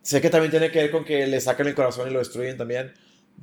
sé 0.02 0.22
que 0.22 0.30
también 0.30 0.52
tiene 0.52 0.72
que 0.72 0.80
ver 0.80 0.92
con 0.92 1.04
que 1.04 1.26
le 1.26 1.42
sacan 1.42 1.68
el 1.68 1.76
corazón 1.76 2.10
y 2.10 2.12
lo 2.12 2.20
destruyen 2.20 2.58
también. 2.58 2.94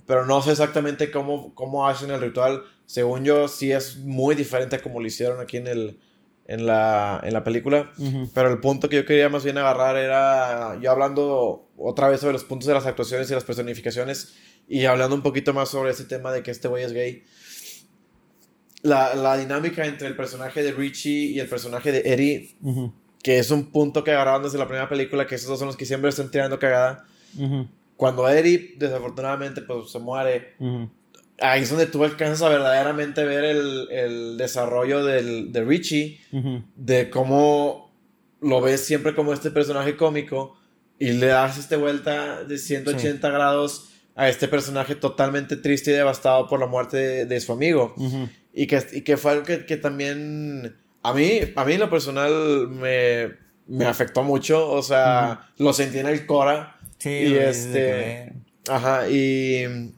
Pero 0.06 0.26
no 0.26 0.42
sé 0.42 0.52
exactamente 0.52 1.10
cómo, 1.10 1.54
cómo 1.54 1.88
hacen 1.88 2.10
el 2.10 2.20
ritual. 2.20 2.62
Según 2.84 3.24
yo, 3.24 3.48
sí 3.48 3.72
es 3.72 3.96
muy 3.96 4.34
diferente 4.34 4.76
a 4.76 4.82
como 4.82 5.00
lo 5.00 5.06
hicieron 5.06 5.40
aquí 5.40 5.56
en, 5.56 5.66
el, 5.66 5.98
en, 6.46 6.66
la, 6.66 7.20
en 7.22 7.32
la 7.32 7.42
película. 7.42 7.92
Pero 8.34 8.50
el 8.50 8.60
punto 8.60 8.88
que 8.90 8.96
yo 8.96 9.06
quería 9.06 9.30
más 9.30 9.44
bien 9.44 9.56
agarrar 9.56 9.96
era. 9.96 10.78
Yo 10.80 10.90
hablando 10.90 11.70
otra 11.78 12.08
vez 12.08 12.20
sobre 12.20 12.34
los 12.34 12.44
puntos 12.44 12.66
de 12.66 12.74
las 12.74 12.86
actuaciones 12.86 13.30
y 13.30 13.34
las 13.34 13.44
personificaciones. 13.44 14.34
Y 14.68 14.84
hablando 14.84 15.16
un 15.16 15.22
poquito 15.22 15.54
más 15.54 15.70
sobre 15.70 15.90
ese 15.92 16.04
tema 16.04 16.32
de 16.32 16.42
que 16.42 16.50
este 16.50 16.68
güey 16.68 16.84
es 16.84 16.92
gay 16.92 17.24
la, 18.84 19.14
la 19.16 19.36
dinámica 19.36 19.84
entre 19.84 20.06
el 20.06 20.14
personaje 20.14 20.62
de 20.62 20.70
Richie 20.72 21.32
y 21.32 21.40
el 21.40 21.48
personaje 21.48 21.90
de 21.90 22.02
Eddie, 22.12 22.54
que 23.22 23.38
es 23.38 23.50
un 23.50 23.72
punto 23.72 24.04
que 24.04 24.12
agarraron 24.12 24.42
desde 24.44 24.58
la 24.58 24.66
primera 24.68 24.88
película, 24.88 25.26
que 25.26 25.34
esos 25.34 25.48
dos 25.48 25.58
son 25.58 25.66
los 25.66 25.76
que 25.76 25.84
siempre 25.86 26.10
están 26.10 26.30
tirando 26.30 26.58
cagada. 26.58 27.04
Cuando 27.96 28.28
Eddie, 28.28 28.74
desafortunadamente, 28.78 29.62
pues 29.62 29.90
se 29.90 29.98
muere, 29.98 30.54
ahí 31.40 31.62
es 31.62 31.70
donde 31.70 31.86
tú 31.86 32.04
alcanzas 32.04 32.42
a 32.42 32.48
verdaderamente 32.48 33.24
ver 33.24 33.44
el, 33.44 33.88
el 33.90 34.36
desarrollo 34.36 35.04
del, 35.04 35.50
de 35.52 35.64
Richie, 35.64 36.20
de 36.76 37.10
cómo 37.10 37.92
lo 38.40 38.60
ves 38.60 38.84
siempre 38.84 39.14
como 39.14 39.32
este 39.32 39.50
personaje 39.50 39.96
cómico 39.96 40.56
y 40.98 41.12
le 41.12 41.26
das 41.28 41.56
esta 41.58 41.76
vuelta 41.76 42.44
de 42.44 42.58
180 42.58 43.30
grados 43.30 43.90
a 44.14 44.28
este 44.28 44.46
personaje 44.48 44.94
totalmente 44.94 45.56
triste 45.56 45.90
y 45.90 45.94
devastado 45.94 46.46
por 46.48 46.60
la 46.60 46.66
muerte 46.66 46.96
de- 46.98 47.26
de 47.26 47.40
su 47.40 47.52
amigo. 47.52 47.94
Ujú. 47.96 48.28
Y 48.54 48.66
que, 48.68 48.80
y 48.92 49.00
que 49.02 49.16
fue 49.16 49.32
algo 49.32 49.44
que, 49.44 49.66
que 49.66 49.76
también 49.76 50.76
a 51.02 51.12
mí, 51.12 51.40
a 51.56 51.64
mí 51.64 51.72
en 51.74 51.80
lo 51.80 51.90
personal 51.90 52.68
me, 52.68 53.32
me 53.66 53.84
afectó 53.86 54.22
mucho. 54.22 54.70
O 54.70 54.82
sea, 54.82 55.48
lo 55.58 55.72
sentí 55.72 55.98
en 55.98 56.06
el 56.06 56.24
Cora. 56.24 56.76
Sí, 56.98 57.10
Y 57.10 57.34
este- 57.34 58.32
Ajá, 58.68 59.08
y, 59.10 59.92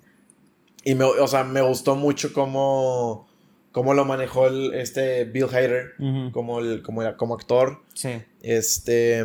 y 0.84 0.94
me, 0.96 1.04
o 1.04 1.26
sea, 1.28 1.44
me 1.44 1.60
gustó 1.60 1.94
mucho 1.94 2.32
cómo, 2.32 3.28
cómo 3.70 3.94
lo 3.94 4.04
manejó 4.04 4.48
el, 4.48 4.74
este 4.74 5.24
Bill 5.24 5.44
Hader 5.52 5.92
como, 6.32 6.58
el, 6.58 6.82
como, 6.82 7.02
el- 7.02 7.14
como 7.16 7.34
actor. 7.34 7.82
Sí. 7.94 8.10
Este, 8.42 9.24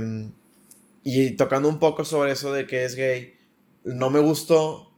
y 1.04 1.32
tocando 1.32 1.70
un 1.70 1.80
poco 1.80 2.06
sobre 2.06 2.34
eso 2.34 2.54
de 2.54 2.68
que 2.68 2.84
es 2.86 2.96
gay, 2.96 3.34
no 3.84 4.10
me 4.12 4.20
gustó 4.20 4.92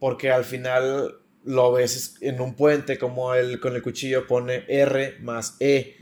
porque 0.00 0.32
al 0.32 0.44
final 0.44 1.14
lo 1.44 1.72
ves 1.72 2.16
en 2.22 2.40
un 2.40 2.54
puente 2.54 2.98
como 2.98 3.34
él 3.34 3.60
con 3.60 3.74
el 3.76 3.82
cuchillo 3.82 4.26
pone 4.26 4.64
R 4.68 5.16
más 5.20 5.56
E. 5.60 5.96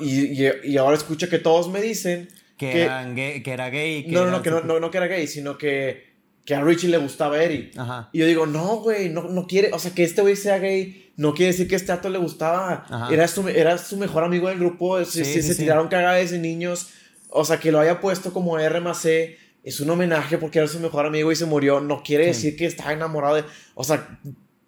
Y, 0.00 0.44
y, 0.44 0.50
y 0.64 0.76
ahora 0.76 0.96
escucho 0.96 1.28
que 1.28 1.38
todos 1.38 1.68
me 1.70 1.80
dicen 1.80 2.28
Que, 2.56 2.70
que... 2.72 2.82
eran 2.82 3.14
gay, 3.14 3.42
que 3.42 3.52
era 3.52 3.70
gay. 3.70 4.04
que 4.04 4.12
no, 4.12 4.24
no, 4.24 4.30
no, 4.32 4.42
que 4.42 4.50
no, 4.50 4.60
no, 4.62 4.80
no 4.80 4.90
que 4.90 4.96
era 4.98 5.06
gay, 5.06 5.26
sino 5.26 5.56
que, 5.58 6.12
que 6.44 6.54
a 6.54 6.60
Richie 6.62 6.88
le 6.88 6.98
gustaba 6.98 7.42
Eddie. 7.42 7.70
Ajá. 7.76 8.10
Y 8.12 8.18
yo 8.18 8.26
digo, 8.26 8.46
no, 8.46 8.76
güey, 8.78 9.08
no, 9.10 9.22
no 9.28 9.46
quiere, 9.46 9.70
o 9.72 9.78
sea, 9.78 9.92
que 9.92 10.02
este 10.02 10.22
güey 10.22 10.36
sea 10.36 10.58
gay, 10.58 11.12
no 11.16 11.34
quiere 11.34 11.52
decir 11.52 11.68
que 11.68 11.76
este 11.76 11.92
ato 11.92 12.08
le 12.10 12.18
gustaba. 12.18 12.84
Ajá. 12.88 13.08
Era 13.14 13.28
su, 13.28 13.48
era 13.48 13.78
su 13.78 13.96
mejor 13.96 14.24
amigo 14.24 14.48
del 14.48 14.58
grupo, 14.58 15.04
Sí, 15.04 15.24
se- 15.24 15.24
sí, 15.24 15.42
se 15.42 15.54
sí. 15.54 15.62
tiraron 15.62 15.88
cagadas 15.88 16.30
de 16.32 16.38
niños. 16.38 16.88
O 17.28 17.44
sea, 17.44 17.58
que 17.58 17.70
lo 17.72 17.80
haya 17.80 18.00
puesto 18.00 18.32
como 18.32 18.58
R 18.58 18.80
más 18.80 18.98
C, 19.02 19.38
es 19.62 19.80
un 19.80 19.88
homenaje 19.90 20.36
porque 20.38 20.58
era 20.58 20.68
su 20.68 20.78
mejor 20.80 21.06
amigo 21.06 21.32
y 21.32 21.36
se 21.36 21.46
murió. 21.46 21.80
No 21.80 22.02
quiere 22.02 22.26
decir 22.26 22.54
que 22.56 22.66
estaba 22.66 22.92
enamorado 22.92 23.36
de. 23.36 23.44
O 23.74 23.82
sea, 23.82 24.20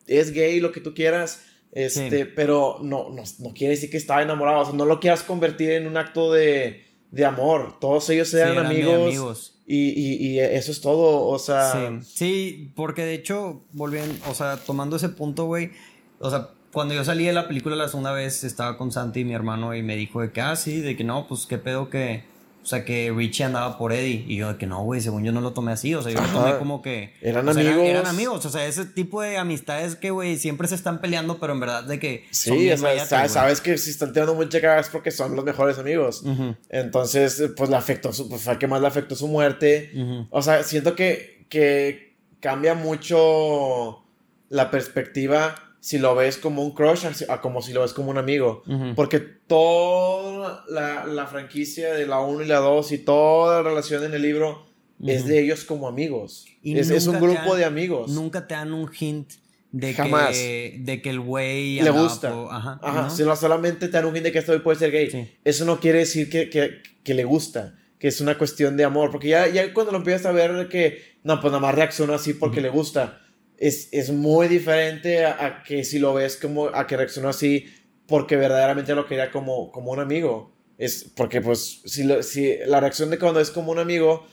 es 0.07 0.33
gay, 0.33 0.61
lo 0.61 0.73
que 0.73 0.81
tú 0.81 0.95
quieras. 0.95 1.43
Este, 1.73 2.25
Sí. 2.25 2.31
pero 2.35 2.79
no, 2.83 3.11
no, 3.11 3.23
no 3.41 3.53
quiere 3.53 3.75
decir 3.75 3.91
que 3.91 3.97
estaba 3.99 4.23
enamorado. 4.23 4.61
O 4.61 4.65
sea, 4.65 4.75
no 4.75 4.85
lo 4.87 4.99
quieras 5.01 5.23
convertir 5.23 5.71
en 5.73 5.87
un 5.87 5.97
acto 5.99 6.33
de, 6.33 6.85
de 7.11 7.25
amor. 7.25 7.79
Todos 7.81 8.09
ellos 8.11 8.29
Sí, 8.29 8.37
eran 8.39 8.65
amigos. 8.67 8.95
amigos. 8.95 9.53
Y, 9.67 9.89
y, 9.91 10.15
y 10.29 10.41
eso 10.41 10.71
es 10.73 10.81
todo. 10.81 11.27
O 11.27 11.39
sea. 11.39 12.01
Sí, 12.03 12.15
sí, 12.15 12.73
porque 12.77 13.05
de 13.05 13.15
hecho, 13.15 13.65
volviendo, 13.73 14.15
o 14.31 14.35
sea, 14.35 14.57
tomando 14.57 14.97
ese 14.97 15.09
punto, 15.11 15.45
güey, 15.45 15.71
o 16.19 16.31
sea, 16.31 16.51
cuando 16.73 16.95
yo 16.95 17.05
salí 17.05 17.25
de 17.25 17.33
la 17.33 17.47
película 17.49 17.75
la 17.77 17.89
segunda 17.89 18.13
vez, 18.13 18.45
estaba 18.45 18.79
con 18.79 18.91
Santi, 18.93 19.25
mi 19.25 19.35
hermano, 19.35 19.75
y 19.75 19.83
me 19.83 19.97
dijo 19.97 20.21
de 20.23 20.31
que, 20.33 20.41
ah, 20.41 20.57
sí, 20.57 20.81
de 20.81 20.97
que 20.97 21.05
no, 21.05 21.27
pues 21.29 21.47
qué 21.47 21.59
pedo 21.59 21.91
que, 21.91 22.25
o 22.67 22.69
sea, 22.69 22.85
que 22.85 23.15
Richie 23.17 23.45
andaba 23.45 23.79
por 23.79 23.93
Eddie. 23.93 24.25
Y 24.27 24.39
yo 24.39 24.49
de 24.49 24.59
que 24.59 24.67
no, 24.67 24.83
güey, 24.83 25.01
según 25.01 25.23
yo 25.23 25.31
no 25.31 25.41
lo 25.41 25.53
tomé 25.53 25.71
así, 25.71 25.95
o 25.95 26.03
sea, 26.03 26.11
yo 26.11 26.21
lo 26.21 26.27
tomé 26.27 26.59
como 26.59 26.83
que... 26.83 27.15
Eran 27.21 27.49
o 27.49 27.55
sea, 27.55 27.63
amigos. 27.63 27.85
Eran, 27.87 28.07
amigos, 28.07 28.45
o 28.45 28.51
sea, 28.51 28.67
ese 28.67 28.87
tipo 28.87 29.23
de 29.23 29.39
amistades 29.39 29.95
que, 29.95 30.11
güey, 30.11 30.37
siempre 30.37 30.67
se 30.67 30.75
están 30.75 31.01
peleando, 31.01 31.39
pero 31.39 31.53
en 31.53 31.61
verdad 31.61 31.85
de 31.85 32.01
que... 32.01 32.27
Sí, 32.33 32.51
güey. 32.77 32.99
sabes 33.29 33.61
que 33.61 33.79
si 33.79 33.91
están 33.91 34.13
tirando 34.13 34.35
mucha 34.35 34.61
cagada 34.61 34.81
es 34.81 34.89
porque 34.89 35.13
son 35.13 35.37
los 35.37 35.45
mejores 35.45 35.79
amigos. 35.79 36.25
Entonces, 36.69 37.53
pues 37.57 37.71
le 37.71 37.77
afectó 37.77 38.13
su, 38.13 38.29
pues 38.29 38.43
fue 38.43 38.59
que 38.59 38.67
más 38.67 38.81
le 38.81 38.89
afectó 38.89 39.15
su 39.15 39.29
muerte. 39.29 40.27
O 40.31 40.43
sea, 40.43 40.65
siento 40.65 40.97
que, 40.97 41.47
que 41.49 42.17
cambia 42.41 42.75
mucho 42.75 44.03
la 44.49 44.73
perspectiva 44.73 45.55
si 45.87 45.99
lo 45.99 46.17
ves 46.17 46.37
como 46.37 46.65
un 46.65 46.73
crush 46.75 47.05
a, 47.29 47.41
como 47.41 47.63
si 47.63 47.73
lo 47.73 47.83
ves 47.83 47.93
como 47.93 48.11
un 48.11 48.19
amigo. 48.19 48.65
Ujú. 48.67 48.95
Porque 48.97 49.21
toda 49.21 50.65
la, 50.69 51.07
la 51.07 51.27
franquicia 51.27 51.93
de 51.95 52.07
la 52.07 52.19
1 52.21 52.43
y 52.43 52.47
la 52.47 52.59
2 52.59 52.91
y 52.93 52.99
toda 52.99 53.63
la 53.63 53.69
relación 53.69 54.03
en 54.05 54.15
el 54.15 54.23
libro 54.23 54.67
es 55.05 55.21
Ujú. 55.21 55.29
de 55.29 55.41
ellos 55.45 55.65
como 55.65 55.87
amigos. 55.87 56.47
Y 56.63 56.77
Es, 56.77 56.91
es 56.91 57.07
un 57.07 57.21
grupo 57.21 57.53
han- 57.53 57.59
de 57.59 57.65
amigos. 57.65 58.11
Nunca 58.11 58.47
te 58.49 58.55
dan 58.55 58.73
un 58.73 58.91
hint 58.99 59.35
de 59.71 59.95
Jamás. 59.95 60.31
que 60.31 60.77
de 60.81 61.03
que 61.03 61.11
el 61.11 61.21
güey 61.21 61.81
Le 61.81 61.91
gusta. 61.91 62.31
ajá, 62.51 62.81
Ajá, 62.83 63.03
¿no? 63.03 63.11
si 63.11 63.23
no 63.23 63.37
solamente 63.37 63.87
te 63.87 63.93
dan 63.93 64.07
un 64.07 64.17
hint 64.17 64.25
de 64.25 64.33
que 64.33 64.39
este 64.41 64.51
güey 64.53 64.63
puede 64.65 64.79
ser 64.79 64.91
gay. 64.91 65.09
Sí. 65.11 65.29
Eso 65.45 65.65
no 65.67 65.79
quiere 65.79 65.99
decir 66.01 66.29
que, 66.29 66.51
que, 66.51 66.83
que 67.05 67.15
le 67.15 67.23
gusta, 67.25 67.77
que 68.01 68.09
es 68.09 68.21
una 68.21 68.37
cuestión 68.39 68.77
de 68.77 68.83
amor. 68.85 69.13
Porque 69.13 69.29
ya, 69.29 69.47
ya 69.47 69.73
cuando 69.73 69.93
lo 69.93 69.99
empiezas 69.99 70.27
a 70.27 70.33
ver 70.33 70.69
que, 70.69 71.01
no, 71.23 71.41
pues 71.41 71.53
nada 71.53 71.61
más 71.61 71.75
reacciona 71.77 72.17
así 72.17 72.33
porque 72.33 72.61
le 72.61 72.71
gusta. 72.71 73.21
Es, 73.59 73.89
es 73.93 74.11
muy 74.11 74.49
diferente 74.49 75.25
a, 75.25 75.45
a 75.47 75.63
que 75.63 75.83
si 75.85 75.99
lo 75.99 76.13
ves 76.15 76.37
como, 76.37 76.67
a 76.67 76.87
que 76.87 76.97
reaccionó 76.97 77.29
así 77.29 77.67
porque 78.07 78.37
verdaderamente 78.37 78.95
lo 78.95 79.07
quería 79.07 79.31
como, 79.31 79.71
como 79.73 79.91
un 79.93 79.99
amigo. 80.01 80.53
Es 80.79 81.11
porque 81.17 81.41
pues 81.41 81.81
si, 81.87 82.05
lo- 82.05 82.23
si 82.23 82.57
la 82.67 82.81
reacción 82.81 83.09
de 83.11 83.19
cuando 83.19 83.41
es 83.41 83.51
como 83.51 83.73
un 83.73 83.79
amigo 83.79 84.27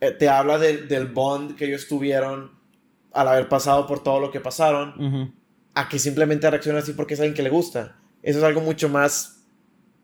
eh, 0.00 0.10
te 0.10 0.28
habla 0.28 0.58
de- 0.58 0.82
del 0.82 1.06
bond 1.06 1.56
que 1.56 1.64
ellos 1.66 1.88
tuvieron 1.88 2.52
al 3.12 3.28
haber 3.28 3.48
pasado 3.48 3.86
por 3.86 4.02
todo 4.02 4.20
lo 4.20 4.30
que 4.30 4.40
pasaron 4.40 5.34
a 5.74 5.88
que 5.88 5.98
simplemente 5.98 6.50
reacciona 6.50 6.80
así 6.80 6.92
porque 6.92 7.14
es 7.14 7.20
alguien 7.20 7.34
que 7.34 7.42
le 7.42 7.48
gusta. 7.50 7.98
Eso 8.22 8.38
es 8.38 8.44
algo 8.44 8.60
mucho 8.60 8.88
más 8.90 9.44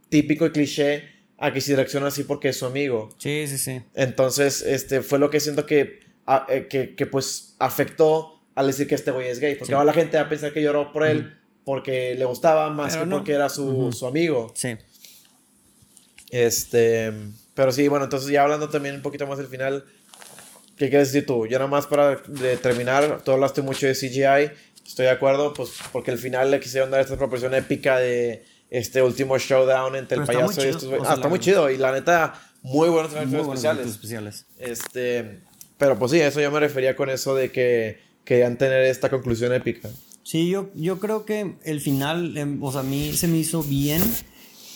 típico 0.08 0.46
y 0.46 0.50
cliché 0.50 1.04
a 1.38 1.52
que 1.52 1.60
si 1.60 1.74
reacciona 1.74 2.06
así 2.06 2.24
porque 2.24 2.48
es 2.50 2.56
su 2.56 2.66
amigo. 2.66 3.10
Sí, 3.18 3.46
sí, 3.46 3.58
sí. 3.58 3.82
Entonces, 3.94 4.62
este 4.62 5.02
fue 5.02 5.18
lo 5.18 5.28
que 5.28 5.40
siento 5.40 5.66
que, 5.66 6.00
a- 6.26 6.46
eh, 6.48 6.68
que, 6.68 6.94
que, 6.94 7.04
pues 7.06 7.56
afectó 7.58 8.41
al 8.54 8.66
decir 8.66 8.86
que 8.86 8.94
este 8.94 9.10
güey 9.10 9.28
es 9.28 9.38
gay. 9.40 9.54
Porque 9.56 9.74
ahora 9.74 9.84
la 9.86 9.92
gente 9.92 10.16
va 10.16 10.24
a 10.24 10.28
pensar 10.28 10.52
que 10.52 10.62
lloró 10.62 10.92
por 10.92 11.06
él 11.06 11.36
porque 11.64 12.14
le 12.16 12.24
gustaba 12.24 12.70
más 12.70 12.92
Pero 12.94 13.04
que 13.04 13.10
no. 13.10 13.16
porque 13.18 13.32
era 13.32 13.48
su, 13.48 13.92
su 13.92 14.06
amigo. 14.06 14.52
Sí. 14.54 14.76
Este, 16.30 17.12
pero 17.54 17.72
sí, 17.72 17.88
bueno, 17.88 18.04
entonces 18.04 18.30
ya 18.30 18.42
hablando 18.42 18.68
también 18.68 18.94
un 18.96 19.02
poquito 19.02 19.26
más 19.26 19.38
del 19.38 19.46
final, 19.48 19.84
¿qué 20.76 20.88
quieres 20.88 21.12
decir 21.12 21.26
tú? 21.26 21.46
Ya 21.46 21.58
nada 21.58 21.70
más 21.70 21.86
para 21.86 22.16
de 22.16 22.56
terminar, 22.56 23.22
tú 23.24 23.32
hablaste 23.32 23.60
mucho 23.62 23.86
de 23.86 23.94
CGI, 23.94 24.50
estoy 24.86 25.04
de 25.06 25.10
acuerdo, 25.10 25.52
pues 25.52 25.70
porque 25.92 26.10
al 26.10 26.18
final 26.18 26.50
le 26.50 26.60
quisieron 26.60 26.90
dar 26.90 27.00
esta 27.00 27.16
proporción 27.16 27.54
épica 27.54 27.98
de 27.98 28.44
este 28.70 29.02
último 29.02 29.36
showdown 29.38 29.96
entre 29.96 30.18
el 30.18 30.24
Pero 30.26 30.40
muy 30.40 30.48
payaso 30.54 30.66
y 30.66 30.70
estos 30.70 30.84
o 30.84 30.88
sea, 31.02 31.10
Ah, 31.10 31.14
está 31.14 31.28
muy 31.28 31.38
chido 31.38 31.70
y 31.70 31.76
la 31.76 31.92
neta, 31.92 32.40
muy 32.62 32.88
buenos 32.88 33.12
efectos 33.12 33.42
especiales. 33.46 33.86
especiales. 33.86 34.46
Este, 34.58 35.40
pero 35.76 35.98
pues 35.98 36.12
sí, 36.12 36.20
eso 36.20 36.40
yo 36.40 36.50
me 36.50 36.60
refería 36.60 36.96
con 36.96 37.10
eso 37.10 37.34
de 37.34 37.52
que 37.52 38.00
querían 38.24 38.56
tener 38.58 38.82
esta 38.84 39.10
conclusión 39.10 39.52
épica. 39.52 39.88
Sí, 40.22 40.48
yo, 40.48 40.70
yo 40.74 40.98
creo 41.00 41.24
que 41.24 41.56
el 41.64 41.80
final, 41.80 42.36
em, 42.36 42.62
o 42.62 42.70
sea, 42.70 42.80
a 42.80 42.84
mí 42.84 43.12
se 43.14 43.26
me 43.28 43.38
hizo 43.38 43.62
bien, 43.62 44.00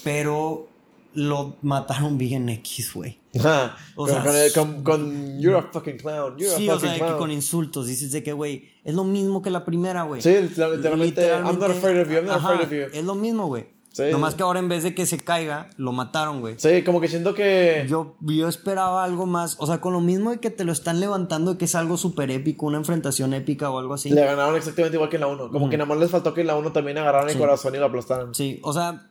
pero 0.05 0.69
lo 1.15 1.57
mataron 1.63 2.19
bien 2.19 2.49
X, 2.49 2.93
güey. 2.95 3.19
Ajá, 3.39 3.77
O 3.97 4.07
sea, 4.09 4.23
con, 4.55 4.83
con- 4.83 4.83
con 4.83 5.41
You're 5.41 5.59
a 5.59 5.63
fucking 5.73 5.99
clown, 5.99 6.37
you're 6.39 6.55
Sí, 6.57 6.69
a 6.69 6.75
o 6.75 6.81
sea, 6.81 6.95
que 6.95 7.17
con 7.17 7.31
insultos 7.31 7.87
dices 7.87 8.13
de 8.13 8.23
que, 8.23 8.33
güey, 8.33 8.71
es 8.85 8.95
lo 8.95 9.05
mismo 9.05 9.41
que 9.43 9.51
la 9.51 9.65
primera, 9.65 10.03
güey. 10.03 10.21
Sí, 10.21 10.31
literal- 10.31 10.77
literalmente, 10.77 11.27
I'm 11.29 11.59
not 11.59 11.71
afraid 11.71 12.01
of 12.01 12.09
you, 12.09 12.17
I'm 12.17 12.27
not 12.27 12.37
ajá, 12.37 12.49
afraid 12.55 12.67
of 12.67 12.93
you. 12.93 12.99
Es 12.99 13.05
lo 13.05 13.15
mismo, 13.15 13.47
güey. 13.47 13.67
Sí. 13.97 14.03
Nomás 14.13 14.35
que 14.35 14.43
ahora 14.43 14.59
en 14.59 14.69
vez 14.69 14.83
de 14.83 14.95
que 14.95 15.07
se 15.07 15.17
caiga, 15.17 15.71
lo 15.79 15.91
mataron, 15.91 16.41
güey. 16.41 16.57
Sí, 16.59 16.85
como 16.85 17.01
que 17.01 17.09
siento 17.09 17.33
que... 17.33 17.87
Yo, 17.89 18.15
yo 18.21 18.47
esperaba 18.47 19.03
algo 19.03 19.25
más, 19.25 19.57
o 19.59 19.67
sea, 19.67 19.81
con 19.81 19.95
lo 19.95 20.03
mismo 20.03 20.33
de 20.33 20.39
que 20.39 20.51
te 20.51 20.65
lo 20.65 20.73
están 20.73 21.01
levantando, 21.01 21.53
de 21.53 21.59
que 21.59 21.65
es 21.65 21.75
algo 21.75 21.97
súper 21.97 22.31
épico, 22.31 22.67
una 22.67 22.77
enfrentación 22.77 23.33
épica 23.33 23.71
o 23.71 23.79
algo 23.79 23.95
así. 23.95 24.11
Le 24.11 24.23
ganaron 24.23 24.55
exactamente 24.55 24.97
igual 24.97 25.09
que 25.09 25.17
en 25.17 25.23
la 25.23 25.29
1. 25.29 25.51
Como 25.51 25.71
que 25.71 25.79
nada 25.79 25.89
más 25.89 25.97
les 25.97 26.11
faltó 26.11 26.35
que 26.35 26.43
en 26.43 26.49
la 26.49 26.57
1 26.57 26.73
también 26.73 26.99
agarraran 26.99 27.31
el 27.31 27.39
corazón 27.39 27.75
y 27.75 27.79
lo 27.79 27.87
aplastaran. 27.87 28.35
Sí, 28.35 28.61
o 28.63 28.75
sea, 28.75 29.09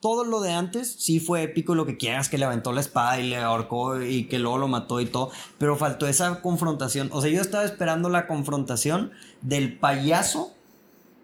todo 0.00 0.24
lo 0.24 0.42
de 0.42 0.52
antes 0.52 0.94
sí 0.98 1.20
fue 1.20 1.42
épico, 1.42 1.74
lo 1.74 1.86
que 1.86 1.96
quieras, 1.96 2.28
que 2.28 2.36
le 2.36 2.44
aventó 2.44 2.72
la 2.72 2.82
espada 2.82 3.18
y 3.18 3.30
le 3.30 3.38
ahorcó 3.38 4.02
y 4.02 4.24
que 4.24 4.38
luego 4.38 4.58
lo 4.58 4.68
mató 4.68 5.00
y 5.00 5.06
todo, 5.06 5.30
pero 5.56 5.74
faltó 5.76 6.06
esa 6.06 6.42
confrontación. 6.42 7.08
O 7.14 7.22
sea, 7.22 7.30
yo 7.30 7.40
estaba 7.40 7.64
esperando 7.64 8.10
la 8.10 8.26
confrontación 8.26 9.10
del 9.40 9.78
payaso. 9.78 10.52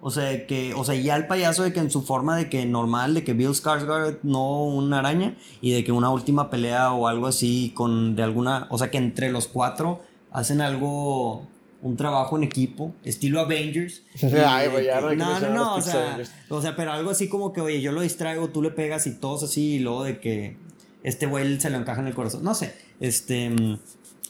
O 0.06 0.10
sea, 0.10 0.46
que, 0.46 0.74
o 0.74 0.84
sea, 0.84 0.94
ya 0.94 1.16
el 1.16 1.26
payaso 1.26 1.62
de 1.62 1.72
que 1.72 1.80
en 1.80 1.90
su 1.90 2.02
forma 2.02 2.36
de 2.36 2.50
que 2.50 2.66
normal, 2.66 3.14
de 3.14 3.24
que 3.24 3.32
Bill 3.32 3.54
Skarsgård 3.54 4.18
no 4.22 4.64
una 4.64 4.98
araña 4.98 5.34
y 5.62 5.72
de 5.72 5.82
que 5.82 5.92
una 5.92 6.10
última 6.10 6.50
pelea 6.50 6.92
o 6.92 7.08
algo 7.08 7.26
así 7.26 7.72
con 7.74 8.14
de 8.14 8.22
alguna, 8.22 8.66
o 8.68 8.76
sea, 8.76 8.90
que 8.90 8.98
entre 8.98 9.32
los 9.32 9.48
cuatro 9.48 10.02
hacen 10.30 10.60
algo 10.60 11.46
un 11.80 11.96
trabajo 11.96 12.36
en 12.36 12.44
equipo, 12.44 12.94
estilo 13.02 13.40
Avengers. 13.40 14.02
Ay, 14.46 14.68
güey, 14.68 14.84
ya 14.84 15.00
no 15.00 15.14
no, 15.14 15.40
no, 15.40 15.48
no, 15.48 15.74
o 15.76 15.80
sea, 15.80 16.18
o 16.50 16.60
sea, 16.60 16.76
pero 16.76 16.92
algo 16.92 17.08
así 17.08 17.30
como 17.30 17.54
que, 17.54 17.62
oye, 17.62 17.80
yo 17.80 17.90
lo 17.90 18.02
distraigo, 18.02 18.48
tú 18.48 18.60
le 18.60 18.72
pegas 18.72 19.06
y 19.06 19.14
todos 19.14 19.42
así, 19.42 19.76
y 19.76 19.78
luego 19.78 20.04
de 20.04 20.20
que 20.20 20.58
este 21.02 21.24
güey 21.24 21.58
se 21.58 21.70
lo 21.70 21.78
encaja 21.78 22.02
en 22.02 22.08
el 22.08 22.14
corazón. 22.14 22.44
No 22.44 22.54
sé, 22.54 22.74
este. 23.00 23.48
mm, 23.48 23.78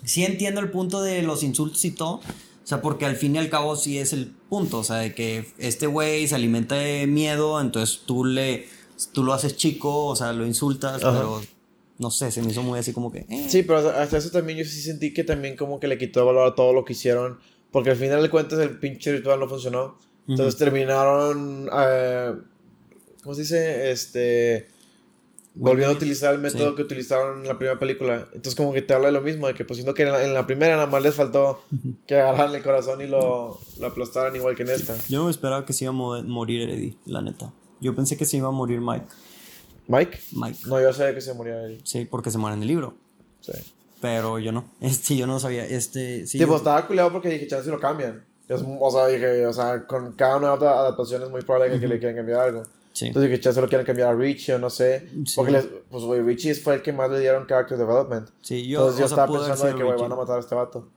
Sí 0.04 0.22
entiendo 0.22 0.60
el 0.60 0.70
punto 0.70 1.02
de 1.02 1.22
los 1.22 1.42
insultos 1.42 1.84
y 1.84 1.90
todo. 1.90 2.20
O 2.64 2.66
sea, 2.66 2.80
porque 2.80 3.04
al 3.04 3.16
fin 3.16 3.36
y 3.36 3.38
al 3.38 3.50
cabo 3.50 3.76
sí 3.76 3.98
es 3.98 4.14
el 4.14 4.26
punto. 4.48 4.78
O 4.78 4.84
sea, 4.84 4.96
de 4.96 5.14
que 5.14 5.52
este 5.58 5.86
güey 5.86 6.26
se 6.26 6.34
alimenta 6.34 6.74
de 6.76 7.06
miedo, 7.06 7.60
entonces 7.60 8.00
tú 8.06 8.24
le. 8.24 8.66
Tú 9.12 9.22
lo 9.22 9.34
haces 9.34 9.56
chico, 9.56 10.06
o 10.06 10.16
sea, 10.16 10.32
lo 10.32 10.46
insultas, 10.46 11.04
Ajá. 11.04 11.12
pero. 11.12 11.42
No 11.98 12.10
sé, 12.10 12.32
se 12.32 12.42
me 12.42 12.50
hizo 12.50 12.62
muy 12.62 12.78
así 12.78 12.92
como 12.92 13.12
que. 13.12 13.26
eh. 13.28 13.46
Sí, 13.48 13.62
pero 13.62 13.78
hasta 13.90 14.16
eso 14.16 14.30
también 14.30 14.58
yo 14.58 14.64
sí 14.64 14.80
sentí 14.80 15.12
que 15.12 15.22
también 15.22 15.56
como 15.56 15.78
que 15.78 15.86
le 15.86 15.96
quitó 15.98 16.26
valor 16.26 16.48
a 16.48 16.54
todo 16.54 16.72
lo 16.72 16.84
que 16.84 16.94
hicieron. 16.94 17.38
Porque 17.70 17.90
al 17.90 17.96
final 17.96 18.22
de 18.22 18.30
cuentas 18.30 18.58
el 18.60 18.78
pinche 18.78 19.12
ritual 19.12 19.38
no 19.38 19.48
funcionó. 19.48 19.98
Entonces 20.26 20.56
terminaron... 20.56 21.68
eh, 21.72 22.32
¿Cómo 23.22 23.34
se 23.34 23.42
dice? 23.42 23.90
Este... 23.90 24.68
Volviendo 25.56 25.92
a 25.94 25.96
utilizar 25.96 26.34
el 26.34 26.40
método 26.40 26.70
Sí. 26.70 26.76
que 26.76 26.82
utilizaron 26.82 27.42
en 27.42 27.46
la 27.48 27.56
primera 27.58 27.78
película. 27.78 28.26
Entonces 28.32 28.56
como 28.56 28.72
que 28.72 28.82
te 28.82 28.92
habla 28.92 29.06
de 29.06 29.12
lo 29.12 29.20
mismo. 29.20 29.46
De 29.46 29.54
que 29.54 29.64
pues 29.64 29.76
siento 29.76 29.94
que 29.94 30.02
en 30.02 30.10
la, 30.12 30.24
en 30.24 30.34
la 30.34 30.46
primera 30.46 30.74
nada 30.74 30.86
más 30.88 31.00
les 31.02 31.14
faltó 31.14 31.62
que 32.08 32.16
agarraran 32.20 32.54
el 32.56 32.62
corazón 32.62 33.00
y 33.00 33.06
lo, 33.06 33.60
lo 33.78 33.86
aplastaran 33.86 34.34
igual 34.34 34.56
que 34.56 34.64
en 34.64 34.70
esta. 34.70 34.96
Yo 35.08 35.18
no 35.20 35.24
me 35.26 35.30
esperaba 35.30 35.64
que 35.64 35.72
se 35.72 35.84
iba 35.84 35.90
a 35.90 35.92
mo- 35.92 36.20
morir 36.24 36.68
Eddie, 36.68 36.96
la 37.06 37.22
neta. 37.22 37.52
Yo 37.80 37.94
pensé 37.94 38.16
que 38.16 38.24
se 38.24 38.36
iba 38.38 38.48
a 38.48 38.50
morir 38.50 38.80
Mike. 38.80 39.06
¿Mike? 39.86 40.18
Mike. 40.32 40.58
No, 40.66 40.80
yo 40.80 40.92
sabía 40.92 41.14
que 41.14 41.20
se 41.20 41.34
moría 41.34 41.62
él. 41.64 41.80
Sí, 41.84 42.04
porque 42.04 42.30
se 42.30 42.38
muere 42.38 42.56
en 42.56 42.62
el 42.62 42.68
libro. 42.68 42.94
Sí. 43.40 43.52
Pero 44.00 44.38
yo 44.40 44.50
no. 44.50 44.64
Este, 44.80 45.16
yo 45.16 45.26
no 45.26 45.38
sabía. 45.38 45.64
Este, 45.66 46.26
sí. 46.26 46.38
tipo, 46.38 46.52
yo- 46.52 46.56
estaba 46.56 46.86
culiado 46.86 47.12
porque 47.12 47.28
dije, 47.28 47.46
chance 47.46 47.64
si 47.66 47.70
lo 47.70 47.78
cambian. 47.78 48.24
Es- 48.48 48.62
o 48.66 48.90
sea, 48.90 49.06
dije, 49.06 49.46
o 49.46 49.52
sea, 49.52 49.86
con 49.86 50.12
cada 50.14 50.38
nueva 50.40 50.56
adaptación 50.80 51.22
es 51.22 51.30
muy 51.30 51.42
probable 51.42 51.72
que, 51.74 51.80
que 51.80 51.86
le 51.88 51.98
quieran 51.98 52.16
cambiar 52.16 52.40
algo. 52.40 52.62
Sí. 52.94 53.08
Entonces 53.08 53.28
dije, 53.28 53.42
chance 53.42 53.60
lo 53.60 53.68
quieren 53.68 53.84
cambiar 53.84 54.10
a 54.10 54.14
Richie 54.14 54.54
o 54.54 54.58
no 54.60 54.70
sé. 54.70 55.08
Sí. 55.26 55.34
Porque, 55.34 55.50
les, 55.50 55.66
pues, 55.90 56.04
güey, 56.04 56.22
Richie 56.22 56.54
fue 56.54 56.76
el 56.76 56.82
que 56.82 56.92
más 56.92 57.10
le 57.10 57.18
dieron 57.18 57.44
character 57.44 57.76
development. 57.76 58.30
Sí, 58.40 58.68
yo, 58.68 58.78
Entonces 58.78 59.00
yo 59.00 59.08
sea, 59.08 59.24
estaba 59.24 59.38
pensando 59.38 59.66
de 59.66 59.74
que, 59.74 59.82
güey, 59.82 60.00
van 60.00 60.12
a 60.12 60.16
matar 60.16 60.36
a 60.36 60.40
este 60.40 60.54
vato. 60.54 60.88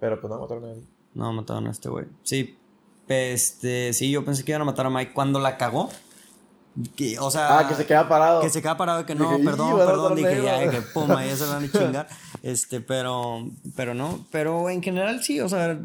Pero 0.00 0.20
pues 0.20 0.30
no 0.32 0.40
mataron 0.40 0.64
a 0.64 0.72
él. 0.72 0.84
No, 1.14 1.32
mataron 1.32 1.68
a 1.68 1.70
este 1.70 1.88
güey. 1.88 2.06
Sí. 2.24 2.58
Este, 3.06 3.92
sí, 3.92 4.10
yo 4.10 4.24
pensé 4.24 4.44
que 4.44 4.50
iban 4.50 4.62
a 4.62 4.64
matar 4.64 4.86
a 4.86 4.90
Mike 4.90 5.12
cuando 5.14 5.38
la 5.38 5.56
cagó. 5.56 5.90
Que, 6.96 7.18
o 7.20 7.30
sea, 7.30 7.60
Ah, 7.60 7.68
que 7.68 7.74
se 7.76 7.86
queda 7.86 8.08
parado. 8.08 8.40
que 8.40 8.50
se 8.50 8.60
queda 8.60 8.76
parado 8.76 8.98
de 8.98 9.04
que 9.06 9.14
no, 9.14 9.28
Dije, 9.30 9.42
"Ih, 9.42 9.44
perdón, 9.44 9.76
perdón, 9.78 10.14
dije 10.16 10.42
ya, 10.42 10.58
negro". 10.58 10.72
que 10.72 10.80
pum, 10.82 11.08
ahí 11.12 11.28
ya 11.28 11.36
se 11.36 11.46
van 11.46 11.64
a 11.64 11.70
chingar. 11.72 12.08
Este, 12.42 12.80
pero, 12.80 13.46
pero 13.76 13.94
no, 13.94 14.26
pero 14.32 14.68
en 14.68 14.82
general 14.82 15.22
sí, 15.22 15.40
o 15.40 15.48
sea, 15.48 15.78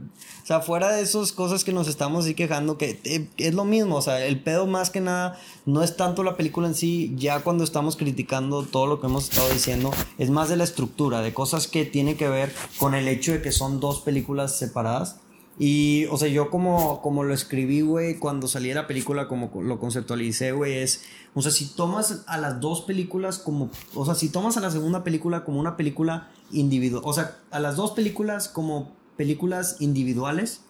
o 0.43 0.45
sea, 0.47 0.61
fuera 0.61 0.91
de 0.91 1.01
esas 1.03 1.31
cosas 1.31 1.63
que 1.63 1.71
nos 1.73 1.87
estamos 1.87 2.25
así 2.25 2.33
quejando, 2.33 2.79
que 2.79 2.99
eh, 3.03 3.27
es 3.37 3.53
lo 3.53 3.65
mismo, 3.65 3.97
o 3.97 4.01
sea, 4.01 4.25
el 4.25 4.41
pedo 4.41 4.65
más 4.65 4.89
que 4.89 4.99
nada 4.99 5.37
no 5.67 5.83
es 5.83 5.95
tanto 5.95 6.23
la 6.23 6.35
película 6.35 6.67
en 6.67 6.73
sí, 6.73 7.13
ya 7.17 7.41
cuando 7.41 7.63
estamos 7.63 7.95
criticando 7.95 8.63
todo 8.63 8.87
lo 8.87 8.99
que 8.99 9.05
hemos 9.05 9.25
estado 9.29 9.47
diciendo, 9.49 9.91
es 10.17 10.31
más 10.31 10.49
de 10.49 10.57
la 10.57 10.63
estructura, 10.63 11.21
de 11.21 11.35
cosas 11.35 11.67
que 11.67 11.85
tienen 11.85 12.17
que 12.17 12.27
ver 12.29 12.51
con 12.79 12.95
el 12.95 13.07
hecho 13.07 13.31
de 13.31 13.43
que 13.43 13.51
son 13.51 13.79
dos 13.79 14.01
películas 14.01 14.57
separadas. 14.57 15.17
Y, 15.61 16.05
o 16.05 16.17
sea, 16.17 16.29
yo 16.29 16.49
como, 16.49 17.01
como 17.01 17.25
lo 17.25 17.33
escribí, 17.33 17.81
güey, 17.81 18.17
cuando 18.17 18.47
salí 18.47 18.69
de 18.69 18.75
la 18.75 18.87
película, 18.87 19.27
como 19.27 19.51
lo 19.61 19.77
conceptualicé, 19.77 20.53
güey, 20.53 20.77
es, 20.77 21.03
o 21.33 21.41
sea, 21.41 21.51
si 21.51 21.65
tomas 21.65 22.23
a 22.27 22.37
las 22.37 22.61
dos 22.61 22.81
películas 22.83 23.39
como, 23.39 23.69
o 23.93 24.05
sea, 24.05 24.15
si 24.15 24.29
tomas 24.29 24.55
a 24.55 24.61
la 24.61 24.71
segunda 24.71 25.03
película 25.03 25.43
como 25.43 25.59
una 25.59 25.75
película 25.75 26.31
individual, 26.51 27.03
o 27.05 27.11
sea, 27.11 27.39
a 27.51 27.59
las 27.59 27.75
dos 27.75 27.91
películas 27.91 28.47
como 28.47 28.95
películas 29.17 29.75
individuales, 29.81 30.61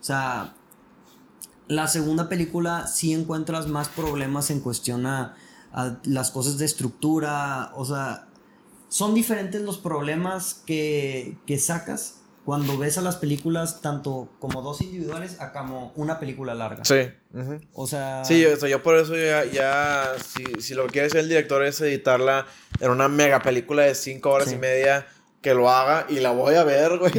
o 0.00 0.04
sea, 0.04 0.54
la 1.66 1.88
segunda 1.88 2.28
película 2.28 2.86
sí 2.86 3.12
encuentras 3.12 3.66
más 3.66 3.88
problemas 3.88 4.50
en 4.50 4.60
cuestión 4.60 5.06
a, 5.06 5.34
a 5.72 5.98
las 6.04 6.30
cosas 6.30 6.56
de 6.56 6.66
estructura, 6.66 7.72
o 7.74 7.84
sea, 7.84 8.28
son 8.88 9.12
diferentes 9.12 9.60
los 9.60 9.78
problemas 9.78 10.62
que, 10.64 11.36
que 11.46 11.58
sacas 11.58 12.20
cuando 12.46 12.78
ves 12.78 12.96
a 12.96 13.02
las 13.02 13.16
películas 13.16 13.82
tanto 13.82 14.30
como 14.38 14.62
dos 14.62 14.80
individuales 14.80 15.40
a 15.40 15.52
como 15.52 15.92
una 15.96 16.18
película 16.18 16.54
larga. 16.54 16.84
Sí. 16.84 17.10
ujú. 17.34 17.60
O 17.74 17.86
sea... 17.86 18.24
Sí, 18.24 18.42
o 18.46 18.56
sea, 18.56 18.68
yo 18.68 18.82
por 18.82 18.96
eso 18.96 19.14
ya, 19.16 19.44
ya 19.44 20.12
si, 20.24 20.44
si 20.62 20.72
lo 20.74 20.86
que 20.86 20.92
quiere 20.92 21.08
hacer 21.08 21.20
el 21.20 21.28
director 21.28 21.62
es 21.64 21.80
editarla 21.82 22.46
en 22.80 22.90
una 22.90 23.08
mega 23.08 23.40
película 23.42 23.82
de 23.82 23.94
cinco 23.94 24.30
horas 24.30 24.48
Sí. 24.48 24.54
y 24.54 24.58
media, 24.58 25.06
que 25.42 25.54
lo 25.54 25.70
haga 25.70 26.06
y 26.08 26.20
la 26.20 26.30
voy 26.30 26.54
a 26.54 26.64
ver, 26.64 26.98
güey. 26.98 27.12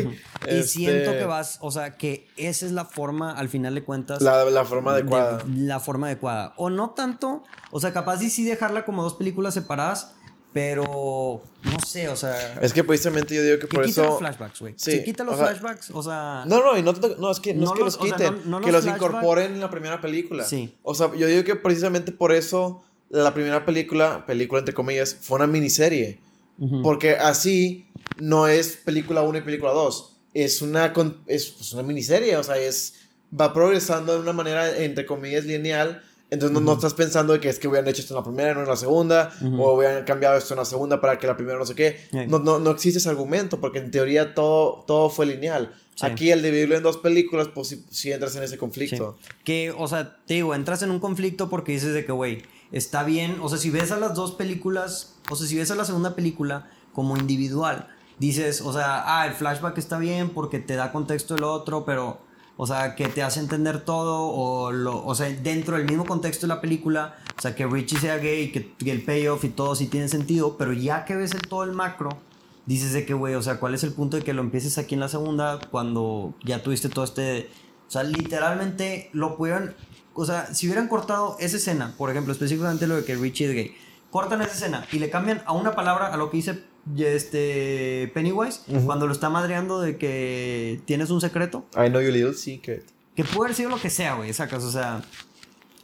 Y 0.45 0.49
Este, 0.49 0.63
siento 0.63 1.11
que 1.11 1.25
vas, 1.25 1.59
o 1.61 1.71
sea, 1.71 1.97
que 1.97 2.27
esa 2.37 2.65
es 2.65 2.71
la 2.71 2.85
forma, 2.85 3.31
al 3.31 3.47
final 3.49 3.75
de 3.75 3.83
cuentas, 3.83 4.21
La, 4.21 4.43
la 4.45 4.65
forma 4.65 4.93
de- 4.93 5.01
adecuada. 5.01 5.43
la 5.55 5.79
forma 5.79 6.07
adecuada. 6.07 6.53
O 6.57 6.69
no 6.69 6.89
tanto, 6.91 7.43
o 7.71 7.79
sea, 7.79 7.91
capaz 7.93 8.21
y 8.21 8.29
sí 8.29 8.43
dejarla 8.45 8.85
como 8.85 9.03
dos 9.03 9.13
películas 9.15 9.53
separadas, 9.53 10.13
pero 10.53 11.41
no 11.63 11.79
sé, 11.85 12.07
o 12.09 12.15
sea, 12.15 12.59
Es 12.61 12.73
que 12.73 12.83
precisamente 12.83 13.35
yo 13.35 13.43
digo 13.43 13.59
que 13.59 13.67
que 13.67 13.75
por 13.75 13.85
quita 13.85 14.01
eso... 14.01 14.09
los 14.11 14.19
flashbacks, 14.19 14.59
güey. 14.59 14.73
Sí, 14.77 14.91
Si 14.93 15.03
quita 15.03 15.23
los 15.23 15.35
o 15.35 15.37
sea, 15.37 15.47
flashbacks, 15.47 15.91
o 15.91 16.01
sea, 16.01 16.43
No, 16.47 16.63
no, 16.63 16.77
y 16.77 16.81
no, 16.81 16.93
no, 17.19 17.31
es 17.31 17.39
que, 17.39 17.53
no 17.53 17.61
No 17.61 17.67
es 17.67 17.73
que 17.73 17.79
los- 17.83 17.95
los, 17.95 17.95
o 17.97 18.07
sea, 18.07 18.17
quiten, 18.17 18.41
no- 18.49 18.61
que 18.61 18.71
los 18.71 18.85
los 18.85 18.95
incorporen 18.95 19.53
en 19.53 19.59
la 19.59 19.69
primera 19.69 20.01
película. 20.01 20.43
Sí. 20.43 20.73
O 20.83 20.95
sea, 20.95 21.13
yo 21.15 21.27
digo 21.27 21.43
que 21.43 21.55
precisamente 21.55 22.11
por 22.11 22.31
eso 22.31 22.83
la 23.09 23.33
primera 23.33 23.65
película, 23.65 24.25
película 24.25 24.59
entre 24.59 24.73
comillas, 24.73 25.15
fue 25.21 25.35
una 25.37 25.47
miniserie. 25.47 26.19
ujú. 26.59 26.81
Porque 26.81 27.11
así 27.11 27.87
no 28.17 28.47
es 28.47 28.77
película 28.77 29.21
1 29.21 29.37
y 29.37 29.41
película 29.41 29.71
2. 29.71 30.13
Es 30.33 30.61
una, 30.61 30.93
es 31.27 31.45
pues, 31.51 31.73
una 31.73 31.83
miniserie, 31.83 32.35
o 32.37 32.43
sea, 32.43 32.57
es, 32.57 32.95
va 33.39 33.53
progresando 33.53 34.13
de 34.13 34.19
una 34.19 34.33
manera, 34.33 34.75
entre 34.77 35.05
comillas, 35.05 35.45
lineal. 35.45 36.01
Entonces 36.29 36.53
no, 36.53 36.59
no 36.59 36.73
estás 36.73 36.93
pensando 36.93 37.33
de 37.33 37.39
que 37.39 37.47
es 37.47 37.57
que 37.57 37.69
hubieran 37.69 37.87
hecho 37.87 38.01
esto 38.01 38.13
en 38.13 38.17
la 38.19 38.23
primera, 38.23 38.53
no 38.53 38.61
en 38.61 38.67
la 38.67 38.75
segunda, 38.75 39.31
Ujú. 39.41 39.61
o 39.63 39.77
hubieran 39.77 40.03
cambiado 40.03 40.37
esto 40.37 40.53
en 40.53 40.59
la 40.59 40.65
segunda 40.65 40.99
para 40.99 41.17
que 41.17 41.25
la 41.25 41.37
primera 41.37 41.57
no 41.57 41.65
sé 41.65 41.73
qué. 41.73 42.05
Sí. 42.11 42.19
No, 42.27 42.39
no, 42.39 42.59
no 42.59 42.71
existe 42.71 42.99
ese 42.99 43.09
argumento, 43.09 43.61
porque 43.61 43.79
en 43.79 43.91
teoría 43.91 44.33
todo, 44.35 44.83
todo 44.85 45.09
fue 45.09 45.25
lineal. 45.25 45.73
Sí. 45.95 46.05
Aquí 46.05 46.31
el 46.31 46.43
dividirlo 46.43 46.75
en 46.75 46.83
dos 46.83 46.97
películas, 46.97 47.47
pues 47.53 47.69
sí, 47.69 47.85
sí 47.89 48.11
entras 48.11 48.35
en 48.35 48.43
ese 48.43 48.57
conflicto. 48.57 49.17
Sí. 49.21 49.29
Que, 49.45 49.71
o 49.75 49.87
sea, 49.87 50.17
te 50.25 50.33
digo, 50.35 50.53
entras 50.53 50.81
en 50.81 50.91
un 50.91 50.99
conflicto 50.99 51.49
porque 51.49 51.71
dices 51.71 51.93
de 51.93 52.05
que, 52.05 52.11
güey, 52.11 52.43
está 52.73 53.03
bien. 53.03 53.37
O 53.41 53.47
sea, 53.47 53.57
si 53.57 53.69
ves 53.69 53.91
a 53.91 53.97
las 53.97 54.13
dos 54.13 54.33
películas, 54.33 55.15
o 55.31 55.35
sea, 55.37 55.47
si 55.47 55.55
ves 55.55 55.71
a 55.71 55.75
la 55.75 55.85
segunda 55.85 56.13
película 56.13 56.69
como 56.91 57.15
individual, 57.17 57.87
dices, 58.19 58.59
o 58.61 58.73
sea, 58.73 59.03
ah, 59.21 59.27
el 59.27 59.33
flashback 59.33 59.77
está 59.77 59.97
bien 59.97 60.29
porque 60.31 60.59
te 60.59 60.75
da 60.75 60.91
contexto 60.91 61.35
del 61.35 61.45
otro, 61.45 61.85
pero, 61.85 62.19
o 62.57 62.65
sea, 62.65 62.95
que 62.95 63.07
te 63.07 63.21
hace 63.21 63.39
entender 63.39 63.81
todo, 63.81 64.29
o, 64.29 64.71
lo, 64.71 65.05
o 65.05 65.15
sea, 65.15 65.29
dentro 65.29 65.77
del 65.77 65.85
mismo 65.85 66.05
contexto 66.05 66.47
de 66.47 66.53
la 66.55 66.59
película, 66.59 67.15
o 67.37 67.41
sea, 67.41 67.55
que 67.55 67.67
Richie 67.67 67.99
sea 67.99 68.17
gay, 68.17 68.51
que, 68.51 68.73
que 68.73 68.91
el 68.91 69.03
payoff 69.03 69.43
y 69.43 69.49
todo 69.49 69.75
sí 69.75 69.85
tiene 69.85 70.09
sentido, 70.09 70.57
pero 70.57 70.73
ya 70.73 71.05
que 71.05 71.15
ves 71.15 71.33
el, 71.33 71.41
todo 71.41 71.63
el 71.63 71.71
macro, 71.71 72.09
dices 72.65 72.93
de 72.93 73.05
que, 73.05 73.13
güey, 73.13 73.35
o 73.35 73.41
sea, 73.41 73.59
¿cuál 73.59 73.75
es 73.75 73.83
el 73.83 73.93
punto 73.93 74.17
de 74.17 74.23
que 74.23 74.33
lo 74.33 74.41
empieces 74.41 74.77
aquí 74.77 74.95
en 74.95 74.99
la 74.99 75.07
segunda 75.07 75.59
cuando 75.71 76.33
ya 76.43 76.61
tuviste 76.61 76.89
todo 76.89 77.05
este... 77.05 77.49
O 77.87 77.91
sea, 77.91 78.03
literalmente 78.03 79.09
lo 79.13 79.37
pudieron... 79.37 79.73
O 80.13 80.25
sea, 80.25 80.53
si 80.53 80.67
hubieran 80.67 80.89
cortado 80.89 81.37
esa 81.39 81.57
escena, 81.57 81.93
por 81.97 82.09
ejemplo, 82.09 82.33
específicamente 82.33 82.85
lo 82.85 82.97
de 82.97 83.05
que 83.05 83.15
Richie 83.15 83.45
es 83.45 83.53
gay, 83.53 83.75
cortan 84.11 84.41
esa 84.41 84.51
escena 84.51 84.85
y 84.91 84.99
le 84.99 85.09
cambian 85.09 85.41
a 85.45 85.53
una 85.53 85.75
palabra 85.75 86.07
a 86.07 86.17
lo 86.17 86.29
que 86.29 86.37
dice 86.37 86.63
este 86.97 88.11
Pennywise 88.13 88.61
cuando 88.85 89.07
lo 89.07 89.13
está 89.13 89.29
madreando 89.29 89.81
de 89.81 89.97
que 89.97 90.81
tienes 90.85 91.09
un 91.09 91.21
secreto. 91.21 91.65
I 91.75 91.89
know 91.89 92.01
your 92.01 92.11
little 92.11 92.33
secret. 92.33 92.85
Que 93.15 93.23
puede 93.23 93.47
haber 93.47 93.55
sido 93.55 93.69
lo 93.69 93.79
que 93.79 93.89
sea, 93.89 94.15
güey, 94.15 94.31
sacas, 94.33 94.63
o 94.63 94.71
sea. 94.71 95.01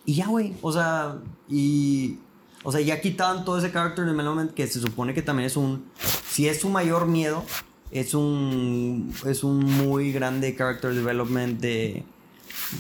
Y 0.05 0.15
ya, 0.15 0.27
güey, 0.27 0.53
o 0.61 0.71
sea, 0.71 1.17
y. 1.49 2.19
O 2.63 2.71
sea, 2.71 2.80
ya 2.81 3.01
quitaban 3.01 3.43
todo 3.43 3.57
ese 3.57 3.71
character 3.71 4.05
development 4.05 4.53
que 4.53 4.67
se 4.67 4.80
supone 4.80 5.13
que 5.13 5.21
también 5.21 5.47
es 5.47 5.57
un. 5.57 5.85
Si 6.30 6.47
es 6.47 6.61
su 6.61 6.69
mayor 6.69 7.07
miedo, 7.07 7.43
es 7.91 8.13
un. 8.13 9.13
Es 9.25 9.43
un 9.43 9.65
muy 9.65 10.11
grande 10.11 10.55
character 10.55 10.93
development 10.93 11.59
de. 11.59 12.03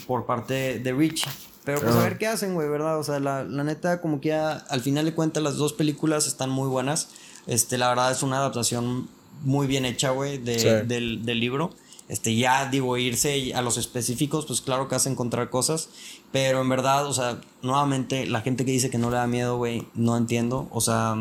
Por 0.07 0.25
parte 0.25 0.79
de 0.79 0.93
Richie. 0.93 1.29
Pero 1.65 1.79
pues 1.81 1.95
a 1.95 1.99
ver 2.03 2.17
qué 2.17 2.27
hacen, 2.27 2.53
güey, 2.55 2.67
¿verdad? 2.67 2.99
O 2.99 3.03
sea, 3.03 3.19
la, 3.19 3.43
la 3.43 3.63
neta, 3.63 4.01
como 4.01 4.19
que 4.19 4.29
ya 4.29 4.51
al 4.69 4.81
final 4.81 5.05
de 5.05 5.13
cuentas, 5.13 5.41
las 5.41 5.55
dos 5.55 5.71
películas 5.73 6.27
están 6.27 6.49
muy 6.49 6.67
buenas. 6.67 7.09
Este, 7.47 7.77
la 7.77 7.87
verdad 7.89 8.11
es 8.11 8.21
una 8.23 8.37
adaptación 8.37 9.07
muy 9.43 9.65
bien 9.67 9.85
hecha, 9.85 10.11
güey, 10.11 10.37
de- 10.37 10.59
Sí. 10.59 10.87
del, 10.87 11.25
del 11.25 11.39
libro. 11.39 11.71
Este, 12.09 12.35
ya 12.35 12.69
digo, 12.69 12.97
irse 12.97 13.53
a 13.53 13.61
los 13.61 13.77
específicos, 13.77 14.45
pues 14.45 14.59
claro 14.61 14.89
que 14.89 14.95
a 14.95 14.99
encontrar 15.05 15.49
cosas. 15.49 15.89
Pero 16.33 16.61
en 16.61 16.67
verdad, 16.69 17.05
o 17.07 17.13
sea, 17.13 17.39
nuevamente, 17.61 18.25
la 18.25 18.41
gente 18.41 18.65
que 18.65 18.71
dice 18.71 18.89
que 18.89 18.97
no 18.97 19.09
le 19.09 19.15
da 19.15 19.27
miedo, 19.27 19.55
güey, 19.57 19.87
no 19.93 20.17
entiendo. 20.17 20.67
O 20.71 20.81
sea, 20.81 21.15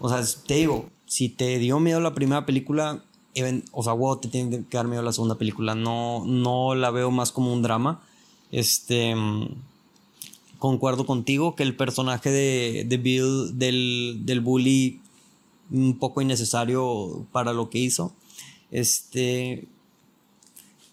o 0.00 0.08
sea, 0.08 0.22
te 0.46 0.54
digo, 0.54 0.88
si 1.06 1.28
te 1.28 1.58
dio 1.58 1.78
miedo 1.78 2.00
la 2.00 2.14
primera 2.14 2.46
película, 2.46 3.04
even- 3.34 3.64
o 3.72 3.82
sea, 3.82 3.92
wow, 3.92 4.16
te 4.18 4.28
tiene 4.28 4.64
que 4.64 4.76
dar 4.76 4.86
miedo 4.88 5.02
la 5.02 5.12
segunda 5.12 5.34
película. 5.36 5.74
No, 5.74 6.24
no 6.26 6.74
la 6.74 6.90
veo 6.90 7.10
más 7.10 7.30
como 7.32 7.52
un 7.52 7.60
drama. 7.62 8.02
Este. 8.50 9.14
Concuerdo 10.64 11.04
contigo 11.04 11.54
que 11.54 11.62
el 11.62 11.76
personaje 11.76 12.30
de, 12.30 12.86
de 12.88 12.96
Bill, 12.96 13.58
del, 13.58 14.20
del 14.24 14.40
bully, 14.40 14.98
un 15.70 15.98
poco 15.98 16.22
innecesario 16.22 17.26
para 17.32 17.52
lo 17.52 17.68
que 17.68 17.80
hizo. 17.80 18.14
Este. 18.70 19.68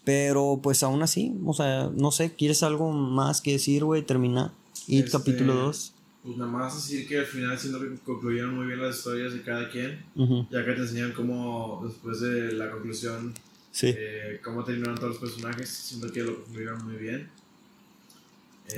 Pero 0.04 0.60
pues 0.62 0.82
aún 0.82 1.02
así, 1.02 1.34
o 1.46 1.54
sea, 1.54 1.90
no 1.96 2.10
sé, 2.10 2.34
¿quieres 2.34 2.62
algo 2.62 2.92
más 2.92 3.40
que 3.40 3.52
decir, 3.52 3.82
güey? 3.82 4.02
Termina. 4.02 4.52
Y 4.86 4.98
Este, 4.98 5.12
capítulo 5.12 5.54
2. 5.54 5.94
Pues 6.22 6.36
nada 6.36 6.50
más 6.50 6.74
decir 6.74 7.08
que 7.08 7.20
al 7.20 7.24
final 7.26 7.58
siento 7.58 7.80
que 7.80 7.94
concluyeron 8.04 8.54
muy 8.54 8.66
bien 8.66 8.82
las 8.82 8.98
historias 8.98 9.32
de 9.32 9.40
cada 9.40 9.70
quien, 9.70 10.04
ya 10.50 10.66
que 10.66 10.72
te 10.72 10.80
enseñan 10.82 11.12
cómo 11.14 11.80
después 11.86 12.20
de 12.20 12.52
la 12.52 12.70
conclusión, 12.70 13.32
Sí. 13.70 13.86
eh, 13.96 14.38
cómo 14.44 14.64
terminaron 14.64 14.96
todos 14.96 15.12
los 15.12 15.18
personajes, 15.18 15.66
siento 15.70 16.12
que 16.12 16.24
lo 16.24 16.44
concluyeron 16.44 16.84
muy 16.84 16.96
bien. 16.96 17.30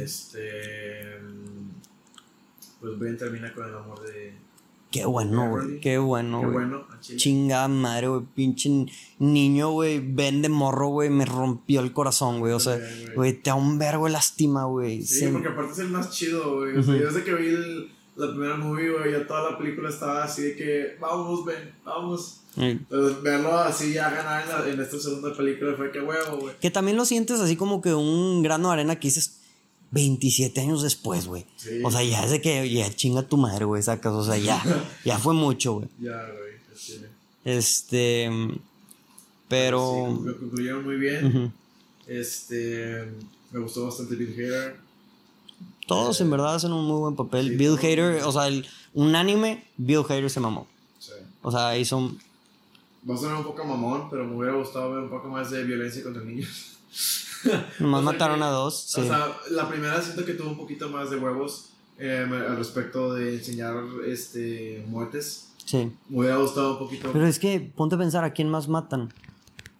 Este... 0.02 1.18
Pues 2.80 2.98
Ben 2.98 3.16
termina 3.16 3.52
con 3.54 3.68
el 3.68 3.74
amor 3.74 4.02
de... 4.02 4.34
Qué 4.90 5.04
bueno, 5.06 5.50
güey. 5.50 5.80
Qué 5.80 5.98
bueno, 5.98 6.38
Qué 6.40 6.46
güey. 6.46 6.52
bueno, 6.58 6.86
a 6.88 7.00
Chile. 7.00 7.18
Chingada 7.18 7.66
madre, 7.66 8.06
güey. 8.06 8.22
Pinche 8.32 8.70
niño, 9.18 9.70
güey. 9.72 9.98
Ven 9.98 10.40
de 10.40 10.48
morro, 10.48 10.88
güey. 10.88 11.10
Me 11.10 11.24
rompió 11.24 11.80
el 11.80 11.92
corazón, 11.92 12.38
güey. 12.38 12.52
O 12.52 12.60
sea, 12.60 12.78
güey. 13.16 13.32
te 13.32 13.50
da 13.50 13.56
un 13.56 13.76
vergo 13.76 14.04
de 14.06 14.12
lástima, 14.12 14.66
güey. 14.66 15.02
Sí, 15.02 15.26
porque 15.32 15.48
aparte 15.48 15.72
es 15.72 15.78
el 15.80 15.88
más 15.88 16.10
chido, 16.10 16.58
güey. 16.58 16.76
O 16.78 16.82
sea, 16.84 16.94
yo 16.94 17.06
desde 17.06 17.24
que 17.24 17.34
vi 17.34 17.48
el- 17.48 17.90
la 18.14 18.28
primera 18.28 18.54
movie, 18.56 18.92
güey, 18.92 19.10
ya 19.10 19.26
toda 19.26 19.50
la 19.50 19.58
película 19.58 19.88
estaba 19.88 20.22
así 20.22 20.42
de 20.42 20.54
que, 20.54 20.96
vamos, 21.00 21.44
Ben, 21.44 21.72
vamos. 21.84 22.42
Entonces, 22.56 23.20
verlo 23.20 23.58
así 23.58 23.92
ya 23.94 24.08
ganar 24.10 24.44
en, 24.44 24.48
la- 24.48 24.68
en 24.74 24.80
esta 24.80 24.96
segunda 25.00 25.36
película 25.36 25.74
fue 25.76 25.90
que 25.90 26.00
huevo, 26.00 26.36
güey. 26.38 26.54
Que 26.60 26.70
también 26.70 26.96
lo 26.96 27.04
sientes 27.04 27.40
así 27.40 27.56
como 27.56 27.82
que 27.82 27.92
un 27.92 28.44
grano 28.44 28.68
de 28.68 28.74
arena 28.74 28.94
que 29.00 29.08
dices 29.08 29.40
27 29.90 30.60
años 30.60 30.82
después, 30.82 31.26
güey. 31.26 31.46
Sí. 31.56 31.80
O 31.84 31.90
sea, 31.90 32.02
ya 32.02 32.24
es 32.24 32.30
de 32.30 32.40
que 32.40 32.68
ya 32.68 32.92
chinga 32.94 33.22
tu 33.22 33.36
madre, 33.36 33.64
güey, 33.64 33.82
sacas. 33.82 34.12
O 34.12 34.24
sea, 34.24 34.36
ya, 34.36 34.62
ya 35.04 35.18
fue 35.18 35.34
mucho, 35.34 35.74
güey. 35.74 35.88
Ya, 36.00 36.20
güey. 36.22 36.54
Este. 37.44 38.30
Pero. 39.48 40.18
Sí, 40.18 40.26
lo 40.26 40.38
concluyeron 40.38 40.84
muy 40.84 40.96
bien. 40.96 41.52
Este. 42.06 43.08
Me 43.52 43.60
gustó 43.60 43.84
bastante 43.84 44.16
Bill 44.16 44.34
Hader. 44.34 44.76
Todos 45.86 46.20
en 46.20 46.30
verdad 46.30 46.54
hacen 46.54 46.72
un 46.72 46.86
muy 46.86 46.98
buen 46.98 47.14
papel. 47.14 47.50
Sí, 47.50 47.56
Bill. 47.56 47.78
Hader, 47.78 48.24
o 48.24 48.32
sea, 48.32 48.48
el, 48.48 48.66
unánime, 48.94 49.64
Bill 49.76 50.02
Hader 50.08 50.28
se 50.30 50.40
mamó. 50.40 50.66
Sí. 50.98 51.12
O 51.42 51.52
sea, 51.52 51.76
hizo. 51.78 52.16
Va 53.08 53.14
a 53.14 53.18
sonar 53.18 53.36
un 53.36 53.44
poco 53.44 53.64
mamón, 53.64 54.08
pero 54.10 54.24
me 54.24 54.34
hubiera 54.34 54.56
gustado 54.56 54.94
ver 54.94 55.04
un 55.04 55.10
poco 55.10 55.28
más 55.28 55.50
de 55.50 55.62
violencia 55.62 56.02
contra 56.02 56.24
niños. 56.24 56.78
Nomás 57.78 58.00
O 58.00 58.02
sea 58.04 58.12
mataron 58.12 58.38
que- 58.38 58.44
a 58.44 58.48
dos. 58.48 58.78
Sí. 58.80 59.00
O 59.00 59.04
sea, 59.04 59.28
la 59.50 59.68
primera 59.68 60.00
siento 60.02 60.24
que 60.24 60.34
tuvo 60.34 60.50
un 60.50 60.56
poquito 60.56 60.88
más 60.88 61.10
de 61.10 61.16
huevos 61.18 61.70
eh, 61.98 62.26
al 62.28 62.56
respecto 62.56 63.14
de 63.14 63.34
enseñar 63.36 63.74
este, 64.06 64.84
muertes. 64.88 65.50
sí. 65.64 65.92
Me 66.08 66.18
hubiera 66.20 66.36
gustado 66.36 66.72
un 66.72 66.78
poquito. 66.78 67.10
Pero 67.12 67.26
es 67.26 67.38
que 67.38 67.60
ponte 67.60 67.94
a 67.94 67.98
pensar 67.98 68.24
a 68.24 68.32
quién 68.32 68.48
más 68.50 68.68
matan. 68.68 69.12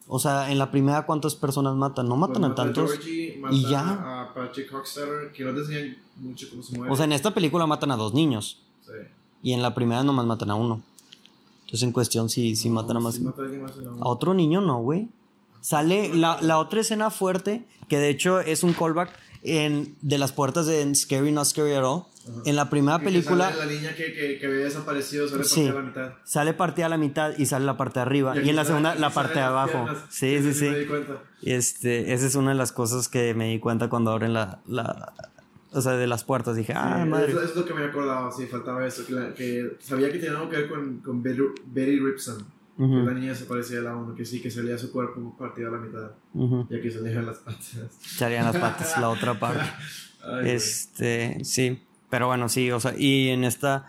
O 0.07 0.19
sea, 0.19 0.51
en 0.53 0.59
la 0.59 0.71
primera, 0.71 1.07
¿cuántas 1.07 1.35
personas 1.35 1.75
matan? 1.77 2.07
No 2.09 2.17
matan 2.17 2.45
a 2.45 2.49
mata 2.49 2.63
tantos. 2.65 2.91
Georgie, 2.93 3.41
y 3.51 3.63
ya. 3.63 4.23
A 4.23 4.35
Patrick 4.35 4.71
Hockstetter, 4.71 5.33
que 5.33 5.45
no 5.45 5.55
te 5.55 5.61
enseñan 5.61 5.97
mucho 6.17 6.47
cómo 6.51 6.63
se 6.63 6.77
muere. 6.77 6.93
O 6.93 6.97
sea, 6.97 7.07
en 7.07 7.13
esta 7.13 7.33
película 7.33 7.67
matan 7.67 7.91
a 7.91 7.97
dos 7.97 8.13
niños. 8.13 8.59
Sí. 8.85 8.93
Y 9.43 9.53
en 9.55 9.63
la 9.63 9.75
primera 9.75 10.05
nomás 10.05 10.27
matan 10.27 10.51
a 10.51 10.55
uno. 10.57 10.83
Entonces, 11.61 11.83
en 11.85 11.93
cuestión, 11.93 12.29
sí, 12.29 12.55
sí 12.55 12.69
matan 12.69 12.99
a 12.99 13.01
más. 13.01 13.15
Sí 13.15 13.23
mata 13.23 13.43
a 13.43 13.47
más 13.47 13.73
A 14.01 14.09
otro 14.09 14.35
niño 14.35 14.61
no, 14.61 14.81
güey. 14.83 15.09
Sale 15.65 16.15
la, 16.15 16.37
la 16.43 16.59
otra 16.59 16.83
escena 16.83 17.11
fuerte, 17.11 17.65
que 17.89 17.99
de 17.99 18.11
hecho 18.11 18.39
es 18.41 18.63
un 18.65 18.75
callback 18.75 19.11
en, 19.43 19.97
de 20.03 20.19
las 20.19 20.31
puertas 20.33 20.67
de 20.67 20.95
Scary 20.95 21.33
Not 21.33 21.47
Scary 21.47 21.73
at 21.73 21.85
All. 21.85 22.03
En 22.45 22.55
la 22.57 22.69
primera 22.69 22.99
Que 22.99 23.07
película 23.07 23.51
sale 23.51 23.65
La 23.67 23.73
niña 23.73 23.95
que, 23.95 24.13
que, 24.13 24.39
que 24.39 24.47
había 24.47 24.65
desaparecido 24.65 25.27
sale 25.27 25.45
Sí. 25.45 25.67
partida 25.67 25.73
a 25.73 25.83
la 25.83 25.87
mitad. 25.87 26.13
sale 26.25 26.53
partida 26.55 26.87
a 26.87 26.89
la 26.91 26.97
mitad 26.99 27.33
y 27.39 27.47
sale 27.47 27.65
la 27.65 27.77
parte 27.79 27.99
de 27.99 28.03
arriba. 28.03 28.35
Y, 28.37 28.41
aquí 28.41 28.51
en 28.51 28.57
la 28.57 28.65
segunda, 28.67 28.95
la 28.95 29.09
parte 29.11 29.35
de 29.35 29.41
abajo. 29.45 29.87
Sí, 30.11 30.39
sí, 30.43 30.53
sí. 30.55 30.69
Me 30.69 30.79
di 30.81 30.87
cuenta. 30.87 31.23
Este, 31.43 32.13
esa 32.13 32.27
es 32.27 32.35
una 32.35 32.51
de 32.51 32.57
las 32.57 32.73
cosas 32.73 33.09
que 33.09 33.33
me 33.35 33.49
di 33.51 33.59
cuenta 33.59 33.89
cuando 33.89 34.11
abren 34.11 34.33
la, 34.35 34.61
la 34.67 35.13
o 35.73 35.81
sea, 35.81 35.93
de 35.93 36.07
las 36.07 36.25
puertas. 36.25 36.57
Dije, 36.57 36.73
ah, 36.77 37.01
Sí, 37.03 37.09
madre. 37.09 37.31
Eso, 37.33 37.41
eso 37.43 37.51
es 37.51 37.57
lo 37.57 37.65
que 37.65 37.75
me 37.75 37.85
acordaba, 37.85 38.31
sí, 38.33 38.47
faltaba 38.47 38.87
eso. 38.87 39.05
Que, 39.07 39.13
la- 39.13 39.35
sabía 39.81 40.11
que 40.13 40.19
tenía 40.19 40.33
algo 40.39 40.49
que 40.51 40.57
ver 40.57 40.69
con, 40.69 40.99
con 41.01 41.23
Betty, 41.23 41.41
Betty 41.67 41.99
Ripson. 42.01 42.47
Que 42.77 42.83
la 42.85 43.15
niña 43.15 43.35
se 43.35 43.45
parecía 43.45 43.79
a 43.79 43.83
la 43.83 43.97
uno, 43.97 44.15
que 44.17 44.25
sí, 44.25 44.43
que 44.43 44.51
salía 44.51 44.77
su 44.77 44.91
cuerpo 44.91 45.37
partido 45.39 45.69
a 45.69 45.73
la 45.73 45.79
mitad. 45.79 46.11
ujú. 46.35 46.67
Y 46.71 46.77
aquí 46.77 46.91
salían 46.91 47.25
las 47.27 47.39
patas. 47.39 47.77
Salían 48.01 48.45
las 48.45 48.57
patas, 48.57 48.99
la 49.01 49.09
otra 49.11 49.35
parte. 49.41 49.63
Ay. 50.23 50.51
Este, 50.51 51.45
sí. 51.45 51.81
Pero 52.11 52.27
bueno, 52.27 52.49
sí, 52.49 52.71
o 52.73 52.81
sea, 52.81 52.95
y 52.99 53.29
en 53.29 53.45
esta. 53.45 53.87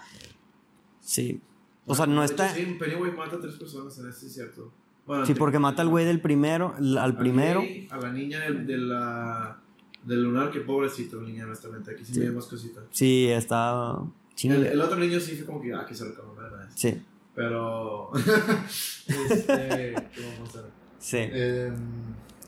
Sí. 1.02 1.41
O 1.86 1.95
sea, 1.95 2.06
no 2.07 2.22
De 2.22 2.28
está. 2.28 2.48
hecho, 2.56 2.66
sí, 2.68 2.78
Pennywise 2.80 3.16
mata 3.16 3.36
a 3.36 3.40
tres 3.40 3.56
personas 3.56 3.98
en 3.99 4.10
este, 4.10 4.26
es 4.28 4.34
cierto. 4.34 4.72
Bueno, 5.06 5.26
Sí, 5.26 5.34
te- 5.34 5.40
porque 5.40 5.60
mata 5.60 5.82
al 5.84 5.90
güey 5.90 6.06
del 6.06 6.20
primero, 6.22 6.76
al 6.99 7.16
primero. 7.18 7.64
A 7.91 7.98
la 7.98 8.12
niña 8.12 8.40
del, 8.41 8.66
de 8.66 8.78
la, 8.78 9.60
del 10.03 10.24
lunar, 10.24 10.49
que 10.52 10.62
pobrecito, 10.62 11.22
la 11.22 11.28
niña, 11.28 11.45
honestamente. 11.45 11.91
Aquí 11.91 12.03
sí, 12.06 12.18
me 12.20 12.26
dio 12.26 12.34
más 12.34 12.45
cosita. 12.45 12.82
Sí, 12.91 13.28
está. 13.28 13.98
El, 14.44 14.66
el 14.66 14.82
otro 14.82 14.98
niño 14.98 15.20
sí 15.20 15.36
fue 15.36 15.45
como 15.45 15.62
que, 15.62 15.74
ah, 15.74 15.86
que 15.88 15.94
se 15.94 16.06
lo 16.06 16.12
acabó, 16.12 16.36
¿verdad? 16.36 16.68
Sí, 16.76 16.99
Pero. 17.36 18.12
este. 19.07 19.95
¿Qué 20.14 20.22
vamos 20.36 20.56
a 20.56 20.60
hacer? 20.60 20.72
sí. 20.99 21.18
Em, 21.18 21.76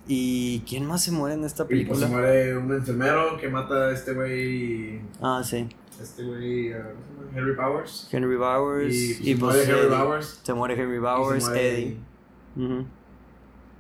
¿Y 0.09 0.61
quién 0.61 0.85
más 0.85 1.03
se 1.03 1.11
muere 1.11 1.35
en 1.35 1.43
esta 1.43 1.63
y 1.69 1.83
pues 1.85 1.99
se 1.99 2.05
película? 2.05 2.07
muere 2.07 2.57
un 2.57 2.71
enfermero 2.73 3.37
que 3.37 3.49
mata 3.49 3.87
a 3.89 3.91
este 3.91 4.13
güey. 4.13 5.01
Ah, 5.21 5.41
sí. 5.43 5.67
Este 6.01 6.23
güey. 6.23 6.71
¿cómo 6.71 6.83
llama? 6.83 7.35
Henry 7.35 7.55
Powers. 7.55 8.07
Henry 8.11 8.35
Bowers. 8.37 8.93
Y, 8.95 9.11
Y, 9.11 9.13
se 9.33 9.35
pues. 9.37 9.39
muere 9.41 9.63
Henry. 9.81 9.95
Bowers. 9.97 10.39
Se 10.43 10.53
muere 10.53 10.73
Henry 10.81 10.95
se 10.95 10.99
Bowers, 11.01 11.43
muere- 11.49 11.73
Eddie. 11.73 11.97
Ujú. 12.55 12.85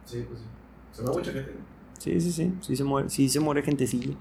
Sí, 0.05 0.25
pues 0.27 0.39
sí. 0.41 0.45
Se 0.91 1.01
muere 1.03 1.17
mucha 1.17 1.31
gente. 1.31 1.51
Sí, 1.99 2.19
sí, 2.21 2.31
sí. 2.33 2.53
Sí 2.61 2.75
se 2.75 2.83
muere, 2.83 3.09
sí 3.09 3.29
se 3.29 3.39
muere 3.39 3.61
gentecilla. 3.63 4.13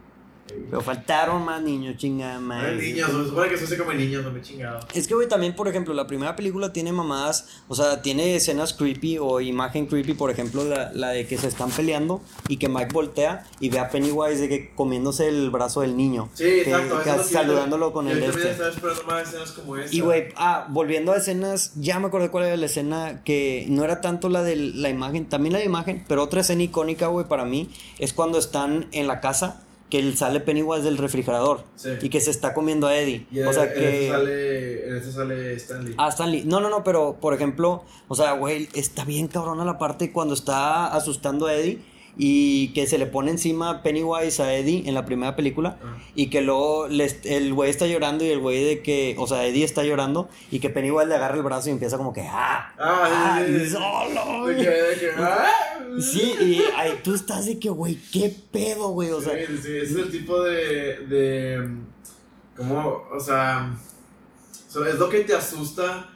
Pero 0.70 0.80
faltaron 0.80 1.44
más 1.44 1.60
niños, 1.62 1.96
chingada 1.96 2.40
madre. 2.40 2.76
niños, 2.76 3.10
se 3.10 3.24
supone 3.28 3.48
que 3.48 3.56
se 3.58 3.76
como 3.78 3.92
niños, 3.92 4.24
no 4.24 4.30
me 4.32 4.40
chingado. 4.42 4.80
Es 4.94 5.06
que, 5.06 5.14
güey, 5.14 5.28
también, 5.28 5.54
por 5.54 5.68
ejemplo, 5.68 5.92
la 5.94 6.06
primera 6.06 6.34
película 6.34 6.72
tiene 6.72 6.92
mamadas, 6.92 7.60
o 7.68 7.74
sea, 7.74 8.00
tiene 8.02 8.34
escenas 8.36 8.72
creepy 8.72 9.18
o 9.18 9.40
imagen 9.40 9.86
creepy, 9.86 10.14
por 10.14 10.30
ejemplo, 10.30 10.64
la, 10.64 10.92
la 10.92 11.10
de 11.10 11.26
que 11.26 11.36
se 11.36 11.48
están 11.48 11.70
peleando 11.70 12.20
y 12.48 12.56
que 12.56 12.68
Mike 12.68 12.90
voltea 12.92 13.44
y 13.60 13.68
ve 13.68 13.78
a 13.78 13.90
Pennywise 13.90 14.40
de 14.40 14.48
que 14.48 14.70
comiéndose 14.74 15.28
el 15.28 15.50
brazo 15.50 15.82
del 15.82 15.96
niño. 15.96 16.28
Sí, 16.34 16.44
Que- 16.44 16.62
exacto. 16.62 17.00
que 17.02 17.24
saludándolo 17.24 17.92
con 17.92 18.06
yo 18.06 18.12
el 18.12 18.22
este. 18.22 18.50
estaba 18.50 18.70
esperando 18.70 19.02
más 19.04 19.28
escenas 19.28 19.52
como 19.52 19.76
esta. 19.76 19.94
Y, 19.94 20.00
güey, 20.00 20.28
ah, 20.36 20.66
volviendo 20.70 21.12
a 21.12 21.16
escenas, 21.16 21.72
ya 21.76 21.98
me 22.00 22.06
acordé 22.06 22.30
cuál 22.30 22.44
era 22.46 22.56
la 22.56 22.66
escena 22.66 23.22
que 23.24 23.66
no 23.68 23.84
era 23.84 24.00
tanto 24.00 24.28
la 24.28 24.42
de 24.42 24.56
la 24.56 24.88
imagen, 24.88 25.26
también 25.28 25.52
la 25.52 25.58
de 25.58 25.66
imagen, 25.66 26.04
pero 26.08 26.22
otra 26.22 26.40
escena 26.40 26.62
icónica, 26.62 27.08
güey, 27.08 27.26
para 27.28 27.44
mí, 27.44 27.68
es 27.98 28.12
cuando 28.12 28.38
están 28.38 28.86
en 28.92 29.06
la 29.06 29.20
casa, 29.20 29.62
que 29.90 29.98
él 29.98 30.16
sale 30.16 30.40
Pennywise 30.40 30.82
del 30.82 30.98
refrigerador 30.98 31.64
Sí. 31.76 31.90
y 32.02 32.08
que 32.08 32.20
se 32.20 32.30
está 32.30 32.54
comiendo 32.54 32.86
a 32.86 32.96
Eddie. 32.96 33.26
Y 33.30 33.40
o 33.40 33.52
sea 33.52 33.64
en, 33.64 33.74
que... 33.74 34.06
este 34.06 34.10
sale, 34.10 34.88
en 34.88 35.12
sale 35.12 35.54
Stanley. 35.54 35.94
Ah, 35.96 36.08
Stanley. 36.08 36.44
No, 36.44 36.60
no, 36.60 36.70
no, 36.70 36.82
pero 36.82 37.16
por 37.20 37.34
ejemplo, 37.34 37.84
o 38.08 38.14
sea, 38.14 38.32
güey, 38.32 38.68
está 38.74 39.04
bien 39.04 39.28
cabrona 39.28 39.64
la 39.64 39.78
parte 39.78 40.12
cuando 40.12 40.34
está 40.34 40.86
asustando 40.88 41.46
a 41.46 41.54
Eddie 41.54 41.80
y 42.18 42.68
que 42.72 42.86
se 42.86 42.96
le 42.96 43.06
pone 43.06 43.30
encima 43.30 43.82
Pennywise 43.82 44.40
a 44.42 44.54
Eddie 44.54 44.84
en 44.88 44.94
la 44.94 45.04
primera 45.04 45.36
película 45.36 45.78
Ah. 45.82 45.98
y 46.14 46.30
que 46.30 46.40
luego 46.40 46.88
les- 46.88 47.18
el 47.24 47.52
güey 47.52 47.68
está 47.70 47.86
llorando 47.86 48.24
y 48.24 48.28
el 48.30 48.38
güey 48.40 48.64
de 48.64 48.82
que, 48.82 49.14
o 49.18 49.26
sea, 49.26 49.44
Eddie 49.46 49.64
está 49.64 49.82
llorando 49.84 50.28
y 50.50 50.60
que 50.60 50.70
Pennywise 50.70 51.06
le 51.08 51.14
agarra 51.16 51.36
el 51.36 51.42
brazo 51.42 51.68
y 51.68 51.72
empieza 51.72 51.98
como 51.98 52.12
que, 52.14 52.22
ah, 52.22 52.72
Ah, 52.78 53.42
de 53.42 54.56
que, 54.56 55.10
ah. 55.18 55.50
Sí, 56.00 56.34
y 56.40 56.62
ahí 56.76 56.98
tú 57.04 57.14
estás 57.14 57.46
de 57.46 57.58
que, 57.58 57.68
güey, 57.68 57.98
qué 58.12 58.34
pedo, 58.50 58.88
güey, 58.88 59.10
o 59.10 59.20
sea, 59.20 59.34
sí, 59.46 59.58
sí, 59.62 59.76
ese 59.76 59.82
es 59.84 59.96
el 59.96 60.10
tipo 60.10 60.42
de. 60.42 60.98
de 61.06 61.68
¿Cómo? 62.56 63.02
O 63.14 63.20
sea. 63.20 63.74
es 64.88 64.94
lo 64.98 65.08
que 65.08 65.20
te 65.20 65.34
asusta. 65.34 66.08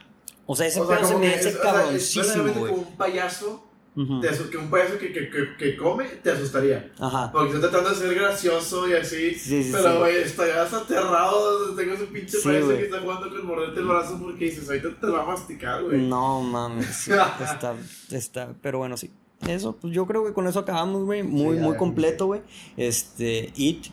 o 0.45 0.55
sea, 0.55 0.67
ese 0.67 0.81
o 0.81 0.87
sea, 0.87 0.97
pedo 0.97 1.07
se 1.07 1.15
me 1.17 1.33
hace 1.33 1.57
cabroncísimo, 1.59 2.43
güey. 2.43 2.53
como 2.71 2.73
un 2.73 2.97
payaso. 2.97 3.67
Te 3.93 4.29
asu- 4.29 4.49
que 4.49 4.55
un 4.57 4.69
payaso 4.69 4.97
que, 4.97 5.11
que, 5.11 5.29
que, 5.29 5.57
que 5.57 5.75
come 5.75 6.05
te 6.05 6.31
asustaría. 6.31 6.91
Ajá. 6.97 7.29
Porque 7.31 7.55
está 7.55 7.69
tratando 7.69 7.89
de 7.89 7.95
ser 8.07 8.15
gracioso 8.15 8.87
y 8.87 8.93
así. 8.93 9.31
Sí, 9.33 9.63
sí, 9.63 9.69
pero, 9.73 9.91
sí. 9.91 9.97
güey, 9.99 10.15
estarías 10.17 10.73
aterrado. 10.73 11.75
Tengo 11.75 11.93
ese 11.93 12.05
pinche 12.05 12.37
Sí, 12.37 12.43
payaso 12.47 12.69
que 12.69 12.83
está 12.83 12.99
jugando 13.01 13.29
con 13.29 13.45
morderte 13.45 13.79
el 13.81 13.85
brazo 13.87 14.17
porque 14.21 14.45
dices, 14.45 14.67
ahorita 14.69 14.89
te 14.99 15.07
va 15.07 15.23
a 15.23 15.25
masticar, 15.25 15.83
güey. 15.83 16.01
No 16.01 16.41
mames, 16.41 16.85
sí, 16.87 17.11
está, 17.43 17.75
está, 18.11 18.53
pero 18.61 18.77
bueno, 18.77 18.95
sí. 18.95 19.11
Eso, 19.47 19.75
pues 19.75 19.93
yo 19.93 20.05
creo 20.05 20.23
que 20.23 20.33
con 20.33 20.47
eso 20.47 20.59
acabamos, 20.59 21.03
güey. 21.03 21.23
Muy, 21.23 21.57
Sí, 21.57 21.61
muy 21.63 21.75
completo, 21.75 22.27
güey. 22.27 22.41
Este, 22.77 23.51
It. 23.55 23.87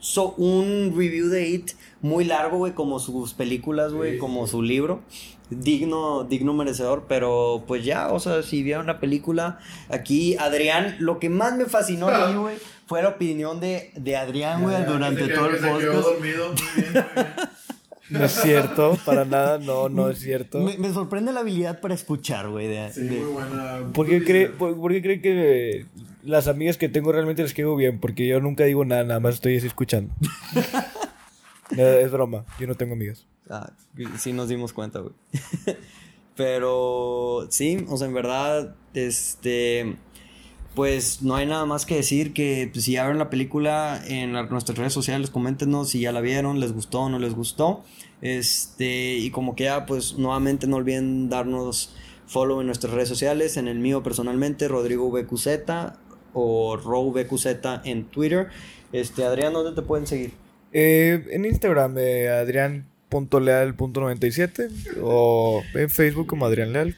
So, 0.00 0.30
un 0.38 0.94
review 0.96 1.28
de 1.28 1.48
It 1.48 1.70
muy 2.00 2.24
largo, 2.24 2.58
güey, 2.58 2.72
como 2.72 3.00
sus 3.00 3.34
películas, 3.34 3.92
güey, 3.92 4.12
Sí, 4.12 4.18
como 4.18 4.46
sí. 4.46 4.52
su 4.52 4.62
libro. 4.62 5.02
Digno, 5.50 6.24
digno 6.24 6.52
merecedor, 6.52 7.06
pero 7.08 7.64
pues 7.66 7.84
ya, 7.84 8.12
o 8.12 8.20
sea, 8.20 8.42
si 8.42 8.62
vieron 8.62 8.86
la 8.86 9.00
película, 9.00 9.58
aquí 9.88 10.36
Adrián, 10.36 10.96
lo 10.98 11.18
que 11.18 11.30
más 11.30 11.56
me 11.56 11.64
fascinó 11.64 12.08
a 12.08 12.28
mí, 12.28 12.34
güey, 12.38 12.56
fue 12.86 13.02
la 13.02 13.08
opinión 13.10 13.58
de, 13.60 13.90
de 13.96 14.16
Adrián, 14.16 14.62
güey, 14.62 14.84
durante 14.84 15.26
Que 15.26 15.34
todo 15.34 15.46
el 15.50 15.56
podcast. 15.58 15.92
dormido. 16.08 16.52
Muy 16.52 16.82
bien, 16.82 16.92
muy 16.92 16.92
bien. 16.92 17.04
No 18.10 18.24
es 18.24 18.32
cierto, 18.32 18.96
para 19.04 19.26
nada, 19.26 19.58
no, 19.58 19.90
no 19.90 20.08
es 20.08 20.20
cierto. 20.20 20.60
Me, 20.60 20.78
me 20.78 20.90
sorprende 20.94 21.30
la 21.30 21.40
habilidad 21.40 21.78
para 21.82 21.92
escuchar, 21.92 22.48
güey. 22.48 22.66
de- 22.66 22.90
Sí, 22.90 23.02
de- 23.02 23.20
muy 23.20 23.32
buena. 23.32 23.80
¿Por 23.92 24.06
qué, 24.06 24.24
cree, 24.24 24.48
por, 24.48 24.74
por 24.80 24.92
qué 24.92 25.02
cree 25.02 25.20
que 25.20 25.84
las 26.22 26.48
amigas 26.48 26.78
que 26.78 26.88
tengo 26.88 27.12
realmente 27.12 27.42
les 27.42 27.52
quedo 27.52 27.76
bien? 27.76 28.00
Porque 28.00 28.26
yo 28.26 28.40
nunca 28.40 28.64
digo 28.64 28.82
nada, 28.86 29.04
nada 29.04 29.20
más 29.20 29.34
estoy 29.34 29.58
así 29.58 29.66
escuchando. 29.66 30.14
Es 31.76 32.10
broma, 32.10 32.46
yo 32.58 32.66
no 32.66 32.74
tengo 32.76 32.94
amigas. 32.94 33.26
Ah, 33.50 33.72
sí 34.18 34.32
nos 34.32 34.48
dimos 34.48 34.72
cuenta, 34.72 35.00
güey. 35.00 35.14
Pero 36.36 37.48
sí, 37.50 37.84
o 37.88 37.96
sea, 37.96 38.06
en 38.06 38.14
verdad, 38.14 38.76
este, 38.94 39.96
pues 40.74 41.22
no 41.22 41.34
hay 41.34 41.46
nada 41.46 41.66
más 41.66 41.84
que 41.84 41.96
decir 41.96 42.32
que 42.32 42.70
pues, 42.72 42.84
si 42.84 42.92
ya 42.92 43.02
vieron 43.02 43.18
la 43.18 43.30
película 43.30 44.00
en 44.06 44.32
nuestras 44.32 44.78
redes 44.78 44.92
sociales, 44.92 45.30
coméntenos 45.30 45.88
si 45.90 46.00
ya 46.00 46.12
la 46.12 46.20
vieron, 46.20 46.60
les 46.60 46.72
gustó 46.72 47.00
o 47.00 47.08
no 47.08 47.18
les 47.18 47.34
gustó. 47.34 47.82
Este, 48.20 49.16
y 49.16 49.30
como 49.30 49.56
que 49.56 49.64
ya, 49.64 49.86
pues 49.86 50.16
nuevamente 50.18 50.68
no 50.68 50.76
olviden 50.76 51.28
darnos 51.28 51.96
follow 52.28 52.60
en 52.60 52.66
nuestras 52.66 52.92
redes 52.92 53.08
sociales, 53.08 53.56
en 53.56 53.66
el 53.66 53.80
mío 53.80 54.04
personalmente, 54.04 54.68
Rodrigo 54.68 55.10
BQZ 55.10 55.48
o 56.34 56.76
RowBQZ 56.76 57.46
en 57.84 58.04
Twitter. 58.04 58.48
Este, 58.92 59.24
Adrián, 59.24 59.52
¿dónde 59.52 59.72
te 59.72 59.82
pueden 59.84 60.06
seguir? 60.06 60.32
Eh, 60.72 61.26
en 61.30 61.44
Instagram, 61.44 61.96
eh, 61.98 62.28
adrián.leal.97 63.10 65.00
o 65.02 65.62
en 65.74 65.90
Facebook 65.90 66.26
como 66.26 66.46
Adrián 66.46 66.72
Leal. 66.72 66.96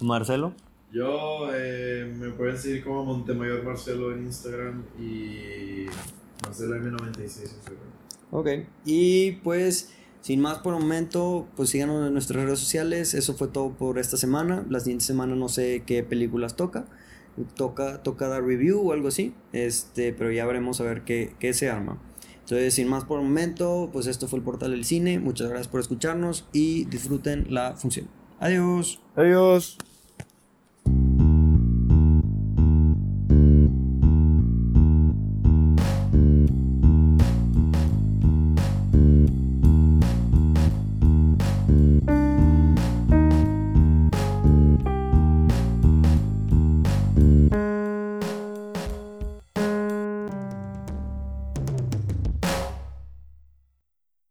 Marcelo. 0.00 0.54
Yo 0.92 1.48
eh, 1.54 2.12
me 2.18 2.30
pueden 2.30 2.58
seguir 2.58 2.82
como 2.82 3.04
Montemayor 3.04 3.62
Marcelo 3.62 4.12
en 4.12 4.24
Instagram 4.24 4.82
y 4.98 5.86
Marcelo 6.42 6.76
M96 6.76 7.14
en 7.14 7.22
Instagram. 7.22 7.90
Ok. 8.32 8.48
Y 8.84 9.32
pues, 9.42 9.92
sin 10.20 10.40
más 10.40 10.58
por 10.58 10.74
el 10.74 10.80
momento, 10.80 11.46
pues 11.54 11.70
síganos 11.70 12.06
en 12.08 12.12
nuestras 12.12 12.44
redes 12.44 12.58
sociales. 12.58 13.14
Eso 13.14 13.34
fue 13.34 13.48
todo 13.48 13.70
por 13.70 13.98
esta 13.98 14.16
semana. 14.16 14.66
La 14.68 14.80
siguiente 14.80 15.04
semana 15.04 15.36
no 15.36 15.48
sé 15.48 15.84
qué 15.86 16.02
películas 16.02 16.56
toca. 16.56 16.86
Toca, 17.54 18.02
toca 18.02 18.26
dar 18.26 18.42
review 18.42 18.88
o 18.88 18.92
algo 18.92 19.08
así. 19.08 19.32
Este, 19.52 20.12
pero 20.12 20.32
ya 20.32 20.44
veremos 20.44 20.80
a 20.80 20.84
ver 20.84 21.02
qué, 21.02 21.34
qué 21.38 21.52
se 21.52 21.70
arma. 21.70 21.98
Entonces, 22.50 22.74
sin 22.74 22.88
más 22.88 23.04
por 23.04 23.20
el 23.20 23.26
momento, 23.26 23.90
pues 23.92 24.08
esto 24.08 24.26
fue 24.26 24.40
el 24.40 24.44
portal 24.44 24.72
del 24.72 24.84
cine. 24.84 25.20
Muchas 25.20 25.48
gracias 25.48 25.68
por 25.68 25.78
escucharnos 25.78 26.48
y 26.52 26.84
disfruten 26.86 27.46
la 27.48 27.76
función. 27.76 28.08
Adiós. 28.40 29.00
Adiós. 29.14 29.78